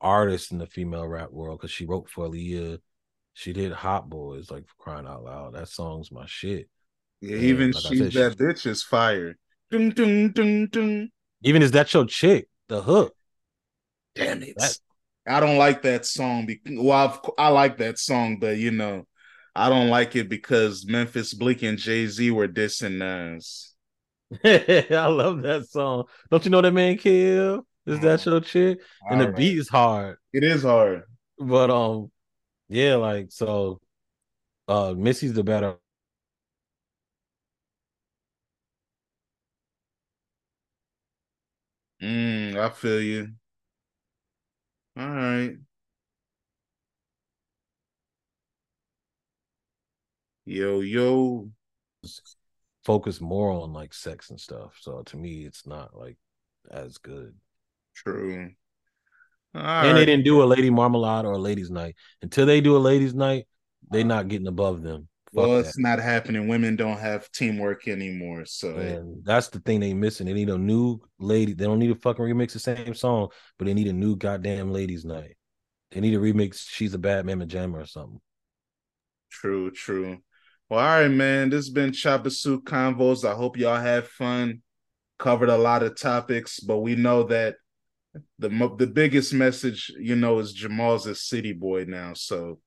artist 0.00 0.52
in 0.52 0.58
the 0.58 0.66
female 0.66 1.06
rap 1.06 1.30
world 1.30 1.58
because 1.58 1.70
she 1.70 1.86
wrote 1.86 2.08
for 2.08 2.28
Aaliyah. 2.28 2.78
She 3.34 3.52
did 3.52 3.72
Hot 3.72 4.08
Boyz, 4.08 4.50
like 4.50 4.64
crying 4.78 5.06
out 5.06 5.24
loud. 5.24 5.54
That 5.54 5.68
song's 5.68 6.10
my 6.10 6.26
shit. 6.26 6.68
Yeah, 7.20 7.36
and 7.36 7.44
even 7.44 7.70
like 7.72 7.82
she's 7.84 8.12
said, 8.12 8.12
that 8.12 8.32
she, 8.32 8.44
bitch 8.44 8.66
is 8.66 8.82
fire. 8.82 9.36
Dun, 9.70 9.90
dun, 9.90 10.68
dun. 10.70 11.10
Even 11.42 11.62
is 11.62 11.72
that 11.72 11.92
your 11.92 12.06
chick? 12.06 12.48
The 12.68 12.82
hook. 12.82 13.14
Damn 14.14 14.42
it. 14.42 14.56
That, 14.56 14.76
I 15.26 15.40
don't 15.40 15.58
like 15.58 15.82
that 15.82 16.06
song. 16.06 16.46
Because, 16.46 16.78
well, 16.78 17.22
i 17.38 17.46
I 17.46 17.48
like 17.48 17.78
that 17.78 17.98
song, 17.98 18.38
but 18.38 18.56
you 18.56 18.70
know, 18.70 19.06
I 19.54 19.68
don't 19.68 19.88
like 19.88 20.16
it 20.16 20.28
because 20.28 20.86
Memphis 20.86 21.34
Bleek 21.34 21.62
and 21.62 21.78
Jay 21.78 22.06
Z 22.06 22.30
were 22.30 22.48
dissing 22.48 23.02
us. 23.02 23.74
I 24.44 25.06
love 25.06 25.42
that 25.42 25.66
song. 25.68 26.04
Don't 26.30 26.44
you 26.44 26.50
know 26.50 26.60
that 26.60 26.72
man 26.72 26.96
Kill? 26.96 27.66
Is 27.88 28.00
that 28.00 28.24
your 28.26 28.40
chick? 28.40 28.80
And 29.10 29.20
the 29.20 29.26
right. 29.26 29.36
beat 29.36 29.58
is 29.58 29.68
hard. 29.68 30.18
It 30.32 30.44
is 30.44 30.62
hard. 30.62 31.04
But 31.38 31.70
um, 31.70 32.10
yeah, 32.68 32.96
like 32.96 33.32
so 33.32 33.80
uh 34.66 34.94
Missy's 34.96 35.32
the 35.32 35.42
better. 35.42 35.76
Mm, 42.02 42.56
I 42.56 42.68
feel 42.70 43.00
you. 43.00 43.28
All 44.96 45.08
right. 45.08 45.56
Yo, 50.44 50.80
yo. 50.80 51.50
Focus 52.84 53.20
more 53.20 53.50
on 53.50 53.72
like 53.72 53.92
sex 53.92 54.30
and 54.30 54.40
stuff. 54.40 54.76
So 54.80 55.02
to 55.02 55.16
me, 55.16 55.44
it's 55.44 55.66
not 55.66 55.96
like 55.96 56.16
as 56.70 56.98
good. 56.98 57.34
True. 58.04 58.50
All 59.54 59.60
and 59.60 59.64
right. 59.64 59.92
they 59.94 60.04
didn't 60.04 60.24
do 60.24 60.42
a 60.42 60.44
lady 60.44 60.70
marmalade 60.70 61.24
or 61.24 61.32
a 61.32 61.38
ladies' 61.38 61.70
night. 61.70 61.96
Until 62.22 62.46
they 62.46 62.60
do 62.60 62.76
a 62.76 62.78
ladies' 62.78 63.14
night, 63.14 63.46
they're 63.90 64.04
not 64.04 64.28
getting 64.28 64.46
above 64.46 64.82
them. 64.82 65.08
Fuck 65.34 65.46
well, 65.46 65.58
it's 65.58 65.76
that. 65.76 65.82
not 65.82 65.98
happening. 65.98 66.48
Women 66.48 66.76
don't 66.76 66.98
have 66.98 67.30
teamwork 67.32 67.86
anymore. 67.88 68.44
So 68.46 68.76
and 68.76 69.24
that's 69.24 69.48
the 69.48 69.60
thing 69.60 69.80
they 69.80 69.92
missing. 69.92 70.26
They 70.26 70.32
need 70.32 70.48
a 70.48 70.56
new 70.56 71.00
lady. 71.18 71.52
They 71.54 71.64
don't 71.64 71.78
need 71.78 71.88
to 71.88 71.96
fucking 71.96 72.24
remix 72.24 72.52
the 72.52 72.60
same 72.60 72.94
song, 72.94 73.28
but 73.58 73.66
they 73.66 73.74
need 73.74 73.88
a 73.88 73.92
new 73.92 74.16
goddamn 74.16 74.72
ladies' 74.72 75.04
night. 75.04 75.36
They 75.90 76.00
need 76.00 76.12
to 76.12 76.20
remix 76.20 76.66
She's 76.68 76.94
a 76.94 76.98
Bad 76.98 77.26
Mama 77.26 77.46
Jamma 77.46 77.82
or 77.82 77.86
something. 77.86 78.20
True, 79.30 79.70
true. 79.70 80.18
Well, 80.70 80.80
all 80.80 81.00
right, 81.02 81.08
man. 81.08 81.50
This 81.50 81.66
has 81.66 81.70
been 81.70 81.90
Choppa 81.90 82.30
Suit 82.30 82.64
Convos. 82.64 83.28
I 83.28 83.34
hope 83.34 83.56
y'all 83.56 83.80
had 83.80 84.06
fun. 84.06 84.62
Covered 85.18 85.48
a 85.48 85.58
lot 85.58 85.82
of 85.82 85.98
topics, 85.98 86.60
but 86.60 86.78
we 86.78 86.94
know 86.94 87.24
that 87.24 87.56
the 88.38 88.48
the 88.78 88.86
biggest 88.86 89.32
message, 89.34 89.92
you 89.98 90.16
know, 90.16 90.38
is 90.38 90.52
Jamal's 90.52 91.06
a 91.06 91.14
city 91.14 91.52
boy 91.52 91.84
now. 91.86 92.14
So 92.14 92.60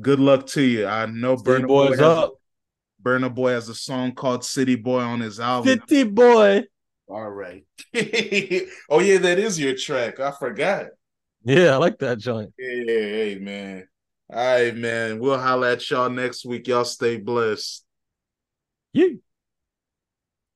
good 0.00 0.20
luck 0.20 0.46
to 0.48 0.62
you. 0.62 0.86
I 0.86 1.06
know 1.06 1.36
Burna 1.36 1.66
Boy 1.66 1.88
has, 1.88 2.00
up. 2.00 2.34
Burna 3.02 3.34
Boy 3.34 3.50
has 3.52 3.68
a 3.68 3.74
song 3.74 4.12
called 4.12 4.44
City 4.44 4.76
Boy 4.76 5.00
on 5.00 5.20
his 5.20 5.40
album. 5.40 5.80
City 5.88 6.04
Boy. 6.04 6.64
All 7.08 7.30
right. 7.30 7.64
oh 7.94 9.00
yeah, 9.00 9.18
that 9.18 9.38
is 9.38 9.60
your 9.60 9.76
track. 9.76 10.18
I 10.18 10.32
forgot. 10.32 10.86
Yeah, 11.44 11.74
I 11.74 11.76
like 11.76 11.98
that 11.98 12.18
joint. 12.18 12.52
Yeah, 12.58 12.84
hey 12.86 13.38
man. 13.40 13.86
All 14.28 14.44
right, 14.44 14.76
man. 14.76 15.20
We'll 15.20 15.38
holler 15.38 15.68
at 15.68 15.88
y'all 15.88 16.10
next 16.10 16.44
week. 16.44 16.66
Y'all 16.66 16.84
stay 16.84 17.16
blessed. 17.16 17.84
Yeah. 18.92 19.08